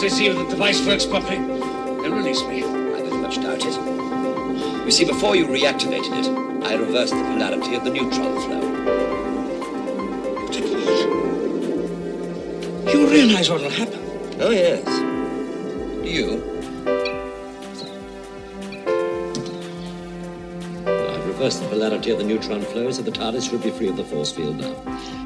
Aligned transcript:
Once 0.00 0.12
they 0.14 0.18
see 0.18 0.28
that 0.30 0.42
the 0.42 0.48
device 0.48 0.86
works 0.86 1.04
properly, 1.04 1.36
they'll 1.36 2.14
release 2.14 2.40
me. 2.44 2.64
I 2.64 3.02
very 3.02 3.18
much 3.18 3.36
doubt 3.36 3.62
it. 3.62 4.86
You 4.86 4.90
see, 4.90 5.04
before 5.04 5.36
you 5.36 5.44
reactivated 5.44 6.24
it, 6.24 6.64
I 6.64 6.74
reversed 6.76 7.12
the 7.12 7.20
polarity 7.20 7.74
of 7.74 7.84
the 7.84 7.90
neutron 7.90 8.40
flow. 8.40 8.62
You 12.90 13.10
realize 13.10 13.50
what 13.50 13.60
will 13.60 13.68
happen? 13.68 14.00
Oh, 14.40 14.48
yes. 14.48 14.82
Do 16.02 16.08
you? 16.08 16.42
I've 20.86 21.26
reversed 21.26 21.60
the 21.60 21.68
polarity 21.68 22.10
of 22.10 22.16
the 22.16 22.24
neutron 22.24 22.62
flow, 22.62 22.90
so 22.90 23.02
the 23.02 23.10
TARDIS 23.10 23.50
should 23.50 23.62
be 23.62 23.70
free 23.70 23.88
of 23.88 23.98
the 23.98 24.04
force 24.04 24.32
field 24.32 24.56
now. 24.56 25.19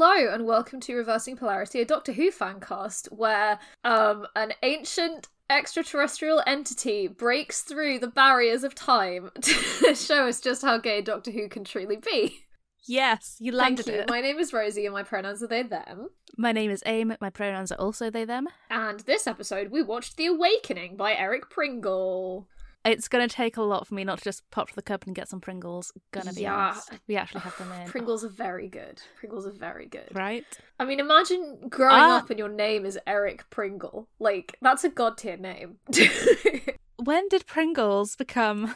Hello 0.00 0.32
and 0.32 0.46
welcome 0.46 0.78
to 0.78 0.94
Reversing 0.94 1.36
Polarity, 1.36 1.80
a 1.80 1.84
Doctor 1.84 2.12
Who 2.12 2.30
fan 2.30 2.60
cast 2.60 3.06
where 3.06 3.58
um 3.82 4.28
an 4.36 4.52
ancient 4.62 5.26
extraterrestrial 5.50 6.40
entity 6.46 7.08
breaks 7.08 7.62
through 7.62 7.98
the 7.98 8.06
barriers 8.06 8.62
of 8.62 8.76
time 8.76 9.32
to 9.40 9.96
show 9.96 10.28
us 10.28 10.40
just 10.40 10.62
how 10.62 10.78
gay 10.78 11.02
Doctor 11.02 11.32
Who 11.32 11.48
can 11.48 11.64
truly 11.64 11.96
be. 11.96 12.44
Yes, 12.86 13.38
you 13.40 13.50
Thank 13.50 13.60
landed 13.60 13.86
you. 13.88 13.94
it. 13.94 14.08
My 14.08 14.20
name 14.20 14.38
is 14.38 14.52
Rosie 14.52 14.86
and 14.86 14.94
my 14.94 15.02
pronouns 15.02 15.42
are 15.42 15.48
they 15.48 15.64
them. 15.64 16.10
My 16.36 16.52
name 16.52 16.70
is 16.70 16.84
Aim. 16.86 17.16
My 17.20 17.30
pronouns 17.30 17.72
are 17.72 17.80
also 17.80 18.08
they 18.08 18.24
them. 18.24 18.46
And 18.70 19.00
this 19.00 19.26
episode 19.26 19.72
we 19.72 19.82
watched 19.82 20.16
The 20.16 20.26
Awakening 20.26 20.96
by 20.96 21.14
Eric 21.14 21.50
Pringle. 21.50 22.48
It's 22.84 23.08
gonna 23.08 23.28
take 23.28 23.56
a 23.56 23.62
lot 23.62 23.86
for 23.86 23.94
me 23.94 24.04
not 24.04 24.18
to 24.18 24.24
just 24.24 24.48
pop 24.50 24.68
to 24.70 24.74
the 24.74 24.82
cupboard 24.82 25.08
and 25.08 25.16
get 25.16 25.28
some 25.28 25.40
Pringles. 25.40 25.92
Gonna 26.12 26.32
be 26.32 26.42
Yeah. 26.42 26.54
honest. 26.70 26.90
We 27.06 27.16
actually 27.16 27.40
have 27.42 27.56
them 27.58 27.70
in. 27.80 27.86
Pringles 27.88 28.24
are 28.24 28.28
very 28.30 28.68
good. 28.68 29.02
Pringles 29.18 29.46
are 29.46 29.52
very 29.52 29.86
good. 29.86 30.08
Right? 30.12 30.46
I 30.80 30.84
mean, 30.84 31.00
imagine 31.00 31.68
growing 31.68 31.94
Ah. 32.00 32.18
up 32.18 32.30
and 32.30 32.38
your 32.38 32.48
name 32.48 32.86
is 32.86 32.98
Eric 33.06 33.48
Pringle. 33.50 34.08
Like, 34.18 34.56
that's 34.62 34.84
a 34.84 34.88
god 34.88 35.18
tier 35.18 35.36
name. 35.36 35.78
When 37.00 37.28
did 37.28 37.46
Pringles 37.46 38.16
become 38.16 38.74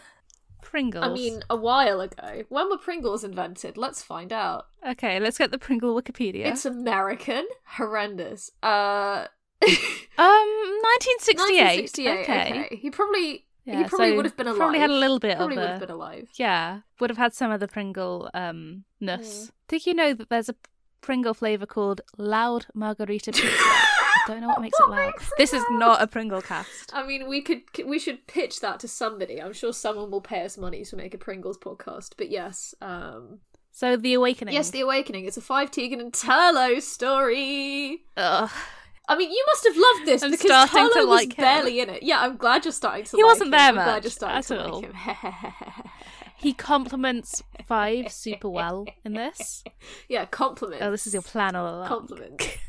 Pringles? 0.63 1.05
I 1.05 1.09
mean, 1.13 1.43
a 1.51 1.57
while 1.57 2.01
ago. 2.01 2.45
When 2.51 2.71
were 2.71 2.79
Pringles 2.79 3.25
invented? 3.25 3.77
Let's 3.77 4.03
find 4.03 4.33
out. 4.33 4.67
okay, 4.87 5.19
let's 5.19 5.39
get 5.39 5.51
the 5.51 5.59
Pringle 5.59 6.01
Wikipedia. 6.01 6.47
It's 6.47 6.65
American. 6.65 7.47
Horrendous. 7.67 8.51
Uh, 8.63 9.27
um 9.63 9.69
1968. 10.19 11.27
1968. 11.27 12.21
Okay. 12.23 12.77
He 12.81 12.91
probably 12.91 13.47
he 13.65 13.85
probably 13.85 14.11
so 14.11 14.17
would 14.17 14.25
have 14.25 14.37
been 14.37 14.47
alive. 14.49 14.59
Probably 14.59 14.79
had 14.81 14.91
a 14.91 14.95
little 14.95 15.19
bit 15.19 15.33
of 15.33 15.35
it. 15.35 15.37
Probably 15.39 15.57
of 15.57 15.61
would 15.63 15.69
a 15.69 15.73
have 15.73 15.81
been 15.81 15.91
alive. 15.91 16.29
yeah. 16.35 16.81
Would 17.01 17.11
have 17.11 17.17
had 17.19 17.33
some 17.35 17.51
of 17.51 17.61
the 17.61 17.69
Pringle 17.69 18.31
um 18.35 18.85
ness. 19.01 19.47
Mm. 19.47 19.51
Did 19.69 19.87
you 19.87 19.95
know 19.95 20.15
that 20.15 20.29
there's 20.31 20.49
a 20.49 20.55
Pringle 21.01 21.35
flavor 21.35 21.67
called 21.67 22.01
Loud 22.17 22.67
Margarita 22.75 23.33
Pizza? 23.33 23.49
I 24.25 24.25
don't 24.29 24.41
know 24.41 24.49
what 24.49 24.61
makes 24.61 24.79
it 24.79 24.89
loud. 24.89 25.07
makes 25.07 25.25
it 25.27 25.33
This 25.37 25.53
is 25.53 25.65
not 25.71 26.01
a 26.01 26.07
Pringle 26.07 26.41
cast. 26.43 26.93
I 26.95 27.05
mean, 27.05 27.29
we 27.29 27.41
could 27.41 27.63
we 27.87 27.99
should 27.99 28.27
pitch 28.29 28.61
that 28.61 28.79
to 28.81 28.89
somebody. 28.89 29.43
I'm 29.43 29.53
sure 29.53 29.73
someone 29.73 30.11
will 30.13 30.21
pay 30.21 30.45
us 30.45 30.57
money 30.57 30.85
to 30.85 30.97
make 30.97 31.13
a 31.15 31.19
Pringles 31.19 31.59
podcast. 31.59 32.11
But 32.17 32.31
yes, 32.31 32.73
um, 32.81 33.41
So 33.73 33.97
the 33.97 34.15
awakening. 34.15 34.55
yes, 34.55 34.71
the 34.71 34.81
Awakening. 34.83 35.25
It's 35.25 35.37
a 35.37 35.41
five 35.41 35.71
Tegan 35.73 36.01
and 36.01 36.13
Turlough 36.13 36.83
story. 36.83 38.05
Ugh. 38.17 38.51
I 39.09 39.17
mean, 39.17 39.31
you 39.31 39.45
must 39.49 39.65
have 39.67 39.77
loved 39.77 40.07
this 40.07 40.23
I'm 40.23 40.31
because 40.31 40.47
starting 40.47 40.89
to 40.93 40.99
Turlough 41.01 41.09
was 41.09 41.21
like 41.21 41.33
him. 41.39 41.43
barely 41.43 41.81
in 41.81 41.91
it. 41.91 42.03
Yeah, 42.03 42.21
I'm 42.21 42.37
glad 42.37 42.65
you're 42.65 42.73
starting 42.73 43.05
to. 43.05 43.17
He 43.17 43.23
like 43.23 43.31
wasn't 43.31 43.47
him. 43.47 43.51
there 43.53 43.61
I'm 43.69 43.75
glad 43.75 43.87
much 43.87 44.05
you're 44.05 44.11
starting 44.11 44.39
at 44.39 44.45
to 44.47 44.65
all. 44.65 44.83
like 44.83 44.93
him. 44.95 45.73
He 46.37 46.53
compliments 46.53 47.43
Five 47.67 48.13
super 48.13 48.49
well 48.49 48.87
in 49.05 49.15
this. 49.15 49.65
yeah, 50.09 50.25
compliment. 50.27 50.83
Oh, 50.83 50.91
this 50.91 51.07
is 51.07 51.15
your 51.15 51.23
plan 51.23 51.57
all 51.57 51.75
along. 51.77 51.89
compliment. 51.89 52.59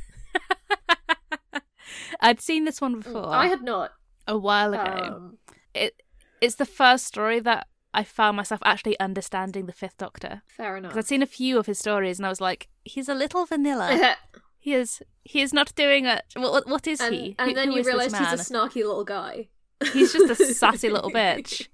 I'd 2.21 2.41
seen 2.41 2.65
this 2.65 2.81
one 2.81 2.99
before 2.99 3.27
I 3.33 3.47
had 3.47 3.61
not. 3.63 3.91
a 4.27 4.37
while 4.37 4.73
ago. 4.73 4.83
Um, 5.15 5.37
it 5.73 6.01
it's 6.41 6.55
the 6.55 6.65
first 6.65 7.05
story 7.05 7.39
that 7.41 7.67
I 7.93 8.03
found 8.03 8.37
myself 8.37 8.61
actually 8.65 8.99
understanding 8.99 9.65
the 9.65 9.73
Fifth 9.73 9.97
Doctor 9.97 10.41
fair 10.47 10.77
enough. 10.77 10.91
because 10.93 11.05
I'd 11.05 11.09
seen 11.09 11.21
a 11.21 11.25
few 11.27 11.57
of 11.59 11.65
his 11.67 11.79
stories 11.79 12.19
and 12.19 12.25
I 12.25 12.29
was 12.29 12.41
like, 12.41 12.67
he's 12.83 13.07
a 13.09 13.13
little 13.15 13.45
vanilla. 13.45 14.15
he 14.63 14.73
is 14.75 15.01
he 15.25 15.41
is 15.41 15.51
not 15.51 15.75
doing 15.75 16.05
a 16.05 16.21
what? 16.37 16.65
What 16.67 16.87
is 16.87 17.01
and, 17.01 17.13
he? 17.13 17.35
and 17.37 17.49
Who- 17.49 17.55
then 17.55 17.67
who 17.69 17.77
you 17.77 17.83
realise 17.83 18.17
he's 18.17 18.31
a 18.31 18.37
snarky 18.53 18.75
little 18.77 19.03
guy. 19.03 19.49
He's 19.91 20.13
just 20.13 20.39
a 20.39 20.53
sassy 20.53 20.89
little 20.89 21.11
bitch. 21.19 21.67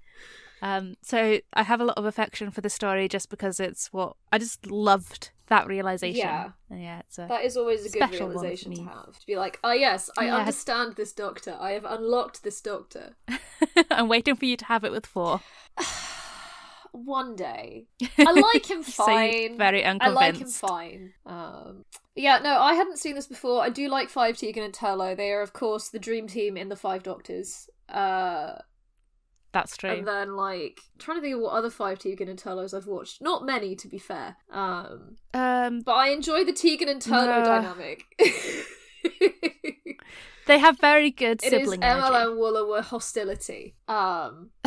Um, 0.60 0.96
so 1.00 1.38
I 1.54 1.62
have 1.62 1.80
a 1.80 1.84
lot 1.84 1.96
of 1.96 2.04
affection 2.04 2.50
for 2.50 2.60
the 2.60 2.68
story 2.68 3.08
just 3.08 3.30
because 3.30 3.60
it's 3.60 3.92
what 3.92 4.16
I 4.32 4.38
just 4.38 4.66
loved 4.66 5.30
that 5.46 5.68
realization. 5.68 6.18
Yeah. 6.26 6.50
And 6.68 6.82
yeah, 6.82 6.98
it's 7.00 7.16
a 7.18 7.26
That 7.28 7.44
is 7.44 7.56
always 7.56 7.86
a 7.86 7.90
good 7.90 8.02
Special 8.02 8.26
one 8.26 8.34
for 8.36 8.42
realization 8.42 8.74
to 8.74 8.82
have. 8.82 9.18
To 9.20 9.26
be 9.26 9.36
like, 9.36 9.60
oh 9.62 9.72
yes, 9.72 10.10
I 10.18 10.26
Yeah. 10.26 10.36
understand 10.38 10.96
this 10.96 11.12
doctor. 11.12 11.56
I 11.60 11.70
have 11.72 11.84
unlocked 11.84 12.42
this 12.42 12.60
doctor. 12.60 13.14
I'm 13.90 14.08
waiting 14.08 14.34
for 14.34 14.44
you 14.46 14.56
to 14.56 14.64
have 14.64 14.82
it 14.84 14.90
with 14.90 15.06
four. 15.06 15.40
One 16.92 17.36
day. 17.36 17.86
I 18.18 18.32
like 18.32 18.68
him 18.68 18.82
So 18.82 19.04
fine. 19.06 19.56
very 19.56 19.84
I 19.84 20.08
like 20.08 20.36
him 20.36 20.48
fine. 20.48 21.12
Um, 21.24 21.84
yeah, 22.20 22.38
no, 22.38 22.58
I 22.60 22.74
hadn't 22.74 22.98
seen 22.98 23.14
this 23.14 23.26
before. 23.26 23.62
I 23.62 23.68
do 23.70 23.88
like 23.88 24.08
Five 24.08 24.36
Tegan 24.36 24.62
and 24.62 24.72
Turlough. 24.74 25.16
They 25.16 25.30
are, 25.32 25.42
of 25.42 25.52
course, 25.52 25.88
the 25.88 25.98
dream 25.98 26.26
team 26.28 26.56
in 26.56 26.68
the 26.68 26.76
Five 26.76 27.02
Doctors. 27.02 27.68
Uh, 27.88 28.52
That's 29.52 29.76
true. 29.76 29.90
and 29.90 30.06
then 30.06 30.36
like 30.36 30.80
trying 30.98 31.16
to 31.18 31.20
think 31.22 31.34
of 31.34 31.40
what 31.40 31.52
other 31.52 31.70
Five 31.70 31.98
Tegan 31.98 32.28
and 32.28 32.38
Turloughs 32.38 32.72
I've 32.76 32.86
watched. 32.86 33.20
Not 33.22 33.44
many, 33.44 33.74
to 33.76 33.88
be 33.88 33.98
fair. 33.98 34.36
Um, 34.50 35.16
um, 35.34 35.80
but 35.80 35.92
I 35.94 36.08
enjoy 36.10 36.44
the 36.44 36.52
Tegan 36.52 36.88
and 36.88 37.00
Turlough 37.02 37.40
No. 37.40 37.44
dynamic. 37.44 38.04
they 40.46 40.58
have 40.58 40.78
very 40.80 41.10
good 41.10 41.40
It 41.42 41.52
is 41.52 41.60
sibling 41.60 41.82
Emma 41.82 42.06
energy. 42.06 42.30
and 42.30 42.38
Wooler 42.38 42.68
were 42.68 42.82
hostility. 42.82 43.76
Um, 43.88 44.50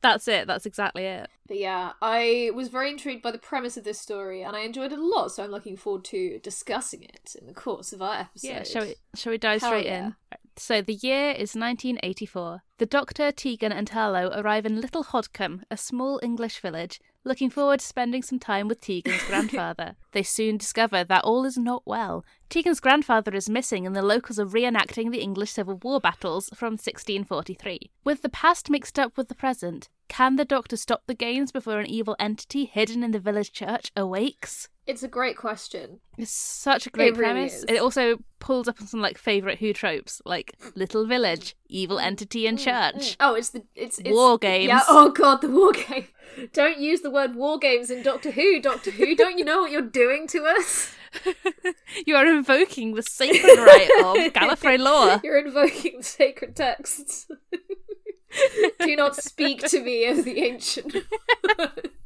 That's 0.00 0.28
it. 0.28 0.46
That's 0.46 0.66
exactly 0.66 1.04
it. 1.04 1.28
but 1.46 1.58
yeah, 1.58 1.92
I 2.00 2.50
was 2.54 2.68
very 2.68 2.90
intrigued 2.90 3.22
by 3.22 3.30
the 3.30 3.38
premise 3.38 3.76
of 3.76 3.84
this 3.84 4.00
story, 4.00 4.42
and 4.42 4.54
I 4.56 4.60
enjoyed 4.60 4.92
it 4.92 4.98
a 4.98 5.04
lot. 5.04 5.32
So 5.32 5.42
I'm 5.42 5.50
looking 5.50 5.76
forward 5.76 6.04
to 6.06 6.38
discussing 6.38 7.02
it 7.02 7.34
in 7.40 7.46
the 7.46 7.54
course 7.54 7.92
of 7.92 8.00
our 8.02 8.14
episode. 8.20 8.48
Yeah, 8.48 8.62
shall 8.62 8.82
we? 8.82 8.94
Shall 9.14 9.30
we 9.32 9.38
dive 9.38 9.60
Hell 9.60 9.70
straight 9.70 9.86
yeah. 9.86 10.06
in? 10.06 10.14
So 10.56 10.82
the 10.82 10.94
year 10.94 11.30
is 11.30 11.54
1984. 11.54 12.62
The 12.78 12.86
Doctor, 12.86 13.30
Tegan, 13.30 13.72
and 13.72 13.88
Turlough 13.88 14.36
arrive 14.36 14.66
in 14.66 14.80
Little 14.80 15.04
Hodcombe, 15.04 15.62
a 15.70 15.76
small 15.76 16.18
English 16.22 16.60
village, 16.60 17.00
looking 17.24 17.48
forward 17.48 17.80
to 17.80 17.86
spending 17.86 18.22
some 18.22 18.38
time 18.40 18.66
with 18.66 18.80
Tegan's 18.80 19.22
grandfather. 19.28 19.94
They 20.12 20.24
soon 20.24 20.56
discover 20.56 21.04
that 21.04 21.24
all 21.24 21.44
is 21.44 21.56
not 21.56 21.82
well. 21.86 22.24
Tegan's 22.48 22.80
grandfather 22.80 23.34
is 23.34 23.50
missing, 23.50 23.86
and 23.86 23.94
the 23.94 24.02
locals 24.02 24.38
are 24.38 24.46
reenacting 24.46 25.10
the 25.10 25.20
English 25.20 25.50
Civil 25.50 25.76
War 25.82 26.00
battles 26.00 26.48
from 26.54 26.72
1643. 26.72 27.90
With 28.04 28.22
the 28.22 28.30
past 28.30 28.70
mixed 28.70 28.98
up 28.98 29.18
with 29.18 29.28
the 29.28 29.34
present, 29.34 29.90
can 30.08 30.36
the 30.36 30.46
Doctor 30.46 30.78
stop 30.78 31.02
the 31.06 31.14
games 31.14 31.52
before 31.52 31.78
an 31.78 31.86
evil 31.86 32.16
entity 32.18 32.64
hidden 32.64 33.02
in 33.02 33.10
the 33.10 33.18
village 33.18 33.52
church 33.52 33.92
awakes? 33.94 34.70
It's 34.86 35.02
a 35.02 35.08
great 35.08 35.36
question. 35.36 36.00
It's 36.16 36.30
such 36.30 36.86
a 36.86 36.90
great 36.90 37.08
It 37.08 37.18
really 37.18 37.32
premise. 37.34 37.56
is. 37.56 37.64
It 37.68 37.82
also 37.82 38.16
pulls 38.38 38.66
up 38.66 38.80
on 38.80 38.86
some 38.86 39.02
like 39.02 39.18
favorite 39.18 39.58
Who 39.58 39.74
tropes, 39.74 40.22
like 40.24 40.54
little 40.74 41.06
village, 41.06 41.54
evil 41.68 41.98
entity 41.98 42.46
in 42.46 42.56
mm, 42.56 42.60
church. 42.60 43.10
Mm. 43.10 43.16
Oh, 43.20 43.34
it's 43.34 43.50
the 43.50 43.64
it's, 43.74 43.98
it's 43.98 44.08
War 44.08 44.38
games. 44.38 44.68
Yeah. 44.68 44.80
Oh 44.88 45.10
god, 45.10 45.42
the 45.42 45.50
war 45.50 45.72
game. 45.72 46.06
Don't 46.54 46.78
use 46.78 47.02
the 47.02 47.10
word 47.10 47.34
war 47.34 47.58
games 47.58 47.90
in 47.90 48.02
Doctor 48.02 48.30
Who. 48.30 48.62
Doctor 48.62 48.92
Who. 48.92 49.14
Don't 49.14 49.36
you 49.38 49.44
know 49.44 49.60
what 49.60 49.70
you're 49.70 49.82
doing 49.82 50.26
to 50.28 50.46
us? 50.46 50.94
you 52.06 52.16
are 52.16 52.26
invoking 52.26 52.94
the 52.94 53.02
sacred 53.02 53.58
right 53.58 53.90
of 54.00 54.16
Gallifrey 54.32 54.78
lore. 54.78 55.20
You're 55.22 55.38
invoking 55.38 55.98
the 55.98 56.04
sacred 56.04 56.56
texts. 56.56 57.28
Do 58.80 58.96
not 58.96 59.16
speak 59.16 59.62
to 59.68 59.82
me 59.82 60.06
of 60.06 60.24
the 60.24 60.40
ancient. 60.40 60.94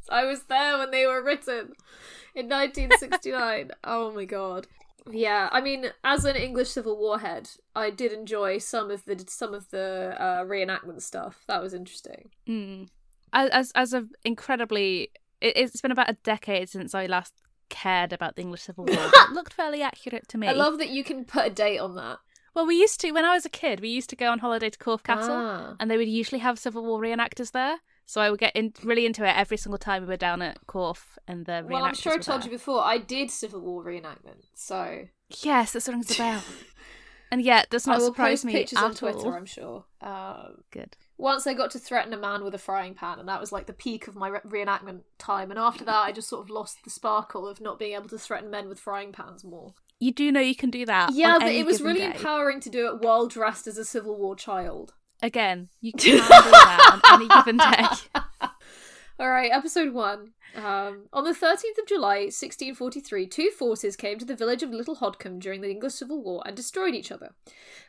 I 0.09 0.25
was 0.25 0.45
there 0.45 0.79
when 0.79 0.91
they 0.91 1.07
were 1.07 1.23
written 1.23 1.73
in 2.35 2.49
1969. 2.49 3.73
Oh 3.85 4.13
my 4.13 4.25
god. 4.25 4.67
Yeah, 5.11 5.49
I 5.51 5.61
mean, 5.61 5.87
as 6.05 6.25
an 6.25 6.37
English 6.37 6.71
Civil 6.71 6.97
War 6.97 7.19
head, 7.19 7.51
I 7.75 7.91
did 7.91 8.13
enjoy 8.13 8.59
some 8.59 8.91
of 8.91 9.05
the 9.05 9.25
some 9.27 9.53
of 9.53 9.69
the 9.71 10.15
uh, 10.19 10.45
reenactment 10.45 11.03
stuff. 11.03 11.43
That 11.49 11.61
was 11.61 11.75
interesting. 11.75 12.31
Mm. 12.49 12.89
As 13.33 13.51
as, 13.51 13.73
as 13.75 13.95
a 13.95 14.07
incredibly, 14.25 15.11
it, 15.41 15.57
it's 15.57 15.81
been 15.81 15.91
about 15.91 16.11
a 16.11 16.17
decade 16.23 16.69
since 16.69 16.95
I 16.95 17.07
last 17.07 17.35
cared 17.73 18.13
about 18.13 18.37
the 18.37 18.43
English 18.43 18.63
Civil 18.63 18.85
War. 18.85 18.97
it 19.13 19.33
looked 19.33 19.53
fairly 19.55 19.83
accurate 19.83 20.29
to 20.29 20.39
me. 20.39 20.47
I 20.47 20.53
love 20.53 20.79
that 20.79 20.91
you 20.91 21.03
can 21.03 21.25
put 21.25 21.47
a 21.47 21.51
date 21.51 21.79
on 21.79 21.97
that. 21.97 22.19
Well, 22.55 22.67
we 22.67 22.77
used 22.79 23.01
to 23.01 23.11
when 23.13 23.25
I 23.25 23.33
was 23.35 23.47
a 23.47 23.49
kid. 23.49 23.81
We 23.81 23.89
used 23.89 24.11
to 24.11 24.17
go 24.17 24.31
on 24.31 24.41
holiday 24.41 24.69
to 24.71 24.79
Corfe 24.79 25.03
Castle, 25.03 25.35
Ah. 25.35 25.75
and 25.81 25.91
they 25.91 25.97
would 25.97 26.07
usually 26.09 26.41
have 26.41 26.59
Civil 26.59 26.85
War 26.85 27.01
reenactors 27.01 27.53
there. 27.53 27.79
So 28.05 28.21
I 28.21 28.31
would 28.31 28.41
get 28.41 28.55
in, 28.55 28.75
really 28.85 29.07
into 29.07 29.25
it 29.25 29.35
every 29.37 29.57
single 29.57 29.79
time 29.79 30.03
we 30.03 30.09
were 30.09 30.17
down 30.19 30.43
at 30.43 30.67
Corfe, 30.67 31.17
and 31.27 31.47
the 31.47 31.65
Well, 31.67 31.85
I'm 31.85 31.95
sure 31.95 32.13
I 32.13 32.19
told 32.19 32.43
there. 32.43 32.51
you 32.51 32.59
before. 32.59 32.83
I 32.83 32.99
did 32.99 33.31
Civil 33.31 33.61
War 33.63 33.83
reenactment, 33.83 34.43
so 34.55 35.07
Yes, 35.43 35.73
that 35.73 35.87
rings 35.89 36.11
a 36.15 36.19
bell. 36.19 36.43
And 37.31 37.41
yet, 37.41 37.71
does 37.71 37.89
I 37.89 37.93
not 37.93 38.03
surprise 38.03 38.45
me 38.45 38.53
pictures 38.53 38.79
at 38.79 38.85
on 38.85 38.95
Twitter. 38.95 39.19
all. 39.29 39.33
I'm 39.33 39.47
sure. 39.47 39.85
Um, 40.03 40.57
Good. 40.71 40.95
Once 41.23 41.47
I 41.47 41.55
got 41.55 41.71
to 41.71 41.79
threaten 41.79 42.13
a 42.13 42.17
man 42.17 42.43
with 42.43 42.53
a 42.53 42.59
frying 42.59 42.95
pan, 42.95 43.21
and 43.21 43.29
that 43.29 43.41
was 43.41 43.53
like 43.53 43.67
the 43.67 43.73
peak 43.73 44.09
of 44.09 44.17
my 44.17 44.29
re- 44.29 44.41
reenactment 44.45 45.03
time. 45.19 45.51
And 45.51 45.59
after 45.59 45.85
that, 45.85 46.03
I 46.03 46.11
just 46.11 46.29
sort 46.29 46.43
of 46.43 46.51
lost 46.51 46.79
the 46.83 46.91
sparkle 46.91 47.47
of 47.47 47.61
not 47.61 47.79
being 47.79 47.95
able 47.95 48.09
to 48.09 48.19
threaten 48.19 48.51
men 48.51 48.69
with 48.69 48.81
frying 48.81 49.13
pans 49.13 49.45
more. 49.45 49.75
You 50.01 50.13
do 50.13 50.33
know 50.33 50.41
you 50.41 50.57
can 50.57 50.71
do 50.71 50.85
that. 50.85 51.13
Yeah, 51.15 51.39
but 51.39 51.53
it 51.53 51.65
was 51.65 51.81
really 51.81 52.01
day. 52.01 52.07
empowering 52.07 52.59
to 52.63 52.71
do 52.71 52.89
it 52.89 53.03
while 53.03 53.29
dressed 53.29 53.69
as 53.69 53.79
a 53.79 53.85
Civil 53.85 54.19
War 54.19 54.35
child. 54.35 54.95
Again, 55.23 55.69
you 55.81 55.93
can 55.97 56.01
do 56.01 56.19
that 56.19 57.01
on 57.05 57.21
any 57.21 57.29
given 57.29 57.57
day. 57.57 58.49
All 59.19 59.31
right, 59.31 59.51
episode 59.53 59.93
one. 59.93 60.33
Um, 60.57 61.05
on 61.13 61.25
the 61.25 61.31
13th 61.31 61.79
of 61.81 61.87
July, 61.87 62.25
1643, 62.25 63.27
two 63.27 63.51
forces 63.51 63.95
came 63.95 64.19
to 64.19 64.25
the 64.25 64.35
village 64.35 64.63
of 64.63 64.71
Little 64.71 64.97
Hodcombe 64.97 65.39
during 65.39 65.61
the 65.61 65.71
English 65.71 65.95
Civil 65.95 66.23
War 66.23 66.43
and 66.47 66.57
destroyed 66.57 66.95
each 66.95 67.13
other. 67.13 67.33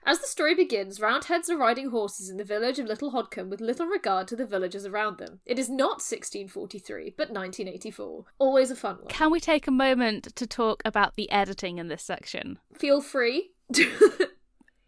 As 0.06 0.20
the 0.20 0.28
story 0.28 0.54
begins, 0.54 1.00
Roundheads 1.00 1.50
are 1.50 1.58
riding 1.58 1.90
horses 1.90 2.30
in 2.30 2.38
the 2.38 2.44
village 2.44 2.78
of 2.78 2.88
Little 2.88 3.12
Hodcombe 3.12 3.50
with 3.50 3.62
little 3.62 3.88
regard 3.88 4.28
to 4.30 4.36
the 4.36 4.46
villagers 4.46 4.86
around 4.86 5.18
them. 5.18 5.40
It 5.46 5.58
is 5.58 5.70
not 5.70 6.02
1643, 6.02 7.16
but 7.18 7.30
1984. 7.30 8.26
Always 8.38 8.72
a 8.72 8.76
fun 8.76 8.98
one. 8.98 9.08
Can 9.08 9.32
we 9.32 9.40
take 9.40 9.68
a 9.68 9.72
moment 9.72 10.36
to 10.36 10.46
talk 10.46 10.82
about 10.86 11.16
the 11.16 11.32
editing 11.32 11.78
in 11.78 11.88
this 11.88 12.04
section? 12.04 12.60
Feel 12.78 13.02
free. 13.02 13.52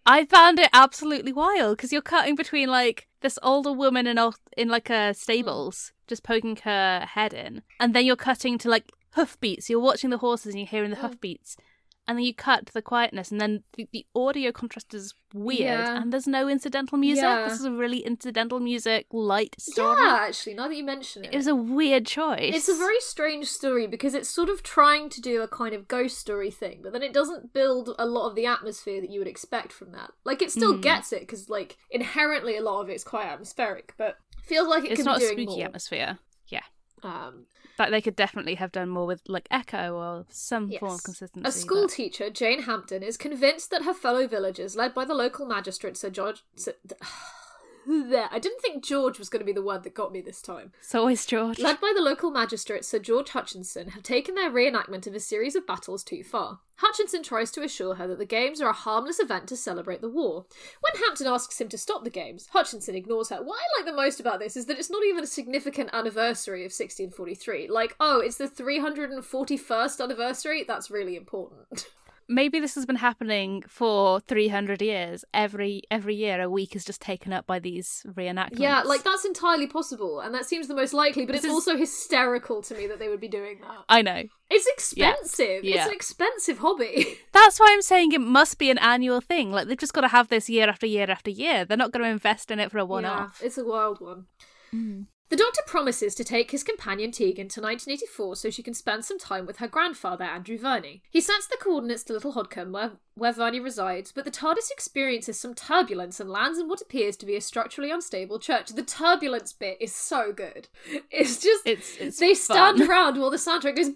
I 0.05 0.25
found 0.25 0.59
it 0.59 0.69
absolutely 0.71 1.33
wild 1.33 1.77
because 1.77 1.91
you're 1.91 2.01
cutting 2.01 2.35
between 2.35 2.69
like 2.69 3.07
this 3.21 3.39
older 3.41 3.71
woman 3.71 4.05
in 4.05 4.19
in 4.55 4.69
like 4.69 4.89
a 4.89 5.13
stables, 5.13 5.93
just 6.07 6.23
poking 6.23 6.57
her 6.63 7.01
head 7.01 7.33
in, 7.33 7.63
and 7.79 7.95
then 7.95 8.05
you're 8.05 8.15
cutting 8.15 8.57
to 8.59 8.69
like 8.69 8.91
hoofbeats. 9.15 9.69
You're 9.69 9.79
watching 9.79 10.11
the 10.11 10.19
horses 10.19 10.53
and 10.53 10.59
you're 10.59 10.67
hearing 10.67 10.91
the 10.91 10.97
hoofbeats, 10.97 11.55
mm. 11.55 11.63
And 12.07 12.17
then 12.17 12.25
you 12.25 12.33
cut 12.35 12.65
to 12.67 12.73
the 12.73 12.81
quietness, 12.81 13.31
and 13.31 13.41
then 13.41 13.63
the, 13.75 13.87
the 13.91 14.05
audio 14.15 14.51
contrast 14.51 14.93
is 14.93 15.13
weird, 15.33 15.59
Yeah. 15.59 16.01
and 16.01 16.13
there's 16.13 16.27
no 16.27 16.47
incidental 16.47 16.97
music. 16.97 17.23
Yeah. 17.23 17.45
This 17.47 17.59
is 17.59 17.65
a 17.65 17.71
really 17.71 17.99
incidental 17.99 18.59
music 18.59 19.07
light 19.11 19.55
story. 19.59 20.01
yeah, 20.01 20.19
actually, 20.21 20.53
now 20.53 20.67
that 20.67 20.75
you 20.75 20.83
mention 20.83 21.25
it. 21.25 21.33
It 21.33 21.37
was 21.37 21.47
a 21.47 21.55
weird 21.55 22.05
choice. 22.05 22.53
It's 22.55 22.69
a 22.69 22.75
very 22.75 22.99
strange 22.99 23.47
story 23.47 23.87
because 23.87 24.13
it's 24.13 24.29
sort 24.29 24.49
of 24.49 24.61
trying 24.63 25.09
to 25.09 25.21
do 25.21 25.41
a 25.41 25.47
kind 25.47 25.73
of 25.73 25.87
ghost 25.87 26.17
story 26.19 26.51
thing, 26.51 26.81
but 26.83 26.93
then 26.93 27.01
it 27.03 27.11
doesn't 27.13 27.53
build 27.53 27.95
a 27.97 28.05
lot 28.05 28.29
of 28.29 28.35
the 28.35 28.45
atmosphere 28.45 29.01
that 29.01 29.09
you 29.09 29.19
would 29.19 29.27
expect 29.27 29.71
from 29.73 29.91
that. 29.93 30.11
Like 30.23 30.41
it 30.41 30.51
still 30.51 30.75
Hmm. 30.75 30.81
gets 30.81 31.11
it 31.11 31.21
because 31.21 31.49
like 31.49 31.77
inherently 31.89 32.55
a 32.57 32.61
lot 32.61 32.81
of 32.81 32.89
it's 32.89 33.03
quite 33.03 33.25
atmospheric, 33.27 33.93
but 33.97 34.17
feels 34.43 34.67
like 34.67 34.85
it 34.85 34.91
It's 34.91 34.99
could 34.99 35.05
not 35.05 35.19
be 35.19 35.25
a 35.25 35.29
doing 35.35 35.47
spooky 35.47 35.57
more. 35.57 35.65
atmosphere. 35.65 36.19
Yeah. 36.49 36.61
Um, 37.03 37.45
But 37.77 37.91
they 37.91 38.01
could 38.01 38.15
definitely 38.15 38.55
have 38.55 38.71
done 38.71 38.89
more 38.89 39.05
with 39.05 39.21
like 39.27 39.47
echo 39.51 39.95
or 39.95 40.25
some 40.29 40.71
form 40.71 40.93
of 40.93 41.03
consistency. 41.03 41.47
A 41.47 41.51
school 41.51 41.83
but- 41.83 41.91
teacher, 41.91 42.29
Jane 42.29 42.63
Hampton, 42.63 43.03
is 43.03 43.17
convinced 43.17 43.69
that 43.71 43.83
her 43.83 43.93
fellow 43.93 44.27
villagers, 44.27 44.75
led 44.75 44.93
by 44.93 45.05
the 45.05 45.13
local 45.13 45.45
magistrate 45.45 45.97
Sir 45.97 46.09
George. 46.09 46.43
Sir, 46.55 46.73
there, 47.87 48.29
I 48.31 48.39
didn't 48.39 48.61
think 48.61 48.83
George 48.83 49.19
was 49.19 49.29
going 49.29 49.39
to 49.39 49.45
be 49.45 49.53
the 49.53 49.61
word 49.61 49.83
that 49.83 49.93
got 49.93 50.11
me 50.11 50.21
this 50.21 50.41
time. 50.41 50.71
It's 50.79 50.95
always 50.95 51.25
George. 51.25 51.59
Led 51.59 51.79
by 51.79 51.93
the 51.95 52.01
local 52.01 52.31
magistrate 52.31 52.85
Sir 52.85 52.99
George 52.99 53.29
Hutchinson, 53.29 53.89
have 53.89 54.03
taken 54.03 54.35
their 54.35 54.49
reenactment 54.49 55.07
of 55.07 55.15
a 55.15 55.19
series 55.19 55.55
of 55.55 55.67
battles 55.67 56.03
too 56.03 56.23
far. 56.23 56.59
Hutchinson 56.77 57.23
tries 57.23 57.51
to 57.51 57.63
assure 57.63 57.95
her 57.95 58.07
that 58.07 58.17
the 58.17 58.25
games 58.25 58.59
are 58.59 58.69
a 58.69 58.73
harmless 58.73 59.19
event 59.19 59.47
to 59.47 59.55
celebrate 59.55 60.01
the 60.01 60.09
war. 60.09 60.45
When 60.81 61.01
Hampton 61.01 61.27
asks 61.27 61.59
him 61.61 61.69
to 61.69 61.77
stop 61.77 62.03
the 62.03 62.09
games, 62.09 62.47
Hutchinson 62.51 62.95
ignores 62.95 63.29
her. 63.29 63.37
What 63.37 63.59
I 63.59 63.79
like 63.79 63.85
the 63.85 63.95
most 63.95 64.19
about 64.19 64.39
this 64.39 64.57
is 64.57 64.65
that 64.65 64.77
it's 64.77 64.89
not 64.89 65.05
even 65.05 65.23
a 65.23 65.27
significant 65.27 65.91
anniversary 65.93 66.61
of 66.61 66.71
1643. 66.71 67.69
Like, 67.69 67.95
oh, 67.99 68.19
it's 68.19 68.37
the 68.37 68.47
341st 68.47 70.03
anniversary? 70.03 70.65
That's 70.67 70.91
really 70.91 71.15
important. 71.15 71.87
Maybe 72.27 72.59
this 72.59 72.73
has 72.75 72.85
been 72.87 72.95
happening 72.95 73.63
for 73.67 74.19
300 74.19 74.81
years. 74.81 75.23
Every 75.33 75.83
every 75.91 76.15
year, 76.15 76.41
a 76.41 76.49
week 76.49 76.75
is 76.75 76.83
just 76.83 76.99
taken 77.01 77.31
up 77.31 77.45
by 77.45 77.59
these 77.59 78.03
reenactments. 78.07 78.59
Yeah, 78.59 78.81
like 78.81 79.03
that's 79.03 79.25
entirely 79.25 79.67
possible, 79.67 80.19
and 80.19 80.33
that 80.33 80.45
seems 80.45 80.67
the 80.67 80.73
most 80.75 80.93
likely, 80.93 81.25
but 81.25 81.33
This 81.33 81.43
it's 81.43 81.47
is- 81.47 81.53
also 81.53 81.77
hysterical 81.77 82.61
to 82.63 82.75
me 82.75 82.87
that 82.87 82.97
they 82.97 83.09
would 83.09 83.21
be 83.21 83.27
doing 83.27 83.59
that. 83.61 83.85
I 83.89 84.01
know. 84.01 84.23
It's 84.49 84.67
expensive. 84.67 85.63
It's 85.63 85.75
Yeah. 85.75 85.85
an 85.87 85.93
expensive 85.93 86.59
hobby. 86.59 87.17
That's 87.31 87.59
why 87.59 87.69
I'm 87.71 87.81
saying 87.81 88.11
it 88.11 88.21
must 88.21 88.57
be 88.57 88.69
an 88.71 88.77
annual 88.79 89.21
thing. 89.21 89.51
Like 89.51 89.67
they've 89.67 89.77
just 89.77 89.93
got 89.93 90.01
to 90.01 90.07
have 90.07 90.29
this 90.29 90.49
year 90.49 90.67
after 90.67 90.85
year 90.87 91.09
after 91.09 91.29
year. 91.29 91.63
They're 91.65 91.77
not 91.77 91.91
going 91.91 92.03
to 92.05 92.09
invest 92.09 92.49
in 92.51 92.59
it 92.59 92.71
for 92.71 92.77
a 92.79 92.85
one-off. 92.85 93.37
Yeah, 93.41 93.45
it's 93.47 93.57
a 93.57 93.65
wild 93.65 94.01
one. 94.01 94.25
Mm. 94.73 95.05
The 95.29 95.37
doctor 95.37 95.61
promises 95.65 96.13
to 96.15 96.23
take 96.23 96.51
his 96.51 96.63
companion 96.63 97.11
Tegan 97.11 97.47
to 97.49 97.59
1984 97.59 98.35
so 98.35 98.51
she 98.51 98.61
can 98.61 98.75
spend 98.75 99.05
some 99.05 99.17
time 99.17 99.47
with 99.47 99.57
her 99.57 99.67
grandfather, 99.67 100.23
Andrew 100.23 100.57
Verney. 100.57 101.01
He 101.09 101.19
sets 101.19 101.47
the 101.47 101.57
coordinates 101.59 102.03
to 102.03 102.13
Little 102.13 102.33
Hodcombe, 102.33 102.71
where, 102.71 102.91
where 103.15 103.31
Verney 103.31 103.59
resides, 103.59 104.11
but 104.11 104.23
the 104.23 104.29
TARDIS 104.29 104.69
experiences 104.69 105.39
some 105.39 105.55
turbulence 105.55 106.19
and 106.19 106.29
lands 106.29 106.59
in 106.59 106.67
what 106.67 106.81
appears 106.81 107.17
to 107.17 107.25
be 107.25 107.35
a 107.35 107.41
structurally 107.41 107.89
unstable 107.89 108.37
church. 108.37 108.69
The 108.69 108.83
turbulence 108.83 109.51
bit 109.51 109.77
is 109.81 109.95
so 109.95 110.31
good. 110.31 110.67
It's 111.09 111.41
just 111.41 111.65
it's, 111.65 111.97
it's 111.97 112.19
they 112.19 112.35
stand 112.35 112.81
around 112.81 113.19
while 113.19 113.31
the 113.31 113.37
soundtrack 113.37 113.77
goes 113.77 113.87
and 113.87 113.95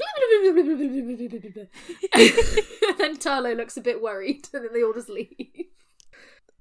then 2.98 3.18
Turlough 3.18 3.56
looks 3.56 3.78
a 3.78 3.82
bit 3.82 4.02
worried, 4.02 4.48
and 4.54 4.64
then 4.64 4.74
they 4.74 4.84
all 4.84 4.94
just 4.94 5.10
leave. 5.10 5.68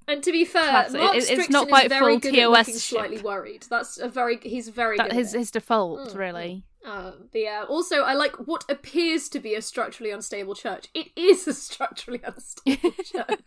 And 0.08 0.22
to 0.24 0.32
be 0.32 0.44
fair, 0.44 0.88
Mark 0.90 1.16
It- 1.16 1.30
it's 1.30 1.50
not 1.50 1.68
quite 1.68 1.84
is 1.86 1.88
very 1.90 2.14
full 2.14 2.18
good 2.20 2.34
TOS 2.34 2.74
slightly 2.82 3.18
worried. 3.18 3.66
That's 3.68 3.98
a 3.98 4.08
very 4.08 4.38
he's 4.42 4.68
very 4.70 4.96
That 4.96 5.10
good. 5.10 5.16
his 5.16 5.32
his 5.32 5.50
default, 5.50 6.08
Mm, 6.10 6.16
really. 6.16 6.64
But 6.82 7.18
yeah, 7.34 7.64
also 7.68 7.96
I 8.02 8.14
like 8.14 8.36
what 8.48 8.64
appears 8.70 9.28
to 9.28 9.38
be 9.40 9.54
a 9.54 9.60
structurally 9.60 10.10
unstable 10.10 10.54
church. 10.54 10.88
It 10.94 11.08
is 11.14 11.46
a 11.46 11.52
structurally 11.68 12.20
unstable 12.24 12.90
church. 13.04 13.40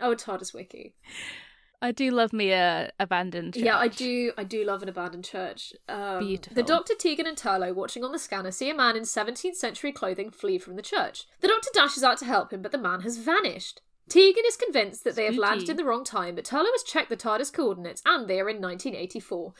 Oh, 0.00 0.14
TARDIS 0.14 0.54
wiki. 0.54 0.94
I 1.82 1.90
do 1.92 2.10
love 2.10 2.32
me 2.32 2.52
a 2.52 2.92
abandoned. 3.00 3.54
Church. 3.54 3.62
Yeah, 3.64 3.76
I 3.76 3.88
do. 3.88 4.32
I 4.38 4.44
do 4.44 4.64
love 4.64 4.82
an 4.82 4.88
abandoned 4.88 5.24
church. 5.24 5.72
Um, 5.88 6.20
Beautiful. 6.20 6.54
The 6.54 6.62
Doctor, 6.62 6.94
Tegan, 6.94 7.26
and 7.26 7.36
Turlough, 7.36 7.74
watching 7.74 8.04
on 8.04 8.12
the 8.12 8.20
scanner, 8.20 8.52
see 8.52 8.70
a 8.70 8.74
man 8.74 8.96
in 8.96 9.02
17th 9.02 9.56
century 9.56 9.90
clothing 9.92 10.30
flee 10.30 10.58
from 10.58 10.76
the 10.76 10.82
church. 10.82 11.26
The 11.40 11.48
Doctor 11.48 11.70
dashes 11.74 12.04
out 12.04 12.18
to 12.18 12.24
help 12.24 12.52
him, 12.52 12.62
but 12.62 12.70
the 12.72 12.78
man 12.78 13.00
has 13.00 13.18
vanished. 13.18 13.80
Tegan 14.08 14.44
is 14.46 14.56
convinced 14.56 15.04
that 15.04 15.16
they 15.16 15.24
have 15.24 15.36
landed 15.36 15.68
in 15.68 15.76
the 15.76 15.84
wrong 15.84 16.04
time, 16.04 16.34
but 16.34 16.44
Turlough 16.44 16.72
has 16.72 16.82
checked 16.82 17.08
the 17.08 17.16
TARDIS 17.16 17.52
coordinates, 17.52 18.02
and 18.04 18.28
they 18.28 18.40
are 18.40 18.48
in 18.48 18.60
1984. 18.60 19.54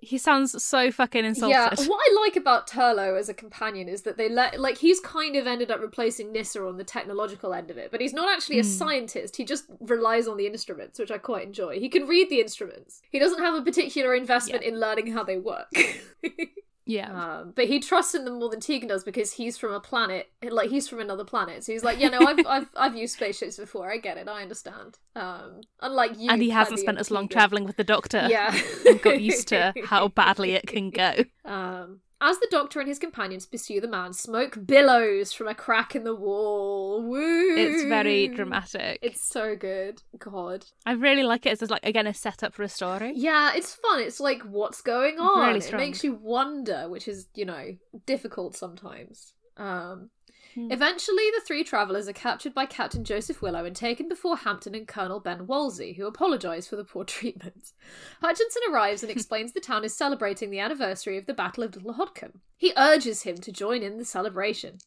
He 0.00 0.16
sounds 0.16 0.62
so 0.62 0.92
fucking 0.92 1.24
insulted. 1.24 1.50
Yeah, 1.54 1.70
what 1.88 2.00
I 2.00 2.22
like 2.24 2.36
about 2.36 2.68
Turlough 2.68 3.18
as 3.18 3.28
a 3.28 3.34
companion 3.34 3.88
is 3.88 4.02
that 4.02 4.16
they 4.16 4.28
let 4.28 4.60
like 4.60 4.78
he's 4.78 5.00
kind 5.00 5.34
of 5.34 5.48
ended 5.48 5.72
up 5.72 5.80
replacing 5.80 6.30
Nyssa 6.30 6.64
on 6.64 6.76
the 6.76 6.84
technological 6.84 7.52
end 7.52 7.68
of 7.68 7.78
it, 7.78 7.90
but 7.90 8.00
he's 8.00 8.12
not 8.12 8.32
actually 8.32 8.60
a 8.60 8.62
Hmm. 8.62 8.68
scientist. 8.68 9.34
He 9.36 9.44
just 9.44 9.64
relies 9.80 10.28
on 10.28 10.36
the 10.36 10.46
instruments, 10.46 11.00
which 11.00 11.10
I 11.10 11.18
quite 11.18 11.44
enjoy. 11.44 11.80
He 11.80 11.88
can 11.88 12.06
read 12.06 12.30
the 12.30 12.40
instruments. 12.40 13.02
He 13.10 13.18
doesn't 13.18 13.40
have 13.42 13.54
a 13.54 13.62
particular 13.62 14.14
investment 14.14 14.62
in 14.62 14.78
learning 14.78 15.08
how 15.12 15.24
they 15.24 15.38
work. 15.38 15.72
yeah. 16.88 17.12
um, 17.12 17.52
but 17.54 17.66
he 17.66 17.80
trusts 17.80 18.14
in 18.14 18.24
them 18.24 18.38
more 18.38 18.48
than 18.48 18.60
Tegan 18.60 18.88
does 18.88 19.04
because 19.04 19.34
he's 19.34 19.58
from 19.58 19.74
a 19.74 19.80
planet, 19.80 20.30
like 20.42 20.70
he's 20.70 20.88
from 20.88 21.00
another 21.00 21.24
planet. 21.24 21.62
So 21.62 21.72
he's 21.72 21.84
like, 21.84 22.00
yeah, 22.00 22.08
no, 22.08 22.20
I've 22.20 22.38
I've 22.46 22.68
I've 22.74 22.96
used 22.96 23.14
spaceships 23.14 23.58
before. 23.58 23.92
I 23.92 23.98
get 23.98 24.16
it. 24.16 24.26
I 24.26 24.40
understand. 24.40 24.98
Um, 25.14 25.60
unlike 25.80 26.18
you, 26.18 26.30
and 26.30 26.40
he 26.40 26.48
hasn't 26.48 26.80
spent 26.80 26.98
as 26.98 27.10
long 27.10 27.28
traveling 27.28 27.64
with 27.64 27.76
the 27.76 27.84
doctor. 27.84 28.26
Yeah, 28.30 28.58
and 28.86 29.02
got 29.02 29.20
used 29.20 29.48
to 29.48 29.74
how 29.84 30.08
badly 30.08 30.52
it 30.52 30.66
can 30.66 30.88
go. 30.88 31.12
Um, 31.44 32.00
as 32.20 32.38
the 32.38 32.48
doctor 32.50 32.80
and 32.80 32.88
his 32.88 32.98
companions 32.98 33.46
pursue 33.46 33.80
the 33.80 33.88
man, 33.88 34.12
smoke 34.12 34.66
billows 34.66 35.32
from 35.32 35.48
a 35.48 35.54
crack 35.54 35.94
in 35.94 36.04
the 36.04 36.14
wall. 36.14 37.02
Woo! 37.02 37.56
It's 37.56 37.84
very 37.84 38.28
dramatic. 38.28 38.98
It's 39.02 39.20
so 39.20 39.54
good. 39.56 40.02
God. 40.18 40.66
I 40.84 40.92
really 40.92 41.22
like 41.22 41.46
it 41.46 41.60
It's 41.60 41.70
like 41.70 41.84
again 41.84 42.06
a 42.06 42.14
setup 42.14 42.54
for 42.54 42.62
a 42.62 42.68
story. 42.68 43.12
Yeah, 43.14 43.52
it's 43.54 43.74
fun. 43.74 44.00
It's 44.00 44.20
like, 44.20 44.42
what's 44.42 44.80
going 44.82 45.18
on? 45.18 45.46
Really 45.48 45.60
it 45.60 45.72
makes 45.74 46.02
you 46.02 46.14
wonder, 46.14 46.88
which 46.88 47.08
is, 47.08 47.28
you 47.34 47.44
know, 47.44 47.76
difficult 48.06 48.56
sometimes. 48.56 49.34
Um, 49.56 50.10
Hmm. 50.58 50.72
Eventually, 50.72 51.30
the 51.34 51.42
three 51.46 51.62
travellers 51.62 52.08
are 52.08 52.12
captured 52.12 52.52
by 52.52 52.66
Captain 52.66 53.04
Joseph 53.04 53.40
Willow 53.40 53.64
and 53.64 53.76
taken 53.76 54.08
before 54.08 54.38
Hampton 54.38 54.74
and 54.74 54.88
Colonel 54.88 55.20
Ben 55.20 55.46
Wolsey, 55.46 55.92
who 55.92 56.06
apologise 56.06 56.66
for 56.66 56.74
the 56.74 56.82
poor 56.82 57.04
treatment. 57.04 57.72
Hutchinson 58.20 58.62
arrives 58.70 59.02
and 59.04 59.12
explains 59.12 59.52
the 59.52 59.60
town 59.60 59.84
is 59.84 59.94
celebrating 59.94 60.50
the 60.50 60.58
anniversary 60.58 61.16
of 61.16 61.26
the 61.26 61.34
Battle 61.34 61.62
of 61.62 61.76
Little 61.76 61.94
Hodcombe. 61.94 62.40
He 62.56 62.72
urges 62.76 63.22
him 63.22 63.36
to 63.38 63.52
join 63.52 63.82
in 63.84 63.98
the 63.98 64.04
celebration. 64.04 64.78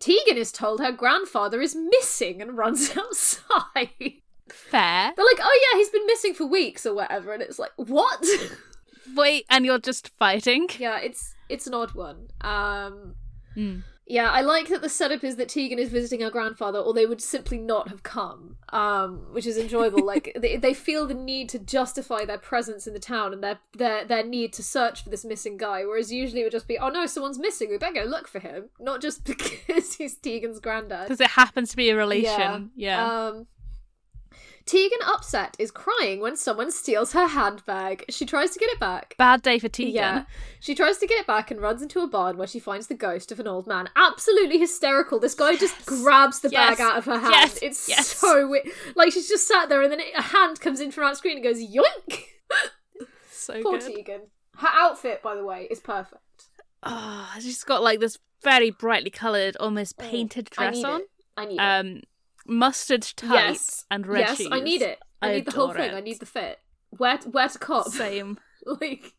Tegan 0.00 0.36
is 0.36 0.50
told 0.50 0.80
her 0.80 0.90
grandfather 0.90 1.60
is 1.60 1.76
missing 1.76 2.42
and 2.42 2.58
runs 2.58 2.96
outside. 2.96 4.14
Fair. 4.48 5.12
They're 5.14 5.24
like, 5.24 5.38
oh 5.40 5.68
yeah, 5.72 5.78
he's 5.78 5.90
been 5.90 6.06
missing 6.06 6.34
for 6.34 6.46
weeks 6.46 6.84
or 6.84 6.94
whatever, 6.94 7.32
and 7.32 7.40
it's 7.40 7.58
like, 7.58 7.70
what? 7.76 8.26
Wait, 9.14 9.46
and 9.48 9.64
you're 9.64 9.78
just 9.78 10.08
fighting? 10.18 10.66
yeah, 10.78 10.98
it's 10.98 11.34
it's 11.48 11.68
an 11.68 11.74
odd 11.74 11.94
one. 11.94 12.28
Um, 12.40 13.14
Mm. 13.56 13.82
yeah, 14.06 14.30
I 14.30 14.40
like 14.40 14.68
that 14.68 14.82
the 14.82 14.88
setup 14.88 15.24
is 15.24 15.36
that 15.36 15.48
Tegan 15.48 15.78
is 15.78 15.88
visiting 15.88 16.20
her 16.20 16.30
grandfather, 16.30 16.78
or 16.78 16.92
they 16.92 17.06
would 17.06 17.20
simply 17.20 17.58
not 17.58 17.88
have 17.88 18.02
come, 18.02 18.56
um, 18.70 19.26
which 19.32 19.46
is 19.46 19.56
enjoyable. 19.56 20.04
like 20.04 20.36
they, 20.40 20.56
they 20.56 20.74
feel 20.74 21.06
the 21.06 21.14
need 21.14 21.48
to 21.50 21.58
justify 21.58 22.24
their 22.24 22.38
presence 22.38 22.86
in 22.86 22.92
the 22.92 23.00
town 23.00 23.32
and 23.32 23.42
their 23.42 23.58
their 23.76 24.04
their 24.04 24.24
need 24.24 24.52
to 24.54 24.62
search 24.62 25.02
for 25.04 25.10
this 25.10 25.24
missing 25.24 25.56
guy, 25.56 25.84
whereas 25.84 26.12
usually 26.12 26.40
it 26.40 26.44
would 26.44 26.52
just 26.52 26.68
be, 26.68 26.78
oh 26.78 26.88
no, 26.88 27.06
someone's 27.06 27.38
missing, 27.38 27.70
we 27.70 27.78
better 27.78 27.94
go 27.94 28.04
look 28.04 28.28
for 28.28 28.40
him, 28.40 28.70
not 28.78 29.00
just 29.00 29.24
because 29.30 29.94
he's 29.94 30.16
Tegan's 30.16 30.60
granddad. 30.60 31.08
Because 31.08 31.20
it 31.20 31.30
happens 31.30 31.70
to 31.70 31.76
be 31.76 31.90
a 31.90 31.96
relation. 31.96 32.70
Yeah. 32.74 33.04
Um, 33.04 33.46
Tegan, 34.70 34.98
upset, 35.06 35.56
is 35.58 35.72
crying 35.72 36.20
when 36.20 36.36
someone 36.36 36.70
steals 36.70 37.12
her 37.12 37.26
handbag. 37.26 38.04
She 38.08 38.24
tries 38.24 38.50
to 38.52 38.58
get 38.60 38.70
it 38.70 38.78
back. 38.78 39.16
Bad 39.18 39.42
day 39.42 39.58
for 39.58 39.68
Tegan. 39.68 39.94
Yeah. 39.94 40.24
She 40.60 40.76
tries 40.76 40.98
to 40.98 41.08
get 41.08 41.18
it 41.18 41.26
back 41.26 41.50
and 41.50 41.60
runs 41.60 41.82
into 41.82 41.98
a 42.00 42.06
barn 42.06 42.36
where 42.36 42.46
she 42.46 42.60
finds 42.60 42.86
the 42.86 42.94
ghost 42.94 43.32
of 43.32 43.40
an 43.40 43.48
old 43.48 43.66
man. 43.66 43.88
Absolutely 43.96 44.58
hysterical. 44.58 45.18
This 45.18 45.34
guy 45.34 45.56
just 45.56 45.84
grabs 45.86 46.38
the 46.38 46.50
Yes. 46.50 46.78
bag 46.78 46.80
out 46.80 46.96
of 46.98 47.04
her 47.06 47.18
hand. 47.18 47.32
Yes. 47.32 47.58
It's 47.62 47.88
Yes. 47.88 48.06
so 48.16 48.46
weird. 48.48 48.68
Like 48.94 49.12
she's 49.12 49.28
just 49.28 49.48
sat 49.48 49.68
there 49.68 49.82
and 49.82 49.90
then 49.90 50.00
a 50.16 50.22
hand 50.22 50.60
comes 50.60 50.78
in 50.80 50.92
from 50.92 51.02
out 51.04 51.16
screen 51.16 51.36
and 51.38 51.44
goes, 51.44 51.58
yoink! 51.58 52.22
So 53.32 53.60
Poor 53.62 53.78
good. 53.78 53.94
Tegan. 53.96 54.20
Her 54.58 54.68
outfit, 54.70 55.22
by 55.22 55.34
the 55.34 55.44
way, 55.44 55.66
is 55.70 55.80
perfect. 55.80 56.20
Oh, 56.84 57.28
she's 57.40 57.64
got 57.64 57.82
like 57.82 57.98
this 57.98 58.18
very 58.42 58.70
brightly 58.70 59.10
coloured, 59.10 59.56
almost 59.56 59.96
oh, 59.98 60.02
painted 60.08 60.50
Oh, 60.56 60.62
I 60.62 60.66
dress 60.66 60.76
need 60.76 60.84
on. 60.84 61.00
it. 61.00 61.06
I 61.36 61.44
need 61.46 61.54
it. 61.54 61.58
Um, 61.58 62.02
Mustard 62.50 63.02
tights 63.16 63.32
yes. 63.32 63.84
and 63.90 64.06
red 64.06 64.38
yes. 64.38 64.42
I 64.50 64.60
need 64.60 64.82
it. 64.82 64.98
I, 65.22 65.28
I 65.28 65.34
need 65.34 65.46
the 65.46 65.52
whole 65.52 65.72
thing. 65.72 65.90
it. 65.90 65.94
I 65.94 66.00
need 66.00 66.18
the 66.18 66.26
fit. 66.26 66.58
Where 66.90 67.16
where 67.18 67.48
to 67.48 67.58
cop? 67.58 67.88
Same. 67.90 68.38
like 68.66 69.14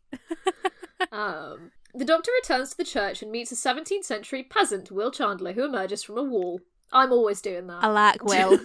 um 1.12 1.72
the 1.94 2.04
doctor 2.04 2.30
returns 2.42 2.70
to 2.70 2.76
the 2.76 2.84
church 2.84 3.22
and 3.22 3.32
meets 3.32 3.50
a 3.50 3.54
17th 3.54 4.04
century 4.04 4.42
peasant 4.42 4.90
will 4.90 5.10
chandler 5.10 5.52
who 5.52 5.64
emerges 5.64 6.02
from 6.02 6.16
a 6.16 6.22
wall 6.22 6.60
i'm 6.92 7.12
always 7.12 7.40
doing 7.40 7.66
that 7.66 7.82
I 7.82 7.88
like 7.88 8.22
Will. 8.24 8.60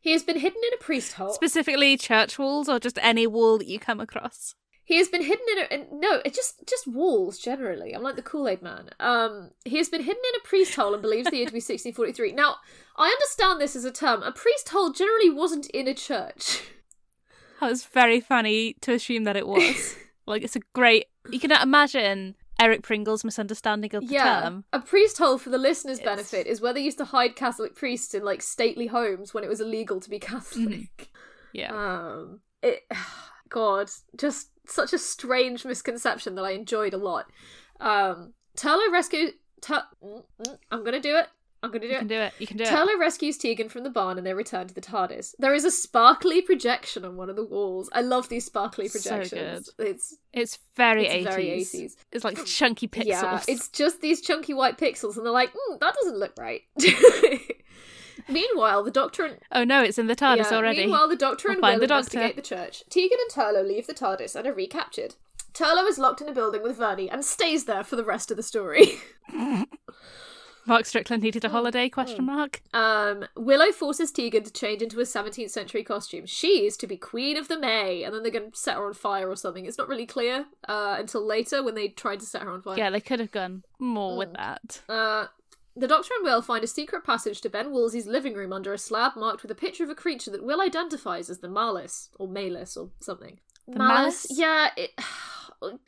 he 0.00 0.12
has 0.12 0.22
been 0.22 0.38
hidden 0.38 0.60
in 0.68 0.74
a 0.74 0.82
priest 0.82 1.14
hole 1.14 1.32
Specifically 1.32 1.96
church 1.96 2.38
walls 2.38 2.68
or 2.68 2.78
just 2.78 2.98
any 3.02 3.26
wall 3.26 3.58
that 3.58 3.66
you 3.66 3.80
come 3.80 3.98
across. 3.98 4.54
He 4.90 4.96
has 4.98 5.08
been 5.08 5.22
hidden 5.22 5.46
in 5.52 5.58
a 5.58 5.74
in, 5.74 6.00
no 6.00 6.20
it 6.24 6.34
just 6.34 6.66
just 6.66 6.86
walls 6.86 7.38
generally 7.38 7.92
i'm 7.94 8.02
like 8.02 8.16
the 8.16 8.22
kool-aid 8.22 8.60
man 8.60 8.90
um 8.98 9.50
he 9.64 9.76
has 9.78 9.88
been 9.88 10.02
hidden 10.02 10.22
in 10.34 10.40
a 10.40 10.48
priest 10.48 10.74
hole 10.74 10.92
and 10.94 11.00
believes 11.02 11.30
the 11.30 11.36
year 11.36 11.46
to 11.46 11.52
be 11.52 11.58
1643 11.58 12.32
now 12.32 12.56
i 12.96 13.06
understand 13.08 13.60
this 13.60 13.76
as 13.76 13.84
a 13.84 13.92
term 13.92 14.22
a 14.24 14.32
priest 14.32 14.68
hole 14.70 14.90
generally 14.92 15.30
wasn't 15.30 15.66
in 15.70 15.86
a 15.88 15.94
church 15.94 16.62
That 17.60 17.70
was 17.70 17.84
very 17.84 18.20
funny 18.20 18.74
to 18.80 18.92
assume 18.94 19.24
that 19.24 19.36
it 19.36 19.46
was. 19.46 19.94
like 20.26 20.42
it's 20.42 20.56
a 20.56 20.60
great 20.72 21.04
you 21.30 21.38
can 21.38 21.52
imagine 21.52 22.34
Eric 22.58 22.82
Pringle's 22.82 23.22
misunderstanding 23.24 23.94
of 23.94 24.06
the 24.08 24.14
yeah, 24.14 24.40
term. 24.42 24.64
a 24.72 24.80
priest 24.80 25.16
hole 25.18 25.38
for 25.38 25.50
the 25.50 25.58
listeners' 25.58 25.98
It's- 25.98 26.14
benefit 26.14 26.46
is 26.46 26.60
where 26.60 26.72
they 26.74 26.80
used 26.82 26.98
to 26.98 27.04
hide 27.06 27.36
Catholic 27.36 27.74
priests 27.74 28.12
in 28.14 28.22
like 28.24 28.42
stately 28.42 28.86
homes 28.88 29.32
when 29.32 29.44
it 29.44 29.48
was 29.48 29.60
illegal 29.60 29.98
to 30.00 30.10
be 30.10 30.18
Catholic. 30.18 30.90
Mm-hmm. 30.96 31.54
Yeah. 31.54 31.72
Um, 31.74 32.40
it, 32.62 32.80
God, 33.48 33.90
just 34.16 34.48
such 34.70 34.92
a 34.92 34.98
strange 34.98 35.64
misconception 35.64 36.34
that 36.36 36.42
I 36.44 36.50
enjoyed 36.52 36.94
a 36.94 36.98
lot. 36.98 37.30
Um, 37.80 38.32
Turlough 38.56 38.92
rescue. 38.92 39.30
Tur- 39.60 39.84
mm, 40.04 40.22
mm, 40.46 40.58
I'm 40.70 40.84
gonna 40.84 41.00
do 41.00 41.16
it. 41.16 41.26
I'm 41.62 41.70
gonna 41.70 41.80
do 41.80 41.88
you 41.88 41.94
it. 41.96 41.98
can 41.98 42.06
do 42.08 42.14
it. 42.18 42.32
You 42.38 42.46
can 42.46 42.56
do 42.56 42.64
it. 42.64 42.68
Turlough 42.70 42.98
rescues 42.98 43.36
Tegan 43.36 43.68
from 43.68 43.84
the 43.84 43.90
barn 43.90 44.16
and 44.16 44.26
they 44.26 44.32
return 44.32 44.66
to 44.68 44.74
the 44.74 44.80
TARDIS. 44.80 45.34
There 45.38 45.52
is 45.52 45.66
a 45.66 45.70
sparkly 45.70 46.40
projection 46.40 47.04
on 47.04 47.16
one 47.16 47.28
of 47.28 47.36
the 47.36 47.44
walls. 47.44 47.90
I 47.92 48.00
love 48.00 48.30
these 48.30 48.46
sparkly 48.46 48.88
So 48.88 48.98
projections. 49.10 49.68
It's 49.78 50.16
It's 50.32 50.58
very 50.76 51.06
It's 51.06 51.26
80s. 51.26 51.30
very 51.30 51.46
80s. 51.48 51.96
It's 52.12 52.24
like 52.24 52.42
chunky 52.46 52.88
pixels. 52.88 53.06
yeah, 53.06 53.42
it's 53.46 53.68
just 53.68 54.00
these 54.00 54.22
chunky 54.22 54.54
white 54.54 54.78
pixels, 54.78 55.16
and 55.18 55.26
they're 55.26 55.32
like, 55.32 55.52
mm, 55.52 55.78
that 55.80 55.94
doesn't 55.94 56.16
look 56.18 56.32
right. 56.38 56.62
Meanwhile, 58.28 58.84
the 58.84 58.90
Doctor 58.90 59.24
and 59.24 59.38
Oh 59.52 59.64
no, 59.64 59.82
it's 59.82 59.98
in 59.98 60.06
the 60.06 60.16
TARDIS 60.16 60.50
yeah, 60.50 60.56
already. 60.56 60.80
Meanwhile, 60.80 61.08
the 61.08 61.16
Doctor 61.16 61.48
I'll 61.48 61.54
and 61.54 61.62
Will 61.62 61.78
the 61.80 61.86
Doctor. 61.86 62.18
investigate 62.18 62.36
the 62.36 62.42
church. 62.42 62.84
Tegan 62.90 63.18
and 63.20 63.30
Turlough 63.30 63.66
leave 63.66 63.86
the 63.86 63.94
TARDIS 63.94 64.34
and 64.36 64.46
are 64.46 64.54
recaptured. 64.54 65.14
Turlough 65.52 65.88
is 65.88 65.98
locked 65.98 66.20
in 66.20 66.28
a 66.28 66.32
building 66.32 66.62
with 66.62 66.76
Verney 66.78 67.08
and 67.10 67.24
stays 67.24 67.64
there 67.64 67.82
for 67.84 67.96
the 67.96 68.04
rest 68.04 68.30
of 68.30 68.36
the 68.36 68.42
story. 68.42 68.92
Mark 70.66 70.82
Strickson 70.84 71.22
needed 71.22 71.44
a 71.44 71.48
Mm, 71.48 71.52
holiday? 71.52 71.88
Question 71.88 72.26
mark. 72.26 72.60
Um, 72.74 73.24
Willow 73.34 73.72
forces 73.72 74.12
Tegan 74.12 74.44
to 74.44 74.52
change 74.52 74.82
into 74.82 75.00
a 75.00 75.04
17th 75.04 75.50
century 75.50 75.82
costume. 75.82 76.26
She 76.26 76.66
is 76.66 76.76
to 76.76 76.86
be 76.86 76.96
Queen 76.96 77.36
of 77.36 77.48
the 77.48 77.58
May, 77.58 78.04
and 78.04 78.14
then 78.14 78.22
they're 78.22 78.30
going 78.30 78.52
to 78.52 78.56
set 78.56 78.76
her 78.76 78.86
on 78.86 78.92
fire 78.94 79.28
or 79.28 79.36
something. 79.36 79.64
It's 79.64 79.78
not 79.78 79.88
really 79.88 80.06
clear 80.06 80.44
uh, 80.68 80.96
until 80.98 81.26
later 81.26 81.62
when 81.64 81.74
they 81.74 81.88
tried 81.88 82.20
to 82.20 82.26
set 82.26 82.42
her 82.42 82.50
on 82.50 82.62
fire. 82.62 82.76
Yeah, 82.76 82.90
they 82.90 83.00
could 83.00 83.20
have 83.20 83.32
gone 83.32 83.64
more 83.78 84.12
Mm. 84.14 84.18
with 84.18 84.32
that. 84.34 84.82
Uh, 84.88 85.26
the 85.76 85.88
Doctor 85.88 86.14
and 86.16 86.24
Will 86.24 86.42
find 86.42 86.64
a 86.64 86.68
secret 86.68 87.04
passage 87.04 87.40
to 87.42 87.50
Ben 87.50 87.70
Wolsey's 87.72 88.06
living 88.06 88.34
room 88.34 88.52
under 88.52 88.72
a 88.72 88.78
slab 88.78 89.16
marked 89.16 89.42
with 89.42 89.50
a 89.50 89.54
picture 89.54 89.84
of 89.84 89.90
a 89.90 89.94
creature 89.94 90.30
that 90.30 90.44
Will 90.44 90.60
identifies 90.60 91.30
as 91.30 91.38
the 91.38 91.48
Malus, 91.48 92.10
or 92.18 92.28
Malus, 92.28 92.76
or 92.76 92.90
something. 93.00 93.38
The 93.66 93.78
Malice? 93.78 94.26
Yeah, 94.30 94.70
it... 94.76 94.90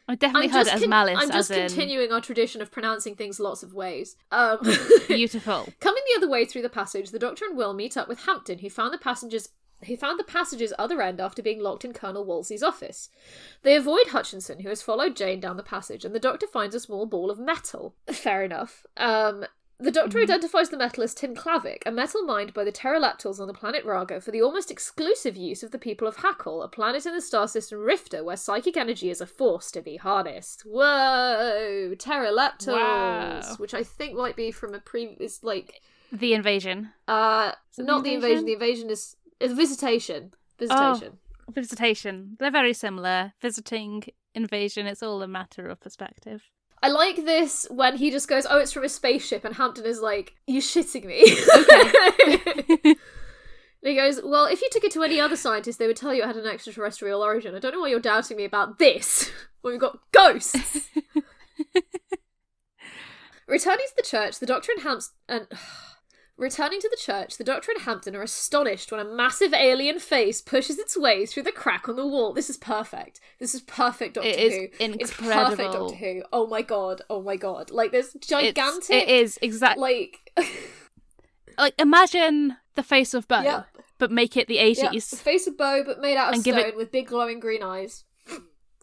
I 0.07 0.17
definitely 0.17 0.49
I'm 0.49 0.53
heard 0.53 0.67
it 0.67 0.75
as 0.75 0.81
con- 0.81 0.91
malice, 0.91 1.19
I'm 1.19 1.31
just 1.31 1.51
in 1.51 1.67
continuing 1.67 2.13
our 2.13 2.21
tradition 2.21 2.61
of 2.61 2.71
pronouncing 2.71 3.15
things 3.15 3.41
lots 3.41 3.63
of 3.63 3.73
ways. 3.73 4.17
Um, 4.31 4.59
beautiful. 5.09 5.67
Coming 5.81 6.03
the 6.13 6.19
other 6.19 6.29
way 6.29 6.45
through 6.45 6.61
the 6.61 6.69
passage, 6.69 7.11
the 7.11 7.19
Doctor 7.19 7.47
and 7.47 7.57
Will 7.57 7.73
meet 7.73 7.97
up 7.97 8.07
with 8.07 8.27
Hampton, 8.27 8.59
who 8.59 8.69
found 8.69 8.93
the 8.93 8.99
passengers 8.99 9.49
who 9.87 9.97
found 9.97 10.19
the 10.19 10.25
passage's 10.25 10.73
other 10.79 11.03
end 11.03 11.21
after 11.21 11.43
being 11.43 11.61
locked 11.61 11.85
in 11.85 11.93
Colonel 11.93 12.25
Wolsey's 12.25 12.63
office. 12.63 13.09
They 13.63 13.75
avoid 13.75 14.09
Hutchinson, 14.09 14.61
who 14.61 14.69
has 14.69 14.83
followed 14.83 15.17
Jane 15.17 15.41
down 15.41 15.57
the 15.57 15.63
passage, 15.63 16.05
and 16.05 16.15
the 16.15 16.21
Doctor 16.21 16.47
finds 16.47 16.75
a 16.75 16.81
small 16.81 17.07
ball 17.07 17.31
of 17.31 17.39
metal. 17.39 17.95
Fair 18.13 18.45
enough. 18.45 18.87
Um, 18.97 19.45
the 19.83 19.91
Doctor 19.91 20.19
identifies 20.21 20.69
the 20.69 20.77
metal 20.77 21.03
as 21.03 21.15
Tinclavic, 21.15 21.83
a 21.87 21.91
metal 21.91 22.23
mined 22.23 22.55
by 22.55 22.65
the 22.65 22.73
pterodactyls 22.73 23.41
on 23.41 23.47
the 23.49 23.55
planet 23.55 23.85
Raga 23.85 24.21
for 24.21 24.31
the 24.31 24.41
almost 24.43 24.71
exclusive 24.71 25.37
use 25.37 25.63
of 25.63 25.71
the 25.71 25.79
people 25.79 26.07
of 26.09 26.19
Hakol, 26.19 26.65
a 26.65 26.69
planet 26.69 27.05
in 27.07 27.15
the 27.15 27.21
star 27.21 27.49
system 27.49 27.79
Rifta, 27.81 28.25
where 28.25 28.37
psychic 28.37 28.77
energy 28.77 29.11
is 29.11 29.21
a 29.21 29.27
force 29.27 29.71
to 29.73 29.83
be 29.83 29.97
harnessed. 29.97 30.63
Whoa! 30.65 31.95
Pterodactyls! 31.99 32.67
Wow. 33.49 33.55
Which 33.59 33.75
I 33.75 33.83
think 33.83 34.15
might 34.17 34.37
be 34.37 34.51
from 34.51 34.75
a 34.75 34.79
previous, 34.81 35.43
like, 35.43 35.81
The 36.13 36.35
invasion. 36.35 36.91
uh, 37.09 37.53
not 37.79 38.05
the 38.05 38.11
the 38.11 38.15
invasion. 38.15 38.39
invasion? 38.39 38.45
The 38.47 38.53
invasion 38.53 38.91
is 38.91 39.17
is 39.41 39.53
visitation. 39.53 40.33
Visitation. 40.59 41.19
Visitation. 41.51 42.37
They're 42.39 42.51
very 42.53 42.73
similar. 42.73 43.33
Visiting, 43.41 44.05
invasion, 44.35 44.87
it's 44.87 45.03
all 45.03 45.21
a 45.23 45.27
matter 45.29 45.67
of 45.69 45.81
perspective. 45.81 46.45
I 46.83 46.89
like 46.89 47.25
this 47.25 47.67
when 47.71 47.97
he 47.97 48.11
just 48.11 48.27
goes, 48.27 48.45
"Oh, 48.49 48.59
it's 48.59 48.73
from 48.73 48.83
a 48.83 48.89
spaceship," 48.89 49.45
and 49.45 49.55
Hampton 49.55 49.87
is 49.87 50.01
like, 50.01 50.35
"You 50.49 50.61
shitting 50.61 51.05
me?" 51.05 51.23
and 52.85 52.97
he 53.83 53.95
goes, 53.95 54.21
"Well, 54.23 54.47
if 54.47 54.61
you 54.61 54.69
took 54.73 54.83
it 54.83 54.91
to 54.93 55.05
any 55.05 55.21
other 55.21 55.37
scientist, 55.37 55.79
they 55.79 55.87
would 55.87 55.97
tell 55.97 56.13
you 56.13 56.25
it 56.25 56.27
had 56.27 56.37
an 56.37 56.47
extraterrestrial 56.47 57.23
origin. 57.23 57.55
I 57.55 57.61
don't 57.61 57.73
know 57.73 57.81
why 57.81 57.89
you're 57.89 58.01
doubting 58.01 58.37
me 58.37 58.45
about 58.45 58.81
this. 58.81 59.31
when 59.61 59.73
we've 59.73 59.81
got 59.81 60.01
ghosts." 60.11 60.89
Returning 63.47 63.87
to 63.87 63.95
the 63.97 64.03
church, 64.03 64.39
the 64.39 64.47
Doctor 64.47 64.73
and 64.73 64.83
Hampton 64.83 65.11
and. 65.29 65.47
Returning 66.39 66.81
to 66.81 66.89
the 66.89 66.97
church, 66.97 67.37
the 67.37 67.45
Doctor 67.45 67.73
and 67.73 67.83
Hampton 67.83 68.17
are 68.17 68.23
astonished 68.23 68.91
when 68.91 69.01
a 69.01 69.05
massive 69.05 69.53
alien 69.53 69.99
face 70.01 70.41
pushes 70.41 70.79
its 70.79 70.97
way 70.97 71.27
through 71.27 71.43
the 71.45 71.53
crack 71.53 71.89
on 71.89 71.97
the 71.97 72.07
wall. 72.07 72.33
This 72.33 72.49
is 72.51 72.57
perfect. 72.57 73.21
This 73.39 73.55
is 73.55 73.61
perfect 73.61 74.15
Doctor 74.15 74.31
It 74.31 74.39
is 74.39 74.53
Who. 74.55 74.63
It's 74.81 75.11
perfect 75.13 75.21
incredible. 75.61 75.89
Doctor 75.91 75.95
Who. 76.05 76.23
Oh 76.33 76.47
my 76.47 76.63
god. 76.63 77.03
Oh 77.11 77.23
my 77.23 77.37
god. 77.37 77.71
Like 77.71 77.93
there's 77.93 78.15
It's- 78.15 78.27
gigantic. 78.27 78.91
it 78.91 79.09
is 79.09 79.39
exactly 79.43 80.13
Like 80.37 80.49
like 81.59 81.75
imagine 81.79 82.57
the 82.75 82.83
face 82.83 83.13
of 83.13 83.29
Boe, 83.29 83.43
Yep. 83.43 83.67
but 83.99 84.11
make 84.11 84.37
it 84.37 84.49
the 84.49 84.59
eighties. 84.59 85.11
the 85.11 85.17
face 85.19 85.47
of 85.47 85.59
Boe, 85.59 85.83
but 85.85 86.01
made 86.01 86.17
out 86.17 86.29
of 86.31 86.35
And 86.37 86.43
stone 86.43 86.59
it- 86.59 86.77
with 86.77 86.91
big 86.91 87.09
glowing 87.09 87.41
green 87.41 87.63
eyes, 87.63 88.05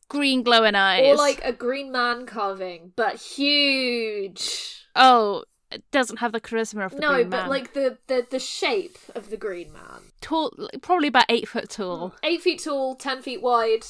Green 0.08 0.44
glowing 0.44 0.75
eyes. 0.75 1.03
or 1.08 1.15
like 1.15 1.41
a 1.44 1.51
green 1.51 1.91
man 1.91 2.27
carving, 2.27 2.94
but 2.96 3.15
huge. 3.18 4.86
oh, 4.96 5.44
doesn't 5.91 6.17
have 6.17 6.31
the 6.31 6.41
charisma 6.41 6.85
of 6.85 6.91
the 6.91 6.99
No, 6.99 7.13
Green 7.15 7.29
but 7.29 7.41
Man. 7.41 7.49
like 7.49 7.73
the, 7.73 7.97
the 8.07 8.25
the 8.29 8.39
shape 8.39 8.97
of 9.15 9.29
the 9.29 9.38
green 9.38 9.71
man. 9.71 10.01
tall, 10.21 10.51
probably 10.81 11.07
about 11.07 11.25
eight 11.29 11.47
foot 11.47 11.69
tall. 11.69 12.13
Eight 12.23 12.41
feet 12.41 12.63
tall, 12.63 12.95
ten 12.95 13.21
feet 13.21 13.41
wide. 13.41 13.83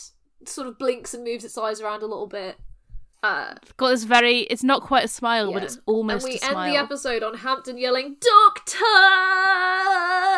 Sort 0.45 0.67
of 0.67 0.77
blinks 0.79 1.13
and 1.13 1.23
moves 1.23 1.43
its 1.43 1.57
eyes 1.57 1.81
around 1.81 2.01
a 2.01 2.05
little 2.07 2.27
bit. 2.27 2.57
Uh, 3.21 3.55
Got 3.75 3.89
this 3.89 4.05
very. 4.05 4.39
It's 4.43 4.63
not 4.63 4.81
quite 4.81 5.03
a 5.03 5.07
smile, 5.09 5.51
but 5.51 5.63
it's 5.63 5.77
almost 5.85 6.25
and 6.25 6.33
we 6.33 6.39
end 6.41 6.73
the 6.73 6.77
episode 6.77 7.21
on 7.23 7.33
Hampton 7.35 7.77
yelling, 7.77 8.15
Doctor! 8.21 8.85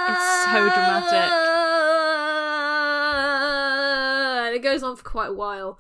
It's 0.10 0.44
so 0.46 0.52
dramatic. 0.74 1.32
And 4.48 4.56
it 4.56 4.64
goes 4.64 4.82
on 4.84 4.96
for 4.96 5.04
quite 5.04 5.30
a 5.30 5.34
while. 5.34 5.80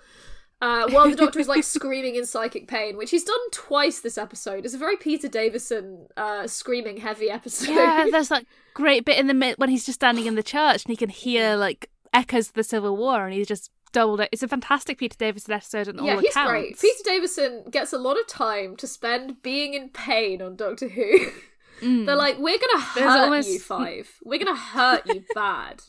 Uh, 0.61 0.87
while 0.91 1.09
the 1.09 1.15
Doctor 1.15 1.39
is 1.39 1.47
like 1.47 1.63
screaming 1.65 2.15
in 2.15 2.25
psychic 2.25 2.67
pain, 2.67 2.95
which 2.95 3.09
he's 3.09 3.23
done 3.23 3.39
twice 3.51 3.99
this 3.99 4.17
episode. 4.17 4.63
It's 4.63 4.75
a 4.75 4.77
very 4.77 4.95
Peter 4.95 5.27
Davison 5.27 6.07
uh, 6.15 6.45
screaming 6.45 6.97
heavy 6.97 7.29
episode. 7.31 7.71
yeah, 7.73 8.05
there's 8.11 8.29
that 8.29 8.45
great 8.75 9.03
bit 9.03 9.17
in 9.17 9.25
the 9.27 9.33
mid 9.33 9.57
when 9.57 9.69
he's 9.69 9.85
just 9.85 9.95
standing 9.99 10.27
in 10.27 10.35
the 10.35 10.43
church 10.43 10.85
and 10.85 10.91
he 10.91 10.95
can 10.95 11.09
hear 11.09 11.55
like 11.55 11.89
echoes 12.13 12.49
of 12.49 12.53
the 12.53 12.63
Civil 12.63 12.95
War, 12.95 13.25
and 13.25 13.33
he's 13.33 13.47
just 13.47 13.71
doubled 13.91 14.21
it. 14.21 14.29
It's 14.31 14.43
a 14.43 14.47
fantastic 14.47 14.99
Peter 14.99 15.17
Davison 15.17 15.53
episode, 15.53 15.87
and 15.87 15.99
yeah, 16.05 16.13
all 16.13 16.19
he's 16.19 16.29
accounts. 16.31 16.51
great. 16.51 16.79
Peter 16.79 17.03
Davison 17.05 17.63
gets 17.71 17.91
a 17.91 17.97
lot 17.97 18.19
of 18.19 18.27
time 18.27 18.75
to 18.77 18.85
spend 18.87 19.41
being 19.41 19.73
in 19.73 19.89
pain 19.89 20.41
on 20.41 20.55
Doctor 20.55 20.87
Who. 20.89 21.27
Mm. 21.81 22.05
They're 22.05 22.15
like, 22.15 22.37
we're 22.37 22.59
gonna 22.59 22.83
hurt 22.83 23.21
almost- 23.21 23.49
you, 23.49 23.57
Five. 23.57 24.07
We're 24.23 24.37
gonna 24.37 24.55
hurt 24.55 25.01
you 25.07 25.23
bad. 25.33 25.81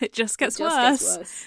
it 0.00 0.14
just 0.14 0.38
gets 0.38 0.56
It 0.58 0.62
just 0.62 0.76
worse. 0.76 1.00
gets 1.02 1.18
worse. 1.18 1.44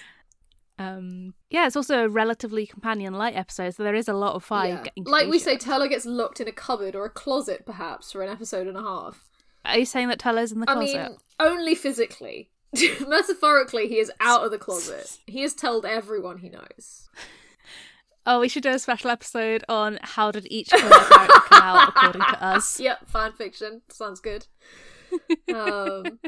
Um, 0.78 1.34
yeah, 1.50 1.66
it's 1.66 1.76
also 1.76 2.04
a 2.04 2.08
relatively 2.08 2.66
companion 2.66 3.14
light 3.14 3.34
episode, 3.34 3.74
so 3.74 3.82
there 3.82 3.94
is 3.94 4.08
a 4.08 4.12
lot 4.12 4.34
of 4.34 4.44
fire. 4.44 4.82
Yeah. 4.84 5.02
Like 5.06 5.28
we 5.28 5.38
say. 5.38 5.56
Turlough 5.56 5.88
gets 5.88 6.04
locked 6.06 6.40
in 6.40 6.48
a 6.48 6.52
cupboard 6.52 6.94
or 6.94 7.04
a 7.06 7.10
closet, 7.10 7.64
perhaps, 7.64 8.12
for 8.12 8.22
an 8.22 8.28
episode 8.28 8.66
and 8.66 8.76
a 8.76 8.82
half. 8.82 9.28
Are 9.64 9.78
you 9.78 9.86
saying 9.86 10.08
that 10.08 10.18
Turlough's 10.18 10.52
in 10.52 10.60
the 10.60 10.70
I 10.70 10.74
closet? 10.74 10.94
mean, 11.10 11.16
only 11.40 11.74
physically. 11.74 12.50
Metaphorically, 13.08 13.88
he 13.88 13.98
is 13.98 14.12
out 14.20 14.44
of 14.44 14.50
the 14.50 14.58
closet. 14.58 15.18
He 15.26 15.42
has 15.42 15.54
told 15.54 15.86
everyone 15.86 16.38
he 16.38 16.50
knows. 16.50 17.08
Oh, 18.26 18.40
we 18.40 18.48
should 18.48 18.64
do 18.64 18.70
a 18.70 18.78
special 18.78 19.10
episode 19.10 19.64
on 19.68 19.98
how 20.02 20.30
did 20.32 20.46
each 20.50 20.68
queer 20.70 20.82
character 20.82 21.40
come 21.48 21.62
out 21.62 21.88
according 21.88 22.22
to 22.22 22.44
us. 22.44 22.78
Yep, 22.80 23.08
fan 23.08 23.32
fiction. 23.32 23.82
Sounds 23.88 24.20
good. 24.20 24.46
Um, 25.54 26.18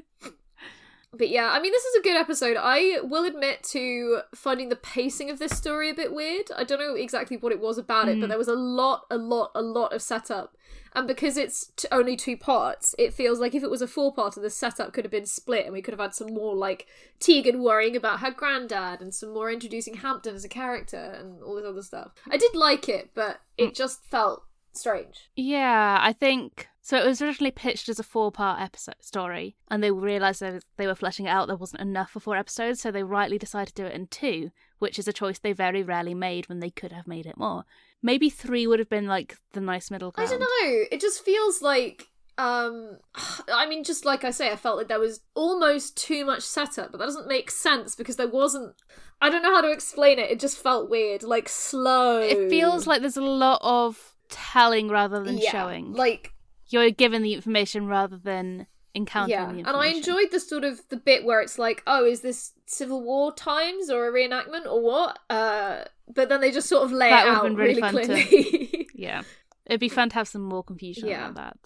but 1.18 1.28
yeah, 1.28 1.50
I 1.52 1.60
mean, 1.60 1.72
this 1.72 1.84
is 1.84 1.96
a 1.96 2.02
good 2.02 2.16
episode. 2.16 2.56
I 2.58 3.00
will 3.02 3.24
admit 3.24 3.62
to 3.72 4.20
finding 4.34 4.68
the 4.68 4.76
pacing 4.76 5.30
of 5.30 5.38
this 5.38 5.56
story 5.56 5.90
a 5.90 5.94
bit 5.94 6.14
weird. 6.14 6.50
I 6.56 6.64
don't 6.64 6.78
know 6.78 6.94
exactly 6.94 7.36
what 7.36 7.52
it 7.52 7.60
was 7.60 7.76
about 7.76 8.08
it, 8.08 8.18
but 8.20 8.26
mm. 8.26 8.28
there 8.28 8.38
was 8.38 8.48
a 8.48 8.54
lot, 8.54 9.06
a 9.10 9.18
lot, 9.18 9.50
a 9.54 9.62
lot 9.62 9.92
of 9.92 10.00
setup. 10.00 10.56
And 10.94 11.06
because 11.06 11.36
it's 11.36 11.70
t- 11.76 11.88
only 11.92 12.16
two 12.16 12.36
parts, 12.36 12.94
it 12.98 13.12
feels 13.12 13.38
like 13.38 13.54
if 13.54 13.62
it 13.62 13.70
was 13.70 13.82
a 13.82 13.86
four 13.86 14.14
parter, 14.14 14.40
the 14.40 14.50
setup 14.50 14.92
could 14.92 15.04
have 15.04 15.12
been 15.12 15.26
split 15.26 15.64
and 15.64 15.72
we 15.72 15.82
could 15.82 15.92
have 15.92 16.00
had 16.00 16.14
some 16.14 16.32
more 16.32 16.54
like 16.54 16.86
Tegan 17.20 17.62
worrying 17.62 17.94
about 17.94 18.20
her 18.20 18.30
granddad 18.30 19.00
and 19.00 19.14
some 19.14 19.32
more 19.32 19.50
introducing 19.50 19.94
Hampton 19.94 20.34
as 20.34 20.44
a 20.44 20.48
character 20.48 20.96
and 20.96 21.42
all 21.42 21.56
this 21.56 21.66
other 21.66 21.82
stuff. 21.82 22.12
I 22.30 22.36
did 22.36 22.54
like 22.54 22.88
it, 22.88 23.10
but 23.14 23.40
it 23.56 23.70
mm. 23.70 23.76
just 23.76 24.04
felt 24.06 24.44
strange. 24.72 25.30
Yeah, 25.36 25.98
I 26.00 26.12
think 26.12 26.68
so. 26.82 26.98
It 26.98 27.06
was 27.06 27.22
originally 27.22 27.50
pitched 27.50 27.88
as 27.88 27.98
a 27.98 28.04
four-part 28.04 28.60
episode 28.60 28.96
story, 29.00 29.56
and 29.70 29.82
they 29.82 29.90
realised 29.90 30.40
that 30.40 30.64
they 30.76 30.86
were 30.86 30.94
fleshing 30.94 31.26
it 31.26 31.30
out. 31.30 31.48
There 31.48 31.56
wasn't 31.56 31.82
enough 31.82 32.10
for 32.10 32.20
four 32.20 32.36
episodes, 32.36 32.80
so 32.80 32.90
they 32.90 33.02
rightly 33.02 33.38
decided 33.38 33.74
to 33.74 33.82
do 33.82 33.86
it 33.86 33.94
in 33.94 34.06
two, 34.06 34.50
which 34.78 34.98
is 34.98 35.08
a 35.08 35.12
choice 35.12 35.38
they 35.38 35.52
very 35.52 35.82
rarely 35.82 36.14
made 36.14 36.48
when 36.48 36.60
they 36.60 36.70
could 36.70 36.92
have 36.92 37.06
made 37.06 37.26
it 37.26 37.36
more. 37.38 37.64
Maybe 38.02 38.30
three 38.30 38.66
would 38.66 38.78
have 38.78 38.88
been 38.88 39.06
like 39.06 39.36
the 39.52 39.60
nice 39.60 39.90
middle 39.90 40.10
ground. 40.10 40.28
I 40.28 40.30
don't 40.30 40.40
know. 40.40 40.84
It 40.90 41.00
just 41.00 41.24
feels 41.24 41.62
like 41.62 42.06
um 42.38 42.98
I 43.52 43.66
mean 43.66 43.84
just 43.84 44.04
like 44.04 44.24
I 44.24 44.30
say 44.30 44.50
I 44.50 44.56
felt 44.56 44.78
like 44.78 44.88
there 44.88 45.00
was 45.00 45.20
almost 45.34 45.96
too 45.96 46.24
much 46.24 46.42
setup, 46.42 46.92
but 46.92 46.98
that 46.98 47.06
doesn't 47.06 47.28
make 47.28 47.50
sense 47.50 47.94
because 47.94 48.16
there 48.16 48.28
wasn't 48.28 48.74
I 49.20 49.30
don't 49.30 49.42
know 49.42 49.54
how 49.54 49.62
to 49.62 49.72
explain 49.72 50.18
it. 50.18 50.30
It 50.30 50.38
just 50.38 50.58
felt 50.58 50.88
weird, 50.88 51.24
like 51.24 51.48
slow. 51.48 52.20
It 52.20 52.48
feels 52.48 52.86
like 52.86 53.00
there's 53.00 53.16
a 53.16 53.22
lot 53.22 53.58
of 53.62 54.07
telling 54.28 54.88
rather 54.88 55.22
than 55.22 55.38
yeah, 55.38 55.50
showing. 55.50 55.92
Like 55.92 56.32
You're 56.68 56.90
given 56.90 57.22
the 57.22 57.34
information 57.34 57.86
rather 57.86 58.16
than 58.16 58.66
encountering 58.94 59.58
yeah, 59.60 59.68
and 59.68 59.76
I 59.76 59.86
enjoyed 59.88 60.30
the 60.32 60.40
sort 60.40 60.64
of 60.64 60.80
the 60.88 60.96
bit 60.96 61.24
where 61.24 61.40
it's 61.40 61.58
like, 61.58 61.82
oh, 61.86 62.04
is 62.04 62.20
this 62.22 62.52
Civil 62.66 63.02
War 63.02 63.32
times 63.32 63.90
or 63.90 64.08
a 64.08 64.12
reenactment 64.12 64.66
or 64.66 64.80
what? 64.82 65.18
Uh, 65.30 65.84
but 66.12 66.28
then 66.28 66.40
they 66.40 66.50
just 66.50 66.68
sort 66.68 66.84
of 66.84 66.90
lay 66.92 67.10
That 67.10 67.26
it 67.26 67.30
out 67.30 67.42
been 67.44 67.54
really 67.54 67.74
really, 67.74 67.80
fun 67.80 67.94
to- 67.94 68.04
clearly. 68.06 68.86
Yeah. 68.94 69.22
It'd 69.66 69.78
be 69.80 69.88
fun 69.88 70.08
to 70.08 70.14
have 70.16 70.26
some 70.26 70.42
more 70.42 70.64
confusion 70.64 71.06
Yeah. 71.08 71.20
around 71.22 71.36
that. 71.36 71.56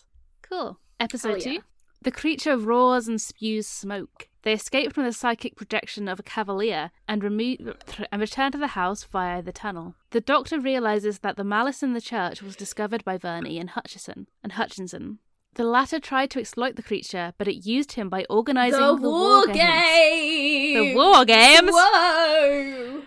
Cool. 0.42 0.78
Episode 1.00 1.37
Oh, 1.37 1.38
two. 1.38 1.50
yeah. 1.52 1.59
The 2.02 2.11
creature 2.11 2.57
roars 2.59 3.07
and 3.09 3.21
spews 3.21 3.66
smoke. 3.69 4.28
They 4.42 4.52
escape 4.52 4.92
from 4.92 5.04
the 5.04 5.12
psychic 5.12 5.54
projection 5.57 6.09
of 6.09 6.19
a 6.19 6.23
cavalier 6.25 6.90
and, 7.09 7.23
remo- 7.23 7.75
and 8.11 8.21
return 8.21 8.50
to 8.52 8.59
the 8.59 8.66
house 8.69 9.04
via 9.04 9.40
the 9.40 9.52
tunnel. 9.52 9.95
The 10.12 10.21
doctor 10.21 10.61
realizes 10.61 11.21
that 11.21 11.37
the 11.37 11.45
malice 11.45 11.83
in 11.83 11.95
the 11.95 12.00
church 12.00 12.42
was 12.42 12.54
discovered 12.54 13.02
by 13.02 13.16
Verney 13.16 13.59
and 13.59 13.71
Hutchison 13.71 14.28
and 14.42 14.52
Hutchinson. 14.52 15.21
The 15.54 15.64
latter 15.64 15.99
tried 15.99 16.31
to 16.31 16.38
exploit 16.38 16.76
the 16.76 16.83
creature, 16.83 17.33
but 17.38 17.49
it 17.49 17.66
used 17.66 17.92
him 17.92 18.11
by 18.11 18.26
organizing 18.28 18.78
the, 18.78 18.97
the, 18.97 19.09
war 19.09 19.47
games. 19.47 19.59
game. 19.59 20.75
The 20.75 20.95
war 20.95 21.25
games. 21.25 21.71
Whoa! 21.73 23.02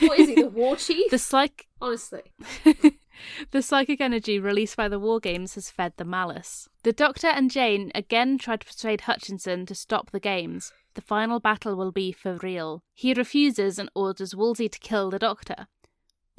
What 0.00 0.18
is 0.18 0.28
he? 0.28 0.34
The 0.42 0.48
war 0.48 0.76
chief? 0.76 1.10
The 1.10 1.18
psych 1.18 1.68
Honestly, 1.80 2.22
the 3.52 3.62
psychic 3.62 4.00
energy 4.00 4.38
released 4.38 4.76
by 4.76 4.88
the 4.88 4.98
war 4.98 5.18
games 5.18 5.54
has 5.54 5.70
fed 5.70 5.94
the 5.96 6.04
malice. 6.04 6.68
The 6.82 6.92
Doctor 6.92 7.28
and 7.28 7.50
Jane 7.50 7.90
again 7.94 8.38
try 8.38 8.56
to 8.56 8.66
persuade 8.66 9.02
Hutchinson 9.02 9.64
to 9.66 9.74
stop 9.74 10.10
the 10.10 10.20
games. 10.20 10.72
The 10.94 11.00
final 11.00 11.40
battle 11.40 11.76
will 11.76 11.92
be 11.92 12.12
for 12.12 12.34
real. 12.42 12.82
He 12.92 13.14
refuses 13.14 13.78
and 13.78 13.88
orders 13.94 14.34
Wolsey 14.34 14.68
to 14.68 14.78
kill 14.78 15.10
the 15.10 15.18
Doctor. 15.18 15.68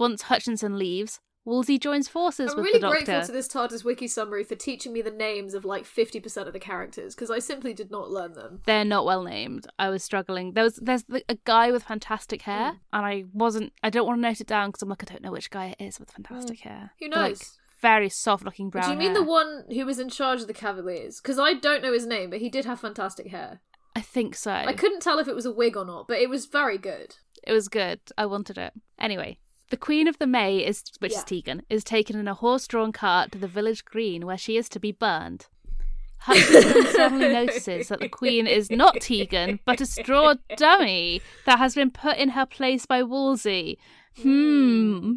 Once 0.01 0.23
Hutchinson 0.23 0.77
leaves, 0.79 1.19
Wolsey 1.45 1.77
joins 1.79 2.07
forces 2.07 2.51
I'm 2.51 2.57
with 2.57 2.65
really 2.65 2.79
the 2.79 2.87
Doctor. 2.87 3.05
grateful 3.05 3.25
to 3.27 3.31
this 3.31 3.47
TARDIS 3.47 3.83
wiki 3.83 4.07
summary 4.07 4.43
for 4.43 4.55
teaching 4.55 4.93
me 4.93 5.01
the 5.01 5.11
names 5.11 5.53
of 5.53 5.63
like 5.63 5.85
50% 5.85 6.47
of 6.47 6.53
the 6.53 6.59
characters 6.59 7.13
because 7.15 7.29
I 7.31 7.37
simply 7.39 7.73
did 7.73 7.89
not 7.91 8.09
learn 8.09 8.33
them. 8.33 8.61
They're 8.65 8.83
not 8.83 9.05
well 9.05 9.23
named. 9.23 9.67
I 9.79 9.89
was 9.89 10.03
struggling. 10.03 10.53
There 10.53 10.63
was 10.63 10.75
there's 10.81 11.03
the, 11.03 11.23
a 11.29 11.37
guy 11.45 11.71
with 11.71 11.83
fantastic 11.83 12.41
hair, 12.43 12.71
Mm. 12.73 12.79
and 12.93 13.05
I 13.05 13.25
wasn't. 13.33 13.73
I 13.83 13.89
don't 13.91 14.05
want 14.07 14.17
to 14.17 14.21
note 14.21 14.41
it 14.41 14.47
down 14.47 14.69
because 14.69 14.81
I'm 14.81 14.89
like 14.89 15.03
I 15.03 15.11
don't 15.13 15.21
know 15.23 15.31
which 15.31 15.49
guy 15.51 15.75
it 15.77 15.83
is 15.83 15.99
with 15.99 16.11
fantastic 16.11 16.59
hair. 16.61 16.91
Mm. 16.99 17.05
Who 17.05 17.09
But, 17.09 17.17
like, 17.19 17.29
knows? 17.31 17.57
very 17.81 18.09
soft 18.09 18.43
looking 18.43 18.69
brown. 18.69 18.85
Do 18.85 18.91
you 18.91 18.97
mean 18.97 19.11
hair. 19.15 19.21
the 19.21 19.29
one 19.29 19.65
who 19.71 19.85
was 19.85 19.99
in 19.99 20.09
charge 20.09 20.41
of 20.41 20.47
the 20.47 20.53
Cavaliers? 20.53 21.19
Because 21.21 21.39
I 21.39 21.53
don't 21.53 21.81
know 21.83 21.93
his 21.93 22.05
name, 22.05 22.29
but 22.29 22.39
he 22.39 22.49
did 22.49 22.65
have 22.65 22.79
fantastic 22.79 23.27
hair. 23.27 23.61
I 23.95 24.01
think 24.01 24.35
so. 24.35 24.51
I 24.51 24.73
couldn't 24.73 25.01
tell 25.01 25.17
if 25.19 25.27
it 25.27 25.35
was 25.35 25.45
a 25.45 25.51
wig 25.51 25.75
or 25.77 25.85
not, 25.85 26.07
but 26.07 26.17
it 26.19 26.29
was 26.29 26.45
very 26.45 26.77
good. 26.77 27.15
It 27.43 27.51
was 27.53 27.67
good. 27.67 27.99
I 28.17 28.25
wanted 28.27 28.57
it. 28.59 28.73
Anyway, 28.99 29.39
the 29.71 29.77
Queen 29.77 30.07
of 30.07 30.19
the 30.19 30.27
May 30.27 30.59
is, 30.59 30.83
which 30.99 31.13
is 31.13 31.23
Tegan, 31.23 31.63
is 31.69 31.83
taken 31.83 32.17
in 32.19 32.27
a 32.27 32.33
horse-drawn 32.35 32.91
cart 32.91 33.31
to 33.31 33.37
the 33.39 33.47
village 33.47 33.83
green 33.83 34.25
where 34.25 34.37
she 34.37 34.55
is 34.57 34.69
to 34.69 34.79
be 34.79 34.91
burned. 34.91 35.47
Hutchinson 36.19 36.85
suddenly 36.93 37.29
notices 37.29 37.87
that 37.87 37.99
the 37.99 38.07
Queen 38.09 38.45
is 38.45 38.69
not 38.69 39.01
Tegan, 39.01 39.59
but 39.65 39.81
a 39.81 39.87
straw 39.87 40.35
dummy 40.55 41.19
that 41.47 41.57
has 41.57 41.73
been 41.73 41.89
put 41.89 42.17
in 42.17 42.29
her 42.29 42.45
place 42.45 42.85
by 42.85 43.01
Wolsey. 43.01 43.79
Hmm. 44.21 45.13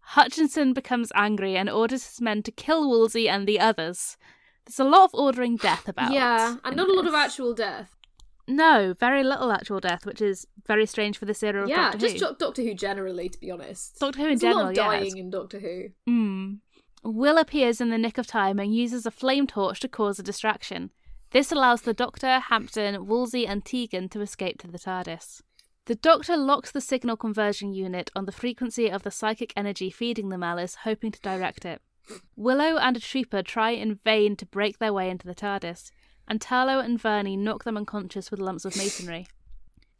Hutchinson 0.00 0.72
becomes 0.72 1.10
angry 1.16 1.56
and 1.56 1.68
orders 1.68 2.06
his 2.06 2.20
men 2.20 2.42
to 2.44 2.52
kill 2.52 2.88
Wolsey 2.88 3.28
and 3.28 3.46
the 3.46 3.58
others. 3.58 4.16
There's 4.66 4.78
a 4.78 4.84
lot 4.84 5.04
of 5.04 5.14
ordering 5.14 5.56
death 5.56 5.88
about. 5.88 6.12
yeah, 6.12 6.56
and 6.62 6.76
not 6.76 6.88
a 6.88 6.92
lot 6.92 7.06
of 7.06 7.14
actual 7.14 7.54
death. 7.54 7.96
No, 8.50 8.94
very 8.98 9.22
little 9.22 9.52
actual 9.52 9.80
death, 9.80 10.04
which 10.04 10.20
is 10.20 10.46
very 10.66 10.84
strange 10.86 11.18
for 11.18 11.24
this 11.24 11.42
era 11.42 11.62
of 11.62 11.68
Yeah, 11.68 11.92
Doctor 11.92 11.98
just 11.98 12.14
Who. 12.14 12.20
Jo- 12.20 12.36
Doctor 12.38 12.62
Who 12.62 12.74
generally, 12.74 13.28
to 13.28 13.38
be 13.38 13.50
honest. 13.50 13.98
Doctor 14.00 14.18
Who 14.20 14.26
in 14.28 14.38
There's 14.38 14.54
a 14.54 14.58
lot 14.58 14.68
of 14.70 14.74
dying 14.74 15.16
in 15.16 15.30
Doctor 15.30 15.60
Who. 15.60 15.88
Mm. 16.08 16.58
Will 17.04 17.38
appears 17.38 17.80
in 17.80 17.90
the 17.90 17.98
nick 17.98 18.18
of 18.18 18.26
time 18.26 18.58
and 18.58 18.74
uses 18.74 19.06
a 19.06 19.10
flame 19.10 19.46
torch 19.46 19.80
to 19.80 19.88
cause 19.88 20.18
a 20.18 20.22
distraction. 20.22 20.90
This 21.30 21.52
allows 21.52 21.82
the 21.82 21.94
Doctor, 21.94 22.40
Hampton, 22.40 23.06
Wolsey, 23.06 23.46
and 23.46 23.64
Tegan 23.64 24.08
to 24.10 24.20
escape 24.20 24.60
to 24.62 24.66
the 24.66 24.78
TARDIS. 24.78 25.42
The 25.86 25.94
Doctor 25.94 26.36
locks 26.36 26.72
the 26.72 26.80
signal 26.80 27.16
conversion 27.16 27.72
unit 27.72 28.10
on 28.16 28.26
the 28.26 28.32
frequency 28.32 28.90
of 28.90 29.02
the 29.04 29.10
psychic 29.10 29.52
energy 29.56 29.90
feeding 29.90 30.28
the 30.28 30.38
malice, 30.38 30.78
hoping 30.82 31.12
to 31.12 31.20
direct 31.20 31.64
it. 31.64 31.80
Willow 32.36 32.76
and 32.76 32.96
a 32.96 33.00
trooper 33.00 33.42
try 33.42 33.70
in 33.70 34.00
vain 34.04 34.34
to 34.36 34.46
break 34.46 34.78
their 34.78 34.92
way 34.92 35.08
into 35.08 35.26
the 35.26 35.34
TARDIS, 35.34 35.90
and 36.30 36.40
Turlough 36.40 36.82
and 36.82 36.98
Verney 36.98 37.36
knock 37.36 37.64
them 37.64 37.76
unconscious 37.76 38.30
with 38.30 38.40
lumps 38.40 38.64
of 38.64 38.76
masonry. 38.76 39.26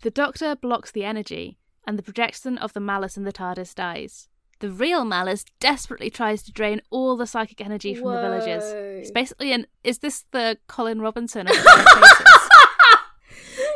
The 0.02 0.10
Doctor 0.10 0.54
blocks 0.56 0.90
the 0.92 1.04
energy, 1.04 1.58
and 1.86 1.98
the 1.98 2.02
projection 2.02 2.56
of 2.56 2.72
the 2.72 2.80
malice 2.80 3.16
in 3.16 3.24
the 3.24 3.32
TARDIS 3.32 3.74
dies. 3.74 4.28
The 4.60 4.70
real 4.70 5.04
malice 5.04 5.44
desperately 5.58 6.08
tries 6.08 6.42
to 6.44 6.52
drain 6.52 6.82
all 6.90 7.16
the 7.16 7.26
psychic 7.26 7.60
energy 7.60 7.94
from 7.94 8.12
the 8.14 8.20
villagers. 8.20 8.62
It's 8.64 9.10
basically 9.10 9.52
an 9.52 9.66
is 9.82 9.98
this 9.98 10.24
the 10.30 10.58
Colin 10.68 11.00
Robinson 11.00 11.48
of 11.48 11.54
Faces? 11.56 12.48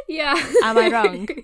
Yeah. 0.08 0.34
Am 0.62 0.78
I 0.78 0.88
wrong? 0.90 1.26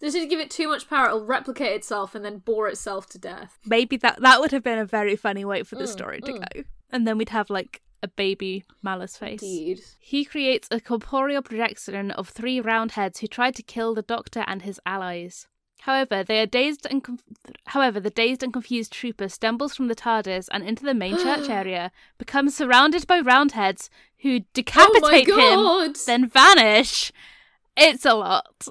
Just 0.00 0.16
to 0.16 0.26
give 0.26 0.38
it 0.40 0.50
too 0.50 0.68
much 0.68 0.88
power, 0.88 1.06
it'll 1.06 1.24
replicate 1.24 1.72
itself 1.74 2.14
and 2.14 2.24
then 2.24 2.38
bore 2.38 2.68
itself 2.68 3.08
to 3.10 3.18
death. 3.18 3.58
Maybe 3.66 3.96
that 3.98 4.20
that 4.20 4.40
would 4.40 4.52
have 4.52 4.62
been 4.62 4.78
a 4.78 4.84
very 4.84 5.16
funny 5.16 5.44
way 5.44 5.62
for 5.62 5.74
the 5.76 5.84
Mm, 5.84 5.88
story 5.88 6.20
to 6.20 6.32
mm. 6.32 6.54
go. 6.54 6.62
And 6.90 7.06
then 7.06 7.18
we'd 7.18 7.28
have 7.30 7.50
like 7.50 7.82
a 8.02 8.08
baby 8.08 8.64
malice 8.82 9.16
face. 9.16 9.42
Indeed. 9.42 9.80
He 9.98 10.24
creates 10.24 10.68
a 10.70 10.80
corporeal 10.80 11.42
projection 11.42 12.10
of 12.12 12.28
three 12.28 12.60
roundheads 12.60 13.20
who 13.20 13.26
tried 13.26 13.54
to 13.56 13.62
kill 13.62 13.94
the 13.94 14.02
Doctor 14.02 14.44
and 14.46 14.62
his 14.62 14.80
allies. 14.86 15.46
However, 15.82 16.24
they 16.24 16.40
are 16.40 16.46
dazed 16.46 16.86
and 16.90 17.04
conf- 17.04 17.22
however 17.66 18.00
the 18.00 18.10
dazed 18.10 18.42
and 18.42 18.52
confused 18.52 18.92
trooper 18.92 19.28
stumbles 19.28 19.74
from 19.74 19.88
the 19.88 19.94
TARDIS 19.94 20.48
and 20.50 20.64
into 20.64 20.84
the 20.84 20.94
main 20.94 21.16
church 21.16 21.48
area, 21.60 21.92
becomes 22.18 22.56
surrounded 22.56 23.06
by 23.06 23.20
roundheads 23.20 23.88
who 24.18 24.40
decapitate 24.52 25.28
oh 25.30 25.84
him, 25.84 25.94
then 26.06 26.28
vanish. 26.28 27.12
It's 27.76 28.04
a 28.04 28.14
lot. 28.14 28.66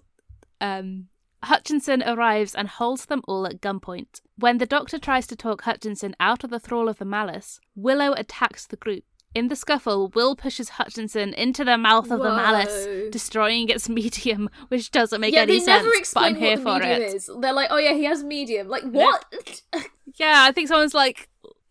Um, 0.60 1.08
Hutchinson 1.48 2.04
arrives 2.04 2.54
and 2.56 2.68
holds 2.68 3.06
them 3.06 3.22
all 3.28 3.46
at 3.48 3.62
gunpoint. 3.62 4.22
When 4.38 4.58
the 4.60 4.66
Doctor 4.66 5.00
tries 5.00 5.28
to 5.28 5.36
talk 5.36 5.64
Hutchinson 5.64 6.16
out 6.20 6.44
of 6.44 6.50
the 6.50 6.60
thrall 6.60 6.88
of 6.90 6.98
the 7.00 7.06
malice, 7.06 7.60
Willow 7.76 8.14
attacks 8.14 8.66
the 8.68 8.76
group. 8.78 9.04
In 9.36 9.50
the 9.50 9.56
scuffle, 9.56 10.08
Will 10.16 10.36
pushes 10.36 10.70
Hutchinson 10.70 11.34
into 11.34 11.64
the 11.64 11.78
mouth 11.78 12.10
of 12.10 12.20
the 12.20 12.30
malice, 12.30 12.88
destroying 13.12 13.70
its 13.70 13.88
medium, 13.90 14.50
which 14.70 14.90
doesn't 14.90 15.20
make 15.22 15.34
yeah, 15.34 15.42
any 15.42 15.54
they 15.54 15.60
sense. 15.60 15.84
never 15.84 15.90
but 15.90 15.98
explain 16.00 16.36
I'm 16.36 16.40
here 16.42 16.58
what 16.58 16.58
the 16.58 16.64
for 16.64 16.80
medium 16.80 17.02
it. 17.02 17.14
is. 17.16 17.30
They're 17.42 17.54
like, 17.54 17.68
oh 17.72 17.78
yeah, 17.78 17.94
he 17.94 18.06
has 18.06 18.24
medium. 18.24 18.68
Like 18.68 18.84
what? 18.84 19.26
Yeah, 20.16 20.46
I 20.48 20.52
think 20.52 20.68
someone's 20.68 20.96
like 20.96 21.30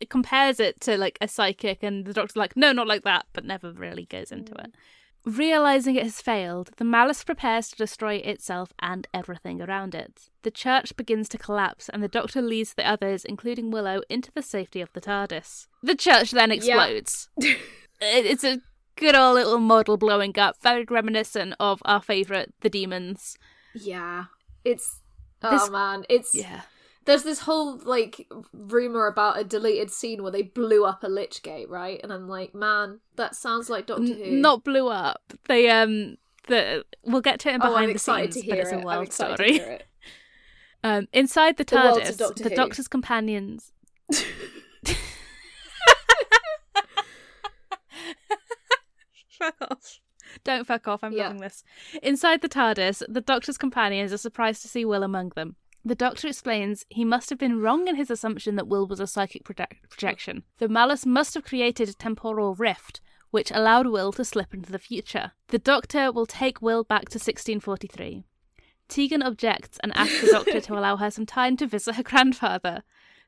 compares 0.09 0.61
it 0.61 0.81
to 0.83 0.97
like 0.97 1.19
a 1.21 1.27
psychic, 1.27 1.83
and 1.83 2.05
the 2.05 2.13
Doctor's 2.13 2.37
like, 2.37 2.57
no, 2.57 2.71
not 2.71 2.87
like 2.87 3.03
that, 3.03 3.27
but 3.33 3.45
never 3.45 3.73
really 3.73 4.05
goes 4.05 4.31
into 4.31 4.53
Mm. 4.55 4.65
it. 4.67 4.75
Realizing 5.27 5.97
it 5.97 6.05
has 6.05 6.21
failed, 6.23 6.71
the 6.77 6.85
malice 6.85 7.25
prepares 7.25 7.69
to 7.71 7.77
destroy 7.77 8.15
itself 8.15 8.73
and 8.79 9.09
everything 9.13 9.61
around 9.61 9.93
it. 9.93 10.31
The 10.45 10.53
church 10.53 10.97
begins 10.97 11.29
to 11.31 11.39
collapse, 11.39 11.89
and 11.89 12.01
the 12.01 12.07
Doctor 12.09 12.41
leads 12.41 12.75
the 12.75 12.89
others, 12.89 13.25
including 13.25 13.73
Willow, 13.73 14.03
into 14.09 14.31
the 14.33 14.41
safety 14.43 14.81
of 14.81 14.93
the 14.93 15.01
TARDIS. 15.01 15.67
The 15.83 15.97
church 15.97 16.31
then 16.31 16.53
explodes. 16.53 17.29
It- 17.39 18.27
it's 18.27 18.45
a 18.45 18.61
good 18.95 19.17
old 19.17 19.35
little 19.35 19.59
model 19.59 19.97
blowing 19.97 20.39
up, 20.39 20.57
very 20.63 20.85
reminiscent 20.89 21.55
of 21.59 21.83
our 21.87 22.01
favourite, 22.03 22.51
the 22.61 22.69
demons. 22.71 23.37
Yeah. 23.75 24.27
It's 24.65 25.01
oh 25.43 25.51
This- 25.51 25.71
man, 25.71 26.05
it's 26.09 26.35
Yeah. 26.35 26.61
There's 27.07 27.23
this 27.23 27.41
whole 27.41 27.79
like 27.79 28.29
rumor 28.53 29.07
about 29.07 29.39
a 29.39 29.45
deleted 29.45 29.91
scene 29.91 30.23
where 30.23 30.33
they 30.33 30.43
blew 30.43 30.85
up 30.85 31.03
a 31.03 31.09
lich 31.09 31.43
gate, 31.43 31.69
right? 31.71 31.99
And 32.03 32.13
I'm 32.13 32.29
like, 32.29 32.55
man, 32.55 33.01
that 33.17 33.35
sounds 33.35 33.71
like 33.71 33.87
Doctor 33.87 34.13
Who. 34.15 34.31
Not 34.33 34.63
blew 34.65 34.89
up. 34.89 35.33
They 35.49 35.71
um 35.71 36.17
the 36.49 36.85
we'll 37.05 37.21
get 37.23 37.41
to 37.41 37.49
it 37.51 37.55
in 37.55 37.63
oh, 37.63 37.67
behind 37.67 37.85
I'm 37.85 37.89
the 37.89 37.93
excited 37.95 38.35
scenes, 38.35 38.45
to 38.45 38.53
hear 38.53 38.57
but 38.65 38.73
it's 38.73 38.73
it. 38.73 38.85
a 38.85 39.01
excited 39.01 39.35
story. 39.37 39.49
to 39.59 39.65
hear 39.65 39.73
it. 39.73 39.87
Um, 40.85 41.09
inside 41.13 41.57
the 41.57 41.65
The 41.65 41.75
TARDIS, 41.77 42.17
Doctor 42.17 42.45
the 42.45 42.51
Doctor's 42.51 42.87
companions. 42.87 43.73
fuck 49.31 49.55
off. 49.63 50.01
Don't 50.45 50.67
fuck 50.67 50.87
off, 50.87 51.03
I'm 51.03 51.13
Yeah. 51.13 51.25
loving 51.25 51.41
this. 51.41 51.65
Inside 52.03 52.41
the 52.41 52.49
TARDIS, 52.49 53.03
the 53.09 53.21
Doctor's 53.21 53.59
companions 53.59 54.13
are 54.13 54.19
surprised 54.19 54.63
to 54.63 54.69
see 54.69 54.85
Will 54.85 55.03
among 55.03 55.31
them. 55.31 55.57
The 55.87 55.95
Doctor 55.95 56.27
explains 56.27 56.85
he 56.89 57.05
must 57.05 57.31
have 57.31 57.39
been 57.39 57.61
wrong 57.61 57.87
in 57.87 57.95
his 57.95 58.11
assumption 58.11 58.57
that 58.57 58.67
Will 58.67 58.89
was 58.89 58.99
a 58.99 59.07
psychic 59.07 59.45
project- 59.45 59.89
projection. 59.89 60.43
The 60.59 60.69
malice 60.69 61.07
must 61.07 61.35
have 61.35 61.45
created 61.45 61.89
a 61.89 61.95
temporal 61.95 62.57
rift, 62.57 63.01
which 63.31 63.53
allowed 63.53 63.87
Will 63.87 64.11
to 64.15 64.25
slip 64.25 64.53
into 64.53 64.73
the 64.73 64.81
future. 64.81 65.31
The 65.47 65.61
Doctor 65.61 66.11
will 66.11 66.27
take 66.27 66.61
Will 66.61 66.83
back 66.83 67.03
to 67.11 67.21
1643. 67.21 68.25
Tegan 68.89 69.23
objects 69.23 69.79
and 69.81 69.97
asks 69.97 70.23
the 70.23 70.33
Doctor 70.33 70.61
to 70.61 70.77
allow 70.77 70.97
her 70.97 71.09
some 71.09 71.25
time 71.25 71.57
to 71.59 71.69
visit 71.69 71.95
her 71.95 72.03
grandfather. 72.03 72.83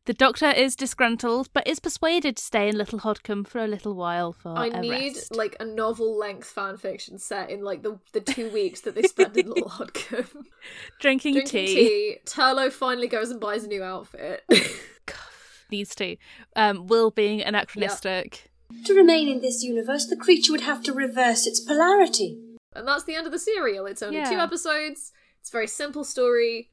The 0.06 0.14
Doctor 0.14 0.48
is 0.50 0.74
disgruntled, 0.74 1.50
but 1.52 1.66
is 1.68 1.80
persuaded 1.80 2.37
to 2.38 2.42
stay 2.42 2.66
in 2.68 2.78
Little 2.78 3.00
Hodcombe 3.00 3.46
for 3.46 3.58
a 3.62 3.66
little 3.66 3.94
while 3.94 4.32
for 4.32 4.56
I 4.56 4.68
a 4.68 4.80
need 4.80 5.14
rest. 5.16 5.37
like 5.37 5.54
a 5.61 5.66
novel 5.66 6.16
length 6.18 6.48
fan 6.48 6.78
fiction 6.78 7.18
set 7.18 7.50
in 7.50 7.61
like 7.62 7.82
the 7.82 7.98
the 8.14 8.20
two 8.22 8.48
weeks 8.50 8.80
that 8.82 8.94
they 8.94 9.02
spend 9.02 9.37
in 9.37 9.48
Little 9.48 9.68
Hodcombe. 9.78 10.44
drinking, 10.98 11.34
Drinking 11.34 11.44
tea. 11.44 11.66
tea. 11.66 12.16
Turlough 12.24 12.72
finally 12.72 13.06
goes 13.06 13.28
and 13.30 13.38
buys 13.38 13.64
a 13.64 13.68
new 13.68 13.82
outfit. 13.82 14.44
These 15.70 15.94
two. 15.94 16.16
Um, 16.56 16.87
Will 16.87 17.11
being 17.11 17.42
anachronistic. 17.42 18.50
To 18.87 18.94
remain 18.94 19.28
in 19.28 19.40
this 19.42 19.62
universe, 19.62 20.06
the 20.06 20.16
creature 20.16 20.52
would 20.52 20.62
have 20.62 20.82
to 20.84 20.94
reverse 20.94 21.46
its 21.46 21.61
polarity. 21.61 22.38
and 22.74 22.88
that's 22.88 23.04
the 23.04 23.14
end 23.14 23.26
of 23.26 23.32
the 23.32 23.38
serial. 23.38 23.84
It's 23.84 24.02
only 24.02 24.24
two 24.24 24.38
episodes. 24.38 25.12
It's 25.40 25.50
a 25.50 25.52
very 25.52 25.66
simple 25.66 26.04
story. 26.04 26.70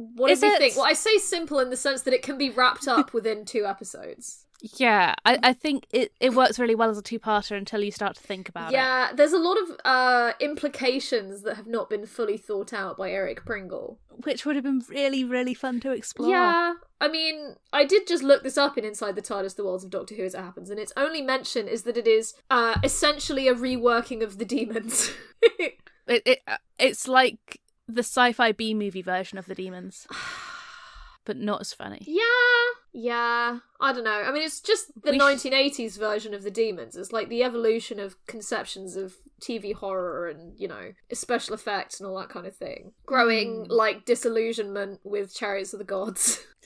What 0.00 0.30
Is 0.30 0.40
did 0.40 0.46
we 0.48 0.52
it? 0.54 0.58
think? 0.58 0.76
Well, 0.76 0.86
I 0.86 0.94
say 0.94 1.18
simple 1.18 1.58
in 1.58 1.68
the 1.68 1.76
sense 1.76 2.02
that 2.02 2.14
it 2.14 2.22
can 2.22 2.38
be 2.38 2.48
wrapped 2.48 2.88
up 2.88 3.12
within 3.12 3.44
two 3.44 3.66
episodes. 3.66 4.46
Yeah, 4.76 5.14
I, 5.24 5.38
I 5.42 5.52
think 5.54 5.86
it, 5.90 6.12
it 6.20 6.34
works 6.34 6.58
really 6.58 6.74
well 6.74 6.90
as 6.90 6.98
a 6.98 7.02
two-parter 7.02 7.56
until 7.56 7.82
you 7.82 7.90
start 7.90 8.16
to 8.16 8.22
think 8.22 8.48
about 8.48 8.72
it. 8.72 8.74
Yeah, 8.74 9.10
there's 9.14 9.32
a 9.32 9.38
lot 9.38 9.56
of 9.56 9.76
uh, 9.86 10.32
implications 10.38 11.42
that 11.42 11.56
have 11.56 11.66
not 11.66 11.88
been 11.88 12.04
fully 12.04 12.36
thought 12.36 12.74
out 12.74 12.98
by 12.98 13.10
Eric 13.10 13.46
Pringle. 13.46 13.98
Which 14.24 14.44
would 14.44 14.56
have 14.56 14.64
been 14.64 14.82
really, 14.88 15.24
really 15.24 15.54
fun 15.54 15.80
to 15.80 15.92
explore. 15.92 16.28
Yeah, 16.30 16.74
I 17.00 17.08
mean, 17.08 17.56
I 17.72 17.86
did 17.86 18.06
just 18.06 18.22
look 18.22 18.42
this 18.42 18.58
up 18.58 18.76
in 18.76 18.84
Inside 18.84 19.16
the 19.16 19.22
TARDIS: 19.22 19.56
The 19.56 19.64
Worlds 19.64 19.84
of 19.84 19.90
Doctor 19.90 20.14
Who 20.14 20.24
as 20.24 20.34
it 20.34 20.40
happens, 20.40 20.68
and 20.68 20.78
its 20.78 20.92
only 20.94 21.22
mention 21.22 21.66
is 21.66 21.84
that 21.84 21.96
it 21.96 22.06
is 22.06 22.34
uh, 22.50 22.76
essentially 22.84 23.48
a 23.48 23.54
reworking 23.54 24.22
of 24.22 24.38
the 24.38 24.44
demons. 24.44 25.10
It, 26.06 26.22
it, 26.26 26.38
uh, 26.48 26.56
it's 26.76 27.06
like 27.06 27.60
the 27.94 28.02
sci-fi 28.02 28.52
B-movie 28.52 29.02
version 29.02 29.38
of 29.38 29.46
the 29.46 29.54
demons. 29.54 30.06
But 31.26 31.36
not 31.36 31.60
as 31.60 31.74
funny. 31.74 32.02
yeah, 32.08 32.22
yeah. 32.94 33.58
I 33.78 33.92
don't 33.92 34.04
know. 34.04 34.10
I 34.26 34.32
mean, 34.32 34.42
it's 34.42 34.58
just 34.60 34.86
the 35.02 35.10
We 35.12 35.18
sh- 35.18 35.22
1980s 35.22 35.98
version 35.98 36.32
of 36.32 36.42
the 36.42 36.50
demons. 36.50 36.96
It's 36.96 37.12
like 37.12 37.28
the 37.28 37.42
evolution 37.44 38.00
of 38.00 38.16
conceptions 38.26 38.96
of 38.96 39.14
TV 39.40 39.74
horror 39.74 40.28
and 40.28 40.58
you 40.58 40.66
know 40.66 40.92
special 41.12 41.54
effects 41.54 42.00
and 42.00 42.08
all 42.08 42.18
that 42.18 42.30
kind 42.30 42.46
of 42.46 42.56
thing. 42.56 42.92
Growing 43.04 43.66
Hmm. 43.66 43.70
like 43.70 44.06
disillusionment 44.06 45.00
with 45.04 45.32
Chariots 45.34 45.74
of 45.74 45.78
the 45.78 45.84
Gods. 45.84 46.42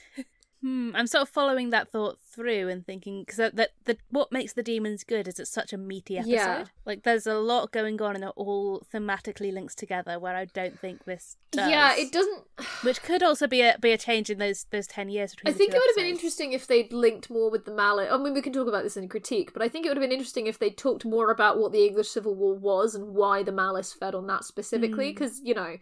Hmm, 0.65 0.95
I'm 0.95 1.05
sort 1.05 1.21
of 1.21 1.29
following 1.29 1.69
that 1.69 1.89
thought 1.89 2.17
through 2.19 2.69
and 2.69 2.83
thinking 2.83 3.21
because 3.21 3.37
that, 3.37 3.55
that 3.55 3.69
that 3.83 3.99
what 4.09 4.31
makes 4.31 4.53
the 4.53 4.63
demons 4.63 5.03
good 5.03 5.27
is 5.27 5.37
it's 5.37 5.51
such 5.51 5.73
a 5.73 5.77
meaty 5.77 6.17
episode. 6.17 6.31
Yeah. 6.33 6.65
Like 6.87 7.03
there's 7.03 7.27
a 7.27 7.35
lot 7.35 7.71
going 7.71 8.01
on 8.01 8.15
and 8.15 8.23
it 8.23 8.31
all 8.35 8.81
thematically 8.91 9.53
links 9.53 9.75
together. 9.75 10.17
Where 10.17 10.35
I 10.35 10.45
don't 10.45 10.79
think 10.79 11.05
this 11.05 11.37
does. 11.51 11.69
Yeah, 11.69 11.93
it 11.95 12.11
doesn't. 12.11 12.45
Which 12.81 13.03
could 13.03 13.21
also 13.21 13.45
be 13.45 13.61
a 13.61 13.77
be 13.79 13.91
a 13.91 13.97
change 13.99 14.31
in 14.31 14.39
those 14.39 14.65
those 14.71 14.87
ten 14.87 15.07
years 15.07 15.35
between. 15.35 15.53
I 15.53 15.55
think 15.55 15.75
it 15.75 15.77
would 15.77 15.89
have 15.89 15.97
been 15.97 16.11
interesting 16.11 16.53
if 16.53 16.65
they'd 16.65 16.91
linked 16.91 17.29
more 17.29 17.51
with 17.51 17.65
the 17.65 17.71
mallet. 17.71 18.11
I 18.11 18.17
mean, 18.17 18.33
we 18.33 18.41
can 18.41 18.51
talk 18.51 18.67
about 18.67 18.81
this 18.81 18.97
in 18.97 19.07
critique, 19.07 19.53
but 19.53 19.61
I 19.61 19.69
think 19.69 19.85
it 19.85 19.89
would 19.89 19.97
have 19.97 20.03
been 20.03 20.11
interesting 20.11 20.47
if 20.47 20.57
they 20.57 20.71
talked 20.71 21.05
more 21.05 21.29
about 21.29 21.59
what 21.59 21.73
the 21.73 21.85
English 21.85 22.09
Civil 22.09 22.33
War 22.33 22.55
was 22.55 22.95
and 22.95 23.13
why 23.13 23.43
the 23.43 23.51
malice 23.51 23.93
fed 23.93 24.15
on 24.15 24.25
that 24.25 24.43
specifically. 24.43 25.11
Mm. 25.11 25.13
Because 25.13 25.41
you 25.43 25.53
know, 25.53 25.77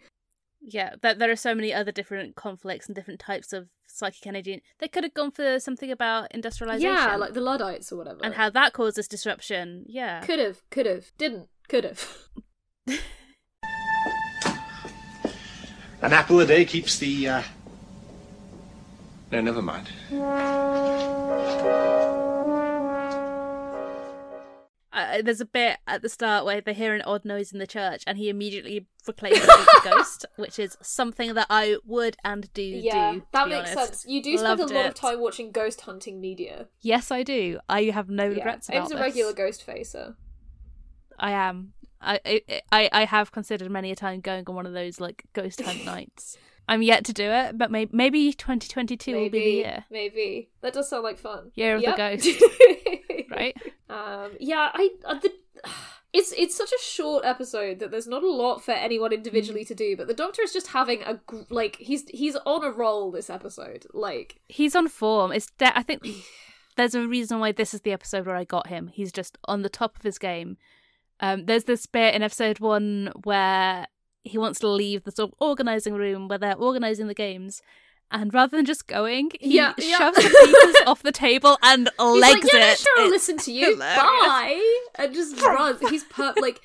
Yeah, 0.66 0.94
that 1.02 1.18
there 1.18 1.30
are 1.30 1.36
so 1.36 1.54
many 1.54 1.74
other 1.74 1.92
different 1.92 2.36
conflicts 2.36 2.86
and 2.86 2.96
different 2.96 3.20
types 3.20 3.52
of 3.52 3.68
psychic 3.86 4.26
energy. 4.26 4.62
They 4.78 4.88
could 4.88 5.04
have 5.04 5.12
gone 5.12 5.30
for 5.30 5.60
something 5.60 5.90
about 5.90 6.32
industrialization. 6.32 6.90
yeah, 6.90 7.16
like 7.16 7.34
the 7.34 7.42
Luddites 7.42 7.92
or 7.92 7.96
whatever, 7.96 8.20
and 8.22 8.34
how 8.34 8.48
that 8.50 8.72
causes 8.72 9.06
disruption. 9.06 9.84
Yeah. 9.86 10.20
could 10.20 10.38
have, 10.38 10.62
could 10.70 10.86
have, 10.86 11.12
didn't, 11.18 11.48
could 11.68 11.84
have. 11.84 12.28
An 16.02 16.12
apple 16.12 16.40
a 16.40 16.46
day 16.46 16.64
keeps 16.64 16.98
the, 16.98 17.28
uh... 17.28 17.42
No, 19.32 19.40
never 19.40 19.62
mind. 19.62 19.88
Uh, 24.94 25.20
there's 25.22 25.40
a 25.40 25.44
bit 25.44 25.78
at 25.86 26.02
the 26.02 26.08
start 26.08 26.44
where 26.44 26.60
they 26.60 26.72
hear 26.72 26.94
an 26.94 27.02
odd 27.02 27.24
noise 27.24 27.52
in 27.52 27.58
the 27.58 27.66
church 27.66 28.02
and 28.06 28.16
he 28.16 28.28
immediately 28.28 28.86
proclaims 29.04 29.36
it 29.38 29.48
as 29.48 29.66
a 29.66 29.84
ghost, 29.90 30.24
which 30.36 30.58
is 30.58 30.78
something 30.80 31.34
that 31.34 31.48
I 31.50 31.76
would 31.84 32.16
and 32.24 32.50
do 32.54 32.62
yeah, 32.62 33.12
do. 33.14 33.22
that 33.32 33.48
makes 33.48 33.72
honest. 33.72 33.88
sense. 34.02 34.04
You 34.08 34.22
do 34.22 34.38
spend 34.38 34.60
Loved 34.60 34.70
a 34.72 34.74
lot 34.74 34.86
of 34.86 34.94
time 34.94 35.20
watching 35.20 35.50
ghost 35.50 35.82
hunting 35.82 36.20
media. 36.20 36.68
Yes, 36.80 37.10
I 37.10 37.22
do. 37.24 37.58
I 37.68 37.82
have 37.84 38.08
no 38.08 38.24
Yeah, 38.24 38.36
regrets 38.36 38.68
about 38.68 38.82
Abe's 38.82 38.90
a 38.92 38.94
this. 38.94 39.02
regular 39.02 39.32
ghost 39.32 39.64
facer. 39.64 40.16
I 41.18 41.32
am. 41.32 41.72
I, 42.00 42.20
I 42.24 42.60
I 42.70 42.88
I 42.92 43.04
have 43.06 43.32
considered 43.32 43.70
many 43.70 43.90
a 43.90 43.96
time 43.96 44.20
going 44.20 44.44
on 44.46 44.54
one 44.54 44.66
of 44.66 44.72
those 44.74 45.00
like 45.00 45.24
ghost 45.32 45.60
hunt 45.60 45.84
nights. 45.86 46.36
I'm 46.68 46.82
yet 46.82 47.04
to 47.06 47.12
do 47.12 47.24
it, 47.24 47.58
but 47.58 47.70
may- 47.70 47.88
maybe 47.92 48.32
2022 48.32 49.12
will 49.14 49.28
be 49.28 49.38
the 49.38 49.50
year. 49.50 49.84
Maybe 49.90 50.48
that 50.62 50.72
does 50.72 50.88
sound 50.88 51.02
like 51.04 51.18
fun. 51.18 51.50
Year 51.54 51.76
of 51.76 51.82
the 51.82 51.92
ghost. 51.96 52.26
Right? 53.36 53.56
Um, 53.90 54.32
yeah, 54.40 54.70
I 54.74 54.90
uh, 55.04 55.20
the, 55.20 55.30
it's 56.12 56.32
it's 56.32 56.56
such 56.56 56.72
a 56.72 56.82
short 56.82 57.24
episode 57.24 57.78
that 57.78 57.90
there's 57.90 58.08
not 58.08 58.24
a 58.24 58.30
lot 58.30 58.64
for 58.64 58.72
anyone 58.72 59.12
individually 59.12 59.64
to 59.66 59.74
do. 59.74 59.96
But 59.96 60.08
the 60.08 60.14
Doctor 60.14 60.42
is 60.42 60.52
just 60.52 60.68
having 60.68 61.02
a 61.02 61.20
gr- 61.26 61.42
like 61.50 61.76
he's 61.76 62.08
he's 62.08 62.34
on 62.46 62.64
a 62.64 62.70
roll 62.70 63.12
this 63.12 63.30
episode. 63.30 63.86
Like 63.92 64.40
He's 64.48 64.74
on 64.74 64.88
form. 64.88 65.30
It's 65.30 65.48
de- 65.58 65.78
I 65.78 65.82
think 65.82 66.02
there's 66.76 66.94
a 66.94 67.06
reason 67.06 67.38
why 67.38 67.52
this 67.52 67.74
is 67.74 67.82
the 67.82 67.92
episode 67.92 68.26
where 68.26 68.36
I 68.36 68.44
got 68.44 68.66
him. 68.68 68.88
He's 68.88 69.12
just 69.12 69.38
on 69.44 69.62
the 69.62 69.68
top 69.68 69.96
of 69.96 70.02
his 70.02 70.18
game. 70.18 70.56
Um, 71.20 71.46
there's 71.46 71.64
this 71.64 71.86
bit 71.86 72.14
in 72.14 72.22
episode 72.22 72.58
one 72.58 73.12
where 73.22 73.86
he 74.24 74.38
wants 74.38 74.58
to 74.60 74.68
leave 74.68 75.04
the 75.04 75.12
sort 75.12 75.30
of 75.30 75.34
organizing 75.38 75.94
room 75.94 76.28
where 76.28 76.38
they're 76.38 76.56
organizing 76.56 77.06
the 77.06 77.14
games, 77.14 77.62
and 78.14 78.32
rather 78.32 78.56
than 78.56 78.64
just 78.64 78.86
going, 78.86 79.30
he 79.40 79.56
Yeah, 79.56 79.74
yeah. 79.78 79.98
shoves 79.98 80.16
the 80.16 80.22
papers 80.22 80.76
off 80.86 81.02
the 81.02 81.12
table 81.12 81.58
and 81.62 81.90
he's 81.98 82.20
legs 82.22 82.44
like, 82.44 82.52
yeah, 82.54 82.72
it. 82.72 82.78
sure, 82.78 83.00
I'll 83.02 83.10
listen 83.10 83.36
to 83.38 83.52
you. 83.52 83.72
hilarious. 83.72 83.98
Bye, 84.00 84.78
and 84.94 85.12
just 85.14 85.40
runs. 85.42 85.80
He's 85.90 86.04
per- 86.04 86.34
like. 86.40 86.60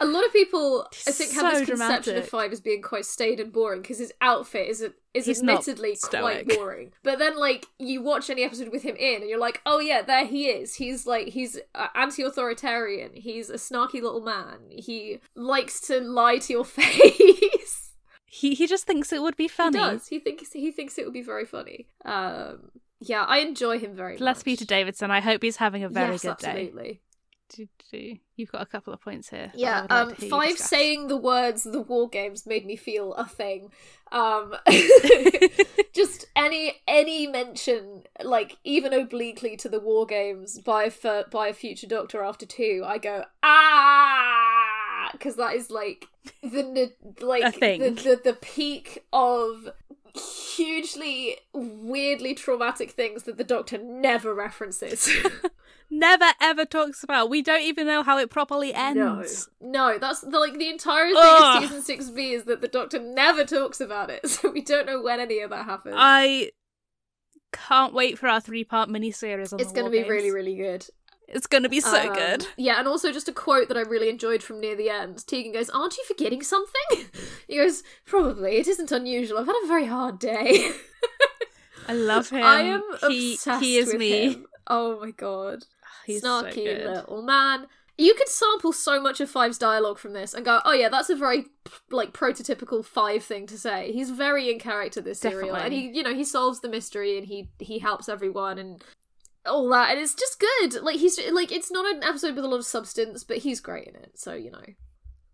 A 0.00 0.06
lot 0.06 0.24
of 0.24 0.32
people, 0.32 0.86
I 1.08 1.10
think, 1.10 1.32
have 1.32 1.40
So 1.54 1.58
this 1.58 1.68
conception 1.68 1.76
dramatic. 1.76 2.16
of 2.18 2.28
Five 2.28 2.52
as 2.52 2.60
being 2.60 2.82
quite 2.82 3.04
staid 3.04 3.40
and 3.40 3.52
boring 3.52 3.82
because 3.82 3.98
his 3.98 4.12
outfit 4.20 4.68
is 4.68 4.80
is 5.12 5.26
He's 5.26 5.40
admittedly 5.40 5.96
quite 6.00 6.46
boring. 6.46 6.92
But 7.02 7.18
then, 7.18 7.36
like, 7.36 7.66
you 7.80 8.00
watch 8.00 8.30
any 8.30 8.44
episode 8.44 8.68
with 8.68 8.84
him 8.84 8.94
in, 8.94 9.22
and 9.22 9.28
you're 9.28 9.40
like, 9.40 9.60
oh 9.66 9.80
yeah, 9.80 10.02
there 10.02 10.24
he 10.24 10.46
is. 10.50 10.76
He's 10.76 11.04
like, 11.04 11.26
he's 11.30 11.58
uh, 11.74 11.88
anti-authoritarian. 11.96 13.10
He's 13.14 13.50
a 13.50 13.54
snarky 13.54 13.94
little 13.94 14.20
man. 14.22 14.58
He 14.70 15.18
likes 15.34 15.80
to 15.88 15.98
lie 16.00 16.38
to 16.38 16.52
your 16.52 16.64
face. 17.12 17.87
He 18.38 18.54
he 18.54 18.66
just 18.68 18.86
thinks 18.86 19.12
it 19.12 19.20
would 19.20 19.36
be 19.36 19.48
funny. 19.48 19.78
he 19.78 19.84
does. 19.84 20.06
He 20.06 20.18
thinks 20.20 20.52
he 20.52 20.70
thinks 20.70 20.96
it 20.96 21.04
would 21.04 21.14
be 21.14 21.22
very 21.22 21.44
funny. 21.44 21.88
Um, 22.04 22.70
yeah, 23.00 23.24
I 23.24 23.38
enjoy 23.38 23.78
him 23.80 23.96
very 23.96 24.16
Bless 24.16 24.38
much. 24.38 24.44
Peter 24.44 24.64
Davison. 24.64 25.10
I 25.10 25.20
hope 25.20 25.42
he's 25.42 25.56
having 25.56 25.82
a 25.82 25.88
very 25.88 26.12
yes, 26.12 26.22
good 26.22 26.38
day. 26.38 26.48
absolutely. 26.48 27.00
Do- 27.54 27.66
You've 28.36 28.52
got 28.52 28.60
a 28.60 28.66
couple 28.66 28.92
of 28.92 29.00
points 29.00 29.30
here. 29.30 29.50
Yeah, 29.54 29.80
like 29.80 29.90
um, 29.90 30.14
you 30.18 30.28
five 30.28 30.50
discuss. 30.50 30.68
saying 30.68 31.08
the 31.08 31.16
words 31.16 31.64
"the 31.64 31.80
war 31.80 32.08
games" 32.08 32.46
made 32.46 32.66
me 32.66 32.76
feel 32.76 33.14
a 33.14 33.24
thing. 33.24 33.70
Um, 34.12 34.54
just 35.94 36.26
any 36.36 36.74
any 36.86 37.26
any 37.26 37.26
mention, 37.26 38.04
like 38.22 38.58
even 38.62 38.92
obliquely, 38.92 39.56
to 39.56 39.68
the 39.68 39.80
war 39.80 40.06
games 40.06 40.60
by 40.60 40.84
a 40.84 41.24
by 41.30 41.48
a 41.48 41.54
future 41.54 41.86
Doctor 41.86 42.22
after 42.22 42.46
two, 42.46 42.82
I 42.86 42.98
go 42.98 43.24
ah, 43.42 44.47
because 45.12 45.36
that 45.36 45.54
is 45.54 45.70
like 45.70 46.06
the 46.42 46.92
like. 47.20 47.58
The, 47.58 47.90
the 47.90 48.20
the 48.24 48.32
peak 48.34 49.04
of 49.12 49.70
hugely 50.18 51.36
weirdly 51.52 52.34
traumatic 52.34 52.90
things 52.90 53.24
that 53.24 53.36
the 53.36 53.44
Doctor 53.44 53.78
never 53.78 54.34
references. 54.34 55.08
Never 55.90 56.26
ever 56.38 56.66
talks 56.66 57.02
about. 57.02 57.30
We 57.30 57.40
don't 57.40 57.62
even 57.62 57.86
know 57.86 58.02
how 58.02 58.18
it 58.18 58.28
properly 58.28 58.74
ends. 58.74 59.48
no, 59.58 59.98
that's 59.98 60.20
the, 60.20 60.38
like 60.38 60.58
the 60.58 60.68
entire 60.68 61.06
thing 61.06 61.16
Ugh. 61.16 61.62
of 61.62 61.68
season 61.68 61.82
six 61.82 62.10
B 62.10 62.32
is 62.32 62.44
that 62.44 62.60
the 62.60 62.68
Doctor 62.68 62.98
never 62.98 63.42
talks 63.44 63.80
about 63.80 64.10
it, 64.10 64.28
so 64.28 64.50
we 64.50 64.60
don't 64.60 64.86
know 64.86 65.00
when 65.00 65.18
any 65.18 65.40
of 65.40 65.48
that 65.48 65.64
happens. 65.64 65.94
I 65.96 66.50
can't 67.52 67.94
wait 67.94 68.18
for 68.18 68.28
our 68.28 68.40
three 68.40 68.64
part 68.64 68.90
miniseries 68.90 69.54
on 69.54 69.60
it's 69.60 69.72
the 69.72 69.80
going 69.80 69.90
to 69.90 69.90
be 69.90 70.06
really, 70.06 70.30
really 70.30 70.56
good. 70.56 70.86
It's 71.30 71.46
going 71.46 71.62
to 71.62 71.68
be 71.68 71.80
so 71.80 72.08
Um, 72.08 72.14
good. 72.14 72.46
Yeah, 72.56 72.78
and 72.78 72.88
also 72.88 73.12
just 73.12 73.28
a 73.28 73.32
quote 73.32 73.68
that 73.68 73.76
I 73.76 73.82
really 73.82 74.08
enjoyed 74.08 74.42
from 74.42 74.60
near 74.60 74.74
the 74.74 74.88
end. 74.88 75.26
Tegan 75.26 75.52
goes, 75.52 75.68
Aren't 75.70 75.96
you 75.98 76.04
forgetting 76.04 76.42
something? 76.42 77.06
He 77.46 77.56
goes, 77.56 77.82
Probably. 78.06 78.56
It 78.56 78.66
isn't 78.68 78.92
unusual. 78.92 79.38
I've 79.38 79.46
had 79.46 79.56
a 79.64 79.66
very 79.66 79.86
hard 79.86 80.18
day. 80.18 80.70
I 81.86 81.94
love 81.94 82.28
him. 82.30 82.42
I 82.42 82.60
am 82.62 82.82
he, 83.08 83.34
obsessed 83.34 83.62
he 83.62 83.76
is 83.78 83.88
with 83.88 83.98
me. 83.98 84.32
him. 84.32 84.46
Oh 84.66 85.00
my 85.00 85.10
god. 85.12 85.64
He's 86.06 86.22
so 86.22 86.42
Snarky 86.44 86.64
good. 86.64 86.86
little 86.86 87.22
man. 87.22 87.66
You 88.00 88.14
could 88.14 88.28
sample 88.28 88.72
so 88.72 89.00
much 89.00 89.20
of 89.20 89.28
Five's 89.28 89.58
dialogue 89.58 89.98
from 89.98 90.12
this 90.12 90.32
and 90.32 90.44
go, 90.44 90.60
oh 90.64 90.72
yeah, 90.72 90.88
that's 90.88 91.10
a 91.10 91.16
very 91.16 91.46
like 91.90 92.12
prototypical 92.12 92.84
Five 92.84 93.24
thing 93.24 93.46
to 93.48 93.58
say. 93.58 93.90
He's 93.92 94.10
very 94.10 94.50
in 94.52 94.58
character 94.60 95.00
this 95.00 95.18
serial, 95.18 95.56
and 95.56 95.72
he, 95.74 95.88
you 95.88 96.04
know, 96.04 96.14
he 96.14 96.22
solves 96.24 96.60
the 96.60 96.68
mystery 96.68 97.18
and 97.18 97.26
he 97.26 97.48
he 97.58 97.80
helps 97.80 98.08
everyone 98.08 98.56
and 98.58 98.84
all 99.48 99.68
that, 99.70 99.90
and 99.90 99.98
it's 99.98 100.14
just 100.14 100.38
good. 100.40 100.82
Like 100.82 100.96
he's 100.96 101.18
like 101.32 101.50
it's 101.52 101.70
not 101.70 101.86
an 101.86 102.02
episode 102.04 102.34
with 102.36 102.44
a 102.44 102.48
lot 102.48 102.58
of 102.58 102.66
substance, 102.66 103.24
but 103.24 103.38
he's 103.38 103.60
great 103.60 103.88
in 103.88 103.96
it. 103.96 104.12
So 104.14 104.34
you 104.34 104.50
know, 104.50 104.64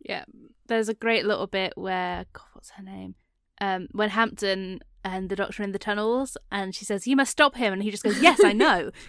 Yeah, 0.00 0.24
there's 0.66 0.88
a 0.88 0.94
great 0.94 1.24
little 1.24 1.46
bit 1.46 1.72
where 1.76 2.26
God, 2.32 2.46
what's 2.52 2.70
her 2.70 2.82
name? 2.82 3.14
Um, 3.60 3.88
when 3.92 4.10
Hampton 4.10 4.80
and 5.04 5.28
the 5.28 5.36
Doctor 5.36 5.62
in 5.62 5.72
the 5.72 5.78
tunnels, 5.78 6.36
and 6.50 6.74
she 6.74 6.84
says, 6.84 7.06
"You 7.06 7.16
must 7.16 7.30
stop 7.32 7.56
him," 7.56 7.72
and 7.72 7.82
he 7.82 7.90
just 7.90 8.02
goes, 8.02 8.20
"Yes, 8.20 8.42
I 8.42 8.52
know." 8.52 8.90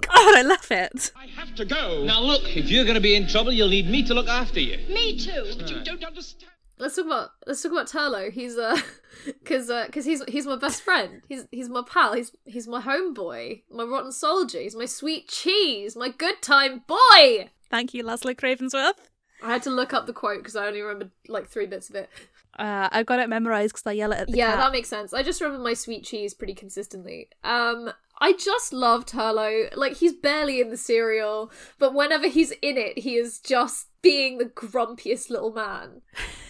God, 0.00 0.36
I 0.36 0.42
love 0.42 0.68
it. 0.70 1.12
I 1.14 1.26
have 1.26 1.54
to 1.54 1.64
go. 1.64 2.02
Now 2.04 2.20
look, 2.20 2.56
if 2.56 2.68
you're 2.70 2.84
going 2.84 2.96
to 2.96 3.00
be 3.00 3.14
in 3.14 3.28
trouble, 3.28 3.52
you'll 3.52 3.68
need 3.68 3.88
me 3.88 4.02
to 4.04 4.14
look 4.14 4.26
after 4.26 4.58
you. 4.58 4.78
Me 4.92 5.16
too. 5.16 5.54
But 5.56 5.70
you 5.70 5.84
don't 5.84 6.02
understand. 6.02 6.51
Let's 6.82 6.96
talk 6.96 7.06
about 7.06 7.30
let's 7.46 7.62
talk 7.62 7.70
about 7.70 7.86
Turlough. 7.86 8.32
He's 8.32 8.58
uh, 8.58 8.76
because 9.24 9.70
uh, 9.70 9.86
because 9.86 10.04
he's 10.04 10.20
he's 10.24 10.46
my 10.46 10.56
best 10.56 10.82
friend. 10.82 11.22
He's 11.28 11.46
he's 11.52 11.68
my 11.68 11.82
pal. 11.86 12.14
He's 12.14 12.32
he's 12.44 12.66
my 12.66 12.82
homeboy. 12.82 13.62
My 13.70 13.84
rotten 13.84 14.10
soldier. 14.10 14.58
He's 14.58 14.74
my 14.74 14.86
sweet 14.86 15.28
cheese. 15.28 15.94
My 15.94 16.08
good 16.08 16.42
time 16.42 16.82
boy. 16.88 17.50
Thank 17.70 17.94
you, 17.94 18.02
Leslie 18.02 18.34
Cravensworth. 18.34 18.98
I 19.44 19.52
had 19.52 19.62
to 19.62 19.70
look 19.70 19.92
up 19.92 20.06
the 20.06 20.12
quote 20.12 20.38
because 20.38 20.56
I 20.56 20.66
only 20.66 20.80
remembered 20.80 21.12
like 21.28 21.46
three 21.46 21.66
bits 21.66 21.88
of 21.88 21.94
it. 21.94 22.10
Uh, 22.58 22.88
I've 22.90 23.06
got 23.06 23.20
it 23.20 23.28
memorized 23.28 23.74
because 23.74 23.86
I 23.86 23.92
yell 23.92 24.10
it 24.10 24.18
at 24.18 24.26
the 24.28 24.36
yeah, 24.36 24.50
cat. 24.50 24.58
that 24.58 24.72
makes 24.72 24.88
sense. 24.88 25.14
I 25.14 25.22
just 25.22 25.40
remember 25.40 25.62
my 25.62 25.74
sweet 25.74 26.02
cheese 26.02 26.34
pretty 26.34 26.54
consistently. 26.54 27.28
Um, 27.44 27.92
I 28.18 28.32
just 28.32 28.72
love 28.72 29.06
Turlough. 29.06 29.76
Like 29.76 29.98
he's 29.98 30.14
barely 30.14 30.60
in 30.60 30.70
the 30.70 30.76
serial, 30.76 31.52
but 31.78 31.94
whenever 31.94 32.26
he's 32.26 32.50
in 32.60 32.76
it, 32.76 32.98
he 32.98 33.14
is 33.14 33.38
just 33.38 33.86
being 34.02 34.38
the 34.38 34.46
grumpiest 34.46 35.30
little 35.30 35.52
man. 35.52 36.02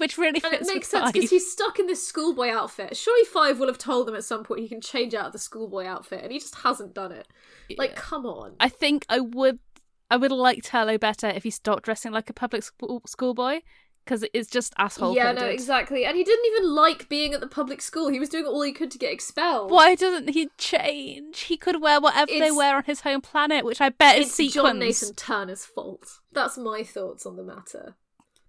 Which 0.00 0.16
really 0.16 0.40
And 0.42 0.54
it 0.54 0.66
makes 0.66 0.88
sense 0.88 1.12
because 1.12 1.28
he's 1.28 1.52
stuck 1.52 1.78
in 1.78 1.86
this 1.86 2.06
schoolboy 2.06 2.48
outfit. 2.48 2.96
Surely 2.96 3.24
Five 3.26 3.60
will 3.60 3.66
have 3.66 3.76
told 3.76 4.08
him 4.08 4.14
at 4.14 4.24
some 4.24 4.44
point 4.44 4.60
he 4.60 4.68
can 4.68 4.80
change 4.80 5.12
out 5.14 5.26
of 5.26 5.32
the 5.32 5.38
schoolboy 5.38 5.84
outfit, 5.84 6.22
and 6.22 6.32
he 6.32 6.38
just 6.38 6.54
hasn't 6.54 6.94
done 6.94 7.12
it. 7.12 7.28
Like, 7.76 7.96
come 7.96 8.24
on. 8.24 8.54
I 8.58 8.70
think 8.70 9.04
I 9.10 9.20
would, 9.20 9.58
I 10.10 10.16
would 10.16 10.32
like 10.32 10.62
Turlough 10.62 10.98
better 10.98 11.26
if 11.26 11.42
he 11.42 11.50
stopped 11.50 11.84
dressing 11.84 12.12
like 12.12 12.30
a 12.30 12.32
public 12.32 12.62
school 12.62 13.02
schoolboy 13.04 13.60
because 14.06 14.24
it's 14.32 14.50
just 14.50 14.72
asshole. 14.78 15.14
yeah, 15.14 15.32
no, 15.32 15.44
exactly. 15.44 16.06
And 16.06 16.16
he 16.16 16.24
didn't 16.24 16.46
even 16.46 16.74
like 16.74 17.08
being 17.10 17.34
at 17.34 17.40
the 17.40 17.46
public 17.46 17.82
school. 17.82 18.08
He 18.08 18.18
was 18.18 18.30
doing 18.30 18.46
all 18.46 18.62
he 18.62 18.72
could 18.72 18.90
to 18.92 18.98
get 18.98 19.12
expelled. 19.12 19.70
Why 19.70 19.94
doesn't 19.94 20.30
he 20.30 20.48
change? 20.56 21.40
He 21.42 21.56
could 21.56 21.82
wear 21.82 22.00
whatever 22.00 22.32
they 22.32 22.50
wear 22.50 22.76
on 22.76 22.84
his 22.84 23.02
home 23.02 23.20
planet, 23.20 23.64
which 23.64 23.80
I 23.80 23.90
bet 23.90 24.18
is 24.18 24.28
It's 24.28 24.34
sequins. 24.36 24.54
John 24.54 24.78
Nathan 24.78 25.14
Turner's 25.14 25.64
fault. 25.66 26.20
That's 26.32 26.56
my 26.56 26.82
thoughts 26.82 27.26
on 27.26 27.36
the 27.36 27.44
matter. 27.44 27.96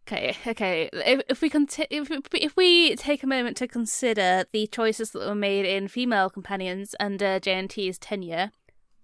Okay, 0.07 0.35
okay. 0.47 0.89
If, 0.93 1.21
if 1.29 1.41
we 1.41 1.49
conti- 1.49 1.85
if 1.89 2.09
we, 2.09 2.17
if 2.39 2.55
we 2.55 2.95
take 2.95 3.23
a 3.23 3.27
moment 3.27 3.55
to 3.57 3.67
consider 3.67 4.45
the 4.51 4.67
choices 4.67 5.11
that 5.11 5.19
were 5.27 5.35
made 5.35 5.65
in 5.65 5.87
female 5.87 6.29
companions 6.29 6.95
under 6.99 7.39
JNT's 7.39 7.97
tenure, 7.97 8.51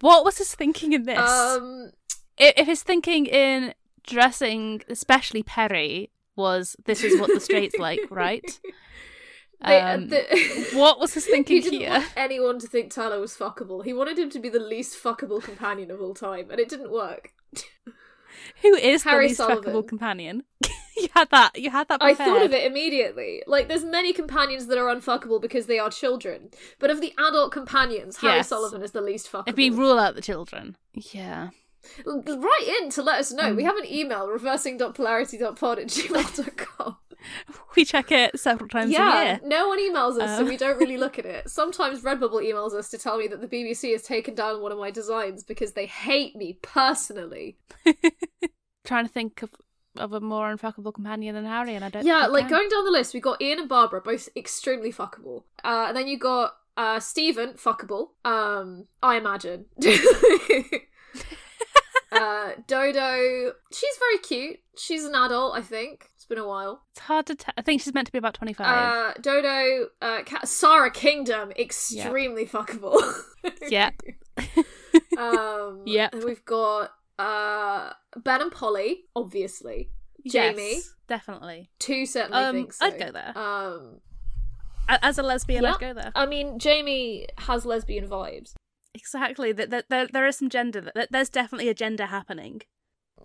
what 0.01 0.25
was 0.25 0.37
his 0.39 0.53
thinking 0.55 0.93
in 0.93 1.03
this? 1.03 1.17
Um, 1.19 1.91
if, 2.37 2.53
if 2.57 2.65
his 2.67 2.83
thinking 2.83 3.25
in 3.27 3.73
dressing, 4.05 4.81
especially 4.89 5.43
Peri, 5.43 6.09
was 6.35 6.75
this 6.85 7.03
is 7.03 7.19
what 7.21 7.31
the 7.33 7.39
straights 7.39 7.77
like, 7.77 7.99
right? 8.09 8.59
they- 9.63 9.79
Um, 9.81 10.07
the- 10.09 10.67
what 10.73 10.99
was 10.99 11.13
his 11.13 11.25
he 11.25 11.31
thinking 11.31 11.61
didn't 11.61 11.79
here? 11.79 11.89
want 11.91 12.13
anyone 12.17 12.59
to 12.59 12.67
think 12.67 12.91
Tyler 12.91 13.19
was 13.19 13.35
fuckable. 13.37 13.83
He 13.85 13.93
wanted 13.93 14.17
him 14.19 14.29
to 14.31 14.39
be 14.39 14.49
the 14.49 14.59
least 14.59 15.01
fuckable 15.01 15.41
companion 15.43 15.89
of 15.91 16.01
all 16.01 16.13
time, 16.15 16.49
and 16.51 16.59
it 16.59 16.69
didn't 16.69 16.91
work. 16.91 17.33
Who 18.61 18.75
is 18.75 19.03
Harry 19.03 19.25
the 19.25 19.29
least 19.29 19.37
Sullivan. 19.37 19.63
fuckable 19.73 19.87
companion? 19.87 20.43
you 21.01 21.07
had 21.13 21.29
that. 21.31 21.57
You 21.59 21.69
had 21.69 21.87
that. 21.89 22.01
I 22.01 22.13
thought 22.13 22.41
of 22.43 22.53
it 22.53 22.65
immediately. 22.65 23.43
Like, 23.47 23.67
there's 23.67 23.85
many 23.85 24.13
companions 24.13 24.67
that 24.67 24.77
are 24.77 24.93
unfuckable 24.93 25.41
because 25.41 25.65
they 25.67 25.79
are 25.79 25.89
children, 25.89 26.49
but 26.79 26.89
of 26.89 27.01
the 27.01 27.13
adult 27.19 27.51
companions, 27.51 28.17
Harry 28.17 28.35
Yes. 28.37 28.49
Sullivan 28.49 28.81
is 28.81 28.91
the 28.91 29.01
least 29.01 29.31
fuckable. 29.31 29.49
If 29.49 29.55
we 29.55 29.69
rule 29.69 29.99
out 29.99 30.15
the 30.15 30.21
children, 30.21 30.75
yeah. 30.93 31.49
Write 32.05 32.81
in 32.81 32.89
to 32.91 33.01
let 33.01 33.19
us 33.19 33.31
know. 33.31 33.53
We 33.53 33.63
Mm. 33.63 33.67
have 33.67 33.77
an 33.77 33.85
email 33.85 34.27
reversing.polarity.pod 34.27 35.79
at 35.79 35.87
gmail.com. 35.87 36.97
We 37.75 37.83
check 37.83 38.11
it 38.11 38.39
several 38.39 38.69
times 38.69 38.91
a 38.91 38.93
yeah, 38.93 39.23
year. 39.23 39.39
no 39.43 39.67
one 39.67 39.79
emails 39.79 40.19
us, 40.21 40.37
so 40.37 40.43
Um. 40.43 40.47
we 40.47 40.55
don't 40.55 40.77
really 40.77 40.97
look 40.97 41.17
at 41.19 41.25
it. 41.35 41.49
Sometimes 41.49 42.01
Redbubble 42.03 42.41
emails 42.43 42.73
us 42.73 42.89
to 42.89 42.97
tell 42.97 43.17
me 43.17 43.27
that 43.27 43.41
the 43.41 43.47
BBC 43.47 43.91
has 43.91 44.03
taken 44.03 44.35
down 44.35 44.61
one 44.61 44.71
of 44.71 44.77
my 44.77 44.91
designs 44.91 45.43
because 45.43 45.73
they 45.73 45.87
hate 45.87 46.35
me 46.35 46.57
personally. 46.61 47.57
Trying 48.85 49.05
to 49.07 49.11
think 49.11 49.41
of 49.41 49.49
of 49.99 50.13
a 50.13 50.19
more 50.19 50.53
unfuckable 50.55 50.93
companion 50.93 51.35
than 51.35 51.45
Harry, 51.45 51.75
and 51.75 51.83
I 51.85 51.89
don't. 51.89 52.05
Yeah, 52.05 52.27
like 52.27 52.49
going 52.49 52.69
down 52.69 52.85
the 52.85 52.91
list, 52.91 53.13
we 53.13 53.19
got 53.19 53.41
Ian 53.41 53.59
and 53.59 53.69
Barbara, 53.69 54.01
both 54.01 54.29
extremely 54.35 54.91
fuckable. 54.91 55.43
Uh, 55.63 55.85
and 55.89 55.97
then 55.97 56.07
you 56.07 56.17
got 56.17 56.55
uh, 56.75 56.99
Steven, 56.99 57.53
fuckable. 57.53 58.09
Um, 58.25 58.85
I 59.01 59.15
imagine. 59.17 59.65
uh, 62.11 62.51
Dodo, 62.67 63.53
she's 63.71 63.97
very 63.99 64.17
cute. 64.23 64.59
She's 64.77 65.03
an 65.03 65.15
adult, 65.15 65.57
I 65.57 65.61
think. 65.61 66.09
It's 66.15 66.25
been 66.25 66.37
a 66.37 66.47
while. 66.47 66.83
It's 66.91 67.01
hard 67.01 67.25
to 67.27 67.35
tell. 67.35 67.53
I 67.57 67.61
think 67.61 67.81
she's 67.81 67.93
meant 67.93 68.05
to 68.07 68.11
be 68.11 68.17
about 68.19 68.33
twenty 68.35 68.53
five. 68.53 68.67
Uh, 68.67 69.13
Dodo, 69.19 69.87
uh, 70.01 70.23
Ca- 70.25 70.45
Sara 70.45 70.91
Kingdom, 70.91 71.51
extremely 71.57 72.45
fuckable. 72.45 73.01
yeah. 73.69 73.91
um, 75.17 75.81
Yep. 75.85 76.13
And 76.13 76.23
we've 76.23 76.45
got 76.45 76.91
uh, 77.19 77.91
Ben 78.17 78.41
and 78.41 78.51
Polly, 78.51 79.05
obviously. 79.15 79.89
Jamie. 80.27 80.73
Yes, 80.75 80.93
definitely. 81.07 81.69
Two 81.79 82.05
certainly 82.05 82.37
Um, 82.43 82.55
think 82.55 82.73
so. 82.73 82.85
I'd 82.85 82.99
go 82.99 83.11
there. 83.11 83.37
Um, 83.37 84.01
As 84.89 85.17
a 85.17 85.23
lesbian, 85.23 85.63
Yeah. 85.63 85.73
I'd 85.73 85.79
go 85.79 85.93
there. 85.93 86.11
I 86.15 86.25
mean, 86.25 86.59
Jamie 86.59 87.27
has 87.39 87.65
lesbian 87.65 88.07
vibes. 88.09 88.53
Exactly. 88.93 89.51
That 89.51 89.69
there, 89.69 89.83
there, 89.89 90.07
there 90.07 90.25
is 90.27 90.37
some 90.37 90.49
gender. 90.49 90.91
That 90.95 91.09
there's 91.11 91.29
definitely 91.29 91.69
a 91.69 91.73
gender 91.73 92.07
happening. 92.07 92.61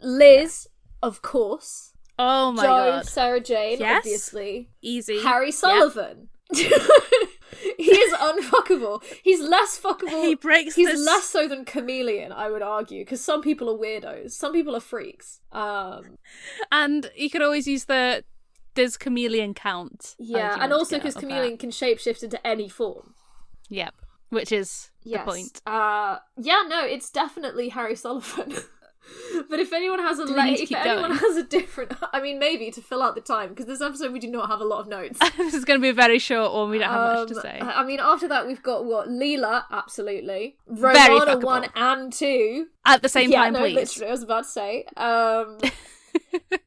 Liz, 0.02 0.68
of 1.02 1.22
course. 1.22 1.92
Oh 2.18 2.52
my 2.52 2.62
Jo, 2.62 2.68
god. 2.68 3.06
Sarah 3.06 3.40
Jane, 3.40 3.78
Yes. 3.80 3.98
obviously. 3.98 4.70
Easy. 4.82 5.22
Harry 5.22 5.50
Sullivan. 5.50 6.28
he 7.78 7.90
is 7.90 8.12
unfuckable. 8.14 9.02
He's 9.22 9.40
less 9.40 9.78
fuckable. 9.80 10.22
He 10.24 10.34
breaks 10.34 10.74
He's 10.74 10.88
this- 10.88 11.04
less 11.06 11.24
so 11.24 11.46
than 11.48 11.64
Kamelion, 11.64 12.32
I 12.32 12.50
would 12.50 12.62
argue, 12.62 13.04
because 13.04 13.22
some 13.22 13.42
people 13.42 13.68
are 13.70 13.78
weirdos. 13.78 14.32
Some 14.32 14.52
people 14.52 14.74
are 14.76 14.80
freaks. 14.80 15.40
Um, 15.52 16.16
And 16.70 17.10
you 17.16 17.30
could 17.30 17.42
always 17.42 17.66
use 17.66 17.84
the 17.84 18.24
does 18.74 18.96
Kamelion 18.96 19.54
count? 19.54 20.14
Yeah, 20.18 20.56
and 20.58 20.72
also 20.72 20.96
because 20.96 21.14
Kamelion 21.14 21.50
that? 21.50 21.58
can 21.58 21.70
shapeshift 21.70 22.22
into 22.22 22.44
any 22.46 22.68
form. 22.68 23.14
Yep. 23.68 23.94
Which 24.30 24.50
is 24.50 24.90
Yes. 25.04 25.24
the 25.26 25.30
point. 25.30 25.60
Uh, 25.66 26.18
yeah, 26.38 26.62
no, 26.66 26.84
it's 26.86 27.10
definitely 27.10 27.68
Harry 27.68 27.94
Sullivan. 27.96 28.54
but 29.50 29.58
if 29.58 29.72
anyone 29.72 29.98
has 29.98 30.18
a 30.18 30.22
if 30.24 30.30
anyone 30.72 31.08
going? 31.10 31.18
has 31.18 31.36
a 31.36 31.42
different, 31.42 31.92
I 32.12 32.20
mean, 32.20 32.38
maybe 32.38 32.70
to 32.70 32.80
fill 32.80 33.02
out 33.02 33.14
the 33.14 33.20
time 33.20 33.48
because 33.50 33.66
this 33.66 33.80
episode 33.80 34.12
we 34.12 34.18
do 34.18 34.28
not 34.28 34.48
have 34.48 34.60
a 34.60 34.64
lot 34.64 34.80
of 34.80 34.88
notes. 34.88 35.18
this 35.36 35.54
is 35.54 35.64
going 35.64 35.78
to 35.80 35.82
be 35.82 35.88
a 35.88 35.94
very 35.94 36.18
short 36.18 36.52
one. 36.52 36.70
We 36.70 36.78
don't 36.78 36.88
have 36.90 37.18
much 37.20 37.28
to 37.28 37.34
Um, 37.36 37.42
say. 37.42 37.58
I 37.60 37.84
mean, 37.84 38.00
after 38.00 38.28
that 38.28 38.46
we've 38.46 38.62
got 38.62 38.84
what 38.84 39.08
Leela, 39.08 39.64
absolutely. 39.70 40.56
Romana 40.66 41.38
one 41.38 41.66
and 41.74 42.12
two. 42.12 42.66
At 42.86 43.02
the 43.02 43.08
same 43.08 43.30
yeah, 43.30 43.44
time, 43.44 43.52
no, 43.54 43.60
please. 43.60 43.74
literally, 43.74 44.08
I 44.08 44.10
was 44.12 44.22
about 44.22 44.44
to 44.44 44.50
say. 44.50 44.84
Um, 44.96 45.58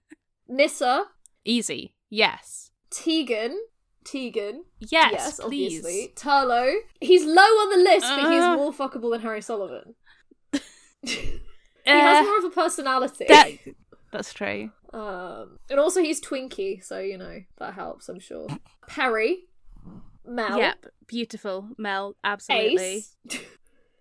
Nyssa, 0.48 1.06
Easy. 1.43 1.95
Yes. 2.10 2.71
Tegan, 2.91 3.58
Tegan. 4.04 4.63
Yes, 4.80 5.12
yes, 5.12 5.39
please. 5.39 5.78
obviously. 5.80 6.13
Turlough. 6.15 6.76
He's 7.02 7.26
low 7.26 7.41
on 7.41 7.69
the 7.78 7.84
list, 7.84 8.06
but 8.08 8.32
he's 8.32 8.43
Uh. 8.43 8.56
more 8.56 8.71
fuckable 8.74 9.12
than 9.12 9.21
Harry 9.21 9.41
Sullivan. 9.41 9.95
He 11.86 11.91
has 11.91 12.26
more 12.26 12.38
of 12.39 12.43
a 12.45 12.50
personality. 12.50 13.26
that- 13.28 13.58
that's 14.12 14.34
true. 14.34 14.71
Um, 14.93 15.60
and 15.69 15.78
also 15.80 16.02
he's 16.02 16.21
Twinkie, 16.21 16.84
so 16.84 17.00
you 17.00 17.17
know 17.17 17.41
that 17.58 17.74
helps. 17.74 18.08
I'm 18.08 18.19
sure. 18.19 18.48
Peri, 18.88 19.43
Mel, 20.26 20.58
Yep, 20.58 20.86
beautiful. 21.08 21.69
Mel, 21.78 22.15
absolutely. 22.24 23.06
Ace. 23.06 23.15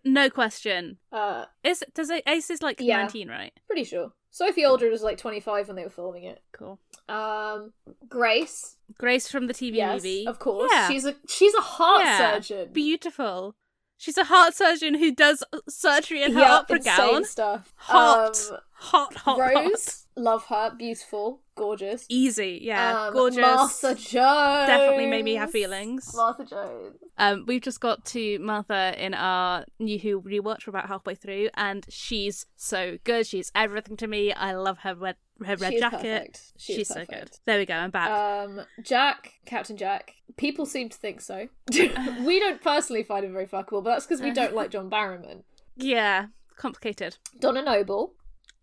No 0.05 0.29
question. 0.31 0.99
Uh, 1.11 1.47
Is 1.65 1.83
does 1.95 2.11
it, 2.11 2.23
Ace 2.29 2.51
is 2.51 2.63
like 2.63 2.77
Yeah. 2.81 2.99
19, 2.99 3.29
right? 3.29 3.53
pretty 3.67 3.85
sure. 3.85 4.13
Sophie 4.31 4.65
Aldred 4.65 4.91
was 4.93 5.03
like 5.03 5.17
25 5.17 5.69
when 5.69 5.77
they 5.77 5.85
were 5.85 5.91
filming 5.91 6.25
it. 6.25 6.43
Cool. 6.53 6.79
Um, 7.09 7.73
Grace, 8.09 8.77
Grace 8.99 9.29
from 9.29 9.47
the 9.47 9.55
TV 9.55 9.77
yes, 9.77 9.97
movie. 10.03 10.27
of 10.27 10.39
course. 10.39 10.71
Yeah. 10.73 10.89
She's 10.89 11.05
a 11.07 11.15
she's 11.29 11.55
a 11.55 11.61
heart 11.61 12.03
Yeah. 12.05 12.19
surgeon. 12.35 12.73
beautiful. 12.73 13.55
She's 14.05 14.19
a 14.19 14.25
heart 14.25 14.55
surgeon 14.55 14.93
who 14.93 15.13
does 15.13 15.43
surgery 15.67 16.23
in 16.23 16.35
her 16.35 16.41
yeah, 16.41 16.57
opera 16.57 16.79
gown. 16.79 17.25
stuff. 17.25 17.73
Hot. 17.77 18.39
Um, 18.53 18.59
hot, 18.85 19.15
hot, 19.17 19.39
hot. 19.39 19.55
Rose, 19.55 20.07
love 20.17 20.45
her, 20.47 20.73
beautiful, 20.77 21.41
gorgeous. 21.55 22.07
Easy, 22.09 22.61
yeah. 22.63 23.07
Um, 23.07 23.13
Gorgeous. 23.13 23.41
Martha 23.41 23.95
Jones 23.95 24.67
Definitely 24.69 25.07
made 25.07 25.25
me 25.25 25.35
have 25.35 25.51
feelings. 25.51 26.13
Martha 26.15 26.45
Jones. 26.45 26.97
Um, 27.19 27.45
we've 27.47 27.61
just 27.63 27.81
got 27.81 28.05
to 28.07 28.39
Martha 28.41 28.95
in 28.99 29.15
our 29.15 29.65
New 29.79 29.99
Who 29.99 30.21
rewatch. 30.21 30.67
We're 30.67 30.71
about 30.71 30.89
halfway 30.89 31.15
through, 31.15 31.49
and 31.55 31.85
she's 31.89 32.47
so 32.57 32.99
good. 33.05 33.27
She's 33.27 33.51
everything 33.55 33.97
to 33.99 34.07
me. 34.07 34.33
I 34.33 34.53
love 34.55 34.79
her 34.79 34.95
red, 34.95 35.17
her 35.45 35.57
red 35.57 35.73
She 35.73 35.79
jacket. 35.81 35.99
perfect. 36.03 36.53
She 36.57 36.75
she's 36.75 36.89
so 36.89 37.05
good. 37.05 37.31
There 37.47 37.59
we 37.59 37.67
go. 37.67 37.75
I'm 37.75 37.91
back. 37.91 38.11
Um, 38.11 38.63
Jack, 38.83 39.35
Captain 39.47 39.77
Jack. 39.77 40.15
People 40.37 40.67
seem 40.67 40.89
to 40.89 40.97
think 40.99 41.21
so. 41.21 41.49
we 41.73 42.41
don't 42.41 42.61
personally 42.61 43.05
find 43.05 43.25
him 43.25 43.33
very 43.33 43.47
fuckable, 43.47 43.85
but 43.85 43.91
that's 43.91 44.07
because 44.07 44.21
we 44.21 44.33
don't 44.33 44.55
like 44.55 44.71
John 44.71 44.91
Barrowman. 44.91 45.43
yeah, 45.77 46.27
complicated. 46.57 47.17
Donna 47.39 47.63
Noble, 47.63 48.15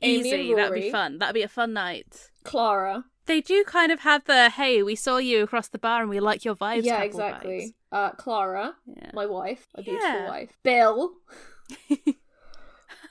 Easy. 0.02 0.54
That'd 0.54 0.74
be 0.74 0.92
fun. 0.92 1.18
That'd 1.20 1.34
be 1.36 1.44
a 1.44 1.48
fun 1.48 1.74
night. 1.74 2.30
Clara. 2.44 3.06
They 3.28 3.40
do 3.40 3.64
kind 3.64 3.92
of 3.92 4.00
have 4.02 4.26
the 4.26 4.50
hey, 4.50 4.82
we 4.84 4.96
saw 4.96 5.18
you 5.18 5.44
across 5.44 5.68
the 5.68 5.78
bar 5.78 6.02
and 6.02 6.10
we 6.10 6.20
like 6.20 6.44
your 6.44 6.56
vibes. 6.56 6.84
yeah, 6.86 7.02
exactly. 7.04 7.76
Uh, 7.92 8.12
Clara, 8.12 8.76
Yeah. 8.88 9.12
my 9.14 9.26
wife, 9.26 9.68
my 9.76 9.84
beautiful 9.84 10.26
wife. 10.28 10.58
Bill. 10.64 11.12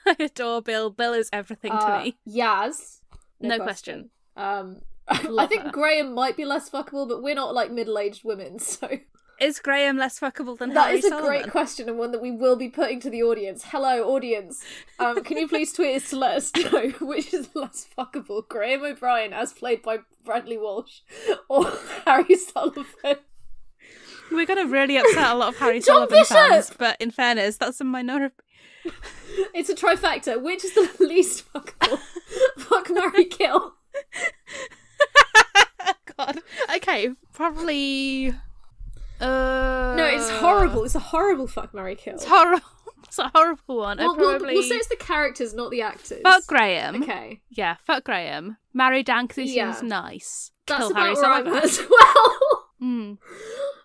I 0.07 0.17
adore 0.19 0.63
Bill. 0.63 0.91
Bill 0.91 1.13
is 1.13 1.29
everything 1.33 1.73
uh, 1.73 1.99
to 1.99 2.05
me. 2.05 2.19
Yaz. 2.27 3.01
No 3.41 3.59
question. 3.61 4.11
Um, 4.37 4.81
I 5.09 5.47
think 5.47 5.63
her. 5.63 5.71
Graham 5.71 6.15
might 6.15 6.37
be 6.37 6.45
less 6.45 6.69
fuckable, 6.71 7.09
but 7.09 7.23
we're 7.23 7.35
not 7.35 7.55
like 7.55 7.71
middle-aged 7.71 8.25
women, 8.25 8.59
so 8.59 8.89
Is 9.41 9.59
Graham 9.59 9.97
less 9.97 10.21
fuckable 10.21 10.59
than 10.59 10.75
that 10.75 10.89
Harry 10.89 10.99
is 10.99 11.05
a 11.07 11.09
Sullivan? 11.09 11.29
great 11.31 11.51
question 11.51 11.89
and 11.89 11.99
one 11.99 12.13
that 12.13 12.21
we 12.21 12.31
will 12.31 12.57
be 12.57 12.69
putting 12.69 13.01
to 13.01 13.09
the 13.09 13.23
audience. 13.23 13.65
Hello, 13.69 14.05
audience. 14.15 14.63
Um, 14.99 15.25
can 15.25 15.39
you 15.39 15.49
please 15.49 15.73
tweet 15.73 15.97
us 15.97 16.11
to 16.11 16.17
let 16.19 16.37
us 16.37 16.53
know 16.55 16.91
which 17.01 17.33
is 17.33 17.49
less 17.55 17.89
fuckable, 17.97 18.47
Graham 18.47 18.83
O'Brien, 18.85 19.33
as 19.33 19.55
played 19.55 19.81
by 19.83 20.01
Bradley 20.25 20.59
Walsh, 20.59 21.01
or 21.49 21.65
Harry 22.05 22.35
Sullivan? 22.37 23.17
We're 24.31 24.45
gonna 24.47 24.67
really 24.67 24.99
upset 24.99 25.31
a 25.31 25.35
lot 25.35 25.55
of 25.55 25.57
Harry 25.57 25.81
John 25.81 26.07
Sullivan 26.09 26.25
fans, 26.27 26.71
but 26.79 26.99
in 27.01 27.11
fairness, 27.11 27.57
that's 27.57 27.81
a 27.81 27.85
minority. 27.85 28.35
It's 29.55 29.71
a 29.71 29.75
trifecta. 29.75 30.41
Which 30.41 30.65
is 30.65 30.75
the 30.75 30.89
least 31.01 31.51
fuckable? 31.53 31.99
Fuck, 32.59 32.91
Mary 32.91 33.25
kill. 33.25 33.75
God. 36.17 36.39
Okay, 36.77 37.11
probably. 37.33 38.35
Uh, 39.21 39.95
No, 39.97 40.05
it's 40.07 40.29
horrible. 40.31 40.85
It's 40.85 40.95
a 40.95 41.01
horrible 41.01 41.47
fuck, 41.47 41.75
Mary 41.75 41.95
kill. 41.97 42.15
It's 42.15 42.25
horrible. 42.25 42.65
It's 43.05 43.19
a 43.19 43.29
horrible 43.35 43.79
one. 43.79 43.97
We'll, 43.99 44.13
I 44.13 44.17
we'll- 44.17 44.31
probably 44.39 44.55
we'll 44.55 44.63
say 44.63 44.77
it's 44.77 44.87
the 44.87 44.95
characters, 44.95 45.53
not 45.53 45.71
the 45.73 45.83
actors. 45.83 46.21
fuck 46.23 46.47
Graham. 46.47 47.03
Okay, 47.03 47.41
Yeah, 47.49 47.75
fuck 47.85 48.05
Graham. 48.05 48.57
Marry 48.73 49.03
Dan 49.03 49.27
'cause 49.27 49.37
he 49.39 49.57
Yeah. 49.57 49.73
seems 49.73 49.91
nice. 49.91 50.53
that's 50.67 50.79
Kill 50.83 50.91
about 50.93 51.01
Harry 51.03 51.15
where 51.15 51.25
I'm 51.25 51.47
at 51.49 51.65
as 51.65 51.81
well. 51.81 52.69
Mm. 52.81 53.19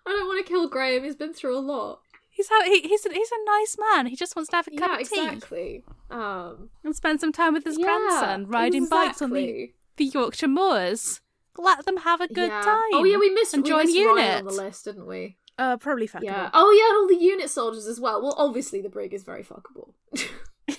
I 0.06 0.10
don't 0.10 0.28
want 0.28 0.46
to 0.46 0.48
kill 0.52 0.68
Graham. 0.68 1.02
He's 1.02 1.16
been 1.16 1.32
through 1.32 1.58
a 1.58 1.60
lot. 1.60 2.02
He's 2.30 2.48
how 2.48 2.62
he, 2.66 2.82
he's 2.82 3.04
a, 3.04 3.12
he's 3.12 3.32
a 3.32 3.44
nice 3.46 3.76
man. 3.94 4.06
He 4.06 4.14
just 4.14 4.36
wants 4.36 4.50
to 4.50 4.56
have 4.56 4.68
a 4.68 4.76
cup 4.76 4.90
yeah, 4.90 5.00
of 5.00 5.08
tea 5.08 5.26
exactly. 5.26 5.84
Um, 6.08 6.70
and 6.84 6.94
spend 6.94 7.18
some 7.20 7.32
time 7.32 7.52
with 7.54 7.64
his 7.64 7.78
yeah, 7.78 7.86
grandson, 7.86 8.46
riding 8.46 8.86
bikes 8.88 9.20
on 9.22 9.30
the, 9.30 9.72
the 9.96 10.04
Yorkshire 10.04 10.46
moors. 10.46 11.20
Let 11.58 11.84
them 11.84 11.98
have 11.98 12.20
a 12.20 12.28
good 12.28 12.48
Yeah. 12.48 12.62
time. 12.62 12.90
Oh 12.92 13.04
yeah, 13.04 13.16
we 13.18 13.30
missed 13.30 13.54
and 13.54 13.62
we 13.62 13.68
join 13.70 13.84
missed 13.84 13.96
unit. 13.96 14.16
Ryan 14.16 14.38
on 14.48 14.54
the 14.54 14.62
list, 14.62 14.84
didn't 14.84 15.06
we? 15.06 15.36
Uh, 15.58 15.76
probably 15.78 16.06
fuckable. 16.06 16.24
Yeah. 16.24 16.50
Oh 16.52 16.70
yeah, 16.70 16.88
and 16.90 16.96
all 16.96 17.08
the 17.08 17.24
unit 17.24 17.48
soldiers 17.50 17.86
as 17.86 17.98
well. 17.98 18.20
Well, 18.22 18.34
obviously 18.36 18.82
the 18.82 18.88
brig 18.90 19.14
is 19.14 19.24
very 19.24 19.42
fuckable. 19.42 19.94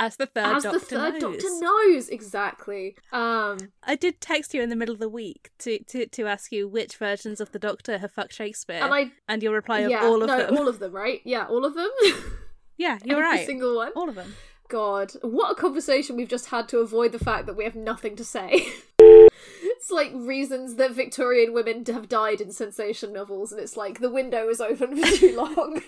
As 0.00 0.14
the 0.16 0.26
third 0.26 0.58
As 0.58 0.62
doctor 0.62 0.78
the 0.78 0.84
third 0.84 1.12
knows. 1.20 1.42
doctor 1.42 1.60
knows 1.60 2.08
exactly. 2.08 2.96
Um, 3.12 3.58
I 3.82 3.96
did 3.96 4.20
text 4.20 4.54
you 4.54 4.62
in 4.62 4.68
the 4.68 4.76
middle 4.76 4.92
of 4.92 5.00
the 5.00 5.08
week 5.08 5.50
to, 5.58 5.82
to, 5.84 6.06
to 6.06 6.26
ask 6.26 6.52
you 6.52 6.68
which 6.68 6.96
versions 6.96 7.40
of 7.40 7.50
the 7.50 7.58
Doctor 7.58 7.98
have 7.98 8.12
fucked 8.12 8.32
Shakespeare, 8.32 8.80
and 8.80 8.94
I 8.94 9.10
and 9.26 9.42
your 9.42 9.52
reply 9.52 9.80
of 9.80 9.90
yeah, 9.90 10.04
all 10.04 10.22
of 10.22 10.28
no, 10.28 10.36
them. 10.38 10.56
all 10.56 10.68
of 10.68 10.78
them, 10.78 10.92
right? 10.92 11.20
Yeah, 11.24 11.46
all 11.46 11.64
of 11.64 11.74
them. 11.74 11.90
yeah, 12.76 12.98
you're 13.04 13.18
Every 13.18 13.38
right. 13.38 13.46
single 13.46 13.74
one. 13.74 13.90
All 13.96 14.08
of 14.08 14.14
them. 14.14 14.36
God, 14.68 15.12
what 15.22 15.50
a 15.50 15.54
conversation 15.56 16.14
we've 16.14 16.28
just 16.28 16.50
had 16.50 16.68
to 16.68 16.78
avoid 16.78 17.10
the 17.10 17.18
fact 17.18 17.46
that 17.46 17.56
we 17.56 17.64
have 17.64 17.74
nothing 17.74 18.14
to 18.16 18.24
say. 18.24 18.68
It's 19.88 19.92
like 19.94 20.12
reasons 20.14 20.74
that 20.74 20.92
Victorian 20.92 21.52
women 21.54 21.82
have 21.86 22.08
died 22.08 22.40
in 22.42 22.52
sensation 22.52 23.12
novels, 23.12 23.52
and 23.52 23.60
it's 23.60 23.76
like 23.76 24.00
the 24.00 24.10
window 24.10 24.46
was 24.46 24.60
open 24.60 24.96
for 24.96 25.16
too 25.16 25.34
long. 25.56 25.82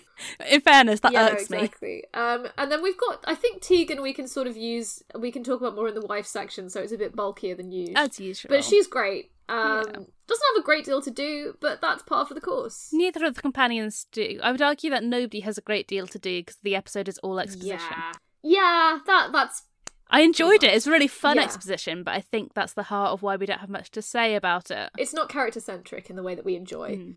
In 0.49 0.61
fairness, 0.63 1.01
that 1.01 1.13
yeah, 1.13 1.27
no, 1.27 1.33
irks 1.33 1.51
me. 1.51 1.59
exactly. 1.59 2.05
Um, 2.15 2.49
and 2.57 2.73
then 2.73 2.83
we've 2.83 2.97
got, 2.97 3.23
I 3.27 3.35
think 3.35 3.61
Tegan. 3.61 4.01
We 4.01 4.15
can 4.15 4.27
sort 4.27 4.47
of 4.47 4.57
use. 4.57 5.03
We 5.19 5.31
can 5.31 5.45
talk 5.45 5.61
about 5.61 5.75
more 5.75 5.89
in 5.89 5.95
the 5.95 6.01
wife 6.07 6.27
section, 6.27 6.71
so 6.71 6.81
it's 6.81 6.93
a 6.93 6.97
bit 6.99 7.15
bulkier 7.15 7.55
than 7.55 7.71
usual. 7.73 7.99
As 7.99 8.19
usual. 8.19 8.49
but 8.49 8.65
she's 8.65 8.87
great. 8.87 9.31
Um, 9.51 9.59
Yeah. 9.87 9.93
doesn't 10.29 10.47
have 10.55 10.61
a 10.61 10.63
great 10.63 10.85
deal 10.87 11.03
to 11.03 11.11
do, 11.11 11.57
but 11.61 11.81
that's 11.83 12.03
part 12.05 12.31
of 12.31 12.35
the 12.37 12.41
course. 12.41 12.91
Neither 12.93 13.25
of 13.27 13.35
the 13.35 13.43
companions 13.43 14.07
do. 14.13 14.39
I 14.43 14.51
would 14.53 14.63
argue 14.63 14.89
that 14.91 15.05
nobody 15.05 15.41
has 15.41 15.59
a 15.59 15.63
great 15.63 15.87
deal 15.89 16.07
to 16.07 16.19
do 16.19 16.41
because 16.41 16.57
the 16.63 16.75
episode 16.77 17.09
is 17.09 17.19
all 17.19 17.39
exposition. 17.39 17.79
Yeah, 17.91 18.13
yeah. 18.43 18.99
That 19.07 19.31
that's 19.33 19.65
I 20.13 20.23
enjoyed 20.23 20.65
it. 20.65 20.75
It's 20.75 20.87
a 20.87 20.91
really 20.91 21.07
fun 21.07 21.37
Yeah. 21.37 21.45
exposition, 21.45 22.03
but 22.03 22.15
I 22.15 22.21
think 22.21 22.55
that's 22.55 22.73
the 22.73 22.83
heart 22.85 23.13
of 23.13 23.23
why 23.23 23.37
we 23.37 23.47
don't 23.47 23.61
have 23.61 23.71
much 23.71 23.91
to 23.93 24.03
say 24.03 24.35
about 24.35 24.71
it. 24.71 24.91
it's 24.99 25.15
not 25.15 25.29
character 25.29 25.61
centric 25.61 26.11
in 26.11 26.17
the 26.17 26.23
way 26.23 26.35
that 26.35 26.45
we 26.45 26.57
enjoy. 26.57 26.97
Mm. 26.97 27.17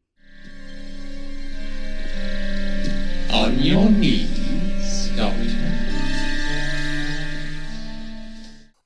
On 3.34 3.60
your 3.60 3.90
knees, 3.90 5.10
Doctor. 5.18 5.50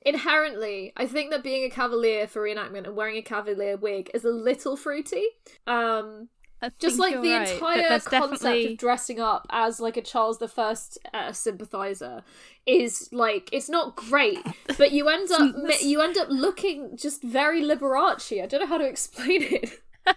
inherently, 0.01 0.93
I 0.95 1.05
think 1.05 1.31
that 1.31 1.43
being 1.43 1.65
a 1.65 1.69
cavalier 1.69 2.27
for 2.27 2.41
reenactment 2.41 2.85
and 2.87 2.95
wearing 2.95 3.17
a 3.17 3.21
cavalier 3.21 3.75
wig 3.75 4.09
is 4.13 4.23
a 4.23 4.29
little 4.29 4.77
fruity. 4.77 5.25
Um, 5.67 6.29
I 6.61 6.71
just 6.79 6.97
like 6.97 7.21
the 7.21 7.33
right, 7.33 7.49
entire 7.49 7.87
concept 7.87 8.11
definitely- 8.11 8.73
of 8.73 8.77
dressing 8.79 9.19
up 9.19 9.45
as 9.51 9.79
like 9.79 9.95
a 9.97 10.01
Charles 10.01 10.39
the 10.39 10.47
First 10.47 10.97
uh, 11.13 11.31
sympathizer 11.31 12.23
is 12.65 13.09
like 13.11 13.49
it's 13.53 13.69
not 13.69 13.95
great, 13.95 14.39
but 14.77 14.91
you 14.91 15.07
end 15.07 15.29
up 15.31 15.53
you 15.81 16.01
end 16.01 16.17
up 16.17 16.29
looking 16.29 16.97
just 16.97 17.21
very 17.21 17.61
Liberace. 17.61 18.41
I 18.41 18.47
don't 18.47 18.61
know 18.61 18.65
how 18.67 18.79
to 18.79 18.85
explain 18.87 19.43
it. 19.43 19.81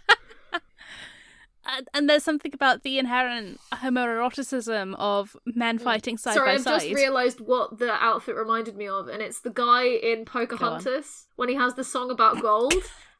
and, 1.66 1.88
and 1.94 2.08
there's 2.08 2.24
something 2.24 2.52
about 2.54 2.82
the 2.82 2.98
inherent 2.98 3.60
homoeroticism 3.74 4.94
of 4.98 5.36
men 5.44 5.78
fighting 5.78 6.16
side 6.16 6.32
Mm. 6.32 6.34
Sorry, 6.34 6.48
by 6.48 6.54
I've 6.54 6.62
side. 6.62 6.80
just 6.80 6.94
realised 6.94 7.40
what 7.40 7.78
the 7.78 7.92
outfit 7.92 8.34
reminded 8.34 8.76
me 8.76 8.88
of, 8.88 9.08
and 9.08 9.20
it's 9.22 9.40
the 9.40 9.50
guy 9.50 9.84
in 9.84 10.24
Pocahontas 10.24 11.26
when 11.36 11.48
he 11.48 11.54
has 11.56 11.74
the 11.74 11.84
song 11.84 12.10
about 12.10 12.40
gold. 12.40 12.72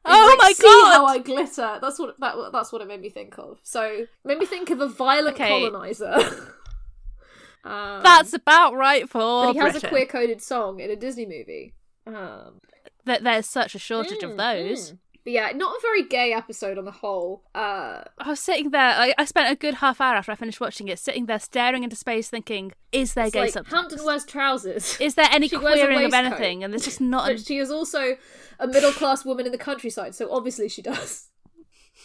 Oh 0.03 0.27
like, 0.29 0.39
my 0.47 0.53
See 0.53 0.63
God! 0.63 0.93
how 0.93 1.05
I 1.05 1.17
glitter. 1.19 1.77
That's 1.81 1.99
what 1.99 2.19
that, 2.19 2.35
that's 2.51 2.71
what 2.71 2.81
it 2.81 2.87
made 2.87 3.01
me 3.01 3.09
think 3.09 3.37
of. 3.37 3.59
So 3.63 4.05
made 4.23 4.37
me 4.39 4.45
think 4.45 4.69
of 4.71 4.81
a 4.81 4.87
violent 4.87 5.35
Okay. 5.35 5.47
colonizer. 5.47 6.13
um, 7.63 8.01
That's 8.03 8.33
about 8.33 8.73
right 8.73 9.07
for 9.09 9.19
but 9.47 9.53
he 9.53 9.59
has 9.59 9.81
a 9.83 9.87
queer 9.87 10.05
coded 10.05 10.41
song 10.41 10.79
in 10.79 10.89
a 10.89 10.95
Disney 10.95 11.25
movie. 11.25 11.75
Um, 12.07 12.59
That 13.05 13.23
there's 13.23 13.47
such 13.47 13.75
a 13.75 13.79
shortage 13.79 14.23
of 14.23 14.31
mm, 14.31 14.37
those. 14.37 14.93
mm. 14.93 14.97
But 15.23 15.33
yeah, 15.33 15.51
not 15.53 15.75
a 15.75 15.79
very 15.81 16.03
gay 16.03 16.33
episode 16.33 16.79
on 16.79 16.85
the 16.85 16.91
whole. 16.91 17.43
Uh, 17.53 18.01
I 18.17 18.29
was 18.29 18.39
sitting 18.39 18.71
there. 18.71 18.81
I, 18.81 19.13
I 19.19 19.25
spent 19.25 19.51
a 19.51 19.55
good 19.55 19.75
half 19.75 20.01
hour 20.01 20.15
after 20.15 20.31
I 20.31 20.35
finished 20.35 20.59
watching 20.59 20.87
it, 20.87 20.97
sitting 20.97 21.27
there 21.27 21.37
staring 21.39 21.83
into 21.83 21.95
space, 21.95 22.27
thinking, 22.29 22.71
"Is 22.91 23.13
there 23.13 23.29
gay 23.29 23.41
like 23.41 23.53
subtext? 23.53 23.71
Hampton 23.71 24.03
wears 24.03 24.25
trousers. 24.25 24.99
Is 24.99 25.13
there 25.13 25.27
any 25.31 25.47
She 25.49 25.57
wears 25.57 25.79
a 25.79 25.85
queering 25.85 26.05
of 26.05 26.13
anything?" 26.13 26.63
And 26.63 26.73
there's 26.73 26.85
just 26.85 27.01
not. 27.01 27.27
but 27.27 27.35
A, 27.35 27.37
she 27.43 27.57
is 27.57 27.69
also 27.69 28.17
a 28.59 28.65
middle 28.67 28.91
class 28.91 29.23
woman 29.23 29.45
in 29.45 29.51
the 29.51 29.59
countryside, 29.59 30.15
so 30.15 30.31
obviously 30.31 30.67
she 30.69 30.81
does. 30.81 31.27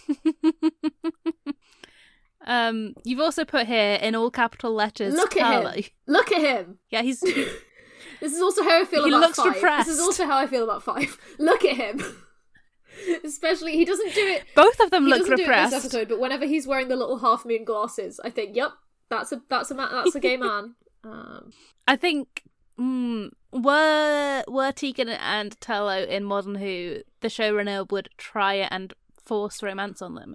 um, 2.46 2.94
you've 3.04 3.20
also 3.20 3.44
put 3.46 3.66
here 3.66 3.94
in 4.02 4.14
all 4.14 4.30
capital 4.30 4.72
letters. 4.74 5.14
Look 5.14 5.36
at 5.36 5.42
Carlo. 5.42 5.70
him. 5.70 5.84
Look 6.06 6.32
at 6.32 6.42
him. 6.42 6.78
Yeah, 6.90 7.02
he's. 7.02 7.22
This 8.20 8.32
is 8.32 8.40
also 8.40 8.62
how 8.62 8.80
I 8.80 8.84
feel 8.86 9.04
He 9.04 9.10
about 9.10 9.20
looks 9.20 9.36
five. 9.36 9.52
depressed. 9.54 9.88
This 9.88 9.96
is 9.96 10.00
also 10.00 10.24
how 10.24 10.38
I 10.38 10.46
feel 10.46 10.64
about 10.64 10.82
five. 10.82 11.18
Look 11.38 11.66
at 11.66 11.76
him. 11.76 12.00
Especially, 13.24 13.72
he 13.72 13.84
doesn't 13.84 14.14
do 14.14 14.26
it. 14.26 14.44
Both 14.54 14.80
of 14.80 14.90
them 14.90 15.04
He 15.04 15.10
look 15.10 15.20
doesn't 15.20 15.36
do 15.36 15.42
it 15.42 15.46
repressed. 15.46 15.72
this 15.72 15.84
episode, 15.84 16.08
but 16.08 16.20
whenever 16.20 16.46
he's 16.46 16.66
wearing 16.66 16.88
the 16.88 16.96
little 16.96 17.18
half 17.18 17.44
moon 17.44 17.64
glasses, 17.64 18.20
I 18.24 18.30
think, 18.30 18.56
yep, 18.56 18.72
that's 19.10 19.32
a 19.32 19.42
that's 19.48 19.70
a 19.70 19.74
that's 19.74 20.14
a 20.14 20.20
gay 20.20 20.36
man. 20.36 20.74
Um, 21.04 21.52
I 21.88 21.96
think 21.96 22.42
mm, 22.78 23.30
were 23.52 24.44
were 24.48 24.72
Tegan 24.72 25.08
and 25.08 25.58
Turlough 25.60 26.06
in 26.08 26.24
Modern 26.24 26.56
Who, 26.56 26.98
the 27.20 27.28
showrunner 27.28 27.90
would 27.90 28.08
try 28.18 28.54
and 28.54 28.92
force 29.22 29.62
romance 29.62 30.00
on 30.02 30.14
them, 30.14 30.34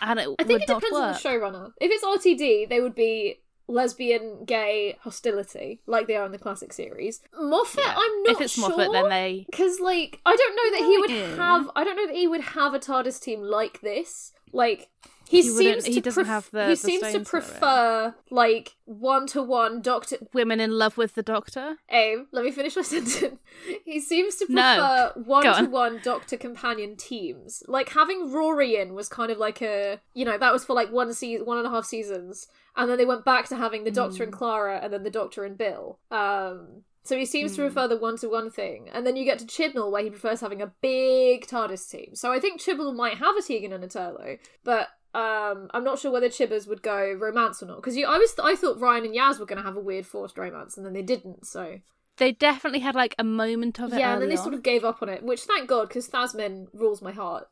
and 0.00 0.18
it 0.18 0.28
Mm. 0.28 0.34
I 0.38 0.44
think 0.44 0.62
it 0.62 0.66
depends 0.66 0.96
on 0.96 1.12
the 1.12 1.18
showrunner. 1.18 1.72
If 1.80 1.90
it's 1.92 2.04
RTD, 2.04 2.68
they 2.68 2.80
would 2.80 2.94
be 2.94 3.40
lesbian, 3.68 4.44
gay 4.44 4.96
hostility, 5.02 5.80
like 5.86 6.06
they 6.06 6.16
are 6.16 6.26
in 6.26 6.32
the 6.32 6.38
classic 6.38 6.72
series. 6.72 7.20
Moffat, 7.38 7.84
Yeah. 7.84 7.94
I'm 7.96 8.22
not 8.22 8.26
sure 8.26 8.32
if 8.32 8.40
it's 8.40 8.54
sure. 8.54 8.68
Moffat, 8.68 8.92
then 8.92 9.08
they 9.08 9.46
Because, 9.50 9.80
like, 9.80 10.20
I 10.26 10.36
don't 10.36 10.56
know 10.56 10.78
that 10.78 10.86
he 10.86 10.98
would 10.98 11.38
have. 11.38 11.70
I 11.76 11.84
don't 11.84 11.96
know 11.96 12.06
that 12.06 12.16
he 12.16 12.26
would 12.26 12.40
have 12.40 12.74
a 12.74 12.78
TARDIS 12.78 13.20
team 13.20 13.40
like 13.40 13.80
this. 13.80 14.32
Like, 14.52 14.90
he, 15.32 15.42
He 15.42 15.48
seems 15.48 15.86
he 15.86 15.94
to 15.94 16.00
doesn't 16.02 16.24
pref- 16.26 16.44
have 16.44 16.50
the- 16.50 16.64
He 16.66 16.70
the 16.72 16.76
seems 16.76 17.02
to 17.02 17.08
stones 17.10 17.28
for 17.30 17.38
it. 17.38 17.40
prefer 17.42 18.14
like 18.30 18.76
one 18.84 19.26
to 19.28 19.42
one 19.42 19.80
Doctor. 19.80 20.16
women 20.34 20.60
in 20.60 20.72
love 20.72 20.96
with 20.98 21.14
the 21.14 21.22
Doctor. 21.22 21.76
Aim. 21.90 22.26
Let 22.32 22.44
me 22.44 22.50
finish 22.50 22.76
my 22.76 22.82
sentence. 22.94 23.38
he 23.84 23.98
seems 24.00 24.36
to 24.36 24.46
prefer 24.46 25.12
one 25.16 25.44
to 25.64 25.70
one 25.70 26.00
Doctor 26.04 26.36
companion 26.36 26.96
teams. 26.96 27.62
Like 27.66 27.88
having 27.90 28.30
Rory 28.32 28.76
in 28.76 28.94
was 28.94 29.08
kind 29.08 29.32
of 29.32 29.38
like 29.38 29.62
a 29.62 30.00
you 30.14 30.24
know 30.24 30.36
that 30.36 30.52
was 30.52 30.64
for 30.64 30.74
like 30.74 30.92
one 30.92 31.12
season, 31.14 31.46
one 31.46 31.58
and 31.58 31.66
a 31.66 31.70
half 31.70 31.86
seasons, 31.86 32.46
and 32.76 32.90
then 32.90 32.98
they 32.98 33.04
went 33.06 33.24
back 33.24 33.48
to 33.48 33.56
having 33.56 33.84
the 33.84 33.90
Doctor 33.90 34.18
Hmm. 34.18 34.22
and 34.24 34.32
Clara, 34.32 34.80
and 34.82 34.92
then 34.92 35.02
the 35.02 35.10
Doctor 35.10 35.44
and 35.44 35.56
Bill. 35.56 35.98
Um. 36.10 36.82
So 37.04 37.16
he 37.18 37.24
seems 37.26 37.56
to 37.56 37.62
Hmm. 37.62 37.66
prefer 37.72 37.88
the 37.88 37.96
one 37.96 38.16
to 38.18 38.28
one 38.28 38.48
thing, 38.48 38.88
and 38.92 39.04
then 39.04 39.16
you 39.16 39.24
get 39.24 39.40
to 39.40 39.44
Chibnall 39.44 39.90
where 39.90 40.04
he 40.04 40.10
prefers 40.10 40.40
having 40.40 40.62
a 40.62 40.68
big 40.82 41.46
TARDIS 41.48 41.90
team. 41.90 42.10
So 42.14 42.30
I 42.30 42.38
think 42.38 42.60
Chibnall 42.60 42.94
might 42.94 43.16
have 43.16 43.34
a 43.36 43.42
Tegan 43.42 43.72
and 43.72 43.82
a 43.82 43.88
Turlough, 43.88 44.38
but 44.62 44.86
um, 45.14 45.68
I'm 45.74 45.84
not 45.84 45.98
sure 45.98 46.10
whether 46.10 46.28
Chibbers 46.28 46.66
would 46.66 46.82
go 46.82 47.12
romance 47.12 47.62
or 47.62 47.66
not 47.66 47.76
because 47.76 47.96
I 47.96 48.18
was 48.18 48.34
I 48.42 48.54
thought 48.56 48.80
Ryan 48.80 49.04
and 49.06 49.14
Yaz 49.14 49.38
were 49.38 49.46
going 49.46 49.58
to 49.58 49.64
have 49.64 49.76
a 49.76 49.80
weird 49.80 50.06
forced 50.06 50.38
romance, 50.38 50.76
and 50.76 50.86
then 50.86 50.92
they 50.94 51.02
didn't. 51.02 51.46
So 51.46 51.80
They 52.16 52.32
definitely 52.32 52.80
had 52.80 52.94
like 52.94 53.14
a 53.18 53.24
moment 53.24 53.78
of 53.80 53.92
it. 53.92 53.98
yeah, 53.98 54.12
and 54.14 54.22
then 54.22 54.28
they 54.28 54.36
sort 54.36 54.54
of 54.54 54.62
gave 54.62 54.84
up 54.84 55.02
on 55.02 55.08
it, 55.08 55.22
which 55.22 55.42
thank 55.42 55.68
God 55.68 55.88
because 55.88 56.06
Thasmin 56.06 56.68
rules 56.72 57.02
my 57.02 57.12
heart. 57.12 57.48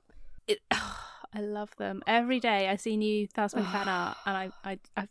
It, 0.47 0.61
I 0.71 1.41
love 1.41 1.77
them. 1.77 2.03
Every 2.07 2.41
day 2.41 2.69
I 2.69 2.77
see 2.77 2.97
new 2.97 3.27
Thasmin 3.29 3.65
fan 3.65 3.89
art, 4.01 4.17
and 4.27 4.37
I, 4.37 4.51
I, 4.65 4.79
I, 4.97 5.09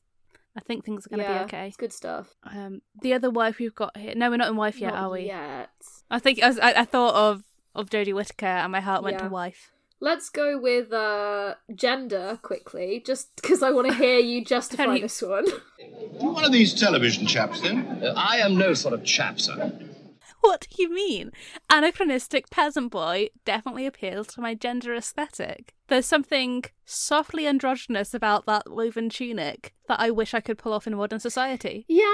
I 0.58 0.60
think 0.62 0.84
things 0.84 1.06
are 1.06 1.10
going 1.10 1.20
to 1.24 1.32
yeah, 1.32 1.38
be 1.40 1.44
okay. 1.46 1.68
It's 1.68 1.78
good 1.78 1.94
stuff. 1.94 2.36
Um, 2.44 2.82
the 3.02 3.14
other 3.14 3.30
wife 3.30 3.60
we've 3.60 3.76
got 3.76 3.96
here. 3.96 4.14
No, 4.16 4.30
we're 4.30 4.38
not 4.38 4.50
in 4.50 4.56
wife 4.58 4.82
yet, 4.82 4.94
Not 4.94 5.04
are 5.04 5.10
we? 5.12 5.28
Yet. 5.28 5.70
I 6.12 6.20
think 6.20 6.42
I, 6.44 6.48
was, 6.48 6.60
I, 6.60 6.74
I 6.82 6.86
thought 6.86 7.14
of 7.16 7.44
of 7.76 7.90
Jodie 7.90 8.14
Whittaker, 8.14 8.48
and 8.48 8.72
my 8.72 8.82
heart 8.82 9.04
went 9.04 9.18
Yeah. 9.20 9.28
to 9.28 9.30
wife. 9.30 9.72
Let's 10.02 10.30
go 10.30 10.58
with 10.58 10.94
uh, 10.94 11.56
gender 11.76 12.40
quickly, 12.42 13.04
just 13.06 13.36
because 13.36 13.62
I 13.62 13.72
want 13.72 13.88
to 13.90 13.94
hear 13.94 14.18
you 14.20 14.44
justify 14.46 14.86
Can 14.86 14.96
you- 14.96 15.02
this 15.04 15.22
one. 15.22 15.46
You're 16.22 16.32
one 16.32 16.46
of 16.46 16.52
these 16.52 16.74
television 16.74 17.26
chaps, 17.28 17.62
then? 17.62 17.80
Uh, 18.04 18.14
I 18.16 18.38
am 18.38 18.58
no 18.58 18.74
sort 18.74 18.94
of 18.94 19.04
chap, 19.04 19.40
sir. 19.42 19.72
What 20.42 20.68
do 20.70 20.82
you 20.82 20.94
mean? 20.94 21.32
Anachronistic 21.70 22.50
peasant 22.50 22.92
boy 22.92 23.30
definitely 23.44 23.86
appeals 23.86 24.28
to 24.28 24.42
my 24.42 24.54
gender 24.56 24.96
aesthetic. 24.96 25.76
There's 25.90 26.06
something 26.06 26.64
softly 26.86 27.46
androgynous 27.46 28.14
about 28.14 28.46
that 28.46 28.64
woven 28.72 29.10
tunic 29.10 29.74
that 29.90 30.00
I 30.00 30.12
wish 30.12 30.34
I 30.34 30.40
could 30.40 30.58
pull 30.58 30.72
off 30.72 30.88
in 30.88 30.96
modern 30.96 31.20
society. 31.20 31.86
yeah, 31.90 32.06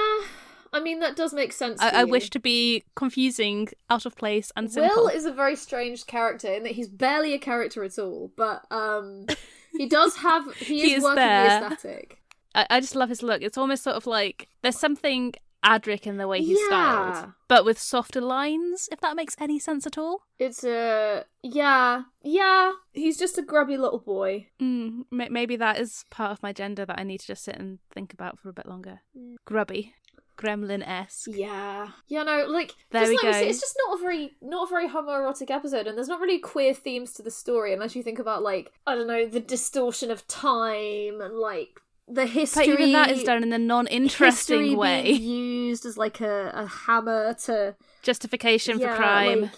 I 0.75 0.79
mean 0.81 0.99
that 0.99 1.15
does 1.15 1.33
make 1.33 1.53
sense. 1.53 1.81
I, 1.81 2.01
I 2.01 2.03
wish 2.03 2.29
to 2.31 2.39
be 2.39 2.83
confusing, 2.95 3.69
out 3.89 4.05
of 4.05 4.15
place, 4.15 4.51
and 4.55 4.71
simple. 4.71 5.03
Will 5.03 5.07
is 5.09 5.25
a 5.25 5.31
very 5.31 5.55
strange 5.55 6.05
character 6.05 6.51
in 6.53 6.63
that 6.63 6.73
he's 6.73 6.89
barely 6.89 7.33
a 7.33 7.39
character 7.39 7.83
at 7.83 7.97
all, 7.97 8.31
but 8.35 8.65
um, 8.71 9.25
he 9.77 9.87
does 9.87 10.17
have 10.17 10.53
he 10.57 10.81
is, 10.81 10.83
He 10.89 10.93
is 10.95 11.03
working 11.03 11.15
there. 11.15 11.59
the 11.61 11.65
aesthetic. 11.67 12.21
I, 12.53 12.67
I 12.69 12.79
just 12.79 12.95
love 12.95 13.09
his 13.09 13.23
look. 13.23 13.41
It's 13.41 13.57
almost 13.57 13.83
sort 13.83 13.95
of 13.95 14.05
like 14.05 14.49
there's 14.61 14.77
something 14.77 15.33
Adric 15.63 16.05
in 16.05 16.17
the 16.17 16.27
way 16.27 16.41
he's 16.41 16.59
Yeah. 16.59 16.67
styled, 16.67 17.31
but 17.47 17.65
with 17.65 17.79
softer 17.79 18.21
lines, 18.21 18.87
if 18.91 19.01
that 19.01 19.15
makes 19.15 19.35
any 19.39 19.57
sense 19.57 19.87
at 19.87 19.97
all. 19.97 20.21
It's 20.37 20.63
a 20.63 21.23
yeah, 21.41 22.03
yeah. 22.23 22.73
He's 22.93 23.17
just 23.17 23.37
a 23.37 23.41
grubby 23.41 23.75
little 23.77 23.99
boy. 23.99 24.47
Mm, 24.61 25.05
maybe 25.11 25.55
that 25.55 25.79
is 25.79 26.05
part 26.11 26.31
of 26.31 26.43
my 26.43 26.53
gender 26.53 26.85
that 26.85 26.99
I 26.99 27.03
need 27.03 27.21
to 27.21 27.27
just 27.27 27.43
sit 27.45 27.55
and 27.55 27.79
think 27.93 28.13
about 28.13 28.39
for 28.39 28.49
a 28.49 28.53
bit 28.53 28.67
longer. 28.67 28.99
Mm. 29.17 29.35
Grubby, 29.45 29.95
gremlin 30.37 30.85
esque. 30.85 31.27
Yeah, 31.31 31.89
yeah. 32.07 32.23
No, 32.23 32.45
like 32.47 32.73
There 32.91 33.01
just 33.01 33.09
we 33.09 33.15
like 33.17 33.23
we 33.23 33.31
go. 33.31 33.33
say, 33.33 33.49
it's 33.49 33.61
just 33.61 33.77
not 33.87 33.99
a 33.99 34.01
very 34.01 34.35
not 34.41 34.67
a 34.67 34.69
very 34.69 34.87
homoerotic 34.89 35.49
episode, 35.49 35.87
and 35.87 35.97
there's 35.97 36.07
not 36.07 36.19
really 36.19 36.39
queer 36.39 36.73
themes 36.73 37.13
to 37.13 37.21
the 37.21 37.31
story 37.31 37.73
unless 37.73 37.95
you 37.95 38.03
think 38.03 38.19
about 38.19 38.43
like 38.43 38.71
I 38.85 38.95
don't 38.95 39.07
know 39.07 39.25
the 39.25 39.39
distortion 39.39 40.11
of 40.11 40.27
time 40.27 41.21
and 41.21 41.35
like 41.35 41.81
the 42.07 42.25
history. 42.25 42.67
But 42.67 42.79
even 42.79 42.93
that 42.93 43.11
is 43.11 43.23
done 43.23 43.43
in 43.43 43.49
the 43.49 43.57
non-interesting 43.59 44.77
way. 44.77 45.09
used 45.11 45.85
as 45.85 45.97
like 45.97 46.21
a, 46.21 46.51
a 46.53 46.67
hammer 46.67 47.33
to 47.45 47.75
Justification 48.03 48.79
yeah, 48.79 48.91
for 48.91 48.97
crime. 48.97 49.41
like, 49.41 49.51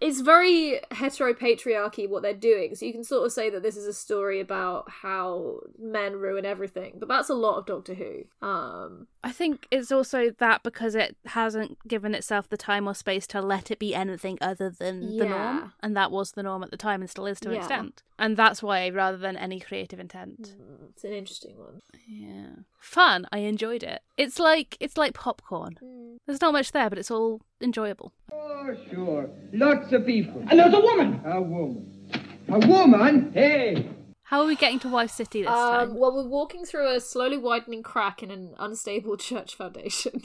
it's 0.00 0.20
very 0.20 0.80
heteropatriarchy 0.90 2.08
what 2.08 2.22
they're 2.22 2.34
doing. 2.34 2.74
So 2.74 2.86
you 2.86 2.92
can 2.92 3.04
sort 3.04 3.24
of 3.26 3.32
say 3.32 3.50
that 3.50 3.62
this 3.62 3.76
is 3.76 3.86
a 3.86 3.92
story 3.92 4.40
about 4.40 4.90
how 4.90 5.60
men 5.78 6.14
ruin 6.14 6.44
everything, 6.44 6.94
but 6.98 7.08
that's 7.08 7.28
a 7.28 7.34
lot 7.34 7.58
of 7.58 7.66
Doctor 7.66 7.94
Who. 7.94 8.24
Um, 8.46 9.06
I 9.22 9.32
think 9.32 9.66
it's 9.70 9.90
also 9.92 10.30
that 10.38 10.62
because 10.62 10.94
it 10.94 11.16
hasn't 11.26 11.78
given 11.88 12.14
itself 12.14 12.48
the 12.48 12.56
time 12.56 12.86
or 12.88 12.94
space 12.94 13.26
to 13.28 13.40
let 13.40 13.70
it 13.70 13.78
be 13.78 13.94
anything 13.94 14.38
other 14.40 14.70
than 14.70 15.16
the 15.16 15.26
norm, 15.26 15.72
and 15.82 15.96
that 15.96 16.10
was 16.10 16.32
the 16.32 16.42
norm 16.42 16.62
at 16.62 16.70
the 16.70 16.76
time 16.76 17.00
and 17.00 17.10
still 17.10 17.26
is 17.26 17.40
to 17.40 17.48
an 17.48 17.54
Yeah. 17.54 17.60
extent. 17.60 18.02
And 18.18 18.36
that's 18.36 18.62
why, 18.62 18.88
rather 18.90 19.16
than 19.16 19.36
any 19.36 19.58
creative 19.60 19.98
intent, 19.98 20.54
it's 20.90 21.04
an 21.04 21.12
interesting 21.12 21.58
one. 21.58 21.80
yeah, 22.06 22.50
fun. 22.84 23.26
I 23.32 23.38
enjoyed 23.38 23.82
it. 23.82 24.00
It's 24.16 24.38
like 24.38 24.76
it's 24.80 24.96
like 24.96 25.14
popcorn. 25.14 25.76
Mm. 25.82 26.16
There's 26.26 26.40
not 26.40 26.52
much 26.52 26.72
there, 26.72 26.88
but 26.88 26.98
it's 26.98 27.10
all 27.10 27.40
enjoyable. 27.60 28.12
Oh, 28.32 28.74
sure. 28.90 29.30
Lots 29.52 29.92
of 29.92 30.06
people. 30.06 30.44
And 30.48 30.58
there's 30.58 30.72
a 30.74 30.80
woman. 30.80 31.20
A 31.24 31.40
woman. 31.40 32.10
A 32.48 32.58
woman? 32.66 33.32
Hey. 33.32 33.90
How 34.28 34.40
are 34.40 34.46
we 34.46 34.56
getting 34.56 34.78
to 34.80 34.88
Wife 34.88 35.10
City 35.10 35.42
this 35.42 35.50
time? 35.50 35.90
Um, 35.90 35.96
well, 35.98 36.14
we're 36.14 36.28
walking 36.28 36.64
through 36.64 36.94
a 36.94 37.00
slowly 37.00 37.36
widening 37.36 37.82
crack 37.82 38.22
in 38.22 38.30
an 38.30 38.54
unstable 38.58 39.16
church 39.16 39.54
foundation. 39.54 40.22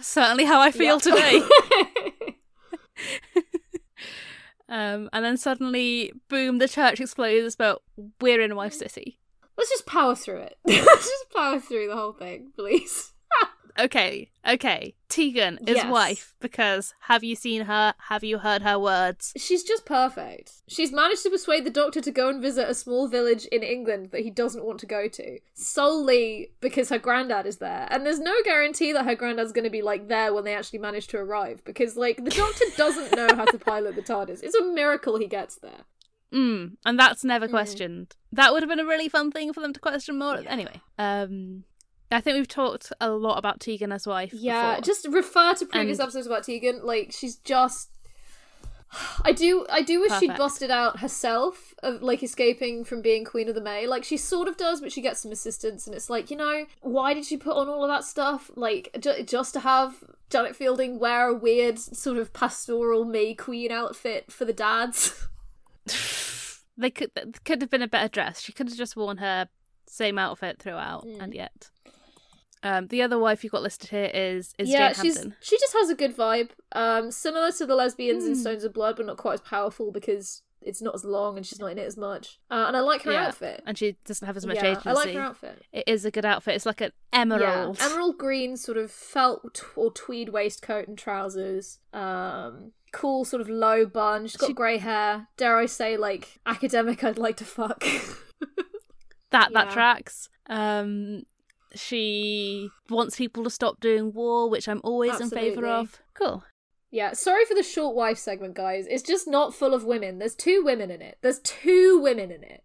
Certainly 0.00 0.44
how 0.44 0.60
I 0.60 0.70
feel 0.80 0.98
Yeah. 1.04 1.14
today. 1.14 1.42
um, 4.68 5.08
and 5.12 5.24
then 5.24 5.36
suddenly, 5.36 6.12
boom, 6.28 6.58
the 6.58 6.68
church 6.68 7.00
explodes, 7.00 7.56
but 7.56 7.82
we're 8.20 8.40
in 8.40 8.54
Wife 8.56 8.74
City. 8.74 9.18
Let's 9.60 9.70
just 9.70 9.84
power 9.86 10.14
through 10.14 10.38
it. 10.40 10.56
Let's 10.64 11.06
just 11.06 11.30
power 11.36 11.60
through 11.60 11.88
the 11.88 11.94
whole 11.96 12.14
thing, 12.14 12.52
please. 12.56 13.12
Okay, 13.78 14.30
okay. 14.46 14.94
Tegan 15.08 15.58
is 15.66 15.76
Yes. 15.76 15.90
wife 15.90 16.34
because 16.40 16.92
have 17.02 17.22
you 17.22 17.36
seen 17.36 17.62
her? 17.62 17.94
Have 18.08 18.24
you 18.24 18.38
heard 18.38 18.62
her 18.62 18.78
words? 18.78 19.32
She's 19.36 19.62
just 19.62 19.86
perfect. 19.86 20.52
She's 20.68 20.92
managed 20.92 21.22
to 21.22 21.30
persuade 21.30 21.64
the 21.64 21.70
doctor 21.70 22.00
to 22.00 22.10
go 22.10 22.28
and 22.28 22.42
visit 22.42 22.68
a 22.68 22.74
small 22.74 23.06
village 23.08 23.46
in 23.46 23.62
England 23.62 24.10
that 24.10 24.22
he 24.22 24.30
doesn't 24.30 24.64
want 24.64 24.80
to 24.80 24.86
go 24.86 25.06
to, 25.08 25.38
solely 25.54 26.50
because 26.60 26.88
her 26.88 26.98
granddad 26.98 27.46
is 27.46 27.58
there. 27.58 27.86
And 27.90 28.04
there's 28.04 28.18
no 28.20 28.34
guarantee 28.44 28.92
that 28.92 29.04
her 29.06 29.14
granddad's 29.14 29.52
going 29.52 29.64
to 29.64 29.70
be 29.70 29.82
like 29.82 30.08
there 30.08 30.34
when 30.34 30.44
they 30.44 30.54
actually 30.54 30.80
manage 30.80 31.06
to 31.08 31.18
arrive, 31.18 31.64
because 31.64 31.96
like 31.96 32.22
the 32.24 32.30
doctor 32.30 32.64
doesn't 32.76 33.14
know 33.16 33.34
how 33.36 33.44
to 33.46 33.58
pilot 33.70 33.94
the 33.94 34.02
TARDIS. 34.02 34.42
It's 34.42 34.56
a 34.56 34.64
miracle 34.64 35.16
he 35.16 35.28
gets 35.28 35.54
there. 35.54 35.84
Mm, 36.32 36.76
and 36.84 36.98
that's 36.98 37.24
never 37.24 37.46
Mm. 37.46 37.50
questioned. 37.50 38.14
That 38.32 38.52
would 38.52 38.62
have 38.62 38.68
been 38.70 38.78
a 38.80 38.84
really 38.86 39.08
fun 39.08 39.30
thing 39.32 39.52
for 39.52 39.60
them 39.60 39.72
to 39.72 39.80
question 39.80 40.18
more. 40.18 40.36
Anyway, 40.46 40.80
um, 40.98 41.64
I 42.12 42.20
think 42.20 42.36
we've 42.36 42.46
talked 42.48 42.92
a 43.00 43.10
lot 43.10 43.38
about 43.38 43.60
Tegan 43.60 43.92
as 43.92 44.06
wife. 44.06 44.32
Yeah, 44.32 44.76
before. 44.76 44.82
just 44.82 45.08
refer 45.08 45.54
to 45.54 45.66
previous 45.66 45.98
And- 45.98 46.04
episodes 46.04 46.26
about 46.26 46.44
Tegan. 46.44 46.80
Like 46.84 47.12
she's 47.12 47.36
just. 47.36 47.90
I 49.24 49.30
do, 49.32 49.66
I 49.70 49.82
do 49.82 50.00
wish 50.00 50.12
she'd 50.18 50.36
busted 50.36 50.70
out 50.70 50.98
herself 50.98 51.74
of 51.82 52.02
like 52.02 52.22
escaping 52.24 52.84
from 52.84 53.02
being 53.02 53.24
Queen 53.24 53.48
of 53.48 53.54
the 53.54 53.60
May. 53.60 53.86
Like 53.86 54.02
she 54.02 54.16
sort 54.16 54.48
of 54.48 54.56
does, 54.56 54.80
but 54.80 54.90
she 54.92 55.00
gets 55.00 55.20
some 55.20 55.30
assistance, 55.32 55.86
and 55.86 55.94
it's 55.94 56.10
like 56.10 56.30
you 56.30 56.36
know 56.36 56.66
why 56.80 57.14
did 57.14 57.24
she 57.24 57.36
put 57.36 57.56
on 57.56 57.68
all 57.68 57.84
of 57.84 57.88
that 57.88 58.04
stuff? 58.04 58.50
Like 58.56 58.90
ju- 59.00 59.22
just 59.24 59.52
to 59.54 59.60
have 59.60 60.02
Janet 60.28 60.56
Fielding 60.56 60.98
wear 60.98 61.28
a 61.28 61.34
weird 61.34 61.78
sort 61.78 62.18
of 62.18 62.32
pastoral 62.32 63.04
May 63.04 63.34
Queen 63.34 63.70
outfit 63.70 64.30
for 64.32 64.44
the 64.44 64.52
dads. 64.52 65.26
they 66.80 66.90
could 66.90 67.10
could 67.44 67.60
have 67.62 67.70
been 67.70 67.82
a 67.82 67.88
better 67.88 68.08
dress. 68.08 68.40
She 68.40 68.52
could 68.52 68.68
have 68.68 68.76
just 68.78 68.96
worn 68.96 69.18
her 69.18 69.48
same 69.86 70.18
outfit 70.18 70.58
throughout, 70.60 71.04
Mm. 71.06 71.22
and 71.22 71.34
yet. 71.34 71.70
Um, 72.62 72.88
the 72.88 73.00
other 73.00 73.18
wife 73.18 73.42
you've 73.42 73.52
got 73.52 73.62
listed 73.62 73.90
here 73.90 74.10
is 74.12 74.54
is 74.58 74.68
yeah, 74.68 74.92
Jane 74.92 75.02
she's 75.04 75.16
Hampton. 75.16 75.36
she 75.40 75.56
just 75.58 75.72
has 75.72 75.88
a 75.88 75.94
good 75.94 76.14
vibe. 76.16 76.50
Um, 76.72 77.10
similar 77.10 77.52
to 77.52 77.64
the 77.66 77.74
lesbians 77.74 78.24
in 78.24 78.34
Hmm. 78.34 78.40
Stones 78.40 78.64
of 78.64 78.74
Blood, 78.74 78.96
but 78.96 79.06
not 79.06 79.16
quite 79.16 79.34
as 79.34 79.40
powerful 79.40 79.90
because 79.90 80.42
it's 80.60 80.82
not 80.82 80.94
as 80.94 81.02
long 81.02 81.38
and 81.38 81.46
she's 81.46 81.58
not 81.58 81.68
in 81.72 81.78
it 81.78 81.86
as 81.86 81.96
much. 81.96 82.38
Uh, 82.50 82.64
and 82.68 82.76
I 82.76 82.80
like 82.80 83.02
her 83.04 83.12
Yeah, 83.12 83.28
outfit. 83.28 83.62
and 83.64 83.78
she 83.78 83.96
doesn't 84.04 84.26
have 84.26 84.36
as 84.36 84.44
much 84.44 84.56
yeah, 84.56 84.72
agency. 84.72 84.90
I 84.90 84.92
like 84.92 85.14
her 85.14 85.20
outfit. 85.20 85.62
It 85.72 85.84
is 85.86 86.04
a 86.04 86.10
good 86.10 86.26
outfit. 86.26 86.54
It's 86.54 86.66
like 86.66 86.82
an 86.82 86.92
emerald. 87.14 87.78
Yeah, 87.78 87.86
emerald 87.86 88.18
green 88.18 88.58
sort 88.58 88.76
of 88.76 88.90
felt 88.90 89.64
or 89.74 89.90
tweed 89.90 90.28
waistcoat 90.28 90.86
and 90.86 90.98
trousers. 90.98 91.78
Um, 91.94 92.72
cool, 92.92 93.24
sort 93.24 93.40
of 93.40 93.48
low 93.48 93.86
bun. 93.86 94.26
She's 94.26 94.36
got 94.36 94.54
grey 94.54 94.78
hair. 94.78 95.28
Dare 95.36 95.56
I 95.58 95.66
say, 95.66 95.96
like 95.96 96.40
academic? 96.46 97.02
I'd 97.04 97.18
like 97.18 97.36
to 97.38 97.44
fuck. 97.44 97.84
That 99.30 99.52
that 99.52 99.66
Yeah. 99.68 99.72
tracks. 99.72 100.28
Um, 100.48 101.22
she 101.72 102.68
wants 102.88 103.16
people 103.16 103.44
to 103.44 103.50
stop 103.50 103.78
doing 103.78 104.12
war, 104.12 104.50
which 104.50 104.68
I'm 104.68 104.80
always 104.82 105.20
in 105.20 105.30
favor 105.30 105.66
of. 105.66 106.02
Cool. 106.14 106.42
Yeah, 106.90 107.12
sorry 107.12 107.44
for 107.44 107.54
the 107.54 107.62
short 107.62 107.94
wife 107.94 108.18
segment, 108.18 108.54
guys. 108.54 108.88
It's 108.90 109.04
just 109.04 109.28
not 109.28 109.54
full 109.54 109.72
of 109.72 109.84
women. 109.84 110.18
There's 110.18 110.34
two 110.34 110.64
women 110.64 110.90
in 110.90 111.00
it. 111.00 111.18
There's 111.22 111.38
two 111.38 112.00
women 112.02 112.32
in 112.32 112.42
it. 112.42 112.64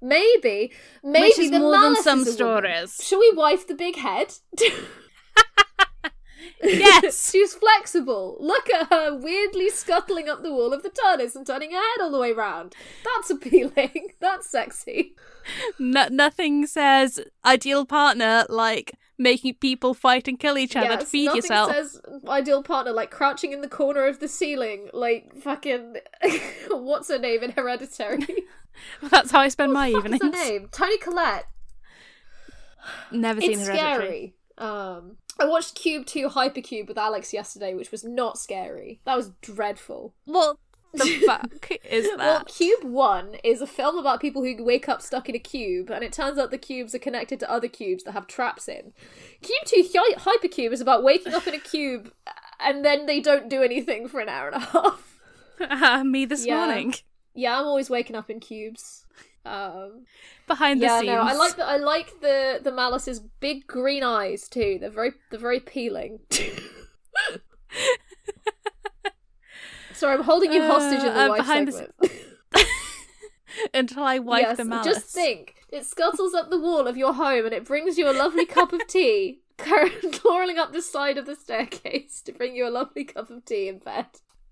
Maybe, 0.00 0.70
maybe 1.02 1.26
Which 1.30 1.38
is 1.40 1.50
the 1.50 1.58
more 1.58 1.72
than 1.72 1.96
some 1.96 2.20
is 2.20 2.40
a 2.40 2.44
woman. 2.44 2.62
stories. 2.62 3.00
Shall 3.02 3.18
we 3.18 3.32
wife 3.34 3.66
the 3.66 3.74
big 3.74 3.96
head? 3.96 4.34
Yes. 6.62 7.30
she's 7.32 7.54
flexible. 7.54 8.36
Look 8.40 8.68
at 8.70 8.88
her 8.90 9.14
weirdly 9.16 9.70
scuttling 9.70 10.28
up 10.28 10.42
the 10.42 10.52
wall 10.52 10.72
of 10.72 10.82
the 10.82 10.90
TARDIS 10.90 11.36
and 11.36 11.46
turning 11.46 11.70
her 11.72 11.76
head 11.76 12.00
all 12.02 12.10
the 12.10 12.18
way 12.18 12.32
round. 12.32 12.74
That's 13.04 13.30
appealing. 13.30 14.08
That's 14.20 14.48
sexy. 14.48 15.14
No- 15.78 16.08
nothing 16.10 16.66
says 16.66 17.20
ideal 17.44 17.84
partner 17.84 18.46
like 18.48 18.92
making 19.16 19.54
people 19.54 19.94
fight 19.94 20.26
and 20.26 20.40
kill 20.40 20.58
each 20.58 20.74
other 20.74 20.88
to 20.96 21.02
Yes, 21.02 21.10
feed 21.10 21.26
nothing 21.26 21.36
yourself. 21.42 21.70
says 21.72 22.00
ideal 22.26 22.62
partner 22.62 22.92
like 22.92 23.10
crouching 23.10 23.52
in 23.52 23.60
the 23.60 23.68
corner 23.68 24.06
of 24.06 24.18
the 24.20 24.26
ceiling, 24.28 24.88
like 24.92 25.34
fucking 25.36 25.96
what's 26.70 27.08
her 27.08 27.18
name 27.18 27.42
in 27.42 27.52
Hereditary? 27.52 28.26
That's 29.02 29.30
how 29.30 29.38
I 29.40 29.48
spend 29.48 29.72
my 29.72 29.90
What 29.92 30.06
is 30.06 30.14
evenings. 30.14 30.36
her 30.36 30.44
name? 30.50 30.68
Toni 30.72 30.98
Collette. 30.98 31.46
Never 33.12 33.40
seen 33.40 33.52
it's 33.52 33.66
Hereditary. 33.68 34.34
scary. 34.56 34.68
Um, 34.68 35.16
I 35.38 35.46
watched 35.46 35.74
Cube 35.74 36.06
Two 36.06 36.28
Hypercube 36.28 36.86
with 36.88 36.98
Alex 36.98 37.32
yesterday, 37.32 37.74
which 37.74 37.90
was 37.90 38.04
not 38.04 38.38
scary. 38.38 39.00
That 39.04 39.16
was 39.16 39.32
dreadful. 39.42 40.14
What 40.26 40.56
the 40.94 41.22
fuck 41.26 41.70
is 41.90 42.06
that? 42.10 42.18
Well, 42.18 42.44
Cube 42.44 42.84
One 42.84 43.36
is 43.42 43.60
a 43.60 43.66
film 43.66 43.98
about 43.98 44.20
people 44.20 44.42
who 44.44 44.62
wake 44.64 44.88
up 44.88 45.02
stuck 45.02 45.28
in 45.28 45.34
a 45.34 45.40
cube, 45.40 45.90
and 45.90 46.04
it 46.04 46.12
turns 46.12 46.38
out 46.38 46.50
the 46.52 46.58
cubes 46.58 46.94
are 46.94 46.98
connected 47.00 47.40
to 47.40 47.50
other 47.50 47.66
cubes 47.68 48.04
that 48.04 48.12
have 48.12 48.26
traps 48.28 48.68
in. 48.68 48.92
Cube 49.42 49.64
Two 49.66 49.84
Hy- 49.92 50.14
Hypercube 50.18 50.72
is 50.72 50.80
about 50.80 51.02
waking 51.02 51.34
up 51.34 51.46
in 51.48 51.54
a 51.54 51.58
cube, 51.58 52.12
and 52.60 52.84
then 52.84 53.06
they 53.06 53.20
don't 53.20 53.48
do 53.50 53.62
anything 53.62 54.06
for 54.06 54.20
an 54.20 54.28
hour 54.28 54.48
and 54.50 54.62
a 54.62 54.66
half. 54.66 55.18
Ah, 55.60 56.02
Me 56.06 56.24
this 56.24 56.46
Yeah. 56.46 56.64
morning. 56.66 56.94
Yeah, 57.34 57.58
I'm 57.58 57.66
always 57.66 57.90
waking 57.90 58.14
up 58.14 58.30
in 58.30 58.38
cubes. 58.38 59.03
Um, 59.46 60.04
Behind 60.46 60.80
the 60.80 60.86
yeah, 60.86 61.00
scenes. 61.00 61.12
no, 61.12 61.20
I 61.20 61.34
like 61.34 61.56
the 61.56 61.64
I 61.64 61.76
like 61.76 62.20
the 62.20 62.60
the 62.62 62.72
Malus's 62.72 63.20
big 63.40 63.66
green 63.66 64.02
eyes 64.02 64.48
too. 64.48 64.78
They're 64.80 64.90
very 64.90 65.12
they're 65.30 65.38
very 65.40 65.60
peeling. 65.60 66.20
Sorry, 69.92 70.14
I'm 70.16 70.24
holding 70.24 70.52
you 70.52 70.62
hostage 70.62 71.00
in 71.00 71.06
the 71.14 71.20
Uh, 71.20 71.24
uh, 71.26 71.28
wife 71.30 71.38
behind 71.38 71.68
the 71.68 71.88
until 73.74 74.02
I 74.02 74.18
wipe 74.18 74.42
yes, 74.42 74.56
the 74.56 74.64
Malus. 74.64 74.86
just 74.86 75.06
think. 75.06 75.54
It 75.70 75.84
scuttles 75.86 76.34
up 76.34 76.50
the 76.50 76.58
wall 76.58 76.86
of 76.86 76.96
your 76.96 77.14
home 77.14 77.44
and 77.46 77.54
it 77.54 77.64
brings 77.64 77.96
you 77.98 78.08
a 78.08 78.12
lovely 78.12 78.44
cup 78.46 78.72
of 78.72 78.86
tea, 78.88 79.40
crawling 79.58 80.58
up 80.58 80.72
the 80.72 80.82
side 80.82 81.16
of 81.18 81.26
the 81.26 81.36
staircase 81.36 82.20
to 82.22 82.32
bring 82.32 82.56
you 82.56 82.66
a 82.66 82.70
lovely 82.70 83.04
cup 83.04 83.30
of 83.30 83.44
tea 83.44 83.68
in 83.68 83.78
bed. 83.78 84.06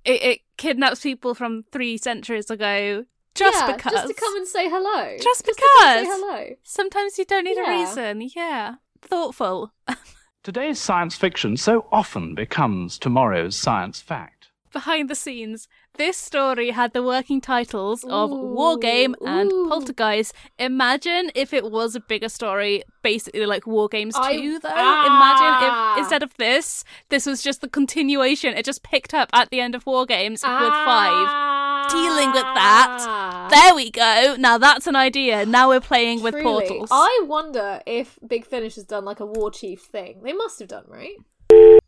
It, 0.04 0.22
it 0.22 0.40
kidnaps 0.56 1.00
people 1.00 1.34
from 1.34 1.64
three 1.72 1.96
centuries 1.96 2.50
ago 2.50 3.04
just 3.34 3.58
yeah, 3.58 3.72
because. 3.72 3.92
just 3.92 4.08
to 4.08 4.14
come 4.14 4.36
and 4.36 4.46
say 4.46 4.68
hello. 4.68 5.16
Just 5.20 5.44
to 5.44 5.54
come 5.58 5.88
and 5.88 6.06
because. 6.06 6.16
say 6.16 6.22
hello. 6.26 6.56
Sometimes 6.62 7.18
you 7.18 7.24
don't 7.24 7.44
need 7.44 7.58
a 7.58 7.68
reason. 7.68 8.30
Yeah. 8.34 8.74
Thoughtful. 9.00 9.72
Today's 10.42 10.80
science 10.80 11.14
fiction 11.14 11.56
so 11.56 11.86
often 11.92 12.34
becomes 12.34 12.98
tomorrow's 12.98 13.56
science 13.56 14.00
fact. 14.00 14.48
Behind 14.72 15.08
the 15.08 15.14
scenes, 15.14 15.68
this 15.94 16.16
story 16.16 16.70
had 16.70 16.92
the 16.92 17.02
working 17.02 17.40
titles 17.40 18.04
of 18.04 18.30
War 18.30 18.76
Game 18.78 19.14
and 19.24 19.52
ooh. 19.52 19.68
Poltergeist. 19.68 20.32
Imagine 20.58 21.30
if 21.34 21.52
it 21.52 21.70
was 21.70 21.94
a 21.94 22.00
bigger 22.00 22.28
story, 22.28 22.82
basically 23.02 23.46
like 23.46 23.66
War 23.66 23.88
Games 23.88 24.14
2, 24.14 24.20
I- 24.20 24.58
though. 24.62 24.68
Ah. 24.72 25.06
Imagine 25.06 25.98
if 25.98 25.98
instead 26.04 26.22
of 26.22 26.34
this, 26.38 26.84
this 27.10 27.26
was 27.26 27.42
just 27.42 27.60
the 27.60 27.68
continuation. 27.68 28.54
It 28.54 28.64
just 28.64 28.82
picked 28.82 29.12
up 29.14 29.28
at 29.32 29.50
the 29.50 29.60
end 29.60 29.74
of 29.74 29.86
War 29.86 30.06
Games 30.06 30.42
with 30.42 30.50
five. 30.50 31.90
Dealing 31.90 32.32
with 32.32 32.42
that. 32.42 32.96
Ah. 33.00 33.48
There 33.50 33.74
we 33.74 33.90
go. 33.90 34.36
Now 34.38 34.56
that's 34.58 34.86
an 34.86 34.96
idea. 34.96 35.44
Now 35.44 35.68
we're 35.68 35.80
playing 35.80 36.22
with 36.22 36.34
Truly. 36.34 36.66
portals. 36.66 36.88
I 36.92 37.24
wonder 37.26 37.80
if 37.86 38.18
Big 38.26 38.46
Finish 38.46 38.76
has 38.76 38.84
done 38.84 39.04
like 39.04 39.20
a 39.20 39.26
war 39.26 39.50
chief 39.50 39.80
thing. 39.82 40.20
They 40.22 40.32
must 40.32 40.58
have 40.60 40.68
done, 40.68 40.84
right? 40.88 41.16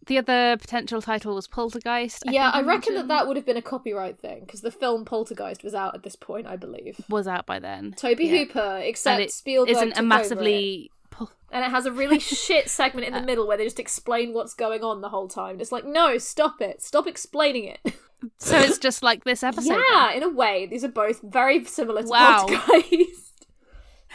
The 0.07 0.18
other 0.18 0.57
potential 0.59 1.00
title 1.00 1.34
was 1.34 1.46
Poltergeist. 1.46 2.24
yeah, 2.26 2.50
think 2.52 2.64
I 2.64 2.68
reckon 2.68 2.94
that 2.94 3.09
that 3.09 3.26
would 3.26 3.36
have 3.36 3.46
been 3.46 3.57
a 3.57 3.62
copyright 3.62 4.18
thing 4.18 4.40
because 4.40 4.61
the 4.61 4.70
film 4.70 5.05
Poltergeist 5.05 5.62
was 5.64 5.74
out 5.74 5.94
at 5.94 6.02
this 6.02 6.16
point, 6.16 6.46
I 6.46 6.57
believe. 6.57 7.00
was 7.09 7.26
out 7.26 7.46
by 7.46 7.59
then. 7.59 7.94
Tobe 7.96 8.20
Yeah. 8.20 8.38
Hooper, 8.44 8.80
except 8.84 9.14
and 9.14 9.22
it 9.24 9.30
Spielberg 9.32 9.74
isn't 9.76 9.98
a 9.98 10.02
massively. 10.02 10.90
it. 11.20 11.28
and 11.52 11.64
it 11.64 11.70
has 11.70 11.86
a 11.86 11.92
really 11.92 12.18
shit 12.20 12.68
segment 12.68 13.07
in 13.07 13.12
the 13.14 13.20
uh, 13.20 13.24
middle 13.24 13.46
where 13.46 13.57
they 13.57 13.64
just 13.64 13.78
explain 13.80 14.32
what's 14.34 14.52
going 14.55 14.82
on 14.84 15.00
the 15.00 15.09
whole 15.09 15.28
time. 15.28 15.61
It's 15.61 15.72
like, 15.72 15.84
no, 15.84 16.18
stop 16.18 16.61
it, 16.61 16.82
stop 16.82 17.07
explaining 17.07 17.64
it. 17.64 17.80
So 18.38 18.57
it's 18.59 18.78
just 18.78 19.02
like 19.02 19.24
this 19.24 19.42
episode. 19.42 19.82
yeah, 19.90 20.12
in 20.12 20.22
a 20.22 20.30
way, 20.30 20.64
these 20.64 20.82
are 20.82 20.88
both 20.88 21.20
very 21.20 21.62
similar 21.66 22.00
to 22.02 22.09
Wow. 22.09 22.46
Poltergeist. 22.48 23.46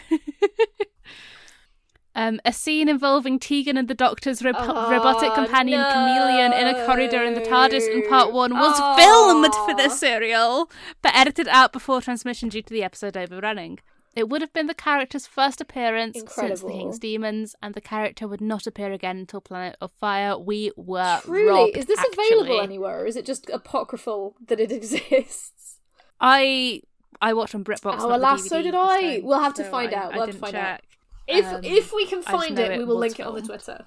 Um, 2.15 2.41
a 2.43 2.51
scene 2.51 2.89
involving 2.89 3.37
Tegan 3.39 3.77
and 3.77 3.87
the 3.87 3.93
Doctor's 3.93 4.43
rob- 4.43 4.55
Oh, 4.57 4.89
robotic 4.91 5.33
companion 5.35 5.79
Kamelion 5.81 6.59
in 6.59 6.67
a 6.67 6.85
corridor 6.85 7.23
in 7.23 7.35
the 7.35 7.41
TARDIS 7.41 7.87
in 7.87 8.07
part 8.09 8.33
one 8.33 8.51
was 8.53 8.75
Oh. 8.79 8.95
filmed 8.97 9.53
for 9.53 9.75
this 9.75 9.99
serial, 9.99 10.69
but 11.01 11.15
edited 11.15 11.47
out 11.47 11.71
before 11.71 12.01
transmission 12.01 12.49
due 12.49 12.63
to 12.63 12.73
the 12.73 12.83
episode 12.83 13.15
overrunning. 13.15 13.79
It 14.15 14.27
would 14.27 14.41
have 14.41 14.51
been 14.51 14.65
the 14.65 14.73
character's 14.73 15.27
first 15.27 15.61
appearance 15.61 16.17
since 16.17 16.33
the 16.35 16.41
Incredible. 16.41 16.69
King's 16.71 16.99
Demons, 16.99 17.55
and 17.61 17.75
the 17.75 17.79
character 17.79 18.27
would 18.27 18.41
not 18.41 18.65
appear 18.65 18.91
again 18.91 19.17
until 19.19 19.39
Planet 19.39 19.77
of 19.79 19.91
Fire. 19.91 20.37
We 20.37 20.71
were 20.75 21.19
Truly, 21.23 21.47
robbed, 21.47 21.77
is 21.77 21.85
this 21.85 21.99
actually. 21.99 22.25
available 22.27 22.59
anywhere, 22.59 23.01
or 23.01 23.05
is 23.05 23.15
it 23.15 23.25
just 23.25 23.49
apocryphal 23.51 24.35
that 24.47 24.59
it 24.59 24.71
exists? 24.79 25.79
I 26.19 26.81
I 27.21 27.33
watched 27.33 27.53
on 27.53 27.63
BritBox. 27.63 27.97
Oh, 27.99 28.15
alas, 28.15 28.47
so 28.47 28.61
did 28.61 28.73
I. 28.73 29.17
time, 29.17 29.23
We'll 29.23 29.39
have 29.39 29.53
to 29.55 29.63
so 29.63 29.69
find 29.71 29.93
I- 29.93 29.97
out. 29.97 30.13
I 30.13 30.17
We'll 30.17 30.25
have 30.25 30.35
to 30.35 30.39
find 30.41 30.55
out. 30.55 30.79
If 31.29 31.45
Um, 31.45 31.61
if 31.63 31.93
we 31.93 32.05
can 32.05 32.21
find 32.21 32.55
know 32.55 32.63
it, 32.63 32.77
we 32.79 32.85
will 32.85 32.97
link 32.97 33.19
it 33.19 33.25
on 33.25 33.35
the 33.35 33.41
filmed. 33.41 33.63
Twitter. 33.63 33.85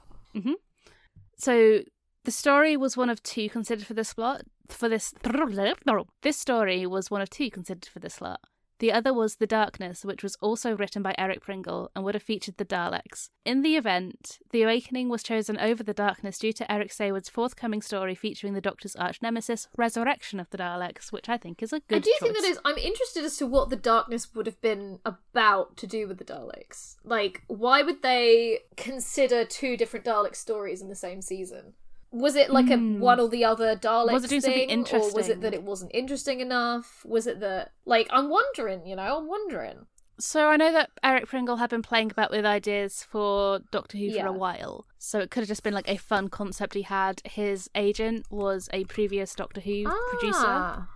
So 1.36 1.80
the 2.24 2.30
story 2.30 2.76
was 2.76 2.96
one 2.96 3.10
of 3.10 3.22
two 3.22 3.48
considered 3.48 3.86
for 3.86 3.94
this 3.94 4.14
plot. 4.14 4.42
For 4.68 4.88
this, 4.88 5.12
this 6.22 6.36
story 6.38 6.86
was 6.86 7.10
one 7.10 7.20
of 7.20 7.28
two 7.30 7.50
considered 7.50 7.86
for 7.86 7.98
this 7.98 8.14
slot. 8.14 8.40
The 8.82 8.90
other 8.90 9.14
was 9.14 9.36
The 9.36 9.46
Darkness, 9.46 10.04
which 10.04 10.24
was 10.24 10.36
also 10.40 10.74
written 10.74 11.04
by 11.04 11.14
Eric 11.16 11.40
Pringle 11.40 11.92
and 11.94 12.04
would 12.04 12.16
have 12.16 12.22
featured 12.24 12.56
the 12.56 12.64
Daleks. 12.64 13.28
In 13.44 13.62
the 13.62 13.76
event, 13.76 14.40
The 14.50 14.64
Awakening 14.64 15.08
was 15.08 15.22
chosen 15.22 15.56
over 15.56 15.84
The 15.84 15.94
Darkness 15.94 16.36
due 16.36 16.52
to 16.54 16.70
Eric 16.70 16.92
Saward's 16.92 17.28
forthcoming 17.28 17.80
story 17.80 18.16
featuring 18.16 18.54
the 18.54 18.60
Doctor's 18.60 18.96
arch 18.96 19.22
nemesis, 19.22 19.68
Resurrection 19.76 20.40
of 20.40 20.50
the 20.50 20.58
Daleks, 20.58 21.12
which 21.12 21.28
I 21.28 21.36
think 21.36 21.62
is 21.62 21.72
a 21.72 21.78
good 21.78 21.94
I 21.94 21.98
do 22.00 22.10
choice. 22.10 22.18
think 22.18 22.34
that 22.34 22.44
is. 22.44 22.58
I'm 22.64 22.76
interested 22.76 23.22
as 23.22 23.36
to 23.36 23.46
what 23.46 23.70
the 23.70 23.76
darkness 23.76 24.34
would 24.34 24.46
have 24.46 24.60
been 24.60 24.98
about 25.06 25.76
to 25.76 25.86
do 25.86 26.08
with 26.08 26.18
the 26.18 26.24
Daleks. 26.24 26.96
Like, 27.04 27.42
why 27.46 27.82
would 27.82 28.02
they 28.02 28.62
consider 28.76 29.44
two 29.44 29.76
different 29.76 30.04
Dalek 30.04 30.34
stories 30.34 30.82
in 30.82 30.88
the 30.88 30.96
same 30.96 31.22
season? 31.22 31.74
Was 32.12 32.36
it 32.36 32.50
like 32.50 32.66
Hmm. 32.66 32.96
a 32.96 32.98
one 32.98 33.18
or 33.20 33.28
the 33.28 33.44
other 33.44 33.74
Dalek 33.74 34.12
Was 34.12 34.24
it 34.24 34.28
doing 34.28 34.40
something 34.42 34.84
thing, 34.84 35.00
or 35.00 35.12
was 35.12 35.28
it 35.28 35.40
that 35.40 35.54
it 35.54 35.62
wasn't 35.62 35.90
interesting 35.94 36.40
enough? 36.40 37.02
Was 37.06 37.26
it 37.26 37.40
that 37.40 37.72
like 37.86 38.06
I'm 38.10 38.28
wondering, 38.28 38.86
you 38.86 38.96
know, 38.96 39.18
I'm 39.18 39.26
wondering. 39.26 39.86
So 40.18 40.48
I 40.48 40.56
know 40.56 40.70
that 40.72 40.90
Eric 41.02 41.26
Pringle 41.26 41.56
had 41.56 41.70
been 41.70 41.82
playing 41.82 42.10
about 42.10 42.30
with 42.30 42.44
ideas 42.44 43.02
for 43.02 43.60
Doctor 43.72 43.96
Who 43.96 44.04
Yeah. 44.04 44.22
for 44.22 44.28
a 44.28 44.32
while. 44.32 44.86
So 44.98 45.18
it 45.20 45.30
could 45.30 45.40
have 45.40 45.48
just 45.48 45.62
been 45.62 45.72
like 45.74 45.88
a 45.88 45.96
fun 45.96 46.28
concept 46.28 46.74
he 46.74 46.82
had. 46.82 47.22
His 47.24 47.70
agent 47.74 48.26
was 48.30 48.68
a 48.72 48.84
previous 48.84 49.34
Doctor 49.34 49.62
Who 49.62 49.84
producer. 50.10 50.38
Ah. 50.46 50.88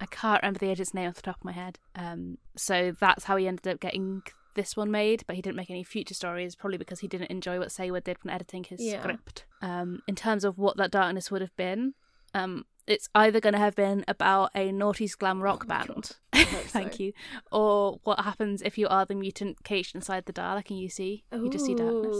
I 0.00 0.06
can't 0.06 0.42
remember 0.42 0.58
the 0.60 0.70
agent's 0.70 0.94
name 0.94 1.08
off 1.08 1.16
the 1.16 1.22
top 1.22 1.38
of 1.40 1.44
my 1.44 1.52
head. 1.52 1.78
Um, 1.94 2.38
so 2.56 2.92
that's 2.98 3.24
how 3.24 3.36
he 3.36 3.46
ended 3.46 3.66
up 3.68 3.80
getting 3.80 4.22
this 4.54 4.76
one 4.76 4.90
made, 4.90 5.24
but 5.26 5.36
he 5.36 5.42
didn't 5.42 5.56
make 5.56 5.70
any 5.70 5.84
future 5.84 6.14
stories, 6.14 6.54
probably 6.54 6.78
because 6.78 7.00
he 7.00 7.08
didn't 7.08 7.30
enjoy 7.30 7.58
what 7.58 7.68
Saward 7.68 8.04
did 8.04 8.16
when 8.22 8.34
editing 8.34 8.64
his 8.64 8.80
Yeah. 8.82 9.00
script. 9.00 9.44
Um, 9.60 10.02
in 10.06 10.14
terms 10.14 10.44
of 10.44 10.58
what 10.58 10.76
that 10.76 10.90
darkness 10.90 11.30
would 11.30 11.40
have 11.40 11.54
been, 11.56 11.94
um, 12.34 12.64
it's 12.86 13.08
either 13.14 13.38
going 13.40 13.52
to 13.52 13.58
have 13.60 13.76
been 13.76 14.04
about 14.08 14.50
a 14.54 14.72
naughty 14.72 15.06
glam 15.06 15.40
rock 15.40 15.68
band. 15.68 16.12
Thank 16.32 16.98
you. 16.98 17.12
Or 17.52 18.00
what 18.02 18.20
happens 18.20 18.60
if 18.62 18.76
you 18.76 18.88
are 18.88 19.04
the 19.06 19.14
mutant 19.14 19.62
caged 19.62 19.94
inside 19.94 20.26
the 20.26 20.32
Dalek 20.32 20.68
and 20.70 20.80
you 20.80 20.88
see 20.88 21.22
you 21.32 21.48
just 21.48 21.66
see 21.66 21.74
darkness. 21.74 22.16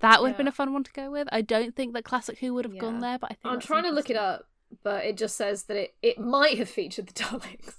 That 0.00 0.20
would 0.20 0.28
have 0.28 0.36
been 0.36 0.48
a 0.48 0.52
fun 0.52 0.72
one 0.74 0.84
to 0.84 0.92
go 0.92 1.10
with. 1.10 1.28
I 1.32 1.40
don't 1.40 1.74
think 1.74 1.94
that 1.94 2.04
Classic 2.04 2.38
Who 2.40 2.52
would 2.54 2.66
have 2.66 2.78
gone 2.78 3.00
there, 3.00 3.18
but 3.18 3.30
I 3.30 3.34
think 3.34 3.54
I'm 3.54 3.60
trying 3.60 3.84
to 3.84 3.90
look 3.90 4.10
it 4.10 4.16
up, 4.16 4.46
but 4.82 5.04
it 5.06 5.16
just 5.16 5.36
says 5.36 5.64
that 5.64 5.76
it, 5.78 5.94
it 6.02 6.18
might 6.18 6.58
have 6.58 6.68
featured 6.68 7.06
the 7.06 7.12
Daleks, 7.22 7.76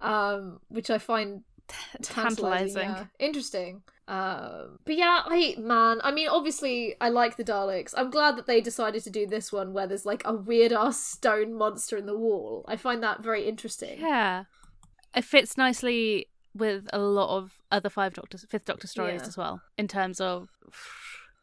um, 0.00 0.60
which 0.68 0.90
I 0.90 0.98
find 0.98 1.42
Tantalizing. 2.02 2.82
yeah. 2.82 3.04
Interesting. 3.18 3.82
Um, 4.08 4.78
but 4.84 4.96
yeah, 4.96 5.22
I 5.24 5.54
man, 5.58 6.00
I 6.02 6.10
mean, 6.10 6.28
obviously, 6.28 6.96
I 7.00 7.10
like 7.10 7.36
the 7.36 7.44
Daleks. 7.44 7.94
I'm 7.96 8.10
glad 8.10 8.36
that 8.36 8.46
they 8.46 8.60
decided 8.60 9.04
to 9.04 9.10
do 9.10 9.26
this 9.26 9.52
one 9.52 9.72
where 9.72 9.86
there's 9.86 10.04
like 10.06 10.22
a 10.24 10.34
weird 10.34 10.72
ass 10.72 11.00
stone 11.00 11.54
monster 11.54 11.96
in 11.96 12.06
the 12.06 12.18
wall. 12.18 12.64
I 12.66 12.76
find 12.76 13.02
that 13.02 13.22
very 13.22 13.46
interesting. 13.48 14.00
Yeah. 14.00 14.44
It 15.14 15.24
fits 15.24 15.56
nicely 15.56 16.26
with 16.54 16.88
a 16.92 16.98
lot 16.98 17.36
of 17.36 17.52
other 17.70 17.88
five 17.88 18.14
doctors 18.14 18.44
fifth 18.48 18.64
doctor 18.64 18.88
stories 18.88 19.20
Yeah. 19.22 19.28
as 19.28 19.36
well, 19.36 19.62
in 19.78 19.86
terms 19.86 20.20
of 20.20 20.48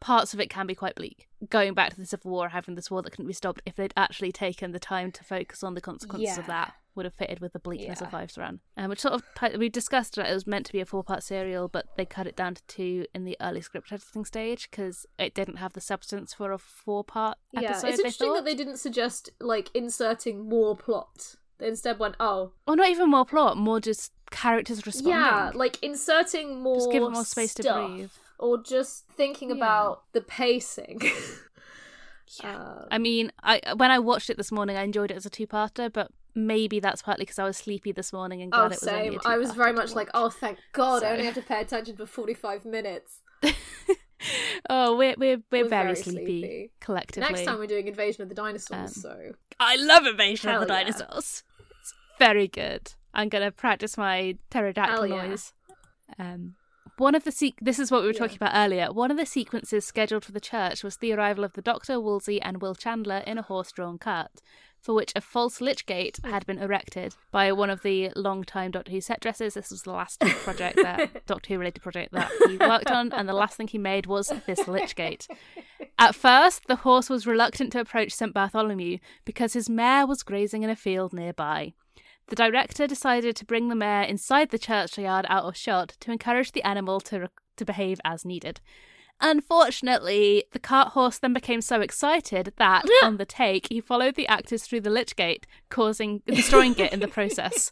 parts 0.02 0.34
of 0.34 0.40
it 0.40 0.50
can 0.50 0.68
be 0.68 0.76
quite 0.76 0.96
bleak. 0.96 1.28
Going 1.50 1.74
back 1.74 1.92
to 1.92 1.98
the 1.98 2.06
Civil 2.06 2.32
War, 2.32 2.50
having 2.50 2.76
this 2.76 2.92
war 2.92 3.02
that 3.02 3.12
couldn't 3.12 3.28
be 3.28 3.34
stopped, 3.34 3.62
if 3.66 3.76
they'd 3.76 3.94
actually 3.96 4.32
taken 4.32 4.72
the 4.72 4.80
time 4.80 5.12
to 5.14 5.24
focus 5.24 5.64
on 5.64 5.74
the 5.74 5.82
consequences 5.82 6.38
of 6.38 6.48
that, 6.48 6.74
would 6.98 7.06
have 7.06 7.14
fitted 7.14 7.40
with 7.40 7.54
the 7.54 7.60
bleakness 7.60 8.02
of 8.02 8.08
Yeah. 8.08 8.12
Five's 8.12 8.38
Run. 8.38 8.60
Um, 8.76 8.90
which 8.90 9.00
sort 9.00 9.14
of 9.14 9.24
we 9.58 9.70
discussed 9.70 10.16
that 10.16 10.30
it 10.30 10.34
was 10.34 10.46
meant 10.46 10.66
to 10.66 10.74
be 10.74 10.82
a 10.82 10.86
four 10.86 11.04
part 11.04 11.24
serial, 11.24 11.70
but 11.70 11.86
they 11.96 12.04
cut 12.06 12.28
it 12.28 12.36
down 12.36 12.56
to 12.56 12.62
two 12.68 13.06
in 13.16 13.24
the 13.24 13.38
early 13.40 13.62
script 13.62 13.92
editing 13.94 14.26
stage 14.26 14.70
because 14.70 15.06
it 15.18 15.34
didn't 15.34 15.58
have 15.58 15.74
the 15.74 15.82
substance 15.82 16.34
for 16.34 16.52
a 16.52 16.58
four 16.58 17.04
part 17.06 17.38
Yeah, 17.54 17.62
episode. 17.70 17.88
it's 17.88 18.00
interesting 18.00 18.34
that 18.34 18.44
they 18.44 18.56
didn't 18.56 18.78
suggest 18.78 19.30
like 19.40 19.70
inserting 19.74 20.50
more 20.50 20.76
plot. 20.76 21.36
They 21.60 21.68
instead 21.70 21.98
went, 21.98 22.16
oh, 22.20 22.52
Or 22.68 22.76
not 22.76 22.90
even 22.90 23.10
more 23.10 23.26
plot, 23.26 23.58
more 23.58 23.80
just 23.80 24.12
characters 24.30 24.86
responding. 24.86 25.14
yeah, 25.22 25.52
like 25.56 25.82
inserting 25.82 26.62
more, 26.62 26.76
Just 26.76 26.92
give 26.92 27.02
it 27.04 27.10
more 27.10 27.26
space 27.26 27.54
to 27.56 27.64
breathe. 27.64 28.12
or 28.38 28.62
just 28.62 29.08
thinking 29.08 29.50
Yeah. 29.50 29.56
about 29.56 30.04
the 30.14 30.22
pacing. 30.22 31.00
Um, 32.44 32.86
I 32.92 32.98
mean, 32.98 33.32
I 33.42 33.62
when 33.78 33.90
I 33.90 34.00
watched 34.00 34.30
it 34.30 34.36
this 34.36 34.52
morning, 34.52 34.76
I 34.76 34.84
enjoyed 34.84 35.12
it 35.12 35.16
as 35.18 35.26
a 35.26 35.30
two-parter, 35.30 35.92
but 35.92 36.12
maybe 36.38 36.80
that's 36.80 37.02
partly 37.02 37.24
because 37.24 37.40
I 37.40 37.44
was 37.44 37.58
sleepy 37.58 37.92
this 37.92 38.14
morning 38.14 38.42
and 38.42 38.52
glad 38.52 38.62
oh, 38.62 38.66
it 38.66 38.70
was 38.70 38.88
only 38.88 39.10
same. 39.10 39.20
a 39.26 39.28
I 39.28 39.38
was 39.38 39.52
very 39.52 39.74
much 39.74 39.94
like, 39.96 40.10
oh, 40.14 40.30
thank 40.30 40.60
God, 40.72 41.04
I 41.04 41.12
only 41.12 41.26
have 41.26 41.34
to 41.34 41.42
pay 41.42 41.60
attention 41.60 41.98
for 41.98 42.06
forty-five 42.06 42.64
minutes. 42.64 43.20
oh, 44.70 44.96
we're 44.96 45.16
we're 45.18 45.38
we're, 45.52 45.64
We're 45.64 45.70
very, 45.70 45.84
very 45.94 45.96
sleepy, 45.96 46.26
sleepy. 46.42 46.72
collectively. 46.80 47.30
Next 47.34 47.46
time 47.46 47.60
we're 47.60 47.68
doing 47.68 47.88
Invasion 47.88 48.24
of 48.24 48.30
the 48.30 48.36
Dinosaurs, 48.36 48.98
Um, 48.98 49.02
so 49.02 49.32
I 49.60 49.76
love 49.76 50.06
Invasion 50.06 50.50
of 50.52 50.68
the 50.68 50.74
yeah. 50.74 50.84
Dinosaurs. 50.84 51.44
It's 51.82 51.94
very 52.20 52.48
good. 52.48 52.94
I'm 53.14 53.30
gonna 53.30 53.52
practice 53.52 53.98
my 53.98 54.38
pterodactyl 54.50 54.96
Hell 54.96 55.08
yeah. 55.08 55.28
noise. 55.28 55.54
Um, 56.20 56.56
one 56.98 57.14
of 57.14 57.24
the 57.24 57.32
se- 57.32 57.56
this 57.62 57.78
is 57.80 57.92
what 57.92 58.02
we 58.02 58.08
were 58.08 58.14
Yeah. 58.14 58.20
talking 58.20 58.38
about 58.38 58.56
earlier. 58.56 58.92
One 58.92 59.12
of 59.12 59.18
the 59.18 59.26
sequences 59.26 59.86
scheduled 59.86 60.26
for 60.26 60.32
the 60.32 60.40
church 60.40 60.84
was 60.84 60.98
the 60.98 61.14
arrival 61.14 61.44
of 61.44 61.54
the 61.54 61.62
Doctor, 61.62 62.00
Wolsey, 62.00 62.42
and 62.42 62.60
Will 62.62 62.74
Chandler 62.76 63.18
in 63.28 63.38
a 63.38 63.44
horse-drawn 63.44 64.00
cart, 64.00 64.42
for 64.88 64.94
which 64.94 65.12
a 65.18 65.22
false 65.22 65.60
lich 65.60 65.86
gate 65.86 66.18
had 66.24 66.46
been 66.46 66.60
erected 66.60 67.14
by 67.30 67.52
one 67.52 67.70
of 67.70 67.82
the 67.82 68.10
long-time 68.16 68.72
Doctor 68.72 68.90
Who 68.90 69.02
set 69.02 69.20
dressers. 69.20 69.56
This 69.56 69.70
was 69.70 69.82
the 69.82 69.92
last 69.92 70.18
project 70.46 70.78
that 70.78 71.26
Doctor 71.26 71.54
Who 71.54 71.60
related 71.60 71.84
project 71.84 72.14
that 72.14 72.32
he 72.48 72.56
worked 72.56 72.90
on, 72.90 73.12
and 73.12 73.28
the 73.28 73.34
last 73.34 73.58
thing 73.58 73.68
he 73.68 73.78
made 73.78 74.06
was 74.06 74.32
this 74.46 74.66
lich 74.66 74.96
gate. 74.96 75.28
At 76.00 76.16
first, 76.16 76.68
the 76.68 76.78
horse 76.78 77.10
was 77.10 77.28
reluctant 77.28 77.74
to 77.74 77.82
approach 77.82 78.14
St 78.14 78.34
Bartholomew 78.34 79.00
because 79.26 79.52
his 79.52 79.70
mare 79.70 80.08
was 80.08 80.24
grazing 80.24 80.64
in 80.64 80.70
a 80.70 80.76
field 80.78 81.12
nearby. 81.12 81.74
The 82.30 82.38
director 82.38 82.88
decided 82.88 83.36
to 83.36 83.46
bring 83.46 83.68
the 83.68 83.76
mare 83.76 84.04
inside 84.04 84.52
the 84.52 84.58
churchyard 84.58 85.26
out 85.28 85.44
of 85.44 85.58
shot 85.58 85.98
to 86.00 86.14
encourage 86.14 86.54
the 86.54 86.64
animal 86.64 87.02
to, 87.02 87.20
re- 87.20 87.28
to 87.58 87.66
behave 87.66 88.00
as 88.06 88.24
needed. 88.24 88.62
Unfortunately, 89.20 90.44
the 90.52 90.60
cart 90.60 90.90
horse 90.90 91.20
then 91.20 91.34
became 91.34 91.62
so 91.62 91.82
excited 91.82 92.54
that, 92.58 92.86
on 93.04 93.18
the 93.18 93.26
take, 93.26 93.68
he 93.70 93.82
followed 93.82 94.16
the 94.16 94.28
actors 94.28 94.64
through 94.64 94.82
the 94.82 94.90
lich 94.90 95.16
gate, 95.16 95.48
causing 95.70 96.22
destroying 96.26 96.78
it 96.78 96.94
in 96.94 97.00
the 97.00 97.08
process. 97.08 97.72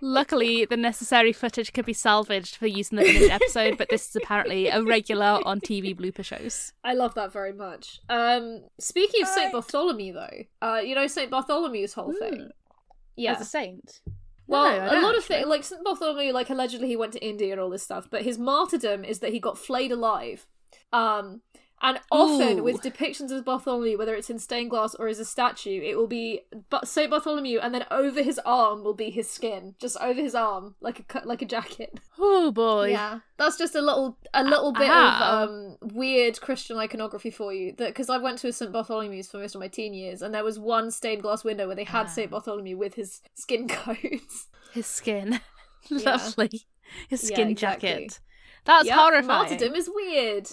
Luckily, 0.00 0.64
the 0.64 0.76
necessary 0.76 1.32
footage 1.32 1.72
could 1.72 1.84
be 1.84 1.92
salvaged 1.92 2.56
for 2.56 2.66
use 2.66 2.90
in 2.90 2.96
the 2.96 3.04
finished 3.04 3.30
episode, 3.30 3.78
but 3.78 3.88
this 3.90 4.08
is 4.08 4.16
apparently 4.16 4.68
a 4.68 4.82
regular 4.82 5.40
on 5.44 5.60
TV 5.60 5.96
blooper 5.96 6.24
shows. 6.24 6.72
I 6.82 6.94
love 6.94 7.14
that 7.14 7.32
very 7.32 7.52
much. 7.52 8.00
Um, 8.08 8.62
speaking 8.80 9.22
of 9.22 9.28
Saint 9.28 9.52
Bartholomew, 9.52 10.12
though, 10.14 10.44
uh, 10.66 10.80
you 10.80 10.94
know 10.94 11.06
Saint 11.06 11.30
Bartholomew's 11.30 11.92
whole 11.94 12.12
thing. 12.12 12.50
Yeah, 13.16 13.34
As 13.34 13.42
a 13.42 13.44
saint. 13.44 14.00
Well, 14.46 14.64
No, 14.64 14.82
I 14.82 14.86
a 14.86 14.90
don't 14.90 15.02
lot 15.02 15.16
of 15.16 15.24
things, 15.24 15.46
like 15.46 15.62
St. 15.64 15.84
Bartholomew, 15.84 16.32
like 16.32 16.50
allegedly 16.50 16.88
he 16.88 16.96
went 16.96 17.12
to 17.12 17.24
India 17.24 17.52
and 17.52 17.60
all 17.60 17.70
this 17.70 17.82
stuff, 17.82 18.08
but 18.10 18.22
his 18.22 18.38
martyrdom 18.38 19.04
is 19.04 19.20
that 19.20 19.32
he 19.32 19.38
got 19.38 19.56
flayed 19.56 19.92
alive. 19.92 20.46
Um, 20.92 21.42
and 21.84 21.98
often 22.12 22.60
Ooh. 22.60 22.62
with 22.62 22.80
depictions 22.80 23.32
of 23.32 23.44
Bartholomew, 23.44 23.98
whether 23.98 24.14
it's 24.14 24.30
in 24.30 24.38
stained 24.38 24.70
glass 24.70 24.94
or 24.94 25.08
as 25.08 25.18
a 25.18 25.24
statue, 25.24 25.82
it 25.82 25.96
will 25.96 26.06
be 26.06 26.42
Saint 26.84 27.10
Bartholomew, 27.10 27.58
and 27.58 27.74
then 27.74 27.84
over 27.90 28.22
his 28.22 28.38
arm 28.46 28.84
will 28.84 28.94
be 28.94 29.10
his 29.10 29.28
skin, 29.28 29.74
just 29.80 29.96
over 30.00 30.20
his 30.20 30.32
arm, 30.36 30.76
like 30.80 31.00
a 31.12 31.26
like 31.26 31.42
a 31.42 31.44
jacket. 31.44 31.98
Oh 32.24 32.52
boy. 32.52 32.90
Yeah, 32.90 33.18
that's 33.36 33.58
just 33.58 33.74
a 33.74 33.82
little 33.82 34.16
a 34.32 34.44
little 34.44 34.72
bit 34.72 34.88
Ow. 34.88 35.42
of 35.42 35.48
um, 35.48 35.76
weird 35.92 36.40
Christian 36.40 36.76
iconography 36.78 37.32
for 37.32 37.52
you. 37.52 37.72
That 37.78 37.88
because 37.88 38.08
I 38.08 38.18
went 38.18 38.38
to 38.38 38.48
a 38.48 38.52
St 38.52 38.70
Bartholomew's 38.70 39.28
for 39.28 39.38
most 39.38 39.56
of 39.56 39.60
my 39.60 39.66
teen 39.66 39.92
years, 39.92 40.22
and 40.22 40.32
there 40.32 40.44
was 40.44 40.60
one 40.60 40.92
stained 40.92 41.22
glass 41.22 41.42
window 41.42 41.66
where 41.66 41.74
they 41.74 41.82
had 41.82 42.06
Saint 42.08 42.30
Bartholomew 42.30 42.76
with 42.76 42.94
his 42.94 43.22
skin 43.34 43.66
coats. 43.68 44.46
His 44.72 44.86
skin. 44.86 45.40
Lovely. 45.90 46.62
His 47.08 47.28
Yeah, 47.28 47.34
skin 47.36 47.48
exactly. 47.48 47.88
jacket. 47.88 48.20
That's 48.66 48.86
Yep, 48.86 48.96
horrifying. 48.98 49.26
Martyrdom 49.26 49.74
is 49.74 49.90
weird. 49.92 50.48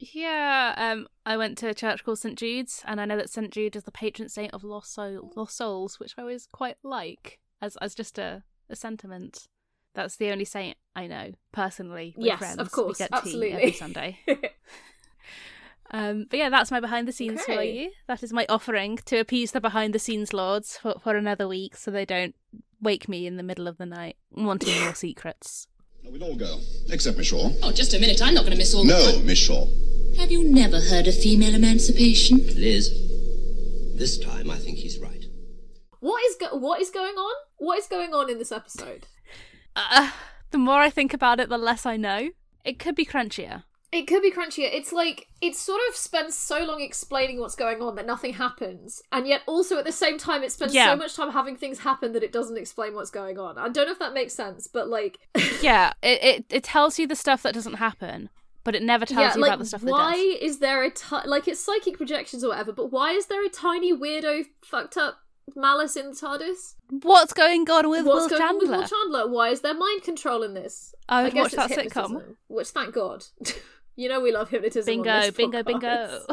Yeah, 0.00 0.74
um, 0.76 1.08
I 1.26 1.36
went 1.36 1.58
to 1.58 1.68
a 1.68 1.74
church 1.74 2.04
called 2.04 2.20
St 2.20 2.38
Jude's, 2.38 2.82
and 2.86 3.00
I 3.00 3.04
know 3.04 3.16
that 3.16 3.30
St 3.30 3.50
Jude 3.50 3.74
is 3.74 3.82
the 3.82 3.90
patron 3.90 4.28
saint 4.28 4.54
of 4.54 4.62
lost 4.62 4.94
soul, 4.94 5.32
lost 5.34 5.56
souls, 5.56 5.98
which 5.98 6.14
I 6.16 6.22
always 6.22 6.46
quite 6.52 6.76
like 6.84 7.40
as 7.60 7.76
as 7.78 7.94
just 7.94 8.18
a, 8.18 8.44
a 8.70 8.76
sentiment. 8.76 9.48
That's 9.94 10.16
the 10.16 10.30
only 10.30 10.44
saint 10.44 10.76
I 10.94 11.08
know 11.08 11.32
personally. 11.50 12.14
With 12.16 12.26
Yes, 12.26 12.38
friends. 12.38 12.58
of 12.58 12.70
course, 12.70 12.98
we 12.98 13.04
get 13.04 13.10
absolutely. 13.12 13.48
tea 13.50 13.54
every 13.54 13.72
Sunday. 13.72 14.18
um, 15.90 16.26
but 16.30 16.38
yeah, 16.38 16.50
that's 16.50 16.70
my 16.70 16.78
behind 16.78 17.08
the 17.08 17.12
scenes 17.12 17.42
for 17.42 17.60
you. 17.62 17.90
That 18.06 18.22
is 18.22 18.32
my 18.32 18.46
offering 18.48 18.98
to 19.06 19.18
appease 19.18 19.50
the 19.52 19.60
behind 19.60 19.94
the 19.94 19.98
scenes 19.98 20.32
lords 20.32 20.76
for 20.76 20.94
for 21.02 21.16
another 21.16 21.48
week, 21.48 21.74
so 21.76 21.90
they 21.90 22.04
don't 22.04 22.36
wake 22.80 23.08
me 23.08 23.26
in 23.26 23.36
the 23.36 23.42
middle 23.42 23.66
of 23.66 23.78
the 23.78 23.86
night 23.86 24.16
wanting 24.30 24.80
more 24.80 24.94
secrets. 25.06 25.66
We'll 26.04 26.22
all 26.22 26.36
go, 26.36 26.60
except 26.90 27.18
Miss 27.18 27.26
Shaw. 27.26 27.50
Oh, 27.62 27.72
just 27.72 27.92
a 27.92 27.98
minute. 27.98 28.22
I'm 28.22 28.32
not 28.32 28.42
going 28.42 28.52
to 28.52 28.56
miss 28.56 28.74
all 28.74 28.84
No, 28.84 29.12
the 29.18 29.24
Miss 29.24 29.36
Shaw. 29.38 29.66
Have 30.18 30.30
you 30.32 30.44
never 30.44 30.80
heard 30.80 31.06
of 31.06 31.14
female 31.16 31.54
emancipation? 31.54 32.38
Liz, 32.56 32.90
this 33.96 34.18
time 34.18 34.50
I 34.50 34.56
think 34.56 34.78
he's 34.78 34.98
right. 34.98 35.24
What 36.00 36.22
is 36.24 36.36
go- 36.36 36.56
what 36.56 36.80
is 36.80 36.90
going 36.90 37.14
on? 37.14 37.34
What 37.58 37.78
is 37.78 37.86
going 37.86 38.12
on 38.14 38.28
in 38.30 38.38
this 38.38 38.52
episode? 38.52 39.06
Uh, 39.76 40.10
the 40.50 40.58
more 40.58 40.80
I 40.80 40.90
think 40.90 41.14
about 41.14 41.40
it, 41.40 41.48
the 41.48 41.58
less 41.58 41.86
I 41.86 41.96
know. 41.96 42.30
It 42.64 42.78
could 42.78 42.94
be 42.96 43.04
crunchier. 43.06 43.64
It 43.90 44.06
could 44.06 44.20
be 44.22 44.30
crunchier. 44.30 44.68
It's 44.70 44.92
like 44.92 45.28
it 45.40 45.54
sort 45.54 45.80
of 45.88 45.96
spends 45.96 46.36
so 46.36 46.62
long 46.64 46.80
explaining 46.82 47.40
what's 47.40 47.54
going 47.54 47.80
on 47.80 47.94
that 47.94 48.04
nothing 48.06 48.34
happens, 48.34 49.00
and 49.12 49.26
yet 49.26 49.42
also 49.46 49.78
at 49.78 49.84
the 49.84 49.92
same 49.92 50.18
time 50.18 50.42
it 50.42 50.52
spends 50.52 50.74
Yeah. 50.74 50.92
so 50.92 50.96
much 50.96 51.14
time 51.16 51.30
having 51.30 51.56
things 51.56 51.78
happen 51.78 52.12
that 52.12 52.22
it 52.22 52.32
doesn't 52.32 52.58
explain 52.58 52.94
what's 52.94 53.10
going 53.10 53.38
on. 53.38 53.56
I 53.56 53.68
don't 53.68 53.86
know 53.86 53.92
if 53.92 53.98
that 54.00 54.12
makes 54.14 54.34
sense, 54.34 54.66
but 54.66 54.88
like, 54.88 55.18
yeah, 55.62 55.92
it, 56.02 56.22
it 56.22 56.44
it 56.50 56.64
tells 56.64 56.98
you 56.98 57.06
the 57.06 57.16
stuff 57.16 57.42
that 57.44 57.54
doesn't 57.54 57.74
happen, 57.74 58.28
but 58.68 58.74
it 58.74 58.82
never 58.82 59.06
tells 59.06 59.28
yeah, 59.28 59.34
you 59.34 59.40
like 59.40 59.48
about 59.48 59.60
the 59.60 59.64
stuff 59.64 59.80
that 59.80 59.90
why 59.90 60.12
does. 60.12 60.20
Why 60.20 60.38
is 60.42 60.58
there 60.58 60.84
a 60.84 60.90
ti- 60.90 61.24
like 61.26 61.48
it's 61.48 61.58
psychic 61.58 61.96
projections 61.96 62.44
or 62.44 62.48
whatever? 62.48 62.70
But 62.70 62.92
why 62.92 63.12
is 63.12 63.24
there 63.24 63.42
a 63.42 63.48
tiny 63.48 63.96
weirdo 63.96 64.44
fucked 64.62 64.98
up 64.98 65.20
Malus 65.56 65.96
in 65.96 66.10
the 66.10 66.12
TARDIS? 66.12 66.74
What's 66.90 67.32
going 67.32 67.62
on 67.70 67.88
with 67.88 68.04
What's 68.04 68.30
Will 68.30 68.38
going 68.38 68.42
on 68.42 68.58
with 68.58 68.68
Chandler? 68.68 68.76
Will 68.76 68.88
Chandler? 68.88 69.32
Why 69.32 69.48
is 69.48 69.62
there 69.62 69.72
mind 69.72 70.02
control 70.02 70.42
in 70.42 70.52
this? 70.52 70.94
I 71.08 71.22
would 71.22 71.32
guess 71.32 71.56
watch 71.56 71.70
it's 71.70 71.76
that 71.76 71.86
sitcom. 71.86 72.36
Which, 72.48 72.68
thank 72.68 72.92
God. 72.92 73.24
you 73.96 74.10
know 74.10 74.20
we 74.20 74.32
love 74.32 74.50
hypnotism. 74.50 74.84
Bingo, 74.84 75.30
bingo, 75.30 75.62
bingo. 75.62 76.26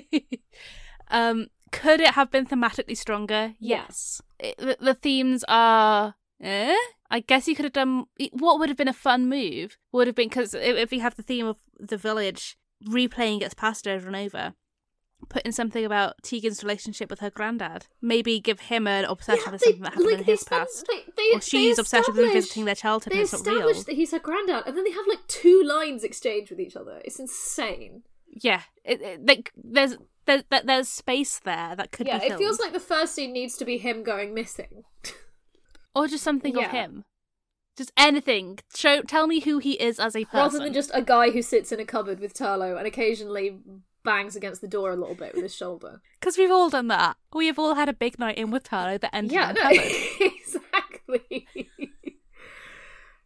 um, 1.10 1.48
could 1.70 2.00
it 2.00 2.12
have 2.12 2.30
been 2.30 2.46
thematically 2.46 2.96
stronger? 2.96 3.52
Yes. 3.60 4.22
It- 4.38 4.56
the, 4.56 4.78
the 4.80 4.94
themes 4.94 5.44
are. 5.48 6.14
Eh? 6.40 6.74
I 7.12 7.20
guess 7.20 7.46
you 7.46 7.54
could 7.54 7.66
have 7.66 7.74
done. 7.74 8.06
What 8.32 8.58
would 8.58 8.70
have 8.70 8.78
been 8.78 8.88
a 8.88 8.92
fun 8.94 9.28
move 9.28 9.76
would 9.92 10.06
have 10.06 10.16
been 10.16 10.30
because 10.30 10.54
if 10.54 10.92
you 10.92 11.00
have 11.00 11.14
the 11.14 11.22
theme 11.22 11.46
of 11.46 11.58
the 11.78 11.98
village 11.98 12.56
replaying 12.88 13.42
its 13.42 13.52
past 13.54 13.86
over 13.86 14.06
and 14.08 14.16
over, 14.16 14.54
put 15.28 15.42
in 15.42 15.52
something 15.52 15.84
about 15.84 16.14
Tegan's 16.22 16.64
relationship 16.64 17.10
with 17.10 17.20
her 17.20 17.28
granddad. 17.30 17.86
Maybe 18.00 18.40
give 18.40 18.60
him 18.60 18.86
an 18.86 19.04
obsession 19.04 19.52
with 19.52 19.60
they- 19.60 19.66
something 19.72 19.82
that 19.82 19.92
happened 19.92 20.06
like, 20.10 20.18
in 20.20 20.24
his 20.24 20.44
past. 20.44 20.86
they- 20.88 21.04
they- 21.16 21.36
or 21.36 21.40
she's 21.42 21.78
obsessed 21.78 22.08
with 22.08 22.16
revisiting 22.16 22.64
their 22.64 22.74
childhood 22.74 23.12
They 23.12 23.18
and 23.18 23.24
it's 23.24 23.32
not 23.32 23.46
real. 23.46 23.56
establish 23.68 23.84
that 23.84 23.94
he's 23.94 24.10
her 24.12 24.18
granddad, 24.18 24.64
and 24.66 24.76
then 24.76 24.84
they 24.84 24.90
have 24.92 25.06
like 25.06 25.26
two 25.28 25.62
lines 25.62 26.02
exchanged 26.04 26.50
with 26.50 26.60
each 26.60 26.76
other. 26.76 27.00
It's 27.04 27.20
insane. 27.20 28.02
Yeah, 28.26 28.62
it, 28.84 29.02
it, 29.02 29.26
like 29.26 29.52
there's 29.54 29.98
there's 30.24 30.42
there's 30.64 30.88
space 30.88 31.38
there 31.40 31.76
that 31.76 31.92
could 31.92 32.06
yeah, 32.06 32.22
it 32.22 32.38
feels 32.38 32.58
like 32.58 32.72
the 32.72 32.80
first 32.80 33.14
scene 33.14 33.32
needs 33.34 33.56
to 33.58 33.66
be 33.66 33.76
him 33.76 34.02
going 34.02 34.32
missing. 34.32 34.84
or 35.94 36.08
just 36.08 36.24
something 36.24 36.54
Yeah. 36.56 36.66
of 36.66 36.70
him. 36.72 37.04
Just 37.76 37.92
anything. 37.96 38.58
Show 38.74 39.02
tell 39.02 39.26
me 39.26 39.40
who 39.40 39.58
he 39.58 39.72
is 39.72 39.98
as 39.98 40.14
a 40.14 40.24
person. 40.26 40.38
Rather 40.38 40.58
than 40.58 40.72
just 40.74 40.90
a 40.92 41.00
guy 41.02 41.30
who 41.30 41.40
sits 41.42 41.72
in 41.72 41.80
a 41.80 41.84
cupboard 41.86 42.20
with 42.20 42.34
Turlough 42.34 42.76
and 42.76 42.86
occasionally 42.86 43.58
bangs 44.04 44.36
against 44.36 44.60
the 44.60 44.68
door 44.68 44.90
a 44.92 44.96
little 44.96 45.14
bit 45.14 45.32
with 45.34 45.42
his 45.44 45.54
shoulder. 45.54 46.02
because 46.20 46.36
we've 46.36 46.50
all 46.50 46.68
done 46.68 46.88
that. 46.88 47.16
We 47.32 47.46
have 47.46 47.58
all 47.58 47.74
had 47.74 47.88
a 47.88 47.94
big 47.94 48.18
night 48.18 48.36
in 48.36 48.50
with 48.50 48.64
Turlough 48.64 49.00
that 49.00 49.14
ended 49.14 49.32
Yeah, 49.32 49.50
in 49.50 49.54
no, 49.54 49.60
a 49.62 49.74
cupboard. 49.74 50.32
exactly. 50.40 51.48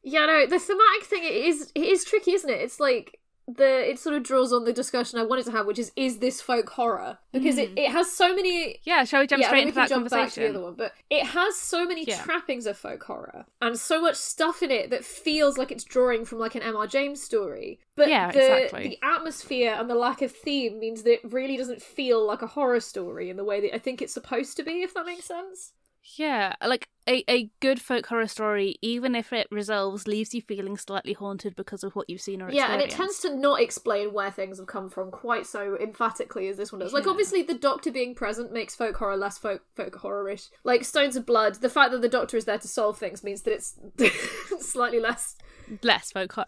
Yeah, 0.09 0.27
no, 0.27 0.47
the 0.47 0.61
thematic 0.61 1.03
thing 1.05 1.25
it 1.25 1.33
is 1.33 1.73
it 1.75 1.83
is 1.83 2.05
tricky, 2.05 2.31
isn't 2.33 2.49
it? 2.49 2.61
It's 2.61 2.79
like 2.79 3.19
the 3.49 3.89
it 3.91 3.99
sort 3.99 4.17
of 4.17 4.23
draws 4.25 4.53
on 4.53 4.65
the 4.65 4.73
discussion 4.73 5.19
I 5.19 5.23
wanted 5.23 5.45
to 5.47 5.53
have, 5.53 5.67
which 5.67 5.79
is 5.79 5.93
is 5.95 6.19
this 6.19 6.41
folk 6.41 6.69
horror? 6.71 7.19
Because 7.33 7.59
it, 7.59 7.75
mm. 7.75 7.79
it 7.79 7.91
has 7.93 8.11
so 8.11 8.35
many 8.35 8.81
Yeah, 8.83 9.05
shall 9.05 9.21
we 9.21 9.27
jump 9.27 9.41
yeah, 9.41 9.49
straight 9.49 9.63
into 9.63 9.75
that 9.75 9.89
jump 9.89 10.11
back 10.11 10.31
to 10.33 10.41
the 10.41 10.47
conversation? 10.47 10.57
other 10.57 10.65
one, 10.65 10.75
but 10.75 10.93
it 11.11 11.25
has 11.27 11.57
so 11.57 11.87
many 11.87 12.05
Yeah. 12.05 12.21
trappings 12.23 12.67
of 12.67 12.77
folk 12.77 13.05
horror 13.05 13.47
and 13.63 13.79
so 13.79 14.01
much 14.01 14.17
stuff 14.17 14.63
in 14.63 14.71
it 14.71 14.91
that 14.91 15.05
feels 15.05 15.59
like 15.59 15.71
it's 15.71 15.85
drawing 15.85 16.25
from 16.25 16.39
like 16.41 16.55
an 16.57 16.63
M.R. 16.63 16.87
James 16.87 17.23
story. 17.23 17.79
But 17.95 18.09
Yeah, 18.09 18.33
the, 18.33 18.65
exactly. 18.65 18.89
the 18.89 18.99
atmosphere 19.07 19.77
and 19.79 19.89
the 19.89 19.95
lack 19.95 20.23
of 20.23 20.33
theme 20.33 20.81
means 20.81 21.05
that 21.05 21.13
it 21.25 21.33
really 21.33 21.57
doesn't 21.57 21.83
feel 21.83 22.27
like 22.27 22.43
a 22.43 22.49
horror 22.49 22.81
story 22.81 23.31
in 23.31 23.37
the 23.37 23.45
way 23.45 23.61
that 23.61 23.75
I 23.75 23.79
think 23.79 24.03
it's 24.03 24.13
supposed 24.13 24.57
to 24.57 24.63
be, 24.65 24.83
if 24.83 24.93
that 24.95 25.07
makes 25.07 25.25
sense. 25.27 25.73
Yeah, 26.17 26.55
like 26.65 26.89
a, 27.09 27.25
a 27.31 27.51
good 27.61 27.81
folk 27.81 28.07
horror 28.07 28.27
story, 28.27 28.77
even 28.83 29.15
if 29.15 29.33
it 29.33 29.47
resolves, 29.51 30.09
leaves 30.09 30.35
you 30.35 30.43
feeling 30.43 30.77
slightly 30.77 31.13
haunted 31.13 31.55
because 31.55 31.85
of 31.85 31.95
what 31.95 32.11
you've 32.11 32.21
seen 32.21 32.43
or 32.43 32.49
experienced. 32.49 32.69
Yeah, 32.69 32.75
and 32.75 32.83
it 32.83 32.91
tends 32.95 33.21
to 33.21 33.35
not 33.37 33.61
explain 33.61 34.13
where 34.13 34.31
things 34.31 34.59
have 34.59 34.67
come 34.67 34.91
from 34.91 35.11
quite 35.11 35.47
so 35.47 35.77
emphatically 35.81 36.49
as 36.49 36.57
this 36.57 36.73
one 36.73 36.81
does. 36.81 36.93
Like, 36.93 37.05
Yeah. 37.05 37.11
obviously, 37.11 37.43
the 37.43 37.55
Doctor 37.55 37.91
being 37.93 38.15
present 38.15 38.53
makes 38.53 38.75
folk 38.75 38.97
horror 38.97 39.17
less 39.17 39.39
folk 39.39 39.63
folk 39.75 39.95
horror-ish. 39.97 40.49
Like 40.65 40.85
Stones 40.85 41.15
of 41.17 41.25
Blood, 41.27 41.57
the 41.57 41.71
fact 41.71 41.93
that 41.93 42.03
the 42.03 42.09
Doctor 42.09 42.37
is 42.37 42.45
there 42.45 42.59
to 42.59 42.69
solve 42.69 42.99
things 42.99 43.23
means 43.23 43.43
that 43.43 43.53
it's 43.53 43.79
slightly 44.61 44.99
less. 45.01 45.37
less 45.83 46.11
folk 46.11 46.33
horror. 46.33 46.47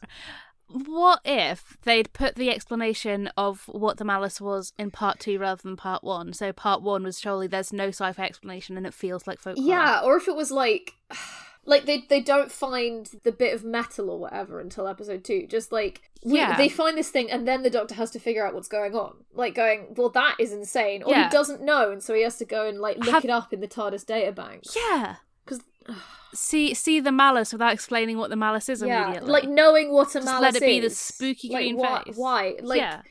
What 0.71 1.21
if 1.25 1.79
they'd 1.85 2.13
put 2.13 2.35
the 2.37 2.51
explanation 2.51 3.31
of 3.37 3.65
what 3.69 3.97
the 3.97 4.05
Malus 4.05 4.41
was 4.41 4.73
in 4.79 4.91
part 4.91 5.19
two 5.19 5.39
rather 5.39 5.63
than 5.63 5.77
part 5.77 6.05
one? 6.05 6.33
So 6.35 6.53
part 6.53 6.83
one 6.83 7.05
was 7.05 7.19
surely 7.19 7.47
there's 7.47 7.73
no 7.73 7.89
sci-fi 7.89 8.25
explanation 8.25 8.77
and 8.77 8.87
it 8.87 8.93
feels 8.95 9.27
like 9.27 9.39
folk 9.41 9.57
horror. 9.57 9.67
Yeah, 9.69 10.01
or 10.05 10.17
if 10.17 10.29
it 10.29 10.37
was 10.37 10.51
like. 10.51 10.95
Like 11.65 11.85
they 11.85 12.07
they 12.09 12.23
don't 12.23 12.51
find 12.51 13.05
the 13.25 13.33
bit 13.33 13.53
of 13.53 13.63
metal 13.63 14.09
or 14.09 14.19
whatever 14.19 14.59
until 14.59 14.89
episode 14.89 15.23
two. 15.23 15.47
Just 15.47 15.71
like 15.71 16.01
we, 16.25 16.39
Yeah. 16.39 16.57
they 16.57 16.71
find 16.71 16.97
this 16.97 17.11
thing 17.11 17.31
and 17.31 17.47
then 17.47 17.63
the 17.63 17.69
doctor 17.69 17.95
has 17.95 18.11
to 18.13 18.19
figure 18.19 18.47
out 18.47 18.55
what's 18.55 18.69
going 18.69 18.95
on. 18.95 19.17
Like 19.35 19.55
going, 19.55 19.93
well, 19.95 20.09
that 20.11 20.37
is 20.41 20.51
insane, 20.55 21.03
or 21.03 21.11
Yeah. 21.11 21.25
he 21.25 21.31
doesn't 21.31 21.61
know, 21.61 21.91
and 21.91 22.03
so 22.03 22.15
he 22.15 22.23
has 22.23 22.39
to 22.39 22.47
go 22.47 22.67
and 22.67 22.81
like 22.81 22.97
look 22.97 23.11
Have- 23.11 23.25
it 23.25 23.29
up 23.31 23.53
in 23.53 23.61
the 23.61 23.69
TARDIS 23.69 24.07
databank. 24.07 24.75
Yeah. 24.75 25.17
Because 25.49 25.97
See 26.35 26.75
see 26.75 27.01
the 27.01 27.11
Malus 27.11 27.53
without 27.53 27.73
explaining 27.73 28.19
what 28.19 28.29
the 28.29 28.37
Malus 28.37 28.69
is 28.69 28.83
yeah, 28.83 29.05
immediately. 29.05 29.31
like 29.31 29.49
knowing 29.49 29.91
what 29.91 30.11
a 30.11 30.15
Just 30.15 30.27
Malus 30.27 30.57
is. 30.57 30.61
let 30.61 30.63
it 30.63 30.67
be 30.67 30.81
the 30.81 30.91
spooky 30.91 31.49
like, 31.49 31.63
green 31.63 31.77
why, 31.79 32.03
face. 32.05 32.17
Why? 32.17 32.55
Like, 32.61 32.81
yeah. 32.81 33.03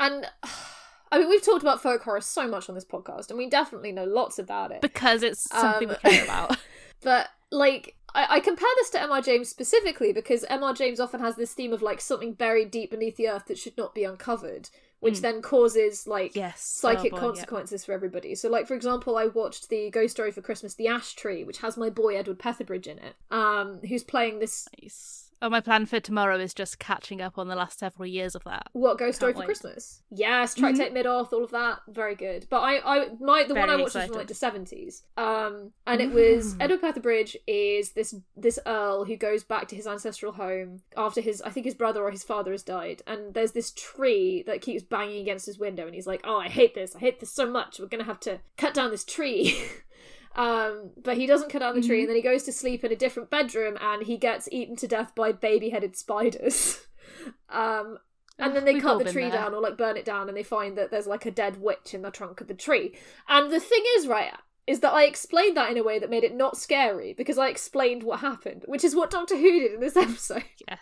and 0.00 0.26
I 1.12 1.18
mean, 1.20 1.28
we've 1.28 1.44
talked 1.44 1.62
about 1.62 1.80
folk 1.80 2.02
horror 2.02 2.20
so 2.20 2.48
much 2.48 2.68
on 2.68 2.74
this 2.74 2.84
podcast, 2.84 3.28
and 3.28 3.38
we 3.38 3.48
definitely 3.48 3.92
know 3.92 4.04
lots 4.04 4.40
about 4.40 4.72
it. 4.72 4.80
Because 4.80 5.22
it's 5.22 5.48
something 5.48 5.88
Um, 5.88 5.96
we 6.02 6.10
care 6.10 6.24
about. 6.24 6.56
But 7.02 7.28
like, 7.50 7.96
I, 8.14 8.36
I 8.36 8.40
compare 8.40 8.68
this 8.76 8.88
to 8.90 9.02
M.R. 9.02 9.20
James 9.20 9.50
specifically 9.50 10.12
because 10.12 10.42
M.R. 10.44 10.72
James 10.72 10.98
often 10.98 11.20
has 11.20 11.36
this 11.36 11.52
theme 11.52 11.72
of 11.72 11.82
like 11.82 12.00
something 12.00 12.32
buried 12.32 12.70
deep 12.70 12.90
beneath 12.90 13.16
the 13.16 13.28
earth 13.28 13.44
that 13.46 13.58
should 13.58 13.76
not 13.76 13.94
be 13.94 14.04
uncovered, 14.04 14.70
which 15.04 15.18
Mm. 15.18 15.20
then 15.22 15.42
causes 15.42 16.06
like 16.06 16.34
Yes. 16.34 16.62
psychic 16.62 17.12
Oh, 17.12 17.16
boy, 17.16 17.16
yeah. 17.16 17.20
consequences 17.20 17.84
for 17.84 17.92
everybody. 17.92 18.34
So, 18.34 18.48
like 18.48 18.66
for 18.66 18.74
example, 18.74 19.16
I 19.16 19.26
watched 19.26 19.68
the 19.68 19.90
Ghost 19.90 20.12
Story 20.12 20.32
for 20.32 20.40
Christmas, 20.42 20.74
The 20.74 20.88
Ash 20.88 21.14
Tree, 21.14 21.44
which 21.44 21.58
has 21.58 21.76
my 21.76 21.90
boy 21.90 22.16
Edward 22.16 22.38
Petherbridge 22.38 22.86
in 22.86 22.98
it, 22.98 23.14
um, 23.30 23.80
who's 23.88 24.02
playing 24.02 24.38
this 24.40 24.66
Nice. 24.82 25.23
Oh, 25.44 25.50
my 25.50 25.60
plan 25.60 25.84
for 25.84 26.00
tomorrow 26.00 26.38
is 26.38 26.54
just 26.54 26.78
catching 26.78 27.20
up 27.20 27.36
on 27.36 27.48
the 27.48 27.54
last 27.54 27.78
several 27.78 28.06
years 28.06 28.34
of 28.34 28.42
that. 28.44 28.68
What 28.72 28.96
Ghost 28.96 29.16
Story 29.16 29.34
for 29.34 29.40
wait. 29.40 29.44
Christmas? 29.44 30.02
Yes, 30.10 30.54
Tractate 30.54 30.94
Middoth, 30.94 31.34
all 31.34 31.44
of 31.44 31.50
that, 31.50 31.80
very 31.86 32.14
good. 32.14 32.46
But 32.48 32.60
I, 32.60 32.78
I, 32.78 33.08
my 33.20 33.44
the 33.44 33.54
one 33.54 33.68
I 33.68 33.76
watched 33.76 33.94
was 33.94 34.06
from 34.06 34.16
like 34.16 34.28
the 34.28 34.32
seventies, 34.32 35.02
um, 35.18 35.72
and 35.86 36.00
it 36.00 36.12
was 36.12 36.54
Mm. 36.54 36.56
Edward 36.60 36.80
Petherbridge 36.80 37.36
is 37.46 37.92
this 37.92 38.14
this 38.34 38.58
earl 38.64 39.04
who 39.04 39.16
goes 39.16 39.44
back 39.44 39.68
to 39.68 39.76
his 39.76 39.86
ancestral 39.86 40.32
home 40.32 40.80
after 40.96 41.20
his 41.20 41.42
I 41.42 41.50
think 41.50 41.66
his 41.66 41.74
brother 41.74 42.02
or 42.02 42.10
his 42.10 42.24
father 42.24 42.52
has 42.52 42.62
died, 42.62 43.02
and 43.06 43.34
there's 43.34 43.52
this 43.52 43.70
tree 43.70 44.44
that 44.46 44.62
keeps 44.62 44.82
banging 44.82 45.20
against 45.20 45.44
his 45.44 45.58
window, 45.58 45.84
and 45.84 45.94
he's 45.94 46.06
like, 46.06 46.22
oh, 46.24 46.38
I 46.38 46.48
hate 46.48 46.74
this, 46.74 46.96
I 46.96 47.00
hate 47.00 47.20
this 47.20 47.34
so 47.34 47.44
much, 47.44 47.78
we're 47.78 47.88
gonna 47.88 48.04
have 48.04 48.20
to 48.20 48.40
cut 48.56 48.72
down 48.72 48.90
this 48.90 49.04
tree. 49.04 49.62
Um, 50.36 50.90
but 51.02 51.16
he 51.16 51.26
doesn't 51.26 51.50
cut 51.50 51.60
down 51.60 51.74
the 51.80 51.86
tree, 51.86 51.98
Mm-hmm. 51.98 52.00
and 52.02 52.08
then 52.10 52.16
he 52.16 52.22
goes 52.22 52.42
to 52.44 52.52
sleep 52.52 52.82
in 52.84 52.90
a 52.92 52.96
different 52.96 53.30
bedroom, 53.30 53.76
and 53.80 54.02
he 54.04 54.16
gets 54.16 54.48
eaten 54.50 54.74
to 54.76 54.88
death 54.88 55.14
by 55.14 55.30
baby-headed 55.32 55.96
spiders. 55.96 56.80
um, 57.50 57.98
and 58.38 58.54
then 58.56 58.64
they 58.64 58.74
We've 58.74 58.82
cut 58.82 58.98
the 59.04 59.12
tree 59.12 59.22
there. 59.30 59.32
down 59.32 59.54
or 59.54 59.60
like 59.60 59.76
burn 59.78 59.96
it 59.96 60.04
down, 60.04 60.28
and 60.28 60.36
they 60.36 60.42
find 60.42 60.76
that 60.76 60.90
there's 60.90 61.06
like 61.06 61.24
a 61.24 61.30
dead 61.30 61.60
witch 61.62 61.94
in 61.94 62.02
the 62.02 62.10
trunk 62.10 62.40
of 62.40 62.48
the 62.48 62.54
tree. 62.54 62.96
And 63.28 63.52
the 63.52 63.60
thing 63.60 63.82
is, 63.96 64.08
right, 64.08 64.32
is 64.66 64.80
that 64.80 64.92
I 64.92 65.04
explained 65.04 65.56
that 65.56 65.70
in 65.70 65.76
a 65.76 65.82
way 65.82 65.98
that 65.98 66.08
made 66.08 66.24
it 66.24 66.34
not 66.34 66.56
scary 66.56 67.12
because 67.12 67.36
I 67.36 67.48
explained 67.48 68.02
what 68.02 68.20
happened, 68.20 68.64
which 68.66 68.84
is 68.84 68.94
what 68.94 69.10
Doctor 69.10 69.36
Who 69.36 69.60
did 69.60 69.74
in 69.74 69.80
this 69.80 69.96
episode. 69.96 70.44
Yes. 70.66 70.78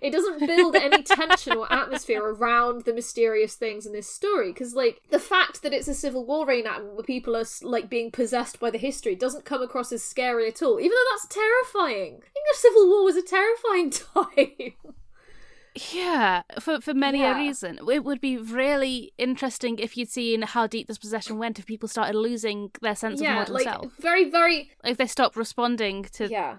It 0.00 0.10
doesn't 0.10 0.46
build 0.46 0.74
any 0.74 1.02
tension 1.02 1.56
or 1.56 1.70
atmosphere 1.70 2.22
around 2.22 2.84
the 2.84 2.94
mysterious 2.94 3.54
things 3.54 3.84
in 3.86 3.92
this 3.92 4.08
story 4.08 4.52
because, 4.52 4.74
like, 4.74 5.00
the 5.10 5.18
fact 5.18 5.62
that 5.62 5.72
it's 5.72 5.88
a 5.88 5.94
civil 5.94 6.24
war 6.24 6.46
reenactment 6.46 6.94
where 6.94 7.04
people 7.04 7.36
are 7.36 7.44
like 7.62 7.90
being 7.90 8.10
possessed 8.10 8.58
by 8.58 8.70
the 8.70 8.78
history 8.78 9.14
doesn't 9.14 9.44
come 9.44 9.62
across 9.62 9.92
as 9.92 10.02
scary 10.02 10.48
at 10.48 10.62
all, 10.62 10.80
even 10.80 10.92
though 10.92 11.10
that's 11.12 11.34
terrifying. 11.34 12.20
The 12.34 12.54
Civil 12.54 12.88
War 12.88 13.04
was 13.04 13.16
a 13.16 13.22
terrifying 13.22 13.90
time. 14.14 14.96
Yeah, 15.92 16.42
for 16.60 16.80
for 16.80 16.94
many 16.94 17.20
Yeah. 17.20 17.34
a 17.34 17.38
reason. 17.38 17.78
It 17.90 18.04
would 18.04 18.20
be 18.20 18.36
really 18.36 19.12
interesting 19.18 19.78
if 19.78 19.96
you'd 19.96 20.10
seen 20.10 20.42
how 20.42 20.66
deep 20.66 20.86
this 20.88 20.98
possession 20.98 21.38
went. 21.38 21.58
If 21.58 21.66
people 21.66 21.88
started 21.88 22.16
losing 22.16 22.70
their 22.80 22.96
sense 22.96 23.20
of 23.20 23.24
yeah, 23.24 23.44
like 23.48 23.64
self, 23.64 23.92
very, 23.98 24.28
very 24.30 24.70
if 24.84 24.96
they 24.96 25.06
stopped 25.06 25.36
responding 25.36 26.04
to, 26.14 26.28
yeah. 26.28 26.58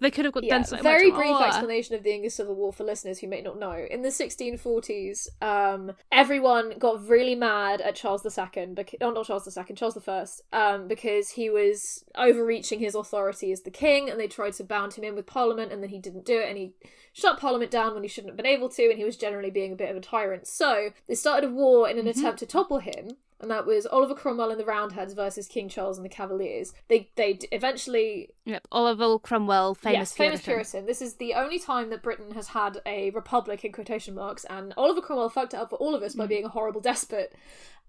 They 0.00 0.10
could 0.10 0.24
have 0.24 0.34
got 0.34 0.44
Yeah, 0.44 0.62
done 0.62 0.82
very 0.82 1.10
brief 1.10 1.30
more. 1.30 1.46
explanation 1.46 1.94
of 1.94 2.02
the 2.02 2.12
English 2.12 2.34
Civil 2.34 2.54
War 2.54 2.72
for 2.72 2.84
listeners 2.84 3.18
who 3.18 3.28
may 3.28 3.42
not 3.42 3.58
know. 3.58 3.72
In 3.72 4.02
the 4.02 4.08
1640s, 4.10 5.28
um, 5.42 5.92
everyone 6.10 6.78
got 6.78 7.06
really 7.06 7.34
mad 7.34 7.80
at 7.80 7.94
Charles 7.94 8.24
II, 8.24 8.66
because, 8.74 8.98
oh, 9.00 9.10
not 9.10 9.26
Charles 9.26 9.56
II, 9.56 9.74
Charles 9.74 10.42
I, 10.52 10.56
um, 10.56 10.88
because 10.88 11.30
he 11.30 11.50
was 11.50 12.04
overreaching 12.14 12.80
his 12.80 12.94
authority 12.94 13.52
as 13.52 13.62
the 13.62 13.70
king, 13.70 14.08
and 14.08 14.18
they 14.18 14.26
tried 14.28 14.54
to 14.54 14.64
bound 14.64 14.94
him 14.94 15.04
in 15.04 15.14
with 15.14 15.26
Parliament, 15.26 15.72
and 15.72 15.82
then 15.82 15.90
he 15.90 15.98
didn't 15.98 16.24
do 16.24 16.38
it, 16.38 16.48
and 16.48 16.56
he 16.56 16.72
shut 17.12 17.38
Parliament 17.38 17.70
down 17.70 17.94
when 17.94 18.02
he 18.02 18.08
shouldn't 18.08 18.30
have 18.30 18.36
been 18.36 18.46
able 18.46 18.68
to, 18.70 18.88
and 18.88 18.98
he 18.98 19.04
was 19.04 19.16
generally 19.16 19.50
being 19.50 19.72
a 19.72 19.76
bit 19.76 19.90
of 19.90 19.96
a 19.96 20.00
tyrant. 20.00 20.46
So 20.46 20.90
they 21.08 21.14
started 21.14 21.50
a 21.50 21.52
war 21.52 21.88
in 21.88 21.98
an 21.98 22.06
attempt 22.06 22.38
to 22.40 22.46
topple 22.46 22.78
him. 22.78 23.16
And 23.40 23.50
that 23.50 23.64
was 23.64 23.86
Oliver 23.86 24.14
Cromwell 24.14 24.50
and 24.50 24.60
the 24.60 24.64
Roundheads 24.66 25.14
versus 25.14 25.48
King 25.48 25.68
Charles 25.70 25.96
and 25.96 26.04
the 26.04 26.10
Cavaliers. 26.10 26.72
They 26.88 27.10
they 27.16 27.32
d- 27.34 27.48
eventually 27.52 28.28
Yep, 28.44 28.68
Oliver 28.70 29.18
Cromwell, 29.18 29.74
famous 29.74 29.96
yes, 29.98 30.12
famous 30.12 30.42
Puritan. 30.42 30.70
Puritan. 30.72 30.86
This 30.86 31.00
is 31.00 31.14
the 31.14 31.34
only 31.34 31.58
time 31.58 31.88
that 31.90 32.02
Britain 32.02 32.32
has 32.32 32.48
had 32.48 32.80
a 32.84 33.10
republic 33.10 33.64
in 33.64 33.72
quotation 33.72 34.14
marks, 34.14 34.44
and 34.44 34.74
Oliver 34.76 35.00
Cromwell 35.00 35.30
fucked 35.30 35.54
it 35.54 35.56
up 35.58 35.70
for 35.70 35.76
all 35.76 35.94
of 35.94 36.02
us 36.02 36.14
Mm. 36.14 36.18
by 36.18 36.26
being 36.26 36.44
a 36.44 36.48
horrible 36.50 36.80
despot. 36.82 37.34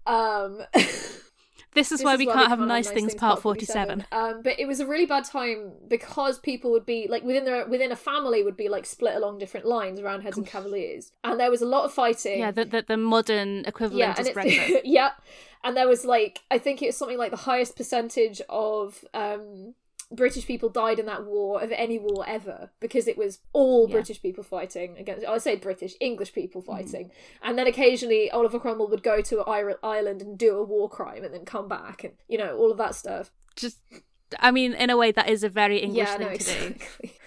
Um, 0.06 0.62
This 1.74 1.90
is 1.90 2.00
this 2.00 2.04
why 2.04 2.16
we 2.16 2.26
can't 2.26 2.48
have 2.48 2.58
can't 2.58 2.68
nice 2.68 2.90
things. 2.90 3.14
Part 3.14 3.40
forty-seven. 3.40 4.04
Um, 4.12 4.42
but 4.42 4.58
it 4.58 4.66
was 4.66 4.80
a 4.80 4.86
really 4.86 5.06
bad 5.06 5.24
time 5.24 5.72
because 5.88 6.38
people 6.38 6.70
would 6.72 6.84
be 6.84 7.06
like 7.08 7.22
within 7.22 7.44
their 7.44 7.66
within 7.66 7.92
a 7.92 7.96
family 7.96 8.42
would 8.42 8.56
be 8.56 8.68
like 8.68 8.84
split 8.84 9.14
along 9.14 9.38
different 9.38 9.66
lines, 9.66 10.02
Roundheads 10.02 10.36
and 10.36 10.46
Cavaliers, 10.46 11.12
and 11.24 11.40
there 11.40 11.50
was 11.50 11.62
a 11.62 11.66
lot 11.66 11.84
of 11.84 11.92
fighting. 11.92 12.40
Yeah, 12.40 12.50
the, 12.50 12.64
the 12.64 12.84
the 12.86 12.96
modern 12.96 13.64
equivalent 13.64 14.18
and 14.18 14.28
is 14.28 14.34
Brexit. 14.34 14.82
yeah, 14.84 15.12
and 15.64 15.76
there 15.76 15.88
was 15.88 16.04
like 16.04 16.40
I 16.50 16.58
think 16.58 16.82
it 16.82 16.86
was 16.86 16.96
something 16.96 17.18
like 17.18 17.30
the 17.30 17.36
highest 17.38 17.76
percentage 17.76 18.42
of 18.48 19.04
um 19.14 19.74
British 20.14 20.46
people 20.46 20.68
died 20.68 20.98
in 20.98 21.06
that 21.06 21.24
war 21.24 21.62
of 21.62 21.72
any 21.72 21.98
war 21.98 22.24
ever 22.26 22.70
because 22.80 23.08
it 23.08 23.16
was 23.16 23.38
all 23.52 23.88
Yeah. 23.88 23.94
British 23.94 24.20
people 24.20 24.44
fighting 24.44 24.96
against. 24.98 25.26
I 25.26 25.38
say 25.38 25.56
British, 25.56 25.94
English 26.00 26.32
people 26.32 26.62
Mm. 26.62 26.66
fighting, 26.66 27.10
and 27.42 27.58
then 27.58 27.66
occasionally 27.66 28.30
Oliver 28.30 28.58
Cromwell 28.60 28.88
would 28.88 29.02
go 29.02 29.20
to 29.22 29.40
Ir- 29.48 29.78
Ireland 29.82 30.20
and 30.22 30.36
do 30.36 30.56
a 30.58 30.62
war 30.64 30.88
crime 30.88 31.24
and 31.24 31.32
then 31.34 31.44
come 31.44 31.66
back 31.68 32.04
and 32.04 32.14
you 32.28 32.38
know 32.38 32.56
all 32.58 32.70
of 32.70 32.78
that 32.78 32.94
stuff. 32.94 33.32
Just, 33.56 33.78
I 34.38 34.50
mean, 34.50 34.72
in 34.74 34.90
a 34.90 34.96
way, 34.96 35.12
that 35.12 35.28
is 35.28 35.42
a 35.44 35.48
very 35.48 35.78
English 35.78 36.08
yeah, 36.08 36.16
thing 36.18 36.26
no, 36.28 36.36
to 36.36 36.70
do. 36.70 37.08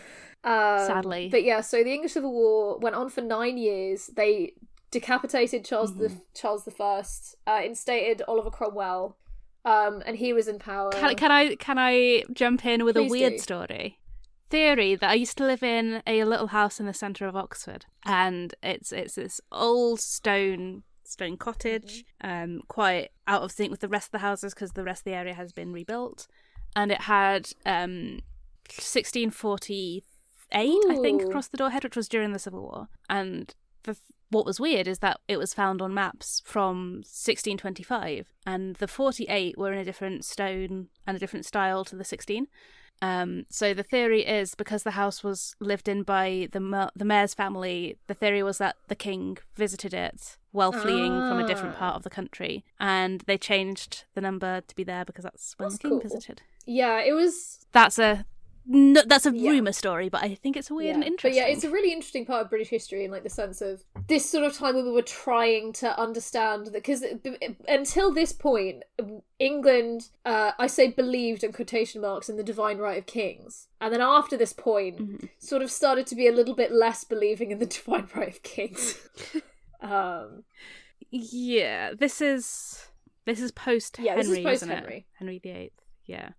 Um, 0.44 0.86
Sadly. 0.86 1.30
but 1.32 1.44
yeah. 1.44 1.62
So 1.62 1.84
the 1.84 1.92
English 1.92 2.14
Civil 2.14 2.32
War 2.32 2.78
went 2.78 2.96
on 2.96 3.10
for 3.10 3.22
nine 3.22 3.58
years. 3.58 4.08
They 4.16 4.54
decapitated 4.92 5.66
Charles 5.66 5.96
the 5.96 6.10
Mm-hmm. 6.10 6.20
Charles 6.36 6.66
the 6.66 6.72
First, 6.72 7.36
uh, 7.48 7.62
instated 7.64 8.22
Oliver 8.28 8.52
Cromwell, 8.52 9.18
um, 9.66 10.02
and 10.06 10.18
he 10.18 10.32
was 10.34 10.48
in 10.48 10.60
power. 10.60 10.92
Can, 10.92 11.16
can 11.16 11.32
I 11.32 11.56
can 11.56 11.78
I 11.78 12.24
jump 12.32 12.66
in 12.66 12.86
with 12.86 12.96
Please 12.96 13.10
a 13.10 13.12
weird 13.12 13.34
do. 13.34 13.40
story? 13.40 14.00
Theory 14.50 14.96
that 14.96 15.10
I 15.10 15.16
used 15.16 15.38
to 15.40 15.46
live 15.46 15.64
in 15.64 16.04
a 16.06 16.24
little 16.24 16.48
house 16.48 16.80
in 16.80 16.86
the 16.86 16.94
centre 16.94 17.26
of 17.28 17.36
Oxford, 17.36 17.86
and 18.06 18.54
it's 18.62 18.92
it's 18.92 19.16
this 19.16 19.42
old 19.52 20.00
stone 20.00 20.84
stone 21.04 21.38
cottage, 21.38 22.04
Mm-hmm. 22.24 22.44
um, 22.56 22.62
quite 22.68 23.10
out 23.28 23.42
of 23.44 23.52
sync 23.52 23.70
with 23.72 23.80
the 23.80 23.88
rest 23.90 24.08
of 24.08 24.12
the 24.14 24.18
houses 24.20 24.54
because 24.54 24.72
the 24.72 24.84
rest 24.84 25.02
of 25.02 25.06
the 25.06 25.14
area 25.18 25.34
has 25.34 25.52
been 25.52 25.74
rebuilt, 25.74 26.28
and 26.76 26.92
it 26.92 27.02
had 27.02 27.50
um, 27.66 28.22
1648, 28.70 30.04
I 30.90 30.96
think, 31.02 31.22
across 31.24 31.48
the 31.48 31.58
doorhead, 31.58 31.84
which 31.84 31.96
was 31.96 32.08
during 32.08 32.32
the 32.34 32.40
Civil 32.40 32.62
War, 32.62 32.88
and 33.10 33.54
the 33.84 33.98
what 34.36 34.46
was 34.46 34.60
weird 34.60 34.88
is 34.88 35.00
that 35.00 35.18
it 35.28 35.38
was 35.38 35.54
found 35.54 35.82
on 35.82 35.94
maps 35.94 36.42
from 36.46 36.76
1625 37.06 38.28
and 38.46 38.76
the 38.78 38.88
48 38.88 39.58
were 39.58 39.72
in 39.74 39.80
a 39.80 39.86
different 39.86 40.26
stone 40.26 40.88
and 41.08 41.16
a 41.16 41.20
different 41.20 41.46
style 41.46 41.84
to 41.86 41.96
the 41.96 42.04
16 42.04 42.48
Um, 43.02 43.46
so 43.50 43.74
the 43.74 43.84
theory 43.94 44.22
is 44.40 44.56
because 44.56 44.84
the 44.84 44.92
house 45.02 45.20
was 45.24 45.40
lived 45.60 45.88
in 45.94 46.04
by 46.04 46.48
the 46.56 46.62
ma- 46.62 46.92
the 46.96 47.04
mayor's 47.12 47.34
family, 47.34 47.98
the 48.08 48.14
theory 48.22 48.42
was 48.50 48.58
that 48.64 48.76
the 48.92 48.96
king 49.08 49.38
visited 49.64 49.94
it 49.94 50.38
while 50.58 50.72
fleeing 50.72 51.14
from 51.28 51.38
a 51.40 51.48
different 51.52 51.76
Ah. 51.76 51.80
part 51.84 51.96
of 51.98 52.04
the 52.04 52.10
country, 52.20 52.54
and 52.80 53.16
they 53.28 53.38
changed 53.38 53.92
the 54.16 54.22
number 54.22 54.62
to 54.70 54.74
be 54.80 54.86
there 54.92 55.04
because 55.10 55.26
that's 55.28 55.48
when 55.58 55.66
That's 55.66 55.76
the 55.78 55.82
king 55.90 55.92
cool. 56.00 56.08
visited. 56.08 56.38
Yeah, 56.66 56.98
it 57.10 57.14
was 57.22 57.34
That's 57.74 58.00
a 58.10 58.12
no, 58.68 59.02
that's 59.06 59.26
a 59.26 59.32
Yeah. 59.36 59.52
rumor 59.52 59.72
story, 59.72 60.10
but 60.10 60.24
I 60.24 60.36
think 60.36 60.58
it's 60.58 60.72
weird 60.72 60.96
and 60.96 61.04
But 61.04 61.08
interesting. 61.12 61.42
yeah, 61.44 61.48
it's 61.50 61.64
a 61.64 61.70
really 61.70 61.92
interesting 61.92 62.26
part 62.26 62.42
of 62.44 62.50
British 62.50 62.70
history 62.70 63.06
in 63.06 63.12
like 63.12 63.24
the 63.24 63.30
sense 63.30 63.62
of 63.62 63.84
this 64.08 64.30
sort 64.30 64.44
of 64.44 64.54
time 64.54 64.76
when 64.76 64.86
we 64.86 64.92
were 64.92 65.02
trying 65.02 65.72
to 65.74 66.00
understand 66.00 66.66
that 66.68 66.74
because 66.74 67.04
until 67.68 68.12
this 68.12 68.32
point, 68.34 68.84
England, 69.40 70.10
uh, 70.26 70.52
I 70.58 70.68
say 70.68 70.88
believed 70.88 71.44
in 71.44 71.52
quotation 71.54 72.02
marks 72.02 72.28
in 72.30 72.38
the 72.38 72.44
divine 72.44 72.78
right 72.80 72.98
of 72.98 73.06
kings, 73.06 73.68
and 73.80 73.94
then 73.94 74.02
after 74.02 74.36
this 74.38 74.54
point, 74.54 74.98
Mm-hmm. 75.00 75.26
sort 75.40 75.62
of 75.62 75.70
started 75.72 76.08
to 76.08 76.16
be 76.16 76.28
a 76.28 76.32
little 76.32 76.56
bit 76.56 76.72
less 76.72 77.04
believing 77.04 77.52
in 77.52 77.60
the 77.60 77.66
divine 77.78 78.08
right 78.16 78.30
of 78.30 78.42
kings. 78.44 78.98
um, 79.82 80.44
Yeah, 81.12 81.94
this 81.94 82.22
is 82.22 82.88
this 83.26 83.40
is 83.40 83.52
post 83.52 83.98
Henry, 83.98 84.08
Yeah, 84.10 84.16
this 84.16 84.28
is 84.30 84.40
post? 84.40 84.66
Henry. 84.66 85.06
Henry 85.20 85.40
the 85.44 85.50
Eighth. 85.50 85.82
Yeah, 86.06 86.30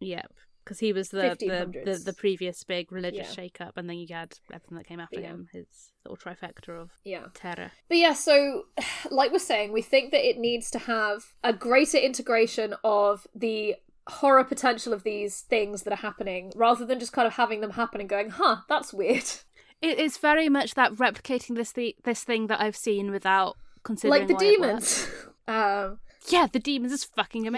yep. 0.00 0.32
Because 0.66 0.80
he 0.80 0.92
was 0.92 1.10
the 1.10 1.36
the, 1.38 1.82
the 1.84 2.02
the 2.06 2.12
previous 2.12 2.64
big 2.64 2.90
religious 2.90 3.28
Yeah. 3.28 3.32
shake-up, 3.34 3.76
and 3.76 3.88
then 3.88 3.98
you 3.98 4.08
had 4.12 4.34
everything 4.52 4.76
that 4.78 4.86
came 4.88 4.98
after 4.98 5.20
Yeah. 5.20 5.28
him, 5.28 5.48
his 5.52 5.66
little 6.04 6.16
trifecta 6.16 6.70
of 6.70 6.90
yeah. 7.04 7.26
terror. 7.34 7.70
But 7.88 7.98
yeah, 7.98 8.14
so 8.14 8.64
like 9.10 9.30
we're 9.30 9.38
saying, 9.38 9.72
we 9.72 9.80
think 9.82 10.10
that 10.10 10.28
it 10.28 10.38
needs 10.38 10.68
to 10.72 10.80
have 10.80 11.22
a 11.44 11.52
greater 11.52 11.98
integration 11.98 12.74
of 12.82 13.28
the 13.32 13.76
horror 14.08 14.42
potential 14.44 14.92
of 14.92 15.04
these 15.04 15.42
things 15.42 15.84
that 15.84 15.92
are 15.92 15.96
happening 16.08 16.52
rather 16.56 16.84
than 16.84 16.98
just 16.98 17.12
kind 17.12 17.26
of 17.28 17.34
having 17.34 17.60
them 17.60 17.72
happen 17.72 18.00
and 18.00 18.08
going, 18.08 18.30
huh, 18.30 18.56
that's 18.68 18.92
weird. 18.92 19.24
It 19.82 19.98
is 19.98 20.16
very 20.16 20.48
much 20.48 20.72
that 20.74 20.94
replicating 20.94 21.54
this 21.54 21.70
the- 21.70 21.94
this 22.02 22.24
thing 22.24 22.46
that 22.46 22.60
I've 22.62 22.74
seen 22.76 23.10
without 23.10 23.56
considering 23.84 24.26
like 24.26 24.28
the 24.28 24.34
demons. 24.34 25.06
um. 25.46 25.98
Yeah, 26.28 26.46
the 26.50 26.58
demons 26.58 26.92
is 26.92 27.04
fucking 27.04 27.44
Yeah. 27.44 27.50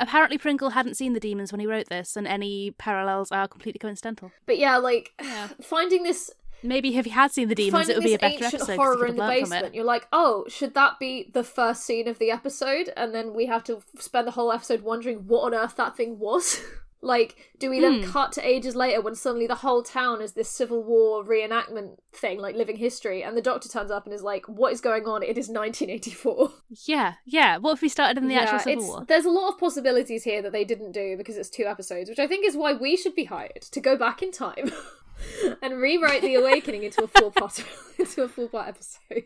Apparently, 0.00 0.38
Pringle 0.38 0.70
hadn't 0.70 0.94
seen 0.94 1.12
the 1.12 1.20
demons 1.20 1.52
when 1.52 1.60
he 1.60 1.66
wrote 1.66 1.88
this, 1.88 2.16
and 2.16 2.26
any 2.26 2.72
parallels 2.72 3.30
are 3.32 3.48
completely 3.48 3.78
coincidental. 3.78 4.30
but 4.46 4.58
yeah, 4.58 4.76
like 4.76 5.12
finding 5.60 6.02
this 6.02 6.30
Maybe 6.62 6.96
if 6.96 7.04
he 7.04 7.10
had 7.12 7.30
seen 7.30 7.48
the 7.48 7.54
demons, 7.54 7.88
it 7.88 7.96
would 7.96 8.04
be 8.04 8.14
a 8.14 8.18
better 8.18 8.44
episode. 8.44 8.76
horror 8.76 9.06
in 9.06 9.14
the 9.14 9.22
learned 9.22 9.46
from 9.46 9.52
it. 9.52 9.56
basement, 9.56 9.74
you're 9.74 9.84
like, 9.84 10.08
oh, 10.12 10.44
should 10.48 10.74
that 10.74 10.98
be 10.98 11.30
the 11.32 11.44
first 11.44 11.84
scene 11.84 12.08
of 12.08 12.18
the 12.18 12.30
episode? 12.30 12.92
And 12.96 13.14
then 13.14 13.32
we 13.32 13.46
have 13.46 13.62
to 13.64 13.82
spend 13.98 14.26
the 14.26 14.32
whole 14.32 14.50
episode 14.50 14.82
wondering 14.82 15.28
what 15.28 15.42
on 15.42 15.54
earth 15.54 15.76
that 15.76 15.96
thing 15.96 16.18
was. 16.18 16.60
like, 17.00 17.36
do 17.58 17.70
we 17.70 17.78
then 17.80 18.02
Hmm. 18.02 18.10
cut 18.10 18.32
to 18.32 18.46
ages 18.46 18.74
later 18.74 19.00
when 19.00 19.14
suddenly 19.14 19.46
the 19.46 19.54
whole 19.56 19.82
town 19.84 20.20
is 20.20 20.32
this 20.32 20.48
Civil 20.50 20.82
War 20.82 21.24
reenactment 21.24 21.98
thing, 22.12 22.40
like 22.40 22.56
living 22.56 22.76
history, 22.76 23.22
and 23.22 23.36
the 23.36 23.40
Doctor 23.42 23.68
turns 23.68 23.90
up 23.92 24.04
and 24.04 24.12
is 24.12 24.22
like, 24.22 24.48
"What 24.48 24.72
is 24.72 24.80
going 24.80 25.06
on? 25.06 25.22
It 25.22 25.38
is 25.38 25.48
1984." 25.48 26.52
Yeah, 26.86 27.14
yeah. 27.24 27.58
What 27.58 27.72
if 27.74 27.82
we 27.82 27.88
started 27.88 28.18
in 28.18 28.28
the 28.28 28.34
actual 28.34 28.58
Civil 28.58 28.72
it's- 28.72 28.88
War? 28.88 29.04
There's 29.06 29.24
a 29.24 29.30
lot 29.30 29.52
of 29.52 29.58
possibilities 29.58 30.24
here 30.24 30.42
that 30.42 30.52
they 30.52 30.64
didn't 30.64 30.92
do 30.92 31.16
because 31.16 31.36
it's 31.36 31.48
two 31.50 31.66
episodes, 31.66 32.10
which 32.10 32.18
I 32.18 32.26
think 32.26 32.44
is 32.44 32.56
why 32.56 32.72
we 32.72 32.96
should 32.96 33.14
be 33.14 33.24
hired 33.24 33.62
to 33.62 33.80
go 33.80 33.96
back 33.96 34.22
in 34.22 34.32
time 34.32 34.72
and 35.62 35.78
rewrite 35.80 36.22
the 36.22 36.34
Awakening 36.34 36.82
into 36.82 37.04
a 37.04 37.06
four 37.08 37.30
part 37.30 37.62
into 37.98 38.22
a 38.22 38.28
four 38.28 38.48
part 38.48 38.68
episode. 38.68 39.24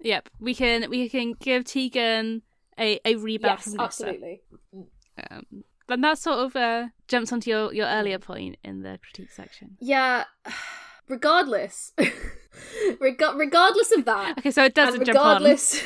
Yep, 0.00 0.28
we 0.40 0.54
can 0.54 0.88
we 0.88 1.08
can 1.08 1.32
give 1.32 1.64
Tegan 1.64 2.42
a 2.78 2.98
a 3.04 3.16
rebound 3.16 3.60
yes, 3.66 3.74
absolutely. 3.78 4.42
Um, 5.30 5.64
and 5.88 6.02
that 6.04 6.18
sort 6.18 6.38
of 6.38 6.56
uh, 6.56 6.88
jumps 7.08 7.32
onto 7.32 7.50
your 7.50 7.72
your 7.72 7.86
earlier 7.86 8.18
point 8.18 8.56
in 8.64 8.82
the 8.82 8.98
critique 9.02 9.30
section. 9.32 9.76
Yeah. 9.80 10.24
Regardless, 11.08 11.94
Reg- 13.00 13.22
regardless 13.34 13.92
of 13.96 14.04
that, 14.04 14.36
Okay, 14.38 14.50
so 14.50 14.62
it 14.64 14.74
doesn't 14.74 14.96
and 15.00 15.06
jump 15.06 15.18
on. 15.18 15.36
regardless, 15.36 15.82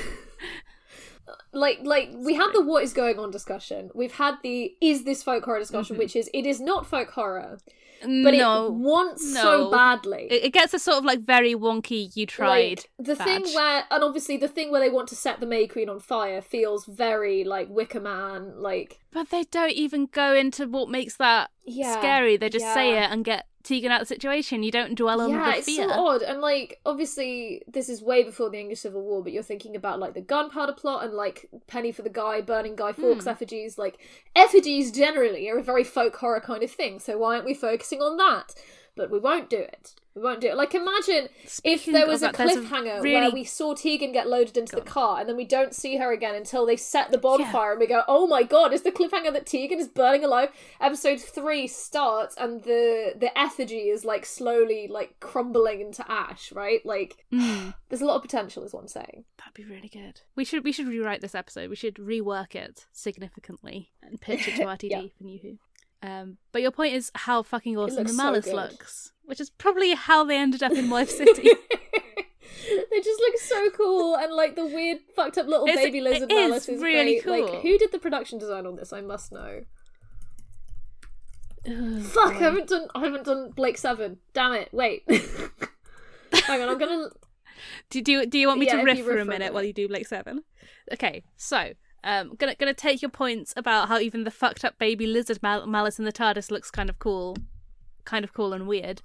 like 1.53 1.79
like 1.85 2.11
we 2.17 2.35
had 2.35 2.51
the 2.53 2.61
what 2.61 2.83
is 2.83 2.93
going 2.93 3.21
on 3.21 3.31
discussion. 3.31 3.91
We've 3.95 4.15
had 4.15 4.37
the 4.43 4.75
is 4.81 5.05
this 5.05 5.23
folk 5.23 5.45
horror 5.45 5.61
discussion, 5.61 5.97
which 5.97 6.17
is 6.17 6.29
it 6.35 6.45
is 6.45 6.61
not 6.61 6.87
folk 6.87 7.11
horror, 7.13 7.59
but 8.03 8.35
no, 8.35 8.67
it 8.67 8.73
wants 8.73 9.35
no. 9.35 9.41
so 9.41 9.71
badly. 9.71 10.29
It, 10.31 10.45
it 10.45 10.53
gets 10.53 10.75
a 10.75 10.79
sort 10.79 10.99
of 10.99 11.05
like 11.05 11.21
very 11.21 11.55
wonky. 11.55 12.15
You 12.15 12.27
tried 12.27 12.79
Like, 12.99 13.07
the 13.07 13.17
thing 13.17 13.45
where, 13.55 13.85
and 13.91 14.05
obviously 14.05 14.37
the 14.37 14.49
thing 14.49 14.71
where 14.71 14.81
they 14.81 14.91
want 14.91 15.09
to 15.09 15.17
set 15.17 15.41
the 15.41 15.47
May 15.47 15.67
Queen 15.67 15.89
on 15.89 16.01
fire 16.01 16.41
feels 16.41 16.85
very 16.87 17.45
like 17.45 17.69
Wicker 17.69 18.01
Man, 18.01 18.61
like 18.61 19.01
but 19.13 19.31
they 19.31 19.45
don't 19.45 19.73
even 19.73 20.07
go 20.07 20.35
into 20.35 20.67
what 20.67 20.89
makes 20.89 21.17
that 21.17 21.51
Yeah, 21.65 21.99
scary. 21.99 22.37
They 22.37 22.49
just 22.49 22.73
say 22.73 22.97
it 22.97 23.11
and 23.11 23.25
get 23.25 23.47
Tegan 23.63 23.93
out 23.93 24.03
of 24.03 24.09
the 24.09 24.15
situation. 24.15 24.63
You 24.63 24.71
don't 24.71 24.95
dwell 24.95 25.21
on 25.21 25.31
yeah, 25.31 25.53
the 25.53 25.57
it's 25.59 25.67
fear. 25.67 25.89
so 25.89 25.95
odd. 25.95 26.23
And 26.23 26.41
like, 26.41 26.81
obviously, 26.85 27.63
this 27.67 27.89
is 27.89 28.03
way 28.03 28.23
before 28.23 28.51
the 28.51 28.59
English 28.59 28.81
Civil 28.81 29.03
War, 29.03 29.23
but 29.23 29.33
you're 29.33 29.43
thinking 29.43 29.77
about 29.77 29.99
like 30.01 30.15
the 30.15 30.21
gunpowder 30.21 30.73
plot 30.73 31.05
and 31.05 31.15
like 31.15 31.49
Penny 31.67 31.93
for 31.93 32.03
the 32.03 32.11
Guy 32.11 32.41
burning 32.41 32.77
Guy 32.77 32.93
Fawkes 32.93 33.25
Hmm. 33.25 33.31
effigies. 33.31 33.79
Like, 33.79 33.99
effigies 34.37 34.91
generally 34.91 35.49
are 35.49 35.59
a 35.59 35.63
very 35.63 35.85
folk 35.85 36.17
horror 36.17 36.41
kind 36.41 36.63
of 36.63 36.71
thing. 36.71 36.99
So 37.01 37.19
why 37.19 37.35
aren't 37.35 37.47
we 37.47 37.55
focusing 37.55 38.01
on 38.01 38.17
that? 38.19 38.55
But 38.95 39.11
we 39.11 39.19
won't 39.19 39.49
do 39.49 39.57
it. 39.59 39.95
We 40.15 40.21
won't 40.21 40.43
do 40.43 40.49
it. 40.49 40.57
Like, 40.57 40.75
imagine 40.75 41.29
if 41.65 41.87
there 41.87 42.07
was 42.07 42.23
a 42.23 42.27
that, 42.27 42.35
a 42.39 42.43
cliffhanger 42.43 43.01
where 43.01 43.23
really- 43.23 43.33
we 43.33 43.45
saw 43.45 43.73
Tegan 43.73 44.13
get 44.13 44.29
loaded 44.29 44.59
into 44.59 44.77
the 44.77 44.83
car 44.83 45.19
and 45.21 45.27
then 45.27 45.37
we 45.37 45.47
don't 45.47 45.75
see 45.75 45.97
her 45.97 46.13
again 46.13 46.35
until 46.35 46.67
they 46.67 46.77
set 46.77 47.11
the 47.11 47.17
bonfire 47.17 47.71
and 47.71 47.81
we 47.81 47.87
go, 47.87 48.03
oh 48.07 48.27
my 48.27 48.43
god, 48.43 48.75
is 48.75 48.83
the 48.83 48.93
cliffhanger 48.93 49.33
that 49.33 49.47
Tegan 49.47 49.79
is 49.79 49.89
burning 49.89 50.23
alive? 50.23 50.51
Episode 50.83 51.19
three 51.19 51.67
starts 51.67 52.37
and 52.37 52.63
the 52.65 53.15
the 53.17 53.37
effigy 53.39 53.89
is 53.89 54.05
like 54.05 54.27
slowly 54.27 54.87
like 54.89 55.19
crumbling 55.21 55.81
into 55.81 56.05
ash, 56.13 56.53
right? 56.53 56.85
Like 56.85 57.25
Mm. 57.33 57.73
there's 57.89 58.03
a 58.03 58.05
lot 58.07 58.17
of 58.17 58.23
potential, 58.23 58.65
is 58.65 58.75
what 58.75 58.81
I'm 58.83 58.89
saying. 58.89 59.25
That'd 59.39 59.55
be 59.55 59.65
really 59.65 59.89
good. 59.89 60.21
We 60.37 60.45
should 60.45 60.63
we 60.65 60.73
should 60.73 60.89
rewrite 60.89 61.23
this 61.23 61.35
episode. 61.35 61.71
We 61.71 61.77
should 61.77 61.95
rework 61.95 62.55
it 62.55 62.87
significantly 62.93 63.93
and 64.03 64.21
pitch 64.21 64.47
it 64.47 64.57
to 64.57 64.65
RTD 64.65 64.83
Yeah. 64.91 65.01
for 65.17 65.25
New 65.25 65.39
Who. 65.39 65.59
Um, 66.03 66.39
but 66.51 66.63
your 66.63 66.71
point 66.73 66.95
is 66.95 67.11
how 67.15 67.43
fucking 67.43 67.77
awesome 67.79 68.05
the 68.05 68.13
Malus 68.13 68.47
good. 68.47 68.55
looks, 68.55 69.13
which 69.25 69.41
is 69.41 69.51
probably 69.51 69.95
how 69.95 70.25
they 70.25 70.37
ended 70.37 70.63
up 70.63 70.73
in 70.73 70.91
Wife 70.91 71.11
City. 71.11 71.43
they 72.91 73.01
just 73.01 73.21
look 73.21 73.39
so 73.39 73.71
cool 73.71 74.17
and 74.17 74.33
like 74.33 74.57
the 74.57 74.67
weird 74.67 74.99
fucked 75.15 75.39
up 75.39 75.47
little 75.47 75.67
It's- 75.67 75.85
baby 75.85 76.01
lizard 76.01 76.31
it 76.31 76.35
is 76.35 76.49
Malus 76.51 76.69
is 76.69 76.83
really 76.83 77.21
great. 77.21 77.45
cool. 77.45 77.53
Like 77.55 77.63
who 77.63 77.79
did 77.79 77.93
the 77.93 77.99
production 77.99 78.39
design 78.39 78.67
on 78.67 78.77
this? 78.77 78.93
I 78.93 79.01
must 79.01 79.31
know. 79.33 79.63
Fuck, 81.65 82.35
I 82.35 82.39
haven't 82.41 82.69
done 82.69 82.89
I 82.95 83.01
haven't 83.01 83.25
done 83.25 83.51
Blake 83.51 83.79
Seven. 83.79 84.19
Damn 84.35 84.53
it, 84.55 84.69
wait. 84.73 85.05
Hang 86.47 86.61
on, 86.63 86.69
I'm 86.69 86.79
gonna 86.79 87.09
Do, 87.91 88.03
do, 88.03 88.27
do 88.27 88.39
you 88.39 88.49
want 88.49 88.59
me 88.59 88.67
Yeah, 88.67 88.77
to 88.79 88.83
riff 88.83 88.99
for 88.99 89.05
a 89.05 89.07
riff 89.07 89.17
for 89.17 89.21
a 89.21 89.25
minute 89.25 89.55
while 89.55 89.63
you 89.63 89.73
do 89.73 89.87
Blake 89.87 90.09
Seven? 90.09 90.43
Okay, 90.93 91.23
so 91.37 91.73
um, 92.05 92.35
gonna 92.37 92.55
gonna 92.55 92.75
take 92.75 93.03
your 93.03 93.11
points 93.11 93.55
about 93.57 93.89
how 93.89 93.99
even 93.99 94.25
the 94.25 94.31
fucked 94.31 94.65
up 94.65 94.79
baby 94.79 95.07
lizard 95.07 95.43
mal- 95.43 95.67
Malus 95.67 95.99
in 95.99 96.05
the 96.05 96.13
TARDIS 96.13 96.51
looks 96.51 96.71
kind 96.71 96.91
of 96.91 96.99
cool, 96.99 97.37
kind 98.05 98.25
of 98.25 98.33
cool 98.33 98.53
and 98.53 98.67
weird. 98.67 99.03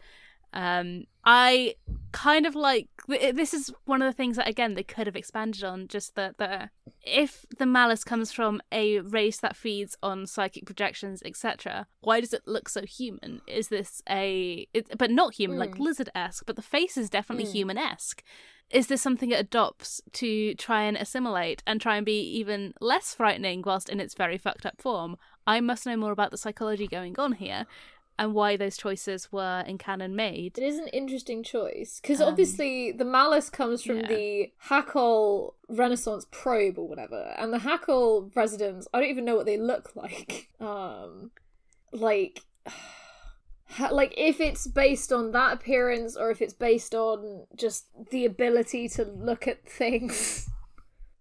Um, 0.57 1.03
I 1.23 1.75
kind 2.11 2.47
of 2.47 2.55
like 2.55 2.87
this 3.07 3.53
is 3.53 3.71
one 3.85 4.01
of 4.01 4.07
the 4.07 4.17
things 4.17 4.37
that 4.37 4.47
again 4.47 4.73
they 4.73 4.81
could 4.81 5.05
have 5.05 5.15
expanded 5.15 5.63
on. 5.63 5.87
Just 5.87 6.15
that 6.15 6.39
the 6.39 6.71
if 7.03 7.45
the 7.59 7.67
Malus 7.67 8.03
comes 8.03 8.31
from 8.31 8.59
a 8.71 8.99
race 9.01 9.37
that 9.39 9.55
feeds 9.55 9.95
on 10.01 10.25
psychic 10.25 10.65
projections, 10.65 11.21
etc., 11.23 11.85
why 12.01 12.19
does 12.19 12.33
it 12.33 12.41
look 12.47 12.69
so 12.69 12.81
human? 12.81 13.41
Is 13.45 13.67
this 13.67 14.01
a 14.09 14.67
it, 14.73 14.97
but 14.97 15.11
not 15.11 15.35
human, 15.35 15.59
like 15.59 15.75
Mm. 15.75 15.79
lizard 15.79 16.09
esque? 16.15 16.47
But 16.47 16.55
the 16.55 16.63
face 16.63 16.97
is 16.97 17.11
definitely 17.11 17.45
Mm. 17.45 17.51
human 17.51 17.77
esque. 17.77 18.23
Is 18.71 18.87
this 18.87 19.01
something 19.01 19.31
it 19.31 19.39
adopts 19.39 20.01
to 20.13 20.53
try 20.55 20.81
and 20.83 20.97
assimilate 20.97 21.61
and 21.67 21.79
try 21.79 21.97
and 21.97 22.05
be 22.05 22.19
even 22.19 22.73
less 22.81 23.13
frightening 23.13 23.61
whilst 23.65 23.89
in 23.89 23.99
its 23.99 24.15
very 24.15 24.37
fucked 24.39 24.65
up 24.65 24.81
form? 24.81 25.17
I 25.45 25.61
must 25.61 25.85
know 25.85 25.95
more 25.95 26.11
about 26.11 26.31
the 26.31 26.37
psychology 26.37 26.87
going 26.87 27.17
on 27.17 27.33
here 27.33 27.65
and 28.19 28.33
why 28.33 28.57
those 28.57 28.77
choices 28.77 29.31
were 29.31 29.63
in 29.67 29.77
canon 29.77 30.15
made. 30.15 30.57
It 30.57 30.63
is 30.63 30.79
an 30.79 30.87
interesting 30.87 31.43
choice 31.43 31.99
because 32.01 32.21
Um, 32.21 32.29
obviously 32.29 32.91
the 32.91 33.05
Malus 33.05 33.49
comes 33.49 33.83
from 33.83 33.99
yeah. 33.99 34.07
the 34.07 34.51
Hakol 34.69 35.53
Renaissance 35.69 36.25
probe 36.31 36.79
or 36.79 36.87
whatever, 36.87 37.35
and 37.37 37.53
the 37.53 37.59
Hakol 37.59 38.35
residents. 38.35 38.87
I 38.93 38.99
don't 39.01 39.09
even 39.09 39.25
know 39.25 39.35
what 39.35 39.45
they 39.45 39.57
look 39.57 39.95
like. 39.95 40.49
Um, 40.59 41.31
like, 41.93 42.41
like 43.91 44.13
if 44.17 44.41
it's 44.41 44.65
based 44.65 45.13
on 45.13 45.31
that 45.33 45.53
appearance 45.53 46.17
or 46.17 46.31
if 46.31 46.41
it's 46.41 46.53
based 46.53 46.95
on 46.95 47.45
just 47.55 47.85
the 48.09 48.25
ability 48.25 48.89
to 48.89 49.03
look 49.03 49.47
at 49.47 49.67
things. 49.67 50.49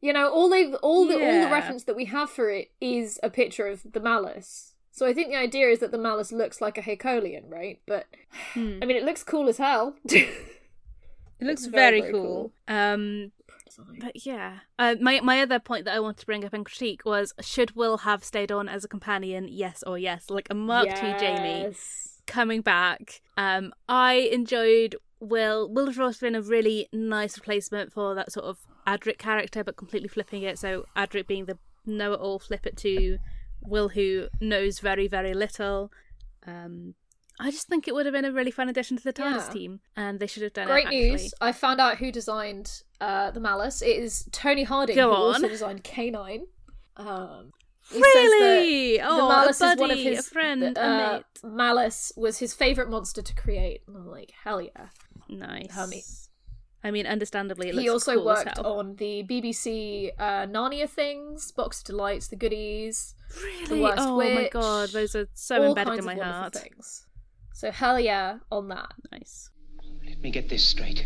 You 0.02 0.12
know, 0.12 0.28
all 0.30 0.50
they 0.50 0.72
all 0.74 1.06
the 1.06 1.14
all 1.14 1.40
the 1.40 1.50
reference 1.50 1.84
that 1.84 1.96
we 1.96 2.04
have 2.04 2.30
for 2.30 2.50
it 2.50 2.70
is 2.80 3.18
a 3.22 3.30
picture 3.30 3.66
of 3.66 3.80
the 3.90 3.98
Malus. 3.98 4.75
So 4.96 5.04
I 5.06 5.12
think 5.12 5.28
the 5.28 5.36
idea 5.36 5.68
is 5.68 5.80
that 5.80 5.90
the 5.92 5.98
Malus 5.98 6.32
looks 6.32 6.62
like 6.62 6.78
a 6.78 6.82
Hakolian, 6.82 7.50
right? 7.50 7.80
But 7.86 8.06
Hmm. 8.54 8.78
I 8.82 8.86
mean, 8.86 8.96
it 8.96 9.04
looks 9.04 9.22
cool 9.22 9.48
as 9.48 9.58
hell. 9.58 9.94
It 11.38 11.44
looks 11.44 11.66
very, 11.66 12.00
very, 12.00 12.12
very 12.12 12.12
cool. 12.12 12.52
Um, 12.66 13.32
but 14.00 14.24
yeah, 14.24 14.60
uh, 14.78 14.94
my 15.02 15.20
my 15.20 15.42
other 15.42 15.58
point 15.58 15.84
that 15.84 15.94
I 15.94 16.00
want 16.00 16.16
to 16.16 16.24
bring 16.24 16.46
up 16.46 16.54
and 16.54 16.64
critique 16.64 17.02
was: 17.04 17.34
should 17.42 17.76
Will 17.76 17.98
have 17.98 18.24
stayed 18.24 18.50
on 18.50 18.70
as 18.70 18.84
a 18.84 18.88
companion? 18.88 19.46
Yes 19.46 19.84
or 19.86 19.98
yes, 19.98 20.30
like 20.30 20.48
a 20.48 20.54
Mark 20.54 20.88
II 21.02 21.14
Jamie 21.20 21.74
coming 22.26 22.62
back. 22.62 23.20
Um, 23.36 23.74
I 23.86 24.30
enjoyed 24.32 24.96
Will. 25.20 25.68
Will 25.68 25.88
has 25.88 25.98
always 25.98 26.16
been 26.16 26.34
a 26.34 26.40
really 26.40 26.88
nice 26.90 27.36
replacement 27.36 27.92
for 27.92 28.14
that 28.14 28.32
sort 28.32 28.46
of 28.46 28.56
Adric 28.86 29.18
character, 29.18 29.62
but 29.62 29.76
completely 29.76 30.08
flipping 30.08 30.42
it. 30.42 30.58
So 30.58 30.86
Adric 30.96 31.26
being 31.26 31.44
the 31.44 31.58
know-it-all, 31.84 32.38
flip 32.38 32.64
it 32.66 32.78
to 32.78 33.18
Will, 33.62 33.88
who 33.90 34.28
knows 34.40 34.78
very 34.80 35.06
very 35.08 35.34
little. 35.34 35.90
Um, 36.46 36.94
I 37.38 37.50
just 37.50 37.68
think 37.68 37.86
it 37.86 37.94
would 37.94 38.06
have 38.06 38.14
been 38.14 38.24
a 38.24 38.32
really 38.32 38.50
fun 38.50 38.68
addition 38.70 38.96
to 38.96 39.04
the 39.04 39.12
TARDIS 39.12 39.48
Yeah. 39.48 39.52
team, 39.52 39.80
and 39.96 40.18
they 40.20 40.26
should 40.26 40.42
have 40.42 40.54
done 40.54 40.66
Great 40.68 40.86
it. 40.86 40.88
Great 40.88 41.10
news! 41.12 41.34
I 41.40 41.52
found 41.52 41.80
out 41.80 41.98
who 41.98 42.10
designed 42.10 42.82
uh, 43.00 43.30
the 43.30 43.40
Malus. 43.40 43.82
It 43.82 43.96
is 43.96 44.26
Tony 44.32 44.62
Harding, 44.64 44.96
Go 44.96 45.10
who 45.10 45.16
on. 45.16 45.34
also 45.34 45.48
designed 45.48 45.84
K9. 45.84 46.40
Um, 46.96 47.52
he 47.90 47.94
says 47.96 48.02
that 48.02 48.20
Really? 48.22 48.96
the 48.96 49.02
Oh, 49.02 49.28
Malus 49.28 49.60
a 49.60 49.64
is 49.72 49.76
one 49.78 49.90
of 49.90 49.96
buddy, 49.96 50.04
his 50.04 50.20
a 50.20 50.22
friend, 50.22 50.62
the, 50.62 50.80
a 50.80 50.82
uh, 50.82 51.12
mate. 51.44 51.52
Malus 51.54 52.10
was 52.16 52.38
his 52.38 52.54
favorite 52.54 52.88
monster 52.88 53.20
to 53.20 53.34
create, 53.34 53.82
and 53.86 53.96
I'm 53.98 54.06
like, 54.08 54.32
hell 54.44 54.62
yeah! 54.62 54.86
Nice. 55.28 55.72
Hummy. 55.72 56.02
I 56.84 56.90
mean, 56.90 57.06
understandably, 57.06 57.70
it 57.70 57.74
he 57.74 57.88
also 57.88 58.14
cool 58.14 58.30
as 58.30 58.44
worked 58.44 58.56
hell. 58.58 58.78
on 58.78 58.96
the 58.96 59.24
BBC 59.28 60.10
uh, 60.18 60.46
Narnia 60.46 60.88
things, 60.88 61.50
Box 61.52 61.80
of 61.80 61.86
Delights, 61.86 62.28
The 62.28 62.36
Goodies, 62.36 63.14
The 63.68 63.74
Really? 63.74 63.80
Worst 63.80 63.98
Oh 64.02 64.16
Witch. 64.18 64.34
my 64.34 64.48
god, 64.48 64.90
those 64.90 65.16
are 65.16 65.28
so 65.34 65.62
embedded 65.64 65.88
kinds 65.94 65.98
in 66.00 66.04
my 66.04 66.12
of 66.12 66.18
wonderful 66.18 66.40
heart. 66.40 66.54
Things. 66.54 67.06
So 67.54 67.70
hell 67.70 67.98
yeah 67.98 68.38
on 68.52 68.68
that. 68.68 68.92
Nice. 69.10 69.50
Let 70.06 70.20
me 70.20 70.30
get 70.30 70.48
this 70.48 70.64
straight. 70.64 71.04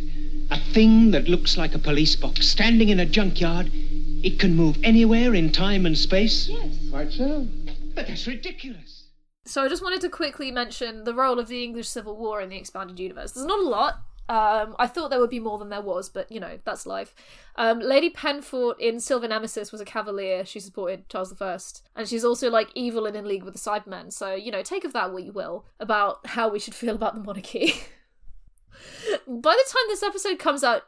A 0.51 0.59
thing 0.59 1.13
that 1.13 1.29
looks 1.29 1.57
like 1.57 1.75
a 1.75 1.79
police 1.79 2.15
box 2.17 2.47
standing 2.49 2.91
in 2.91 3.01
a 3.01 3.07
junkyard, 3.07 3.71
it 3.73 4.39
can 4.39 4.55
move 4.55 4.77
anywhere 4.83 5.35
in 5.35 5.51
time 5.53 5.87
and 5.87 5.97
space? 5.97 6.49
Yes. 6.49 6.77
Quite 6.91 7.13
so. 7.13 7.47
But 7.95 8.07
that's 8.09 8.27
ridiculous. 8.27 9.07
So 9.47 9.63
I 9.65 9.69
just 9.69 9.83
wanted 9.83 10.03
to 10.03 10.11
quickly 10.11 10.51
mention 10.51 11.05
the 11.05 11.15
role 11.15 11.39
of 11.39 11.49
the 11.49 11.65
English 11.65 11.89
Civil 11.89 12.17
War 12.17 12.43
in 12.43 12.51
the 12.51 12.59
expanded 12.59 13.01
universe. 13.01 13.33
There's 13.33 13.47
not 13.47 13.59
a 13.61 13.69
lot. 13.69 14.01
Um, 14.31 14.77
I 14.79 14.87
thought 14.87 15.11
there 15.11 15.19
would 15.19 15.29
be 15.29 15.41
more 15.41 15.59
than 15.59 15.71
there 15.71 15.81
was, 15.81 16.09
but 16.09 16.31
you 16.31 16.39
know 16.39 16.61
that's 16.65 16.87
life. 16.87 17.17
Um, 17.57 17.81
Lady 17.81 18.11
Penfort 18.11 18.81
in 18.81 19.01
Silver 19.01 19.27
Nemesis 19.27 19.73
was 19.73 19.81
a 19.81 19.85
Cavalier. 19.85 20.47
She 20.47 20.61
supported 20.61 21.09
Charles 21.09 21.35
I, 21.41 21.59
and 21.97 22.09
she's 22.09 22.25
also 22.25 22.49
like 22.49 22.69
evil 22.77 23.07
and 23.07 23.17
in 23.17 23.27
league 23.27 23.43
with 23.43 23.55
the 23.55 23.59
Cybermen. 23.61 24.13
So 24.13 24.33
you 24.33 24.53
know, 24.53 24.63
take 24.63 24.85
of 24.85 24.93
that 24.93 25.13
what 25.13 25.25
you 25.25 25.33
will 25.33 25.67
about 25.81 26.25
how 26.29 26.49
we 26.49 26.61
should 26.61 26.77
feel 26.77 26.95
about 26.95 27.17
the 27.17 27.21
monarchy. 27.23 27.73
by 29.27 29.57
the 29.57 29.65
time 29.69 29.85
this 29.89 30.05
episode 30.05 30.39
comes 30.39 30.63
out, 30.63 30.83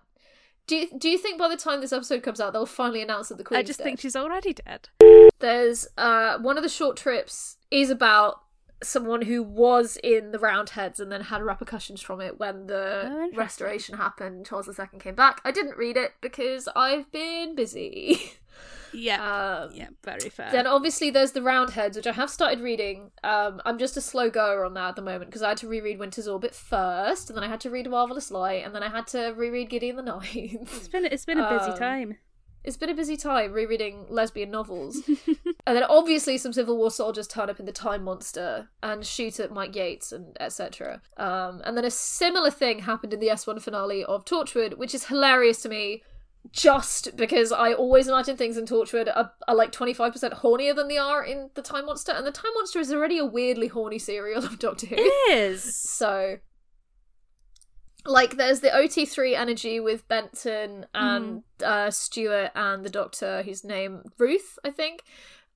do 0.68 0.76
you, 0.76 0.88
do 0.97 1.11
you 1.11 1.18
think 1.18 1.36
by 1.36 1.49
the 1.49 1.57
time 1.57 1.80
this 1.80 1.93
episode 1.93 2.22
comes 2.22 2.40
out 2.40 2.53
they'll 2.53 2.64
finally 2.64 3.03
announce 3.03 3.30
that 3.30 3.38
the 3.38 3.45
Queen's 3.45 3.59
I 3.59 3.62
just 3.64 3.80
dead? 3.80 3.84
think 3.86 3.99
she's 3.99 4.14
already 4.14 4.55
dead. 4.55 4.88
There's 5.40 5.88
uh 5.99 6.38
one 6.38 6.57
of 6.57 6.62
the 6.62 6.68
short 6.68 6.97
trips 6.97 7.57
is 7.72 7.90
about 7.90 8.41
someone 8.82 9.22
who 9.22 9.42
was 9.42 9.96
in 10.02 10.32
the 10.32 10.38
Roundheads 10.38 11.00
and 11.00 11.10
then 11.10 11.22
had 11.22 11.42
repercussions 11.42 12.00
from 12.00 12.20
it 12.20 12.38
when 12.38 12.66
the 12.66 13.02
Oh, 13.12 13.30
restoration 13.36 13.96
happened. 13.96 14.46
Charles 14.46 14.68
II 14.68 14.98
came 14.98 15.14
back. 15.14 15.40
I 15.44 15.50
didn't 15.50 15.76
read 15.76 15.96
it 15.96 16.12
because 16.20 16.68
I've 16.74 17.10
been 17.12 17.54
busy. 17.54 18.32
Yeah. 18.94 19.62
Um, 19.64 19.70
yeah, 19.74 19.88
very 20.04 20.28
fair. 20.28 20.50
Then 20.52 20.66
obviously 20.66 21.08
there's 21.08 21.32
the 21.32 21.40
Roundheads, 21.40 21.96
which 21.96 22.06
I 22.06 22.12
have 22.12 22.28
started 22.28 22.60
reading. 22.60 23.10
Um, 23.24 23.62
I'm 23.64 23.78
just 23.78 23.96
a 23.96 24.02
slow 24.02 24.28
goer 24.28 24.66
on 24.66 24.74
that 24.74 24.90
at 24.90 24.96
the 24.96 25.02
moment 25.02 25.30
because 25.30 25.40
I 25.40 25.48
had 25.48 25.56
to 25.58 25.66
reread 25.66 25.98
Winter's 25.98 26.28
Orbit 26.28 26.54
first, 26.54 27.30
and 27.30 27.36
then 27.36 27.42
I 27.42 27.48
had 27.48 27.58
to 27.62 27.70
read 27.70 27.88
Marvelous 27.88 28.30
Light, 28.30 28.66
and 28.66 28.74
then 28.74 28.82
I 28.82 28.90
had 28.90 29.06
to 29.08 29.28
reread 29.34 29.70
Gideon 29.70 29.96
the 29.96 30.02
Ninth. 30.02 30.34
It's 30.34 30.88
been 30.88 31.06
it's 31.06 31.24
been 31.24 31.38
a 31.38 31.58
busy 31.58 31.70
Um, 31.72 31.78
time. 31.78 32.16
It's 32.64 32.76
been 32.76 32.90
a 32.90 32.94
busy 32.94 33.16
time 33.16 33.52
rereading 33.52 34.06
lesbian 34.08 34.50
novels. 34.50 35.02
and 35.66 35.76
then 35.76 35.84
obviously 35.84 36.38
some 36.38 36.52
Civil 36.52 36.76
War 36.76 36.90
soldiers 36.90 37.26
turn 37.26 37.50
up 37.50 37.58
in 37.58 37.66
the 37.66 37.72
Time 37.72 38.04
Monster 38.04 38.68
and 38.82 39.04
shoot 39.04 39.40
at 39.40 39.52
Mike 39.52 39.74
Yates 39.74 40.12
and 40.12 40.36
etc. 40.40 41.02
Um, 41.16 41.60
and 41.64 41.76
then 41.76 41.84
a 41.84 41.90
similar 41.90 42.50
thing 42.50 42.80
happened 42.80 43.12
in 43.12 43.20
the 43.20 43.28
S1 43.28 43.60
finale 43.62 44.04
of 44.04 44.24
Torchwood, 44.24 44.78
which 44.78 44.94
is 44.94 45.06
hilarious 45.06 45.60
to 45.62 45.68
me 45.68 46.02
just 46.50 47.16
because 47.16 47.52
I 47.52 47.72
always 47.72 48.08
imagine 48.08 48.36
things 48.36 48.56
in 48.56 48.66
Torchwood 48.66 49.08
are, 49.14 49.32
are 49.46 49.54
like 49.54 49.70
25% 49.70 50.40
hornier 50.40 50.74
than 50.74 50.88
they 50.88 50.98
are 50.98 51.24
in 51.24 51.50
the 51.54 51.62
Time 51.62 51.86
Monster. 51.86 52.12
And 52.12 52.26
the 52.26 52.32
Time 52.32 52.50
Monster 52.54 52.80
is 52.80 52.92
already 52.92 53.18
a 53.18 53.24
weirdly 53.24 53.68
horny 53.68 53.98
serial 53.98 54.44
of 54.44 54.58
Doctor 54.58 54.86
Who. 54.86 54.96
It 54.98 55.32
is. 55.32 55.64
So, 56.02 56.38
like, 58.05 58.36
there's 58.36 58.61
the 58.61 58.68
OT3 58.68 59.36
energy 59.36 59.80
with 59.80 60.07
Benton 60.09 60.86
and 60.94 61.42
uh, 61.64 61.90
Stuart 61.90 62.50
and 62.55 62.84
the 62.84 62.90
Doctor, 62.90 63.42
whose 63.42 63.64
name 63.64 64.03
Ruth, 64.18 64.59
I 64.64 64.70
think. 64.70 65.03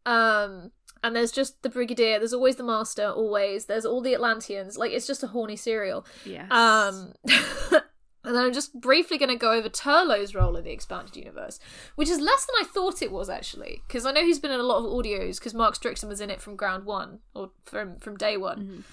Um, 0.05 0.71
and 1.03 1.15
there's 1.15 1.33
just 1.33 1.63
the 1.63 1.69
Brigadier. 1.69 2.19
There's 2.19 2.33
always 2.33 2.57
the 2.57 2.65
Master. 2.65 3.09
Always. 3.09 3.67
There's 3.67 3.85
all 3.85 4.01
the 4.01 4.15
Atlanteans. 4.15 4.79
Like, 4.79 4.93
it's 4.93 5.07
just 5.07 5.23
a 5.23 5.29
horny 5.29 5.57
serial. 5.57 6.07
Yes. 6.25 6.51
Um, 6.51 7.15
and 8.27 8.35
then 8.35 8.45
I'm 8.45 8.53
just 8.53 8.79
briefly 8.81 9.19
going 9.19 9.31
to 9.31 9.37
go 9.37 9.53
over 9.53 9.69
Turlough's 9.69 10.35
role 10.35 10.57
in 10.57 10.65
the 10.65 10.73
expanded 10.73 11.17
universe, 11.17 11.61
which 11.95 12.09
is 12.09 12.21
less 12.21 12.47
than 12.47 12.57
I 12.61 12.65
thought 12.65 13.03
it 13.03 13.13
was 13.13 13.31
actually, 13.31 13.83
because 13.87 14.05
I 14.05 14.11
know 14.11 14.25
he's 14.25 14.41
been 14.41 14.51
in 14.51 14.61
a 14.61 14.65
lot 14.65 14.79
of 14.79 14.85
audios 14.85 15.39
because 15.39 15.55
Mark 15.55 15.77
Strickson 15.77 16.09
was 16.09 16.21
in 16.21 16.31
it 16.31 16.41
from 16.41 16.57
ground 16.57 16.87
one 16.87 17.21
or 17.35 17.51
from 17.65 17.99
from 17.99 18.17
day 18.17 18.37
one. 18.37 18.85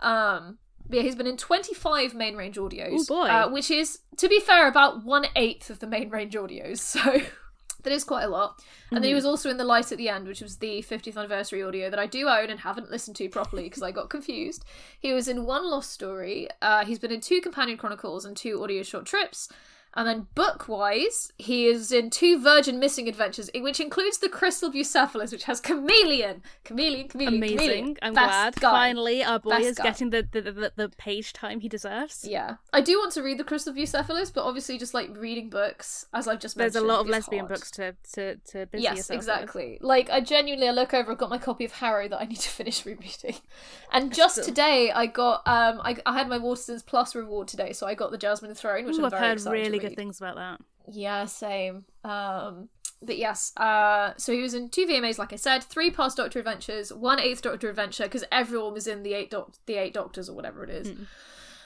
Um, 0.00 0.58
but 0.58 0.65
yeah, 0.90 1.02
he's 1.02 1.14
been 1.16 1.26
in 1.26 1.36
25 1.36 2.14
main 2.14 2.36
range 2.36 2.56
audios, 2.56 3.08
boy. 3.08 3.26
Uh, 3.28 3.48
which 3.48 3.70
is, 3.70 4.00
to 4.18 4.28
be 4.28 4.40
fair, 4.40 4.68
about 4.68 5.04
one 5.04 5.26
eighth 5.36 5.70
of 5.70 5.78
the 5.80 5.86
main 5.86 6.10
range 6.10 6.34
audios. 6.34 6.78
So. 6.96 7.20
That 7.82 7.92
is 7.92 8.02
quite 8.02 8.24
a 8.24 8.28
lot. 8.28 8.60
And 8.90 8.96
then 8.96 9.04
he 9.04 9.12
Mhm. 9.12 9.16
was 9.16 9.24
also 9.26 9.48
in 9.48 9.58
The 9.58 9.64
Light 9.64 9.92
at 9.92 9.98
the 9.98 10.08
End, 10.08 10.26
which 10.26 10.40
was 10.40 10.56
the 10.56 10.82
50th 10.82 11.16
anniversary 11.16 11.62
audio 11.62 11.88
that 11.88 12.00
I 12.00 12.06
do 12.06 12.26
own 12.28 12.50
and 12.50 12.58
haven't 12.58 12.90
listened 12.90 13.14
to 13.18 13.28
properly 13.28 13.62
because 13.62 13.80
I 13.80 13.92
got 13.92 14.10
confused. 14.10 14.64
He 14.98 15.12
was 15.12 15.28
in 15.28 15.44
One 15.44 15.64
Lost 15.70 15.92
Story. 15.92 16.48
Uh, 16.60 16.84
he's 16.84 16.98
been 16.98 17.12
in 17.12 17.20
two 17.20 17.40
Companion 17.40 17.78
Chronicles 17.78 18.24
and 18.24 18.36
two 18.36 18.60
audio 18.60 18.82
short 18.82 19.06
trips. 19.06 19.48
And 19.96 20.06
then 20.06 20.26
book 20.34 20.68
wise, 20.68 21.32
he 21.38 21.66
is 21.66 21.90
in 21.90 22.10
two 22.10 22.38
Virgin 22.38 22.78
Missing 22.78 23.08
Adventures, 23.08 23.48
which 23.54 23.80
includes 23.80 24.18
the 24.18 24.28
Crystal 24.28 24.70
Bucephalus, 24.70 25.32
which 25.32 25.44
has 25.44 25.58
Kamelion. 25.60 26.42
Kamelion, 26.66 27.10
Kamelion, 27.10 27.28
Amazing. 27.28 27.94
Kamelion. 27.94 27.98
I'm 28.02 28.12
Best 28.14 28.30
glad. 28.30 28.56
guy. 28.56 28.70
Finally, 28.72 29.24
our 29.24 29.38
boy 29.38 29.50
Best 29.50 29.64
is 29.64 29.78
guy. 29.78 29.84
getting 29.84 30.10
the, 30.10 30.28
the, 30.30 30.42
the, 30.42 30.72
the 30.76 30.88
page 30.98 31.32
time 31.32 31.60
he 31.60 31.68
deserves. 31.70 32.26
Yeah. 32.28 32.56
I 32.74 32.82
do 32.82 32.98
want 32.98 33.12
to 33.14 33.22
read 33.22 33.38
the 33.38 33.44
Crystal 33.44 33.72
Bucephalus, 33.72 34.32
but 34.34 34.44
obviously 34.44 34.76
just 34.76 34.92
like 34.92 35.16
reading 35.16 35.48
books, 35.48 36.04
as 36.12 36.28
I've 36.28 36.40
just 36.40 36.56
There's 36.58 36.74
mentioned. 36.74 36.88
There's 36.88 36.90
a 36.90 36.94
lot 36.94 37.00
of 37.00 37.08
lesbian 37.08 37.46
hard. 37.46 37.54
books 37.54 37.70
to, 37.72 37.94
to, 38.12 38.36
to 38.36 38.66
busy 38.66 38.82
yes, 38.82 38.96
yourself 38.98 39.08
with. 39.08 39.16
exactly. 39.16 39.78
Like 39.80 40.10
I 40.10 40.20
genuinely, 40.20 40.68
I 40.68 40.72
look 40.72 40.92
over. 40.92 41.12
I've 41.12 41.18
got 41.18 41.30
my 41.30 41.38
copy 41.38 41.64
of 41.64 41.72
Harrow 41.72 42.06
that 42.08 42.20
I 42.20 42.24
need 42.26 42.40
to 42.40 42.50
finish 42.50 42.84
rereading, 42.84 43.36
and 43.92 44.12
just 44.12 44.34
Still. 44.34 44.44
today 44.44 44.90
I 44.94 45.06
got 45.06 45.36
um 45.46 45.80
I, 45.82 45.96
I 46.04 46.18
had 46.18 46.28
my 46.28 46.38
Waterstones 46.38 46.84
Plus 46.84 47.14
reward 47.14 47.48
today, 47.48 47.72
so 47.72 47.86
I 47.86 47.94
got 47.94 48.10
the 48.10 48.18
Jasmine 48.18 48.54
Throne, 48.54 48.84
which 48.84 48.96
Ooh, 48.96 48.98
I'm 48.98 49.04
I've 49.06 49.12
very 49.12 49.32
excited 49.32 49.58
really 49.58 49.78
good 49.88 49.96
things 49.96 50.20
about 50.20 50.36
that. 50.36 50.60
Yeah, 50.88 51.24
same. 51.26 51.84
Um, 52.04 52.68
but 53.02 53.18
yes, 53.18 53.52
uh, 53.56 54.12
so 54.16 54.32
he 54.32 54.40
was 54.40 54.54
in 54.54 54.68
two 54.70 54.86
VMAs, 54.86 55.18
like 55.18 55.32
I 55.32 55.36
said, 55.36 55.62
three 55.62 55.90
past 55.90 56.16
Doctor 56.16 56.38
Adventures, 56.38 56.92
one 56.92 57.20
eighth 57.20 57.42
Doctor 57.42 57.68
Adventure, 57.68 58.04
because 58.04 58.24
everyone 58.32 58.72
was 58.72 58.86
in 58.86 59.02
the 59.02 59.12
eight 59.14 59.30
doc- 59.30 59.54
the 59.66 59.74
eight 59.74 59.92
Doctors 59.94 60.28
or 60.28 60.34
whatever 60.34 60.64
it 60.64 60.70
is. 60.70 60.88
He 60.88 60.94
Hmm. 60.94 61.02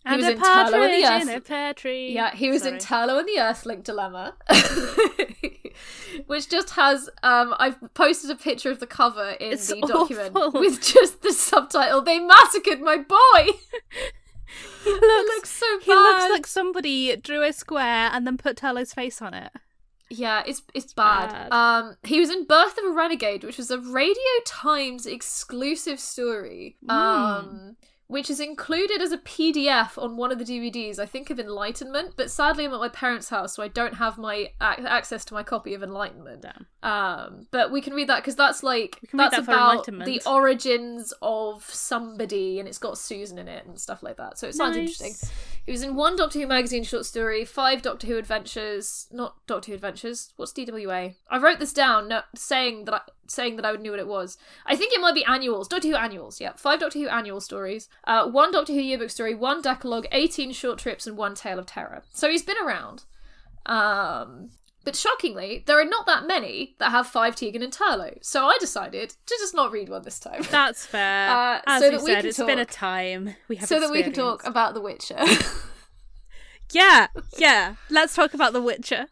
And 0.06 0.16
was 0.16 0.26
in 0.28 0.32
and 0.32 0.40
the 0.40 1.22
in 1.22 1.28
Earth. 1.28 1.36
a 1.36 1.40
pear 1.42 1.74
tree. 1.74 2.14
Yeah, 2.14 2.34
he 2.34 2.48
was 2.50 2.64
in 2.64 2.80
Sorry. 2.80 3.06
Turlough 3.06 3.18
and 3.18 3.28
the 3.28 3.36
Earthlink 3.38 3.84
Dilemma, 3.84 4.34
which 6.26 6.48
just 6.48 6.70
has. 6.70 7.10
Um, 7.22 7.54
I've 7.58 7.76
posted 7.94 8.30
a 8.30 8.34
picture 8.34 8.70
of 8.70 8.80
the 8.80 8.86
cover 8.86 9.30
in 9.32 9.52
It's 9.52 9.68
the 9.68 9.80
document 9.86 10.34
awful. 10.34 10.58
with 10.60 10.80
just 10.80 11.20
the 11.22 11.32
subtitle 11.34 12.00
"They 12.00 12.18
massacred 12.18 12.80
my 12.80 12.96
boy." 12.96 13.52
He 14.84 14.90
looks, 14.90 15.34
looks 15.34 15.51
so 15.51 15.78
He 15.80 15.92
looks 15.92 16.24
like 16.30 16.46
somebody 16.46 17.16
drew 17.16 17.42
a 17.42 17.53
square 17.53 18.11
and 18.12 18.26
then 18.26 18.36
put 18.36 18.57
Turlough's 18.57 18.94
face 18.94 19.20
on 19.20 19.34
it. 19.34 19.53
Yeah, 20.09 20.42
it's 20.44 20.62
it's 20.74 20.92
bad. 20.92 21.30
Bad. 21.30 21.53
Um, 21.53 21.96
he 22.03 22.18
was 22.18 22.30
in 22.30 22.44
Birth 22.44 22.76
of 22.78 22.84
a 22.84 22.90
Renegade, 22.90 23.44
which 23.44 23.59
was 23.59 23.70
a 23.70 23.78
Radio 23.78 24.16
Times 24.44 25.07
exclusive 25.07 26.01
story. 26.01 26.76
Hmm. 26.84 26.90
Um, 26.90 27.76
which 28.09 28.28
is 28.28 28.40
included 28.40 29.01
as 29.01 29.12
a 29.12 29.18
PDF 29.18 29.96
on 29.96 30.16
one 30.16 30.32
of 30.32 30.38
the 30.40 30.44
DVDs. 30.44 30.98
I 30.98 31.07
think 31.07 31.30
of 31.30 31.38
Enlightenment, 31.38 32.14
but 32.16 32.28
sadly 32.28 32.64
I'm 32.64 32.74
at 32.74 32.80
my 32.80 32.88
parents' 32.88 33.28
house, 33.28 33.55
so 33.55 33.62
I 33.62 33.68
don't 33.68 33.94
have 33.94 34.18
my 34.18 34.51
ac- 34.61 34.84
access 34.84 35.24
to 35.26 35.34
my 35.34 35.44
copy 35.44 35.74
of 35.74 35.82
Enlightenment. 35.84 36.44
Um, 36.83 37.47
but 37.51 37.70
we 37.70 37.83
can 37.83 37.93
read 37.93 38.09
that 38.09 38.20
because 38.22 38.37
that's 38.37 38.62
like 38.62 38.99
that's 39.12 39.37
that 39.37 39.43
about 39.43 39.85
the 39.85 40.22
origins 40.26 41.12
of 41.20 41.62
somebody, 41.64 42.59
and 42.59 42.66
it's 42.66 42.78
got 42.78 42.97
Susan 42.97 43.37
in 43.39 43.49
it 43.49 43.66
and 43.66 43.78
stuff 43.78 44.03
like 44.03 44.16
that. 44.16 44.39
So 44.39 44.47
it 44.49 44.55
sounds 44.55 44.76
Nice. 44.76 44.99
interesting. 45.01 45.28
It 45.66 45.70
was 45.72 45.83
in 45.83 45.95
one 45.95 46.16
Doctor 46.16 46.39
Who 46.41 46.47
magazine 46.47 46.83
short 46.85 47.05
story, 47.05 47.45
five 47.45 47.83
Doctor 47.83 48.07
Who 48.07 48.16
adventures, 48.16 49.09
not 49.12 49.37
Doctor 49.47 49.72
Who 49.72 49.74
adventures. 49.74 50.33
What's 50.37 50.53
DWA? 50.55 51.16
I 51.28 51.39
wrote 51.39 51.59
this 51.59 51.74
down, 51.74 52.09
no, 52.09 52.22
saying 52.35 52.87
that 52.87 52.95
I 52.95 53.01
saying 53.28 53.57
that 53.57 53.64
I 53.66 53.70
would 53.72 53.81
knew 53.83 53.91
what 53.93 54.01
it 54.01 54.09
was. 54.09 54.39
I 54.66 54.74
think 54.74 54.93
it 54.93 55.01
might 55.01 55.14
be 55.14 55.24
annuals, 55.24 55.68
Doctor 55.68 55.89
Who 55.89 55.95
annuals. 55.97 56.41
Yeah, 56.41 56.53
five 56.57 56.81
Doctor 56.81 56.99
Who 56.99 57.09
annual 57.09 57.43
stories, 57.43 57.91
uh, 58.05 58.26
one 58.28 58.53
Doctor 58.53 58.72
Who 58.72 58.81
yearbook 58.81 59.11
story, 59.11 59.35
one 59.35 59.61
Decalogue, 59.61 60.07
eighteen 60.12 60.51
short 60.53 60.78
trips, 60.78 61.07
and 61.07 61.16
one 61.18 61.35
Tale 61.35 61.59
of 61.59 61.66
Terror. 61.66 62.05
So 62.14 62.31
he's 62.31 62.43
been 62.43 62.57
around. 62.64 63.05
Um, 63.66 64.51
but 64.91 64.97
shockingly, 64.97 65.62
there 65.68 65.80
are 65.80 65.84
not 65.84 66.05
that 66.07 66.26
many 66.26 66.74
that 66.80 66.91
have 66.91 67.07
five 67.07 67.36
Tegan 67.36 67.62
and 67.62 67.72
Turlough. 67.72 68.18
So 68.22 68.47
I 68.47 68.57
decided 68.59 69.11
to 69.11 69.34
just 69.38 69.55
not 69.55 69.70
read 69.70 69.88
one 69.88 70.03
this 70.03 70.18
time. 70.18 70.43
That's 70.51 70.84
fair. 70.95 71.30
Uh, 71.30 71.61
As 71.64 71.80
so 71.80 71.91
we 71.91 71.97
that 71.97 72.03
we 72.03 72.11
said, 72.11 72.20
can 72.22 72.28
it's 72.28 72.38
been 72.38 72.59
a 72.59 72.64
talk. 72.64 72.74
time. 72.74 73.36
We 73.47 73.55
have 73.55 73.68
so 73.68 73.78
that 73.78 73.93
we 73.93 74.03
can 74.03 74.12
talk 74.12 74.45
about 74.45 74.74
The 74.74 74.80
Witcher. 74.80 75.18
Yeah, 76.72 77.07
yeah. 77.38 77.76
Let's 77.88 78.14
talk 78.16 78.34
about 78.34 78.53
The 78.53 78.62
Witcher. 78.62 79.07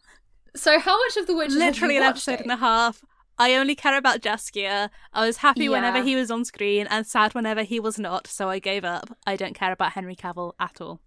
so 0.55 0.79
how 0.79 0.97
much 0.97 1.15
of 1.17 1.27
The 1.27 1.35
Witcher? 1.35 1.55
Literally 1.59 1.95
an 1.95 2.03
episode 2.03 2.39
eh? 2.39 2.43
and 2.43 2.51
a 2.51 2.57
half. 2.57 3.03
I 3.37 3.55
only 3.55 3.75
care 3.75 3.97
about 3.97 4.21
Jaskier. 4.21 4.89
I 5.13 5.25
was 5.25 5.37
happy 5.37 5.69
whenever 5.69 6.03
he 6.03 6.15
was 6.17 6.29
on 6.29 6.43
screen 6.43 6.87
and 6.89 7.07
sad 7.07 7.33
whenever 7.33 7.63
he 7.63 7.79
was 7.79 7.97
not, 7.97 8.27
so 8.27 8.49
I 8.49 8.59
gave 8.59 8.83
up. 8.83 9.17
I 9.25 9.37
don't 9.37 9.55
care 9.55 9.71
about 9.71 9.93
Henry 9.93 10.15
Cavill 10.15 10.53
at 10.59 10.81
all. 10.81 10.99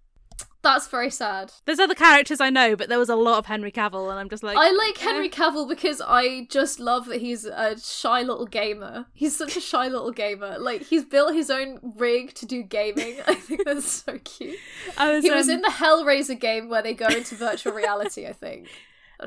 That's 0.63 0.87
very 0.87 1.11
sad. 1.11 1.53
There's 1.65 1.81
other 1.81 1.95
characters 1.95 2.41
I 2.41 2.49
know, 2.49 2.77
but 2.77 2.89
there 2.89 2.99
was 2.99 3.09
a 3.09 3.17
lot 3.17 3.39
of 3.39 3.47
Henry 3.47 3.73
Cavill, 3.73 4.11
and 4.11 4.19
I'm 4.19 4.29
just 4.29 4.45
like, 4.45 4.57
I 4.57 4.71
like 4.71 5.03
eh. 5.03 5.05
Henry 5.05 5.29
Cavill 5.29 5.69
because 5.69 6.01
I 6.01 6.47
just 6.51 6.79
love 6.79 7.07
that 7.07 7.21
he's 7.21 7.45
a 7.45 7.79
shy 7.81 8.23
little 8.23 8.47
gamer. 8.47 9.07
He's 9.13 9.37
such 9.37 9.57
a 9.57 9.61
shy 9.73 9.89
little 9.89 10.13
gamer. 10.13 10.59
Like 10.59 10.83
he's 10.83 11.05
built 11.05 11.35
his 11.35 11.51
own 11.51 11.81
rig 11.97 12.35
to 12.35 12.47
do 12.47 12.63
gaming. 12.63 13.17
I 13.27 13.35
think 13.35 13.65
that's 13.65 13.91
so 13.91 14.19
cute. 14.23 14.59
I 14.97 15.15
was, 15.15 15.25
he 15.25 15.31
was 15.31 15.49
um, 15.49 15.57
in 15.57 15.63
the 15.63 15.69
Hellraiser 15.69 16.39
game 16.39 16.69
where 16.69 16.83
they 16.83 16.95
go 16.95 17.07
into 17.09 17.35
virtual 17.35 17.73
reality. 17.73 18.27
I 18.27 18.33
think 18.33 18.69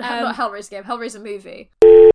not 0.01 0.35
Hellraiser 0.35 0.69
game, 0.69 0.83
Hellraiser 0.83 1.21
movie. 1.21 1.69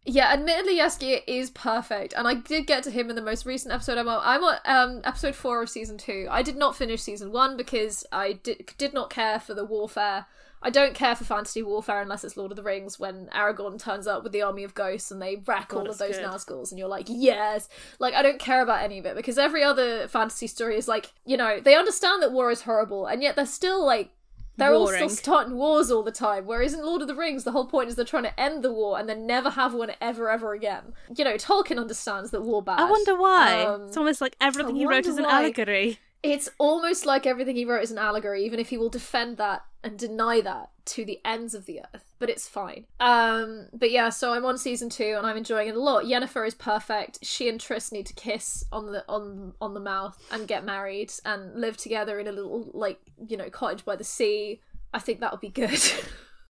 Yeah, 0.05 0.33
admittedly, 0.33 0.79
Jaskier 0.79 1.23
is 1.27 1.51
perfect, 1.51 2.15
and 2.17 2.27
I 2.27 2.35
did 2.35 2.67
get 2.67 2.83
to 2.85 2.91
him 2.91 3.11
in 3.11 3.17
the 3.17 3.23
most 3.23 3.47
recent 3.47 3.73
episode. 3.73 3.99
I'm 3.99 4.09
on, 4.09 4.21
I'm 4.25 4.43
on 4.43 4.57
um, 4.65 5.01
episode 5.05 5.35
four 5.35 5.63
of 5.63 5.71
season 5.71 5.99
two. 5.99 6.27
I 6.31 6.43
did 6.43 6.57
not 6.57 6.77
finish 6.77 7.03
season 7.03 7.33
one 7.33 7.57
because 7.57 8.05
I 8.11 8.35
did 8.35 8.73
did 8.79 8.95
not 8.95 9.11
care 9.11 9.39
for 9.39 9.55
the 9.55 9.65
warfare. 9.65 10.27
I 10.63 10.69
don't 10.69 10.95
care 10.95 11.17
for 11.17 11.25
fantasy 11.25 11.63
warfare 11.63 12.03
unless 12.03 12.23
it's 12.23 12.37
Lord 12.37 12.53
of 12.53 12.57
the 12.57 12.63
Rings 12.63 12.99
when 12.99 13.29
Aragorn 13.35 13.83
turns 13.83 14.07
up 14.07 14.23
with 14.23 14.33
the 14.33 14.43
army 14.43 14.63
of 14.63 14.75
ghosts 14.75 15.11
and 15.11 15.21
they 15.21 15.37
wreck 15.47 15.73
all 15.73 15.89
of 15.89 15.97
those 15.97 16.19
good. 16.19 16.27
Nazguls 16.27 16.71
and 16.71 16.79
you're 16.79 16.89
like, 16.89 17.07
yes! 17.09 17.69
Like, 17.99 18.13
I 18.13 18.21
don't 18.21 18.39
care 18.39 18.63
about 18.63 18.83
any 18.83 18.99
of 18.99 19.07
it 19.07 19.17
because 19.17 19.39
every 19.39 19.63
other 19.63 20.07
fantasy 20.09 20.47
story 20.47 20.77
is 20.77 20.87
like, 20.87 21.13
you 21.25 21.39
know, 21.39 21.61
they 21.61 21.77
understand 21.77 22.23
that 22.23 22.33
war 22.33 22.51
is 22.51 22.63
horrible 22.63 23.07
and 23.07 23.23
yet 23.23 23.37
they're 23.37 23.47
still 23.47 23.85
like, 23.87 24.11
they're 24.61 24.75
all 24.75 24.87
still 24.87 25.09
starting 25.09 25.57
wars 25.57 25.91
all 25.91 26.03
the 26.03 26.13
time. 26.13 26.47
Whereas 26.47 26.75
in 26.75 26.85
Lord 26.85 27.03
of 27.03 27.09
the 27.09 27.15
Rings, 27.15 27.45
the 27.45 27.53
whole 27.53 27.67
point 27.67 27.89
is 27.89 27.97
they're 27.97 28.05
trying 28.05 28.25
to 28.25 28.41
end 28.41 28.63
the 28.63 28.73
war 28.73 28.99
and 28.99 29.09
then 29.09 29.27
never 29.27 29.51
have 29.51 29.75
one 29.75 29.93
ever, 30.01 30.31
ever 30.31 30.53
again. 30.55 30.93
You 31.15 31.25
know, 31.25 31.35
Tolkien 31.35 31.79
understands 31.79 32.31
that 32.31 32.43
war 32.43 32.63
bad. 32.63 32.81
I 32.81 32.91
wonder 32.91 33.17
why. 33.17 33.65
Um, 33.65 33.89
it's 33.89 33.97
almost 33.97 34.21
like 34.21 34.37
everything 34.41 34.77
he 34.77 34.87
wrote 34.87 35.07
is 35.07 35.19
an 35.19 35.25
why. 35.25 35.41
allegory. 35.45 35.99
It's 36.23 36.51
almost 36.59 37.07
like 37.07 37.27
everything 37.27 37.57
he 37.57 37.65
wrote 37.65 37.83
is 37.83 37.91
an 37.91 37.99
allegory, 37.99 38.45
even 38.45 38.61
if 38.61 38.69
he 38.69 38.77
will 38.77 38.91
defend 38.91 39.39
that 39.39 39.65
and 39.83 39.99
deny 39.99 40.41
that 40.41 40.71
to 40.87 41.05
the 41.05 41.21
ends 41.25 41.55
of 41.55 41.67
the 41.67 41.81
earth. 41.95 42.05
But 42.19 42.29
it's 42.31 42.47
fine. 42.49 42.85
Um, 42.99 43.69
but 43.73 43.91
yeah, 43.91 44.11
so 44.11 44.33
I'm 44.35 44.45
on 44.45 44.59
season 44.59 44.91
two 44.91 45.15
and 45.17 45.27
I'm 45.27 45.37
enjoying 45.37 45.69
it 45.69 45.77
a 45.77 45.81
lot. 45.81 46.05
Yennefer 46.05 46.47
is 46.47 46.55
perfect. 46.55 47.19
She 47.23 47.49
and 47.49 47.61
Triss 47.61 47.91
need 47.93 48.07
to 48.07 48.15
kiss 48.15 48.65
on 48.73 48.93
the 48.93 49.05
on 49.09 49.55
on 49.61 49.75
the 49.75 49.81
mouth 49.81 50.19
and 50.31 50.47
get 50.49 50.65
married 50.65 51.13
and 51.25 51.55
live 51.61 51.77
together 51.77 52.19
in 52.21 52.27
a 52.27 52.33
little 52.33 52.71
like 52.75 52.99
you 53.27 53.37
know 53.37 53.49
cottage 53.51 53.85
by 53.85 53.97
the 53.97 54.05
sea. 54.05 54.61
I 54.93 54.99
think 54.99 55.21
that 55.21 55.33
would 55.33 55.41
be 55.41 55.49
good. 55.49 55.81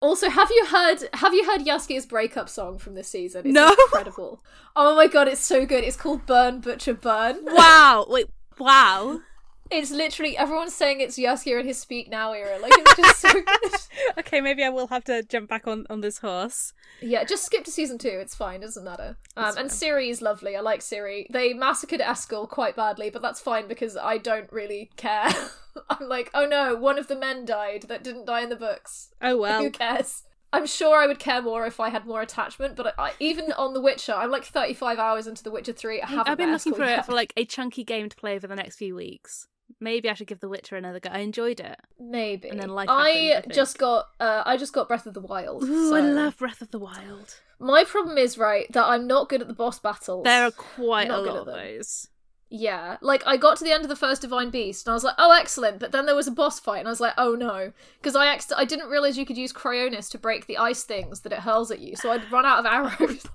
Also, 0.03 0.29
have 0.29 0.51
you 0.51 0.67
heard 0.67 0.99
have 1.15 1.33
you 1.33 1.51
heard 1.51 1.63
Jaskier's 1.63 2.05
breakup 2.05 2.51
song 2.51 2.77
from 2.77 2.95
this 2.95 3.09
season? 3.09 3.47
It's 3.47 3.55
No. 3.55 3.71
incredible. 3.87 4.45
Oh 4.77 4.95
my 4.95 5.07
god, 5.07 5.27
it's 5.27 5.41
so 5.41 5.65
good. 5.65 5.85
It's 5.85 5.97
called 5.97 6.27
Burn 6.27 6.61
Butcher 6.61 6.93
Burn. 6.93 7.39
Wow! 7.43 8.05
Wait, 8.07 8.27
wow! 8.59 9.21
It's 9.71 9.91
literally 9.91 10.37
everyone's 10.37 10.75
saying 10.75 11.01
it's 11.01 11.19
Jaskier 11.19 11.61
in 11.61 11.67
his 11.67 11.79
speak 11.79 12.09
now 12.09 12.33
era. 12.33 12.59
Like 12.59 12.73
it's 12.75 12.97
just 12.97 13.21
so 13.21 13.33
good. 13.63 13.73
okay, 14.19 14.41
maybe 14.41 14.63
I 14.63 14.69
will 14.69 14.87
have 14.89 15.05
to 15.05 15.23
jump 15.23 15.49
back 15.49 15.67
on 15.67 15.87
on 15.91 16.01
this 16.01 16.19
horse. 16.19 16.73
Yeah, 17.01 17.25
just 17.25 17.45
skip 17.45 17.65
to 17.65 17.71
season 17.71 17.99
two. 17.99 18.09
It's 18.09 18.35
fine. 18.35 18.61
Doesn't 18.61 18.85
matter. 18.85 19.17
Um, 19.37 19.57
and 19.59 19.71
Ciri 19.71 20.09
is 20.09 20.23
lovely. 20.23 20.57
I 20.57 20.61
like 20.61 20.81
Ciri. 20.81 21.27
They 21.31 21.53
massacred 21.53 22.01
Eskel 22.01 22.49
quite 22.49 22.77
badly, 22.77 23.11
but 23.11 23.23
that's 23.23 23.41
fine 23.41 23.69
because 23.69 23.97
I 23.97 24.19
don't 24.19 24.51
really 24.53 24.91
care. 24.97 25.29
I'm 25.91 26.09
like, 26.09 26.31
oh 26.33 26.47
no, 26.47 26.75
one 26.75 26.99
of 26.99 27.09
the 27.09 27.17
men 27.17 27.45
died 27.45 27.83
that 27.89 28.03
didn't 28.03 28.27
die 28.27 28.43
in 28.43 28.49
the 28.49 28.57
books. 28.57 29.11
Oh 29.21 29.37
well. 29.37 29.63
Who 29.63 29.71
cares? 29.71 30.23
I'm 30.53 30.67
sure 30.67 30.97
I 30.97 31.07
would 31.07 31.19
care 31.19 31.43
more 31.43 31.67
if 31.67 31.81
I 31.81 31.91
had 31.91 32.07
more 32.07 32.23
attachment, 32.23 32.77
but 32.77 32.95
I, 32.99 33.09
I, 33.09 33.13
even 33.19 33.53
on 33.53 33.75
The 33.75 33.81
Witcher, 33.81 34.15
I'm 34.15 34.31
like 34.31 34.45
35 34.45 34.99
hours 34.99 35.27
into 35.27 35.43
The 35.43 35.51
Witcher 35.51 35.73
3. 35.73 36.01
I 36.01 36.07
haven't 36.07 36.29
I've 36.29 36.39
been 36.39 36.53
looking 36.53 36.73
for 36.73 36.85
it 36.85 37.05
for 37.05 37.13
like 37.13 37.33
a 37.37 37.45
chunky 37.45 37.85
game 37.85 38.09
to 38.09 38.17
play 38.17 38.37
over 38.37 38.47
the 38.47 38.57
next 38.57 38.77
few 38.77 38.95
weeks. 38.95 39.49
Maybe 39.81 40.09
I 40.09 40.15
should 40.15 40.27
give 40.27 40.41
The 40.41 40.49
Witcher 40.49 40.77
another 40.77 41.01
go. 41.01 41.11
I 41.11 41.19
enjoyed 41.19 41.61
it. 41.61 41.79
Maybe. 41.99 42.49
And 42.49 42.59
then 42.59 42.71
life 42.71 42.89
I, 42.89 43.11
happened, 43.11 43.53
I 43.53 43.55
just 43.55 43.79
got 43.79 44.07
uh, 44.21 44.43
I 44.47 44.57
just 44.57 44.73
got 44.73 44.89
Breath 44.89 45.07
of 45.07 45.15
the 45.15 45.21
Wild. 45.21 45.65
Ooh, 45.65 45.95
I 45.95 46.01
love 46.01 46.39
Breath 46.39 46.63
of 46.63 46.71
the 46.71 46.79
Wild. 46.79 47.41
My 47.59 47.85
problem 47.85 48.19
is 48.19 48.39
right 48.39 48.71
that 48.73 48.85
I'm 48.85 49.07
not 49.07 49.29
good 49.29 49.41
at 49.41 49.49
the 49.49 49.55
boss 49.55 49.79
battles. 49.79 50.25
There 50.25 50.45
are 50.45 50.51
quite 50.51 51.11
a 51.11 51.19
lot 51.19 51.37
of 51.37 51.47
those. 51.47 52.09
Yeah, 52.49 52.97
like 53.01 53.27
I 53.27 53.37
got 53.37 53.57
to 53.59 53.65
the 53.65 53.73
end 53.73 53.83
of 53.83 53.89
the 53.89 53.97
first 53.97 54.23
Divine 54.23 54.51
Beast 54.51 54.87
and 54.87 54.93
I 54.93 54.95
was 54.95 55.03
like, 55.03 55.17
oh, 55.19 55.33
excellent. 55.33 55.81
But 55.81 55.91
then 55.91 56.07
there 56.07 56.15
was 56.15 56.29
a 56.29 56.33
boss 56.33 56.61
fight 56.61 56.79
and 56.79 56.87
I 56.87 56.93
was 56.93 57.01
like, 57.01 57.15
oh 57.19 57.35
no, 57.35 57.73
because 58.01 58.15
I 58.15 58.29
ex- 58.29 58.53
I 58.57 58.65
didn't 58.65 58.89
realize 58.89 59.19
you 59.19 59.27
could 59.27 59.37
use 59.37 59.53
Cryonis 59.53 60.09
to 60.11 60.19
break 60.19 60.47
the 60.47 60.59
ice 60.59 60.85
things 60.85 61.23
that 61.23 61.33
it 61.33 61.41
hurls 61.41 61.73
at 61.73 61.81
you. 61.81 61.97
So 61.97 62.13
I'd 62.13 62.31
run 62.31 62.47
out 62.47 62.61
of 62.61 62.67
arrows. 63.01 63.27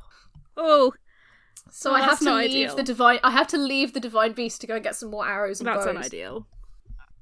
Oh, 0.55 0.93
so 1.69 1.91
Oh, 1.91 1.93
I 1.95 2.01
have 2.01 2.19
to 2.19 2.25
leave 2.35 2.49
ideal. 2.51 2.75
the 2.75 2.83
divine. 2.83 3.19
I 3.23 3.31
have 3.31 3.47
to 3.47 3.57
leave 3.57 3.93
the 3.93 3.99
Divine 3.99 4.33
Beast 4.33 4.61
to 4.61 4.67
go 4.67 4.75
and 4.75 4.83
get 4.83 4.95
some 4.95 5.09
more 5.11 5.27
arrows 5.27 5.59
and 5.59 5.67
that's 5.67 5.85
bows. 5.85 5.93
not 5.95 6.05
ideal. 6.05 6.47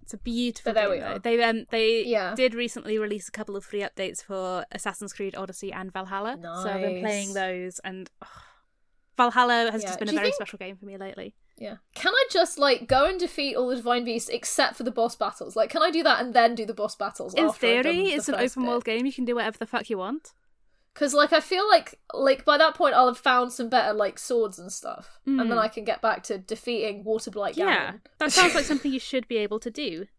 It's 0.01 0.13
a 0.13 0.17
beautiful 0.17 0.73
But 0.73 0.75
there 0.80 0.86
game. 0.89 0.91
we 0.93 0.99
though. 1.01 1.15
are. 1.15 1.19
They 1.19 1.43
um 1.43 1.65
they 1.69 2.03
Yeah. 2.03 2.34
did 2.36 2.55
recently 2.55 2.97
release 2.97 3.27
a 3.27 3.32
couple 3.32 3.55
of 3.55 3.63
free 3.63 3.82
updates 3.82 4.23
for 4.23 4.65
Assassin's 4.71 5.13
Creed 5.13 5.36
Odyssey 5.36 5.71
and 5.71 5.93
Valhalla. 5.93 6.38
So 6.41 6.69
I've 6.69 6.82
been 6.82 7.01
playing 7.03 7.34
those, 7.34 7.80
and 7.84 8.09
ugh, 8.21 8.27
Valhalla 9.17 9.69
has 9.71 9.84
Yeah. 9.84 9.89
just 9.89 9.99
been 9.99 10.07
Do 10.07 10.13
a 10.15 10.15
very 10.15 10.27
think- 10.27 10.36
special 10.36 10.57
game 10.57 10.77
for 10.77 10.86
me 10.86 10.97
lately. 10.97 11.36
Yeah. 11.57 11.75
Can 11.93 12.13
I 12.15 12.25
just 12.32 12.57
like 12.57 12.88
go 12.88 13.05
and 13.05 13.19
defeat 13.19 13.55
all 13.55 13.67
the 13.67 13.75
Divine 13.75 14.05
Beasts 14.05 14.30
except 14.30 14.77
for 14.77 14.84
the 14.84 14.91
boss 14.91 15.15
battles? 15.17 15.55
Like, 15.57 15.69
can 15.69 15.82
I 15.84 15.91
do 15.91 16.01
that 16.03 16.21
and 16.23 16.34
then 16.34 16.55
do 16.55 16.65
the 16.65 16.73
boss 16.73 16.95
battles? 16.95 17.34
In 17.36 17.51
theory, 17.51 17.82
the 17.84 18.13
it's 18.13 18.30
an 18.30 18.36
open 18.36 18.63
bit? 18.63 18.69
world 18.69 18.86
game. 18.86 19.05
You 19.05 19.11
can 19.13 19.25
do 19.25 19.36
whatever 19.36 19.57
the 19.57 19.65
fuck 19.67 19.89
you 19.89 19.97
want. 19.97 20.34
Because 20.93 21.13
like 21.13 21.31
I 21.33 21.39
feel 21.39 21.67
like 21.69 21.99
like 22.13 22.43
by 22.45 22.57
that 22.57 22.75
point 22.75 22.93
I'll 22.95 23.07
have 23.07 23.17
found 23.17 23.53
some 23.53 23.69
better 23.69 23.93
like 23.93 24.19
swords 24.19 24.59
and 24.59 24.71
stuff, 24.71 25.19
and 25.25 25.39
then 25.39 25.47
Mm. 25.51 25.57
I 25.57 25.67
can 25.69 25.83
get 25.85 26.01
back 26.01 26.23
to 26.23 26.37
defeating 26.37 27.03
Water 27.03 27.31
Waterblight 27.31 27.55
Yeah, 27.55 27.93
that 28.17 28.31
sounds 28.31 28.53
like 28.55 28.65
something 28.65 28.91
you 28.91 28.99
should 28.99 29.27
be 29.27 29.37
able 29.37 29.59
to 29.61 29.71
do. 29.71 30.07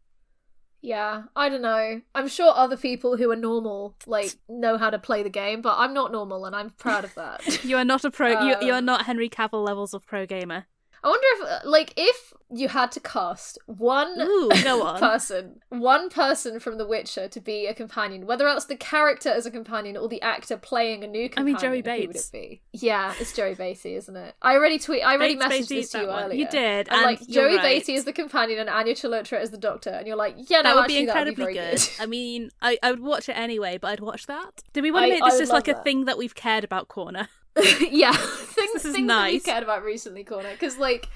Yeah, 0.83 1.25
I 1.37 1.51
don't 1.51 1.61
know. 1.61 2.01
I'm 2.15 2.27
sure 2.27 2.55
other 2.57 2.79
people 2.79 3.19
who 3.19 3.31
are 3.31 3.37
normal 3.37 3.97
like 4.07 4.31
know 4.49 4.79
how 4.79 4.89
to 4.89 4.99
play 4.99 5.23
the 5.23 5.29
game, 5.29 5.61
but 5.61 5.75
I'm 5.77 5.93
not 5.93 6.11
normal, 6.11 6.47
and 6.47 6.57
I'm 6.57 6.71
proud 6.71 7.05
of 7.05 7.15
that. 7.17 7.63
You 7.65 7.77
are 7.77 7.85
not 7.85 8.03
a 8.07 8.11
pro. 8.11 8.31
you, 8.47 8.57
you 8.63 8.73
are 8.73 8.79
Um, 8.79 8.87
not 8.87 9.05
Henry 9.05 9.29
Cavill 9.29 9.63
levels 9.63 9.93
of 9.93 10.07
pro 10.07 10.25
gamer. 10.25 10.65
I 11.03 11.09
wonder 11.09 11.27
if 11.33 11.65
uh, 11.65 11.69
like 11.69 11.93
if 11.97 12.35
you 12.53 12.69
had 12.69 12.91
to 12.93 13.01
cast 13.01 13.59
one 13.67 14.21
Ooh, 14.21 14.51
on. 14.67 14.99
person, 14.99 15.61
one 15.69 16.11
person 16.11 16.59
from 16.59 16.79
The 16.79 16.87
Witcher 16.87 17.29
to 17.29 17.41
be 17.41 17.67
a 17.67 17.75
companion, 17.75 18.27
whether 18.27 18.45
that's 18.45 18.65
the 18.65 18.75
character 18.77 19.29
as 19.29 19.47
a 19.47 19.53
companion 19.53 19.97
or 19.97 20.09
the 20.09 20.21
actor 20.21 20.57
playing 20.57 21.05
a 21.05 21.07
new 21.07 21.29
companion. 21.29 21.57
I 21.57 21.59
mean, 21.71 21.83
Joey 21.85 22.01
Who 22.01 22.07
would 22.09 22.17
it 22.17 22.29
be? 22.33 22.61
Yeah, 22.73 23.15
it's 23.21 23.33
Joey 23.33 23.55
Batey, 23.55 23.97
isn't 23.97 24.17
it? 24.17 24.35
I 24.43 24.55
already 24.55 24.81
tweet. 24.81 25.03
I 25.05 25.15
already 25.15 25.37
Bates, 25.37 25.47
messaged 25.47 25.51
Bates, 25.51 25.69
this 25.69 25.91
to 25.93 26.01
you 26.01 26.07
one. 26.09 26.25
earlier. 26.25 26.39
You 26.41 26.49
did, 26.49 26.89
And, 26.89 26.97
and 26.97 27.03
like 27.03 27.27
Joey 27.29 27.57
right. 27.57 27.83
Batey 27.83 27.95
is 27.95 28.05
the 28.05 28.13
companion 28.13 28.59
and 28.59 28.69
Anya 28.69 28.95
Chalotra 28.95 29.41
is 29.41 29.51
the 29.51 29.59
doctor, 29.59 29.91
and 29.91 30.07
you're 30.09 30.17
like, 30.17 30.35
yeah, 30.51 30.63
that 30.63 30.71
no, 30.75 30.81
would 30.81 30.89
be 30.89 30.95
actually, 30.95 31.07
that 31.07 31.19
would 31.21 31.29
incredibly 31.29 31.55
very 31.55 31.71
good. 31.77 31.89
I 32.01 32.07
mean, 32.07 32.51
I, 32.61 32.79
I 32.83 32.91
would 32.91 33.01
watch 33.01 33.29
it 33.29 33.37
anyway, 33.39 33.79
but 33.79 33.93
I'd 33.93 34.01
watch 34.01 34.27
that. 34.27 34.63
Do 34.73 34.83
we 34.83 34.91
want 34.91 35.05
I- 35.05 35.09
to 35.09 35.15
make 35.15 35.25
this 35.25 35.35
would 35.35 35.39
just 35.41 35.53
like 35.53 35.69
a 35.69 35.81
thing 35.83 36.07
that 36.07 36.19
we've 36.19 36.35
cared 36.35 36.65
about 36.65 36.89
corner? 36.89 37.29
yeah, 37.91 38.13
things, 38.17 38.73
This 38.73 38.85
is 38.85 38.93
things 38.95 38.95
that 39.09 39.25
we 39.27 39.33
nice. 39.33 39.45
cared 39.45 39.63
about 39.63 39.85
recently, 39.85 40.25
Corner, 40.25 40.51
because 40.53 40.79
like. 40.79 41.09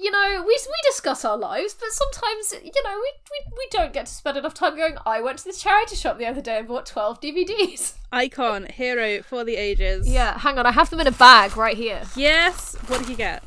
You 0.00 0.12
know, 0.12 0.44
we 0.46 0.56
we 0.56 0.74
discuss 0.88 1.24
our 1.24 1.36
lives, 1.36 1.74
but 1.74 1.88
sometimes 1.90 2.52
you 2.64 2.84
know 2.84 2.94
we, 3.00 3.12
we 3.32 3.52
we 3.58 3.66
don't 3.72 3.92
get 3.92 4.06
to 4.06 4.12
spend 4.14 4.36
enough 4.38 4.54
time 4.54 4.76
going. 4.76 4.96
I 5.04 5.20
went 5.20 5.38
to 5.38 5.44
the 5.46 5.52
charity 5.52 5.96
shop 5.96 6.18
the 6.18 6.26
other 6.26 6.40
day 6.40 6.58
and 6.58 6.68
bought 6.68 6.86
twelve 6.86 7.20
DVDs. 7.20 7.94
Icon, 8.12 8.66
hero 8.66 9.22
for 9.24 9.42
the 9.42 9.56
ages. 9.56 10.08
Yeah, 10.08 10.38
hang 10.38 10.56
on, 10.56 10.66
I 10.66 10.70
have 10.70 10.88
them 10.90 11.00
in 11.00 11.08
a 11.08 11.10
bag 11.10 11.56
right 11.56 11.76
here. 11.76 12.02
Yes. 12.14 12.76
What 12.86 13.00
did 13.00 13.08
you 13.08 13.16
get? 13.16 13.42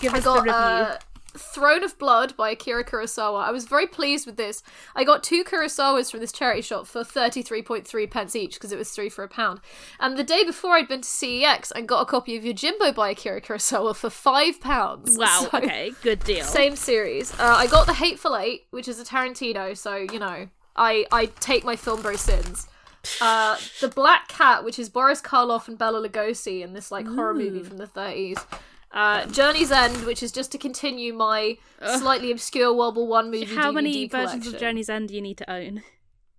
Give 0.00 0.14
I 0.14 0.18
us 0.18 0.24
got 0.24 0.34
the 0.36 0.42
review. 0.42 0.54
uh, 0.54 0.98
Throne 1.36 1.84
of 1.84 1.98
Blood 1.98 2.36
by 2.36 2.50
Akira 2.50 2.84
Kurosawa. 2.84 3.42
I 3.44 3.50
was 3.50 3.66
very 3.66 3.86
pleased 3.86 4.26
with 4.26 4.36
this. 4.36 4.62
I 4.96 5.04
got 5.04 5.22
two 5.22 5.44
Kurosawas 5.44 6.10
from 6.10 6.20
this 6.20 6.32
charity 6.32 6.62
shop 6.62 6.86
for 6.86 7.02
33.3 7.04 8.10
pence 8.10 8.34
each 8.34 8.54
because 8.54 8.72
it 8.72 8.78
was 8.78 8.90
three 8.90 9.08
for 9.08 9.22
a 9.24 9.28
pound. 9.28 9.60
And 10.00 10.16
the 10.16 10.24
day 10.24 10.42
before 10.44 10.72
I'd 10.76 10.88
been 10.88 11.02
to 11.02 11.08
CEX 11.08 11.70
and 11.70 11.86
got 11.86 12.00
a 12.02 12.06
copy 12.06 12.36
of 12.36 12.44
Yojimbo 12.44 12.94
by 12.94 13.10
Akira 13.10 13.40
Kurosawa 13.40 13.94
for 13.94 14.10
five 14.10 14.60
pounds. 14.60 15.16
Wow, 15.18 15.48
So- 15.50 15.58
okay, 15.58 15.92
good 16.02 16.20
deal. 16.24 16.44
Same 16.44 16.74
series. 16.76 17.32
Uh, 17.34 17.54
I 17.56 17.66
got 17.66 17.86
The 17.86 17.94
Hateful 17.94 18.36
Eight, 18.36 18.66
which 18.70 18.88
is 18.88 18.98
a 19.00 19.04
Tarantino, 19.04 19.76
so, 19.76 19.96
you 19.96 20.18
know, 20.18 20.48
I, 20.76 21.06
I 21.12 21.26
take 21.26 21.64
my 21.64 21.76
film 21.76 22.02
bro 22.02 22.16
sins. 22.16 22.66
Uh, 23.22 23.56
the 23.80 23.88
Black 23.88 24.28
Cat, 24.28 24.64
which 24.64 24.78
is 24.78 24.88
Boris 24.90 25.22
Karloff 25.22 25.66
and 25.68 25.78
Bela 25.78 26.06
Lugosi 26.06 26.62
in 26.62 26.74
this 26.74 26.90
like 26.90 27.06
horror 27.06 27.32
movie 27.32 27.62
from 27.62 27.78
the 27.78 27.86
30s. 27.86 28.44
Uh, 28.90 29.26
Journey's 29.26 29.70
End, 29.70 30.04
which 30.04 30.22
is 30.22 30.32
just 30.32 30.50
to 30.52 30.58
continue 30.58 31.12
my 31.12 31.58
slightly 31.98 32.30
obscure 32.30 32.72
World 32.72 32.96
War 32.96 33.06
One 33.06 33.30
movie. 33.30 33.54
How 33.54 33.70
many 33.70 34.08
DVD 34.08 34.10
versions 34.10 34.46
of. 34.46 34.58
Journey's 34.58 34.88
End 34.88 35.08
do 35.08 35.14
you 35.14 35.20
need 35.20 35.38
to 35.38 35.50
own? 35.50 35.82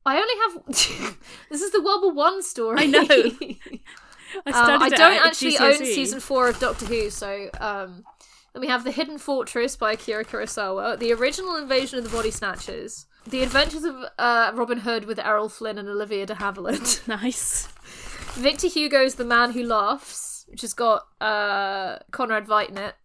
I 0.06 0.18
only 0.18 0.34
have. 0.66 0.66
this 1.50 1.62
is 1.62 1.72
the 1.72 1.82
World 1.82 2.02
War 2.04 2.14
One 2.14 2.42
story. 2.42 2.80
I 2.80 2.86
know. 2.88 3.02
I 4.46 4.52
studied 4.52 4.94
I 4.94 4.98
don't 4.98 5.26
actually 5.26 5.58
own 5.58 5.78
season 5.78 6.20
four 6.20 6.48
of 6.48 6.60
Doctor 6.60 6.86
Who, 6.86 7.10
so 7.10 7.50
um, 7.60 8.04
then 8.54 8.62
we 8.62 8.68
have 8.68 8.84
The 8.84 8.92
Hidden 8.92 9.18
Fortress 9.20 9.76
by 9.76 9.94
Akira 9.94 10.26
Kurosawa, 10.26 11.00
The 11.00 11.14
Original 11.14 11.56
Invasion 11.56 12.00
of 12.00 12.06
the 12.06 12.16
Body 12.16 12.32
Snatchers, 12.32 13.06
The 13.28 13.44
Adventures 13.44 13.84
of 13.84 13.96
uh, 14.18 14.52
Robin 14.54 14.80
Hood 14.80 15.06
with 15.06 15.20
Errol 15.20 15.50
Flynn 15.50 15.78
and 15.78 15.90
Olivia 15.90 16.26
de 16.26 16.36
Havilland. 16.36 17.08
nice. 17.08 17.68
Victor 18.34 18.68
Hugo's 18.68 19.16
The 19.16 19.26
Man 19.26 19.52
Who 19.54 19.64
Laughs, 19.64 20.29
which 20.50 20.62
has 20.62 20.74
got 20.74 21.08
uh, 21.22 22.00
Conrad 22.12 22.46
Veidt 22.46 22.70
in 22.70 22.78
it. 22.78 22.96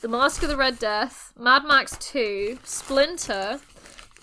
The 0.00 0.08
Mask 0.08 0.42
of 0.42 0.48
the 0.48 0.56
Red 0.56 0.78
Death, 0.78 1.32
Mad 1.38 1.64
Max 1.64 1.96
2, 1.98 2.58
Splinter, 2.62 3.58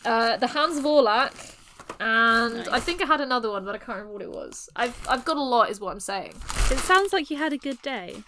uh, 0.05 0.38
The 0.38 0.47
Hands 0.47 0.77
of 0.77 0.84
Orlac, 0.84 1.55
and 1.99 2.68
I 2.69 2.80
think 2.80 3.01
I 3.01 3.05
had 3.05 3.22
another 3.22 3.49
one, 3.49 3.65
but 3.65 3.76
I 3.76 3.77
can't 3.77 3.97
remember 3.97 4.13
what 4.13 4.22
it 4.22 4.31
was. 4.31 4.69
I've 4.76 5.07
I've 5.07 5.26
got 5.26 5.38
a 5.38 5.41
lot, 5.41 5.69
is 5.69 5.80
what 5.80 5.91
I'm 5.91 5.99
saying. 5.99 6.34
It 6.72 6.80
sounds 6.80 7.13
like 7.13 7.30
you 7.30 7.38
had 7.38 7.53
a 7.53 7.57
good 7.57 7.81
day. 7.81 8.23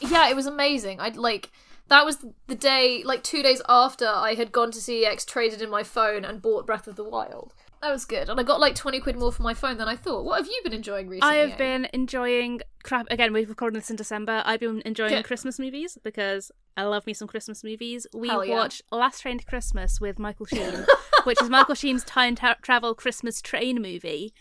Yeah, 0.00 0.28
it 0.28 0.36
was 0.36 0.46
amazing. 0.46 1.00
I'd 1.00 1.16
like 1.16 1.50
that 1.88 2.04
was 2.04 2.24
the 2.46 2.54
day, 2.54 3.02
like 3.04 3.22
two 3.22 3.42
days 3.42 3.60
after 3.68 4.06
I 4.06 4.34
had 4.34 4.52
gone 4.52 4.70
to 4.72 4.78
CEX, 4.78 5.26
traded 5.26 5.62
in 5.62 5.70
my 5.70 5.82
phone, 5.82 6.24
and 6.24 6.40
bought 6.40 6.66
Breath 6.66 6.86
of 6.86 6.96
the 6.96 7.04
Wild. 7.04 7.54
That 7.84 7.92
was 7.92 8.06
good, 8.06 8.30
and 8.30 8.40
I 8.40 8.42
got 8.44 8.60
like 8.60 8.74
twenty 8.74 8.98
quid 8.98 9.14
more 9.16 9.30
for 9.30 9.42
my 9.42 9.52
phone 9.52 9.76
than 9.76 9.88
I 9.88 9.94
thought. 9.94 10.24
What 10.24 10.38
have 10.38 10.46
you 10.46 10.58
been 10.64 10.72
enjoying 10.72 11.06
recently? 11.06 11.36
I 11.38 11.46
have 11.46 11.58
been 11.58 11.86
enjoying 11.92 12.62
crap 12.82 13.06
again. 13.10 13.34
We've 13.34 13.48
recorded 13.50 13.78
this 13.82 13.90
in 13.90 13.96
December. 13.96 14.42
I've 14.46 14.60
been 14.60 14.80
enjoying 14.86 15.10
Good. 15.10 15.26
Christmas 15.26 15.58
movies 15.58 15.98
because 16.02 16.50
I 16.78 16.84
love 16.84 17.06
me 17.06 17.12
some 17.12 17.28
Christmas 17.28 17.62
movies. 17.62 18.06
We 18.14 18.28
Hell 18.28 18.42
yeah. 18.42 18.54
watched 18.54 18.80
Last 18.90 19.20
Train 19.20 19.38
to 19.38 19.44
Christmas 19.44 20.00
with 20.00 20.18
Michael 20.18 20.46
Sheen, 20.46 20.86
which 21.24 21.42
is 21.42 21.50
Michael 21.50 21.74
Sheen's 21.74 22.04
time 22.04 22.34
ta- 22.36 22.56
travel 22.62 22.94
Christmas 22.94 23.42
train 23.42 23.82
movie. 23.82 24.32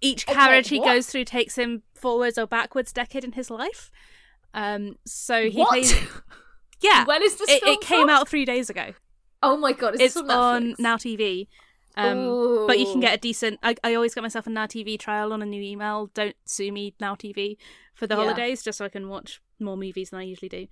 Each 0.00 0.24
Okay, 0.26 0.32
carriage 0.32 0.70
he 0.70 0.78
goes 0.80 1.06
through 1.06 1.24
takes 1.26 1.56
him 1.56 1.82
forwards 1.94 2.38
or 2.38 2.46
backwards 2.46 2.94
decade 2.94 3.24
in 3.24 3.32
his 3.32 3.50
life. 3.50 3.90
Um, 4.54 4.96
so 5.04 5.50
he 5.50 5.58
What? 5.58 5.68
plays. 5.68 5.94
Yeah, 6.80 7.04
When 7.06 7.22
is 7.22 7.36
this 7.36 7.50
It, 7.50 7.62
film 7.62 7.74
it 7.74 7.80
came 7.82 8.08
out 8.08 8.26
three 8.26 8.46
days 8.46 8.70
ago. 8.70 8.94
Oh 9.42 9.58
my 9.58 9.72
god, 9.72 9.96
is 9.96 10.00
it's 10.00 10.16
on 10.16 10.30
on 10.30 10.74
Now 10.78 10.96
TV. 10.96 11.46
Um, 11.96 12.66
but 12.66 12.78
you 12.78 12.86
can 12.86 13.00
get 13.00 13.14
a 13.14 13.18
decent. 13.18 13.58
I, 13.62 13.76
I 13.82 13.94
always 13.94 14.14
get 14.14 14.22
myself 14.22 14.46
a 14.46 14.50
Now 14.50 14.66
TV 14.66 14.98
trial 14.98 15.32
on 15.32 15.42
a 15.42 15.46
new 15.46 15.62
email. 15.62 16.10
Don't 16.14 16.36
sue 16.44 16.70
me, 16.72 16.94
Now 17.00 17.14
TV, 17.14 17.56
for 17.94 18.06
the 18.06 18.14
Yeah. 18.14 18.22
holidays, 18.22 18.62
just 18.62 18.78
so 18.78 18.84
I 18.84 18.88
can 18.88 19.08
watch 19.08 19.40
more 19.58 19.76
movies 19.76 20.10
than 20.10 20.20
I 20.20 20.24
usually 20.24 20.48
do. 20.48 20.66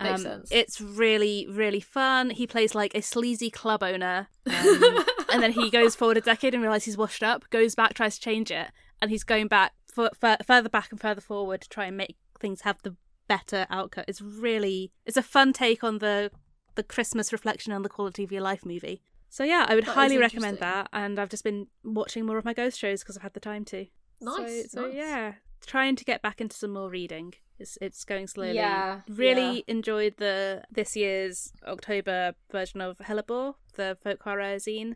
Um, 0.00 0.08
Makes 0.08 0.22
sense. 0.22 0.48
It's 0.50 0.80
really, 0.80 1.46
really 1.48 1.80
fun. 1.80 2.30
He 2.30 2.46
plays 2.46 2.74
like 2.74 2.94
a 2.94 3.00
sleazy 3.00 3.50
club 3.50 3.82
owner, 3.82 4.28
um, 4.46 4.98
and 5.32 5.42
then 5.42 5.52
he 5.52 5.70
goes 5.70 5.94
forward 5.94 6.16
a 6.16 6.20
decade 6.20 6.52
and 6.52 6.62
realizes 6.62 6.84
he's 6.86 6.98
washed 6.98 7.22
up. 7.22 7.48
Goes 7.50 7.74
back, 7.74 7.94
tries 7.94 8.16
to 8.16 8.20
change 8.20 8.50
it, 8.50 8.68
and 9.00 9.10
he's 9.10 9.24
going 9.24 9.48
back 9.48 9.72
further 9.94 10.68
back 10.68 10.88
and 10.90 11.00
further 11.00 11.22
forward 11.22 11.62
to 11.62 11.68
try 11.70 11.86
and 11.86 11.96
make 11.96 12.16
things 12.38 12.60
have 12.62 12.82
the 12.82 12.94
better 13.28 13.66
outcome. 13.70 14.04
It's 14.06 14.20
really, 14.20 14.92
it's 15.06 15.16
a 15.16 15.22
fun 15.22 15.52
take 15.52 15.82
on 15.82 15.98
the 15.98 16.30
the 16.74 16.82
Christmas 16.82 17.32
reflection 17.32 17.72
on 17.72 17.82
the 17.82 17.88
quality 17.88 18.22
of 18.22 18.30
your 18.30 18.42
life 18.42 18.66
movie. 18.66 19.00
So 19.36 19.44
yeah, 19.44 19.66
I 19.68 19.74
would 19.74 19.84
That 19.84 19.94
highly 19.94 20.16
recommend 20.16 20.60
that, 20.60 20.88
and 20.94 21.18
I've 21.18 21.28
just 21.28 21.44
been 21.44 21.66
watching 21.84 22.24
more 22.24 22.38
of 22.38 22.46
my 22.46 22.54
ghost 22.54 22.78
shows 22.78 23.00
because 23.02 23.18
I've 23.18 23.22
had 23.22 23.34
the 23.34 23.40
time 23.52 23.66
to. 23.66 23.84
Nice, 24.18 24.70
So, 24.72 24.80
so 24.80 24.86
nice. 24.86 24.94
yeah, 24.94 25.32
trying 25.66 25.94
to 25.96 26.06
get 26.06 26.22
back 26.22 26.40
into 26.40 26.56
some 26.56 26.70
more 26.72 26.88
reading. 26.88 27.34
It's 27.58 27.76
it's 27.82 28.02
going 28.06 28.28
slowly. 28.28 28.54
Yeah, 28.54 29.02
Really 29.10 29.56
yeah. 29.56 29.62
enjoyed 29.68 30.14
the 30.16 30.62
this 30.70 30.96
year's 30.96 31.52
October 31.66 32.34
version 32.50 32.80
of 32.80 32.96
Hellebore, 32.96 33.56
the 33.74 33.98
folk 34.02 34.22
horror 34.22 34.56
zine. 34.56 34.94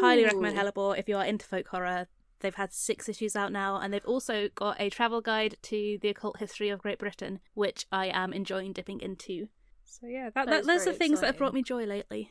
Highly 0.00 0.24
recommend 0.24 0.56
Hellebore 0.56 0.98
if 0.98 1.06
you 1.06 1.18
are 1.18 1.26
into 1.26 1.44
folk 1.44 1.68
horror. 1.68 2.06
They've 2.40 2.54
had 2.54 2.72
six 2.72 3.06
issues 3.10 3.36
out 3.36 3.52
now, 3.52 3.76
and 3.76 3.92
they've 3.92 4.06
also 4.06 4.48
got 4.54 4.80
a 4.80 4.88
travel 4.88 5.20
guide 5.20 5.58
to 5.60 5.98
the 6.00 6.08
occult 6.08 6.38
history 6.38 6.70
of 6.70 6.80
Great 6.80 6.98
Britain, 6.98 7.38
which 7.52 7.84
I 7.92 8.06
am 8.06 8.32
enjoying 8.32 8.72
dipping 8.72 9.02
into. 9.02 9.48
So 9.84 10.06
yeah, 10.06 10.30
that, 10.30 10.46
That 10.46 10.64
that, 10.64 10.66
those 10.66 10.86
are 10.86 10.94
things 10.94 11.20
that 11.20 11.26
have 11.26 11.36
brought 11.36 11.52
me 11.52 11.62
joy 11.62 11.84
lately. 11.84 12.30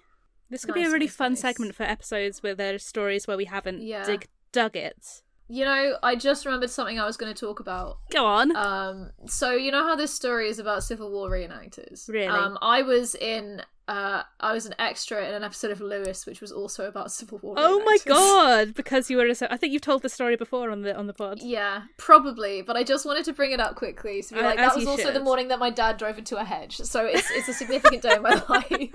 This 0.49 0.65
could 0.65 0.75
be 0.75 0.83
a 0.85 0.91
really 0.91 1.07
fun 1.07 1.31
nice. 1.33 1.41
segment 1.41 1.75
for 1.75 1.83
episodes 1.83 2.43
where 2.43 2.55
there 2.55 2.75
are 2.75 2.79
stories 2.79 3.27
where 3.27 3.37
we 3.37 3.45
haven't 3.45 3.81
Yeah. 3.81 4.05
dig 4.05 4.27
dug 4.51 4.75
it. 4.75 5.21
You 5.49 5.65
know, 5.65 5.97
I 6.01 6.15
just 6.15 6.45
remembered 6.45 6.69
something 6.69 6.99
I 6.99 7.05
was 7.05 7.17
going 7.17 7.33
to 7.33 7.39
talk 7.39 7.59
about. 7.59 7.97
Go 8.11 8.25
on. 8.25 8.55
Um, 8.55 9.11
so 9.27 9.51
you 9.51 9.71
know 9.71 9.83
how 9.83 9.95
this 9.95 10.13
story 10.13 10.47
is 10.47 10.57
about 10.57 10.83
Civil 10.83 11.11
War 11.11 11.29
reenactors. 11.29 12.07
Really? 12.09 12.27
Um, 12.27 12.57
I 12.61 12.81
was 12.81 13.13
in. 13.15 13.61
Uh, 13.85 14.23
I 14.39 14.53
was 14.53 14.65
an 14.65 14.73
extra 14.79 15.27
in 15.27 15.33
an 15.33 15.43
episode 15.43 15.69
of 15.71 15.81
Lewis, 15.81 16.25
which 16.25 16.39
was 16.39 16.53
also 16.53 16.87
about 16.87 17.11
Civil 17.11 17.39
War. 17.39 17.55
Oh 17.57 17.83
my 17.83 17.97
god! 18.05 18.73
Because 18.73 19.09
you 19.09 19.17
were, 19.17 19.25
a, 19.25 19.35
I 19.53 19.57
think 19.57 19.73
you've 19.73 19.81
told 19.81 20.03
the 20.03 20.09
story 20.09 20.37
before 20.37 20.71
on 20.71 20.83
the 20.83 20.95
on 20.95 21.07
the 21.07 21.13
pod. 21.13 21.39
Yeah, 21.41 21.81
probably, 21.97 22.61
but 22.61 22.77
I 22.77 22.83
just 22.85 23.05
wanted 23.05 23.25
to 23.25 23.33
bring 23.33 23.51
it 23.51 23.59
up 23.59 23.75
quickly. 23.75 24.21
So 24.21 24.35
be 24.37 24.41
Uh, 24.41 24.45
like, 24.45 24.57
that 24.57 24.73
was 24.73 24.87
also 24.87 25.11
the 25.11 25.19
morning 25.19 25.49
that 25.49 25.59
my 25.59 25.69
dad 25.69 25.97
drove 25.97 26.17
into 26.17 26.37
a 26.37 26.45
hedge. 26.45 26.77
So 26.77 27.05
it's 27.05 27.29
it's 27.31 27.49
a 27.49 27.53
significant 27.53 28.01
day 28.03 28.15
in 28.15 28.21
my 28.21 28.41
life. 28.49 28.89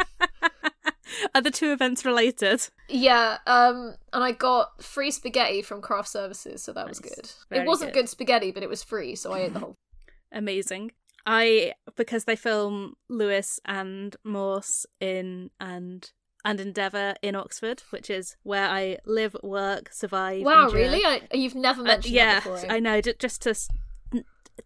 Are 1.34 1.40
the 1.40 1.50
two 1.50 1.72
events 1.72 2.04
related? 2.04 2.68
Yeah, 2.88 3.38
um, 3.46 3.94
and 4.12 4.24
I 4.24 4.32
got 4.32 4.82
free 4.82 5.10
spaghetti 5.10 5.62
from 5.62 5.80
craft 5.80 6.08
services, 6.08 6.62
so 6.62 6.72
that 6.72 6.88
was 6.88 6.98
good. 7.00 7.30
Very 7.50 7.64
it 7.64 7.66
wasn't 7.66 7.92
good. 7.92 8.02
good. 8.02 8.08
spaghetti, 8.08 8.50
but 8.50 8.62
it 8.62 8.68
was 8.68 8.82
free, 8.82 9.14
so 9.14 9.32
I 9.32 9.40
ate 9.40 9.52
the 9.54 9.60
whole. 9.60 9.74
Amazing. 10.32 10.92
I 11.26 11.72
because 11.96 12.24
they 12.24 12.36
film 12.36 12.94
Lewis 13.08 13.60
and 13.64 14.16
Morse 14.24 14.86
in 15.00 15.50
and 15.60 16.10
and 16.44 16.60
Endeavour 16.60 17.14
in 17.20 17.34
Oxford, 17.34 17.82
which 17.90 18.08
is 18.08 18.36
where 18.44 18.66
I 18.68 18.98
live, 19.04 19.36
work, 19.42 19.92
survive. 19.92 20.42
Wow, 20.44 20.70
really? 20.70 21.04
I, 21.04 21.22
you've 21.32 21.54
never 21.56 21.82
Uh, 21.82 21.84
mentioned 21.84 22.14
yeah, 22.14 22.34
that 22.40 22.44
before. 22.44 22.58
eh? 22.70 22.74
I 22.74 22.78
know. 22.80 23.00
ju- 23.00 23.14
Just 23.18 23.42
to 23.42 23.54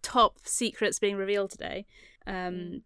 top 0.02 0.38
secrets 0.44 0.98
being 0.98 1.16
revealed 1.16 1.50
today. 1.50 1.86
Um, 2.26 2.34
Mm. 2.34 2.82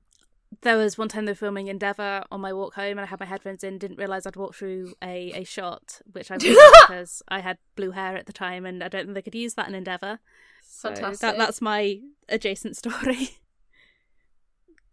There 0.62 0.76
was 0.76 0.96
one 0.98 1.08
time 1.08 1.24
they 1.24 1.32
were 1.32 1.36
filming 1.36 1.68
Endeavour 1.68 2.24
on 2.30 2.40
my 2.40 2.52
walk 2.52 2.74
home, 2.74 2.92
and 2.92 3.00
I 3.00 3.06
had 3.06 3.20
my 3.20 3.26
headphones 3.26 3.64
in. 3.64 3.78
Didn't 3.78 3.98
realize 3.98 4.26
I'd 4.26 4.36
walked 4.36 4.56
through 4.56 4.94
a 5.02 5.32
a 5.34 5.44
shot, 5.44 6.00
which 6.12 6.30
I 6.30 6.34
was 6.34 6.44
because 6.88 7.22
I 7.28 7.40
had 7.40 7.58
blue 7.74 7.90
hair 7.92 8.16
at 8.16 8.26
the 8.26 8.32
time, 8.32 8.64
and 8.66 8.82
I 8.82 8.88
don't 8.88 9.04
think 9.04 9.14
they 9.14 9.22
could 9.22 9.34
use 9.34 9.54
that 9.54 9.68
in 9.68 9.74
Endeavour. 9.74 10.20
So 10.62 10.90
Fantastic. 10.90 11.20
that 11.20 11.38
that's 11.38 11.60
my 11.60 12.00
adjacent 12.28 12.76
story. 12.76 13.30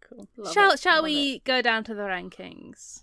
cool. 0.00 0.28
Love 0.36 0.52
shall 0.52 0.70
it, 0.72 0.80
shall 0.80 1.02
we 1.02 1.40
go 1.40 1.62
down 1.62 1.84
to 1.84 1.94
the 1.94 2.02
rankings? 2.02 3.02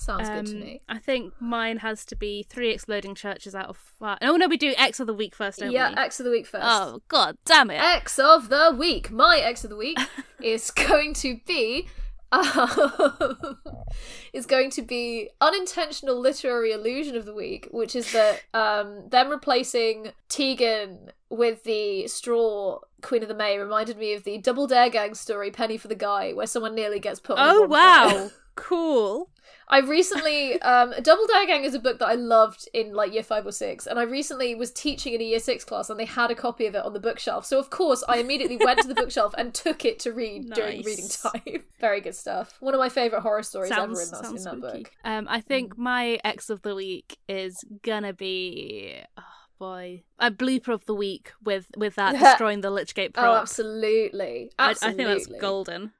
Sounds 0.00 0.28
good 0.28 0.46
to 0.46 0.52
Um, 0.54 0.60
me. 0.60 0.80
I 0.88 0.98
think 0.98 1.34
mine 1.40 1.78
has 1.78 2.04
to 2.06 2.16
be 2.16 2.42
three 2.48 2.70
exploding 2.70 3.14
churches 3.14 3.54
out 3.54 3.66
of 3.68 3.76
five. 3.76 4.18
Oh 4.22 4.36
no, 4.36 4.48
we 4.48 4.56
do 4.56 4.72
X 4.78 4.98
of 5.00 5.06
the 5.06 5.14
week 5.14 5.34
first, 5.34 5.58
don't 5.58 5.70
Yeah, 5.72 5.90
we? 5.90 5.96
X 5.96 6.18
of 6.20 6.24
the 6.24 6.30
week 6.30 6.46
first. 6.46 6.64
Oh 6.66 7.00
god, 7.08 7.36
damn 7.44 7.70
it! 7.70 7.80
X 7.82 8.18
of 8.18 8.48
the 8.48 8.74
week. 8.76 9.10
My 9.10 9.38
X 9.38 9.62
of 9.64 9.70
the 9.70 9.76
week 9.76 9.98
is 10.42 10.70
going 10.70 11.12
to 11.14 11.38
be 11.46 11.88
um, 12.32 13.58
is 14.32 14.46
going 14.46 14.70
to 14.70 14.82
be 14.82 15.30
unintentional 15.40 16.18
literary 16.18 16.72
illusion 16.72 17.16
of 17.16 17.24
the 17.24 17.34
week, 17.34 17.68
which 17.70 17.94
is 17.96 18.12
that 18.12 18.42
um, 18.54 19.08
them 19.08 19.28
replacing 19.30 20.12
Tegan 20.28 21.10
with 21.28 21.64
the 21.64 22.06
straw 22.08 22.78
Queen 23.02 23.22
of 23.22 23.28
the 23.28 23.34
May 23.34 23.58
reminded 23.58 23.98
me 23.98 24.14
of 24.14 24.24
the 24.24 24.38
Double 24.38 24.66
Dare 24.66 24.90
Gang 24.90 25.14
story 25.14 25.50
Penny 25.50 25.76
for 25.76 25.88
the 25.88 25.94
Guy, 25.94 26.32
where 26.32 26.46
someone 26.46 26.74
nearly 26.74 27.00
gets 27.00 27.18
put. 27.20 27.38
on 27.38 27.48
Oh 27.48 27.62
wow, 27.66 28.30
cool. 28.54 29.30
I 29.70 29.78
recently 29.78 30.60
um 30.62 30.92
Double 31.02 31.26
Dare 31.26 31.46
Gang 31.46 31.64
is 31.64 31.74
a 31.74 31.78
book 31.78 32.00
that 32.00 32.08
I 32.08 32.14
loved 32.14 32.68
in 32.74 32.92
like 32.92 33.12
year 33.12 33.22
five 33.22 33.46
or 33.46 33.52
six, 33.52 33.86
and 33.86 33.98
I 33.98 34.02
recently 34.02 34.54
was 34.54 34.72
teaching 34.72 35.14
in 35.14 35.20
a 35.20 35.24
year 35.24 35.38
six 35.38 35.64
class 35.64 35.88
and 35.88 35.98
they 35.98 36.04
had 36.04 36.30
a 36.30 36.34
copy 36.34 36.66
of 36.66 36.74
it 36.74 36.84
on 36.84 36.92
the 36.92 37.00
bookshelf. 37.00 37.46
So 37.46 37.58
of 37.58 37.70
course 37.70 38.02
I 38.08 38.18
immediately 38.18 38.56
went 38.56 38.80
to 38.80 38.88
the 38.88 38.94
bookshelf 38.94 39.32
and 39.38 39.54
took 39.54 39.84
it 39.84 40.00
to 40.00 40.12
read 40.12 40.50
during 40.54 40.82
reading 40.82 41.08
time. 41.08 41.64
Very 41.80 42.00
good 42.00 42.16
stuff. 42.16 42.56
One 42.60 42.74
of 42.74 42.80
my 42.80 42.88
favourite 42.88 43.22
horror 43.22 43.44
stories 43.44 43.70
Sounds, 43.70 44.00
ever 44.00 44.16
in 44.16 44.22
that, 44.22 44.38
in 44.38 44.60
that 44.60 44.72
book. 44.72 44.90
Um, 45.04 45.26
I 45.30 45.40
think 45.40 45.78
my 45.78 46.18
X 46.24 46.50
of 46.50 46.62
the 46.62 46.74
week 46.74 47.18
is 47.28 47.64
gonna 47.82 48.12
be. 48.12 49.00
Oh 49.16 49.22
boy, 49.60 50.02
a 50.18 50.32
blooper 50.32 50.74
of 50.74 50.84
the 50.86 50.94
week 50.94 51.32
with 51.44 51.66
with 51.76 51.94
that 51.94 52.12
destroying 52.18 52.62
the 52.62 52.70
Lichgate 52.70 53.14
prop. 53.14 53.26
Oh, 53.26 53.40
absolutely. 53.40 54.50
I, 54.58 54.70
I 54.70 54.74
think 54.74 54.96
that's 54.96 55.26
golden. 55.26 55.92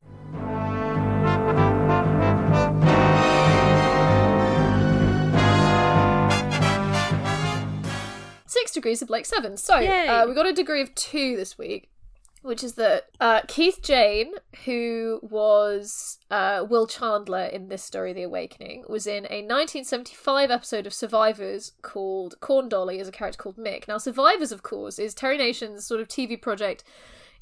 Six 8.51 8.73
degrees 8.73 9.01
of 9.01 9.07
Blake 9.07 9.27
Seven. 9.27 9.57
So 9.57 9.79
uh, 10.23 10.27
we 10.27 10.35
got 10.35 10.45
a 10.45 10.53
degree 10.53 10.81
of 10.83 10.93
two 10.97 11.37
this 11.37 11.57
week, 11.57 11.89
which 12.43 12.65
is 12.65 12.75
that 12.75 13.05
uh, 13.21 13.43
Keith 13.47 13.81
Jayne, 13.81 14.33
who 14.65 15.21
was 15.23 16.19
uh, 16.33 16.67
Will 16.69 16.89
Chandler 16.89 17.45
in 17.45 17.69
this 17.69 17.85
story, 17.85 18.13
The 18.13 18.25
Awakening, 18.25 18.87
was 18.89 19.07
in 19.07 19.25
a 19.27 19.47
1975 19.47 20.51
episode 20.51 20.85
of 20.85 20.93
Survivors 20.93 21.75
called 21.83 22.41
Corn 22.41 22.69
Dolly 22.69 22.99
as 22.99 23.07
a 23.07 23.13
character 23.13 23.41
called 23.41 23.57
Mick. 23.57 23.87
Now, 23.87 23.99
Survivors, 23.99 24.51
of 24.51 24.65
course, 24.65 24.99
is 24.99 25.15
Terry 25.15 25.39
Nation's 25.39 25.87
sort 25.87 26.01
of 26.01 26.09
TV 26.09 26.41
project 26.41 26.83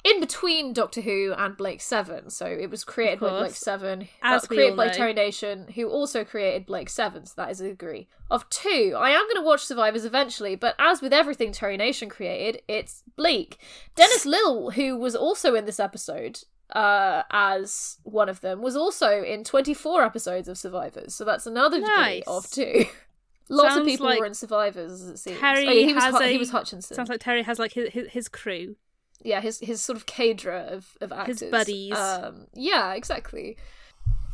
in 0.03 0.19
between 0.19 0.73
Doctor 0.73 1.01
Who 1.01 1.33
and 1.37 1.57
Blake 1.57 1.81
Seven. 1.81 2.29
So 2.29 2.45
it 2.45 2.69
was 2.69 2.83
created 2.83 3.19
by. 3.19 3.29
Blake 3.29 3.55
Seven, 3.55 4.07
As 4.21 4.49
we 4.49 4.57
created 4.57 4.77
by. 4.77 4.89
Terry 4.89 5.13
Nation, 5.13 5.67
who 5.75 5.89
also 5.89 6.23
created 6.23 6.65
Blake 6.65 6.89
Seven. 6.89 7.25
So 7.25 7.33
that 7.37 7.51
is 7.51 7.61
a 7.61 7.69
degree 7.69 8.07
of 8.31 8.49
two. 8.49 8.95
I 8.97 9.09
am 9.09 9.23
going 9.23 9.35
to 9.35 9.45
watch 9.45 9.65
Survivors 9.65 10.05
eventually, 10.05 10.55
but 10.55 10.75
as 10.79 11.01
with 11.01 11.13
everything 11.13 11.51
Terry 11.51 11.77
Nation 11.77 12.09
created, 12.09 12.61
it's 12.67 13.03
bleak. 13.15 13.57
Denis 13.95 14.25
Lill, 14.25 14.71
who 14.71 14.97
was 14.97 15.15
also 15.15 15.55
in 15.55 15.65
this 15.65 15.79
episode 15.79 16.41
uh 16.71 17.23
as 17.31 17.97
one 18.03 18.29
of 18.29 18.41
them 18.41 18.61
was 18.61 18.75
also 18.75 19.23
in 19.23 19.43
24 19.43 20.03
episodes 20.03 20.47
of 20.47 20.55
survivors 20.55 21.15
so 21.15 21.25
that's 21.25 21.47
another 21.47 21.79
degree 21.79 22.21
of 22.27 22.47
two 22.51 22.85
lots 23.49 23.75
of 23.75 23.85
people 23.85 24.05
like 24.05 24.19
were 24.19 24.25
in 24.27 24.35
survivors 24.35 24.91
as 24.91 25.07
it 25.07 25.17
seems 25.17 25.39
Terry 25.39 25.67
oh, 25.67 25.71
yeah, 25.71 25.87
he 25.87 25.93
was 25.95 26.03
has 26.03 26.15
Hu- 26.15 26.23
a, 26.23 26.27
he 26.27 26.37
was 26.37 26.51
hutchinson 26.51 26.95
Sounds 26.95 27.09
like 27.09 27.21
Terry 27.21 27.41
has 27.41 27.57
like 27.57 27.73
his 27.73 27.91
his, 27.91 28.07
his 28.09 28.29
crew. 28.29 28.75
Yeah, 29.23 29.41
his 29.41 29.59
his 29.59 29.81
sort 29.81 29.97
of 29.97 30.05
cadre 30.05 30.55
of 30.67 30.97
of 31.01 31.11
actors, 31.11 31.39
his 31.41 31.51
buddies. 31.51 31.97
Um, 31.97 32.47
yeah, 32.53 32.93
exactly. 32.93 33.57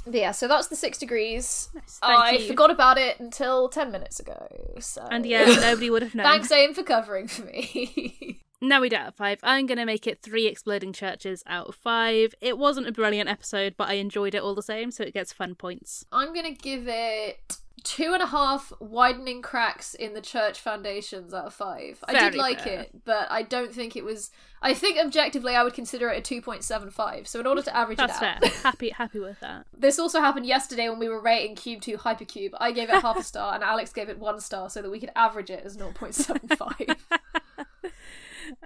But 0.06 0.14
yeah, 0.16 0.32
so 0.32 0.48
that's 0.48 0.68
the 0.68 0.76
six 0.76 1.00
degrees. 1.00 1.70
Thank 1.74 2.20
I 2.20 2.32
you. 2.34 2.48
forgot 2.48 2.70
about 2.70 2.98
it 2.98 3.20
until 3.20 3.70
ten 3.70 3.92
minutes 3.92 4.20
ago. 4.20 4.48
So 4.80 5.06
And 5.10 5.26
yeah, 5.26 5.46
nobody 5.62 5.90
would 5.90 6.04
have 6.04 6.14
known. 6.14 6.26
Thanks, 6.26 6.52
Aim, 6.52 6.74
for 6.74 6.84
covering 6.84 7.28
for 7.28 7.44
me. 7.44 8.42
No, 8.62 8.80
we 8.82 8.90
don't 8.90 9.04
have 9.04 9.16
five. 9.16 9.40
I'm 9.44 9.66
going 9.66 9.78
to 9.78 9.86
make 9.86 10.08
it 10.08 10.22
three 10.24 10.48
exploding 10.48 10.94
churches 10.94 11.44
out 11.46 11.68
of 11.68 11.76
five. 11.76 12.34
It 12.40 12.58
wasn't 12.58 12.88
a 12.88 12.92
brilliant 12.92 13.30
episode, 13.30 13.76
but 13.78 13.90
I 13.90 13.96
enjoyed 13.96 14.34
it 14.34 14.42
all 14.42 14.56
the 14.56 14.64
same, 14.64 14.92
so 14.92 15.04
it 15.04 15.14
gets 15.14 15.34
fun 15.34 15.56
points. 15.56 16.06
I'm 16.12 16.34
gonna 16.34 16.54
give 16.54 16.88
it 16.88 17.58
two 17.86 18.14
and 18.14 18.22
a 18.22 18.26
half 18.26 18.74
widening 18.80 19.42
cracks 19.42 19.94
in 19.94 20.14
the 20.14 20.22
church 20.22 20.60
foundations 20.60 21.34
out 21.34 21.46
of 21.46 21.54
five. 21.54 22.04
I 22.08 22.20
did 22.20 22.36
like 22.36 22.62
fair. 22.62 22.82
it, 22.82 23.06
but 23.06 23.32
I 23.32 23.44
don't 23.44 23.74
think 23.74 23.96
it 23.96 24.04
was. 24.04 24.32
I 24.62 24.74
think 24.74 24.98
objectively, 24.98 25.56
I 25.56 25.64
would 25.64 25.76
consider 25.76 26.10
it 26.10 26.18
a 26.18 26.22
two 26.22 26.42
point 26.42 26.64
seven 26.64 26.90
five. 26.90 27.28
So 27.28 27.40
in 27.40 27.46
order 27.46 27.62
to 27.62 27.76
average 27.76 28.00
That's 28.00 28.18
it 28.18 28.24
out, 28.24 28.44
fair. 28.44 28.50
happy, 28.64 28.90
happy 28.90 29.20
with 29.20 29.40
that. 29.40 29.68
This 29.78 30.00
also 30.00 30.20
happened 30.20 30.48
yesterday 30.48 30.90
when 30.90 30.98
we 30.98 31.08
were 31.08 31.22
rating 31.22 31.56
Cube 31.56 31.82
2 31.82 31.98
Hypercube. 31.98 32.52
I 32.60 32.72
gave 32.72 32.90
it 32.90 33.02
half 33.02 33.18
a 33.18 33.24
star 33.32 33.54
and 33.54 33.64
Alex 33.64 33.94
gave 33.94 34.10
it 34.10 34.18
one 34.18 34.40
star 34.40 34.70
so 34.70 34.82
that 34.82 34.90
we 34.90 35.00
could 35.00 35.12
average 35.16 35.52
it 35.52 35.64
as 35.64 35.78
0.75. 35.78 36.98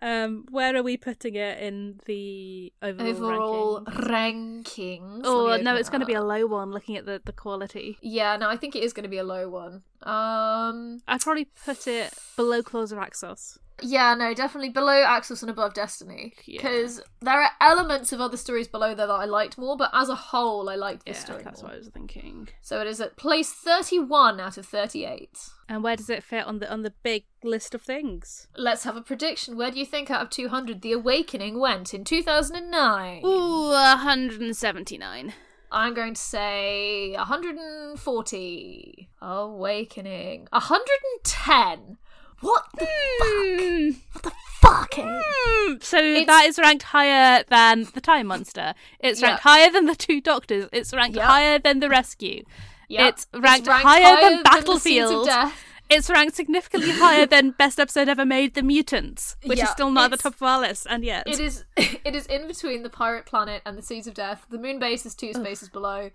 Um, 0.02 0.46
where 0.50 0.76
are 0.76 0.84
we 0.84 0.98
putting 0.98 1.36
it 1.36 1.60
in 1.60 2.00
the 2.06 2.72
overall, 2.82 3.08
Overall 3.10 3.84
ranking? 4.10 5.02
rankings. 5.02 5.22
Oh 5.24 5.58
no, 5.62 5.76
it's 5.76 5.90
going 5.90 6.00
to 6.02 6.06
be 6.06 6.14
a 6.14 6.24
low 6.24 6.46
one. 6.46 6.72
Looking 6.72 6.98
at 6.98 7.06
the 7.06 7.22
the 7.24 7.32
quality, 7.34 7.98
Yeah, 8.02 8.38
no, 8.38 8.50
I 8.50 8.56
think 8.58 8.76
it 8.76 8.84
is 8.84 8.94
going 8.94 9.04
to 9.04 9.10
be 9.10 9.18
a 9.18 9.24
low 9.24 9.50
one. 9.50 9.84
Um, 10.04 11.02
I'd 11.08 11.22
probably 11.22 11.46
put 11.66 11.88
it 11.88 12.14
below 12.36 12.62
Claws 12.64 12.92
of 12.92 12.98
Axos. 13.00 13.58
Yeah, 13.84 14.14
no, 14.16 14.34
definitely 14.34 14.70
below 14.70 15.04
Axos 15.06 15.42
and 15.42 15.50
above 15.50 15.74
Destiny. 15.74 16.34
Yeah. 16.46 16.62
Because 16.62 17.02
there 17.22 17.42
are 17.42 17.52
elements 17.62 18.12
of 18.12 18.22
other 18.22 18.38
stories 18.38 18.68
below 18.68 18.94
there 18.96 19.08
that 19.08 19.14
I 19.14 19.26
liked 19.26 19.58
more, 19.58 19.76
but 19.78 19.90
as 19.94 20.10
a 20.10 20.16
whole, 20.16 20.70
I 20.70 20.76
liked 20.76 21.06
this 21.06 21.18
Yeah, 21.18 21.24
story 21.26 21.44
that's 21.44 21.62
more. 21.62 21.70
what 21.70 21.76
I 21.76 21.80
was 21.80 21.90
thinking. 21.90 22.50
So 22.62 22.82
it 22.82 22.88
is 22.88 23.00
at 23.02 23.18
place 23.18 23.52
31 23.52 24.40
out 24.40 24.58
of 24.58 24.66
38. 24.66 25.38
And 25.68 25.84
where 25.84 25.96
does 25.96 26.10
it 26.10 26.24
fit 26.24 26.46
on 26.46 26.60
the 26.60 26.72
on 26.72 26.82
the 26.82 26.94
big 27.04 27.26
list 27.44 27.76
of 27.76 27.82
things? 27.82 28.48
Let's 28.58 28.84
have 28.86 28.96
a 28.98 29.02
prediction. 29.02 29.56
Where 29.56 29.70
do 29.72 29.78
you 29.80 29.86
think 29.86 30.10
out 30.10 30.22
of 30.22 30.30
200 30.30 30.82
The 30.82 30.94
Awakening 30.94 31.60
went 31.60 31.94
in 31.94 32.04
2009? 32.04 33.22
Ooh, 33.24 33.70
179. 33.70 35.34
I'm 35.72 35.94
going 35.94 36.16
to 36.16 36.20
say 36.22 37.14
140. 37.16 39.10
Awakening. 39.22 40.48
110. 40.52 41.98
What 42.41 42.64
the 42.78 42.86
fuck? 43.20 43.95
What 44.14 44.24
the 44.24 44.32
fuck? 44.61 44.94
Hmm, 44.98 45.74
so 45.82 45.98
It's- 45.98 46.26
that 46.28 46.45
is 46.48 46.57
ranked 46.57 46.84
higher 46.84 47.44
than 47.49 47.88
the 47.94 48.02
Time 48.02 48.28
Monster. 48.28 48.74
It's 48.99 49.22
ranked 49.22 49.41
Yeah. 49.45 49.52
higher 49.52 49.72
than 49.72 49.86
the 49.86 49.95
Two 49.95 50.22
Doctors. 50.22 50.68
It's 50.72 50.94
ranked 50.94 51.16
Yep. 51.18 51.26
higher 51.26 51.60
than 51.60 51.80
the 51.80 51.90
Rescue. 51.90 52.44
Yep. 52.90 53.10
It's 53.14 53.28
ranked, 53.34 53.68
ranked 53.68 53.86
higher, 53.88 54.03
higher 54.03 54.22
than 54.22 54.44
than 54.44 54.44
the 54.44 54.80
Seeds 54.80 55.06
of 55.11 55.26
Battlefield. 55.26 55.26
Death. 55.28 55.64
it's 55.90 56.10
ranked 56.10 56.36
significantly 56.36 56.91
higher 56.91 57.26
than 57.26 57.52
Best 57.57 57.80
Episode 57.80 58.07
Ever 58.10 58.26
Made, 58.26 58.53
The 58.56 58.61
Mutants, 58.64 59.36
which 59.44 59.61
is 59.61 59.70
still 59.70 59.90
not 59.91 60.06
at 60.06 60.11
the 60.11 60.18
top 60.18 60.36
of 60.36 60.44
our 60.44 60.60
list. 60.60 60.88
And 60.90 61.03
yet, 61.03 61.28
It 61.28 61.40
is 61.40 61.66
it 61.78 62.16
is 62.16 62.26
in 62.28 62.48
between 62.48 62.84
the 62.84 62.90
pirate 62.90 63.26
planet 63.26 63.61
and 63.66 63.78
the 63.78 63.82
Seeds 63.84 64.07
of 64.07 64.14
Death. 64.14 64.45
The 64.49 64.57
moon 64.60 64.80
base 64.80 65.06
is 65.06 65.14
two 65.16 65.34
spaces 65.34 65.70
below. 65.70 66.10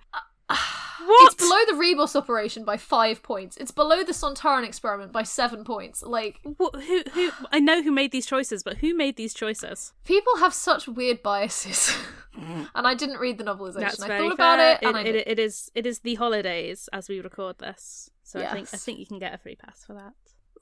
What? 1.07 1.33
It's 1.33 1.43
below 1.43 1.59
the 1.69 1.75
Rebus 1.75 2.17
operation 2.17 2.65
by 2.65 2.77
five 2.77 3.23
points. 3.23 3.57
It's 3.57 3.71
below 3.71 4.03
the 4.05 4.13
Sontaran 4.13 4.65
experiment 4.65 5.13
by 5.13 5.23
seven 5.23 5.65
points. 5.65 6.03
Like 6.03 6.41
Wh- 6.45 6.79
who? 6.81 7.03
Who? 7.13 7.31
I 7.53 7.61
know 7.61 7.83
who 7.83 7.91
made 7.93 8.13
these 8.13 8.27
choices, 8.27 8.63
but 8.63 8.79
who 8.79 8.95
made 8.95 9.17
these 9.17 9.35
choices? 9.35 9.93
people 10.05 10.37
have 10.39 10.55
such 10.55 10.87
weird 10.89 11.23
biases, 11.23 11.97
and 12.37 12.87
I 12.87 12.95
didn't 12.95 13.19
read 13.19 13.39
the 13.39 13.45
novelization. 13.45 13.81
That's 13.81 14.03
I 14.03 14.09
very 14.09 14.21
thought 14.29 14.35
about 14.35 14.59
fair. 14.59 14.73
it, 14.75 14.79
and 14.83 14.97
it, 14.99 15.05
did. 15.05 15.15
it, 15.17 15.29
it 15.29 15.39
is. 15.39 15.71
It 15.75 15.87
is 15.87 16.01
the 16.01 16.15
holidays 16.17 16.89
as 16.93 17.09
we 17.09 17.21
record 17.21 17.59
this, 17.59 18.11
so 18.23 18.41
I 18.41 18.53
think 18.53 18.69
I 18.73 18.77
think 18.77 18.99
you 18.99 19.07
can 19.07 19.19
get 19.19 19.35
a 19.35 19.39
free 19.39 19.57
pass 19.57 19.85
for 19.85 19.95
that. 19.95 20.13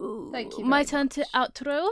Ooh. 0.03 0.31
Thank 0.33 0.59
you 0.59 0.65
My 0.65 0.79
very 0.79 0.87
turn 0.87 1.09
to 1.11 1.27
outro. 1.35 1.89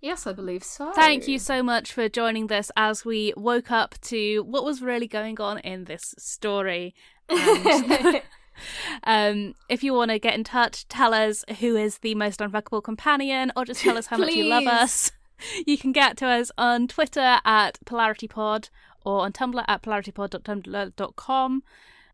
Yes, 0.00 0.26
I 0.26 0.32
believe 0.32 0.62
so. 0.62 0.92
Thank 0.92 1.26
you 1.26 1.38
so 1.38 1.62
much 1.62 1.92
for 1.92 2.08
joining 2.08 2.46
this 2.48 2.70
as 2.76 3.04
we 3.04 3.32
woke 3.36 3.70
up 3.70 3.98
to 4.02 4.40
what 4.42 4.62
was 4.64 4.82
really 4.82 5.08
going 5.08 5.40
on 5.40 5.58
in 5.60 5.84
this 5.84 6.14
story. 6.18 6.94
And, 7.28 8.22
um, 9.04 9.54
if 9.68 9.82
you 9.82 9.92
want 9.94 10.10
to 10.10 10.18
get 10.18 10.34
in 10.34 10.44
touch, 10.44 10.86
tell 10.88 11.14
us 11.14 11.44
who 11.60 11.76
is 11.76 11.98
the 11.98 12.14
most 12.14 12.40
unfuckable 12.40 12.82
companion, 12.82 13.52
or 13.56 13.64
just 13.64 13.82
tell 13.82 13.98
us 13.98 14.06
how 14.06 14.18
much 14.18 14.34
you 14.34 14.44
love 14.44 14.66
us. 14.66 15.12
You 15.66 15.76
can 15.76 15.92
get 15.92 16.16
to 16.16 16.26
us 16.26 16.50
on 16.56 16.88
Twitter 16.88 17.40
at 17.44 17.78
PolarityPod 17.84 18.70
or 19.04 19.20
on 19.20 19.34
Tumblr 19.34 19.62
at 19.68 19.82
polaritypod.tumblr.com. 19.82 21.62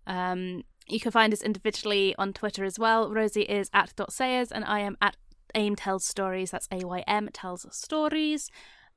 Um, 0.08 0.64
you 0.88 0.98
can 0.98 1.12
find 1.12 1.32
us 1.32 1.40
individually 1.40 2.16
on 2.18 2.32
Twitter 2.32 2.64
as 2.64 2.80
well. 2.80 3.12
Rosie 3.12 3.42
is 3.42 3.70
at 3.72 3.94
dot 3.94 4.12
sayers 4.12 4.50
and 4.50 4.64
I 4.64 4.80
am 4.80 4.96
at 5.00 5.16
aim 5.54 5.76
tells 5.76 6.04
stories. 6.04 6.50
That's 6.50 6.66
A 6.72 6.84
Y 6.84 7.04
M 7.06 7.28
tells 7.32 7.64
stories. 7.70 8.50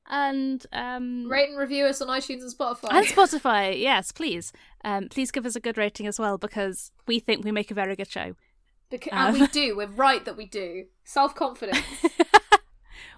And 0.08 0.66
um 0.72 1.28
Rate 1.30 1.50
and 1.50 1.58
review 1.58 1.86
us 1.86 2.02
on 2.02 2.08
iTunes 2.10 2.42
and 2.42 2.54
Spotify. 2.54 2.90
and 2.92 3.06
Spotify, 3.16 3.80
yes, 3.80 4.12
please. 4.12 4.54
Um, 4.84 5.10
please 5.10 5.32
give 5.32 5.46
us 5.46 5.56
a 5.56 5.60
good 5.60 5.78
rating 5.78 6.06
as 6.08 6.20
well 6.20 6.38
because 6.38 6.92
we 7.08 7.20
think 7.20 7.44
we 7.44 7.52
make 7.52 7.72
a 7.72 7.74
very 7.74 7.96
good 7.96 8.10
show. 8.12 8.36
Beca- 8.92 9.12
Um. 9.14 9.34
and 9.34 9.42
we 9.42 9.48
do. 9.48 9.76
We're 9.78 9.88
right 9.88 10.24
that 10.26 10.38
we 10.38 10.46
do. 10.46 10.86
Self 11.04 11.34
confidence. 11.36 11.80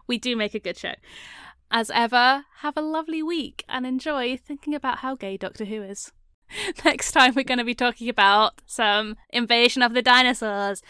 We 0.07 0.18
do 0.18 0.38
make 0.38 0.53
a 0.55 0.59
good 0.59 0.77
show. 0.77 0.93
As 1.69 1.89
ever, 1.89 2.45
have 2.59 2.77
a 2.77 2.81
lovely 2.81 3.22
week 3.22 3.65
and 3.68 3.85
enjoy 3.85 4.38
thinking 4.38 4.73
about 4.73 4.99
how 4.99 5.15
gay 5.15 5.35
Doctor 5.35 5.65
Who 5.65 5.84
is. 5.84 6.14
Next 6.85 7.11
time, 7.11 7.34
we're 7.35 7.43
going 7.43 7.57
to 7.57 7.65
be 7.65 7.76
talking 7.76 8.07
about 8.07 8.61
some 8.65 9.18
invasion 9.31 9.81
of 9.81 9.93
the 9.93 10.01
dinosaurs. 10.01 10.81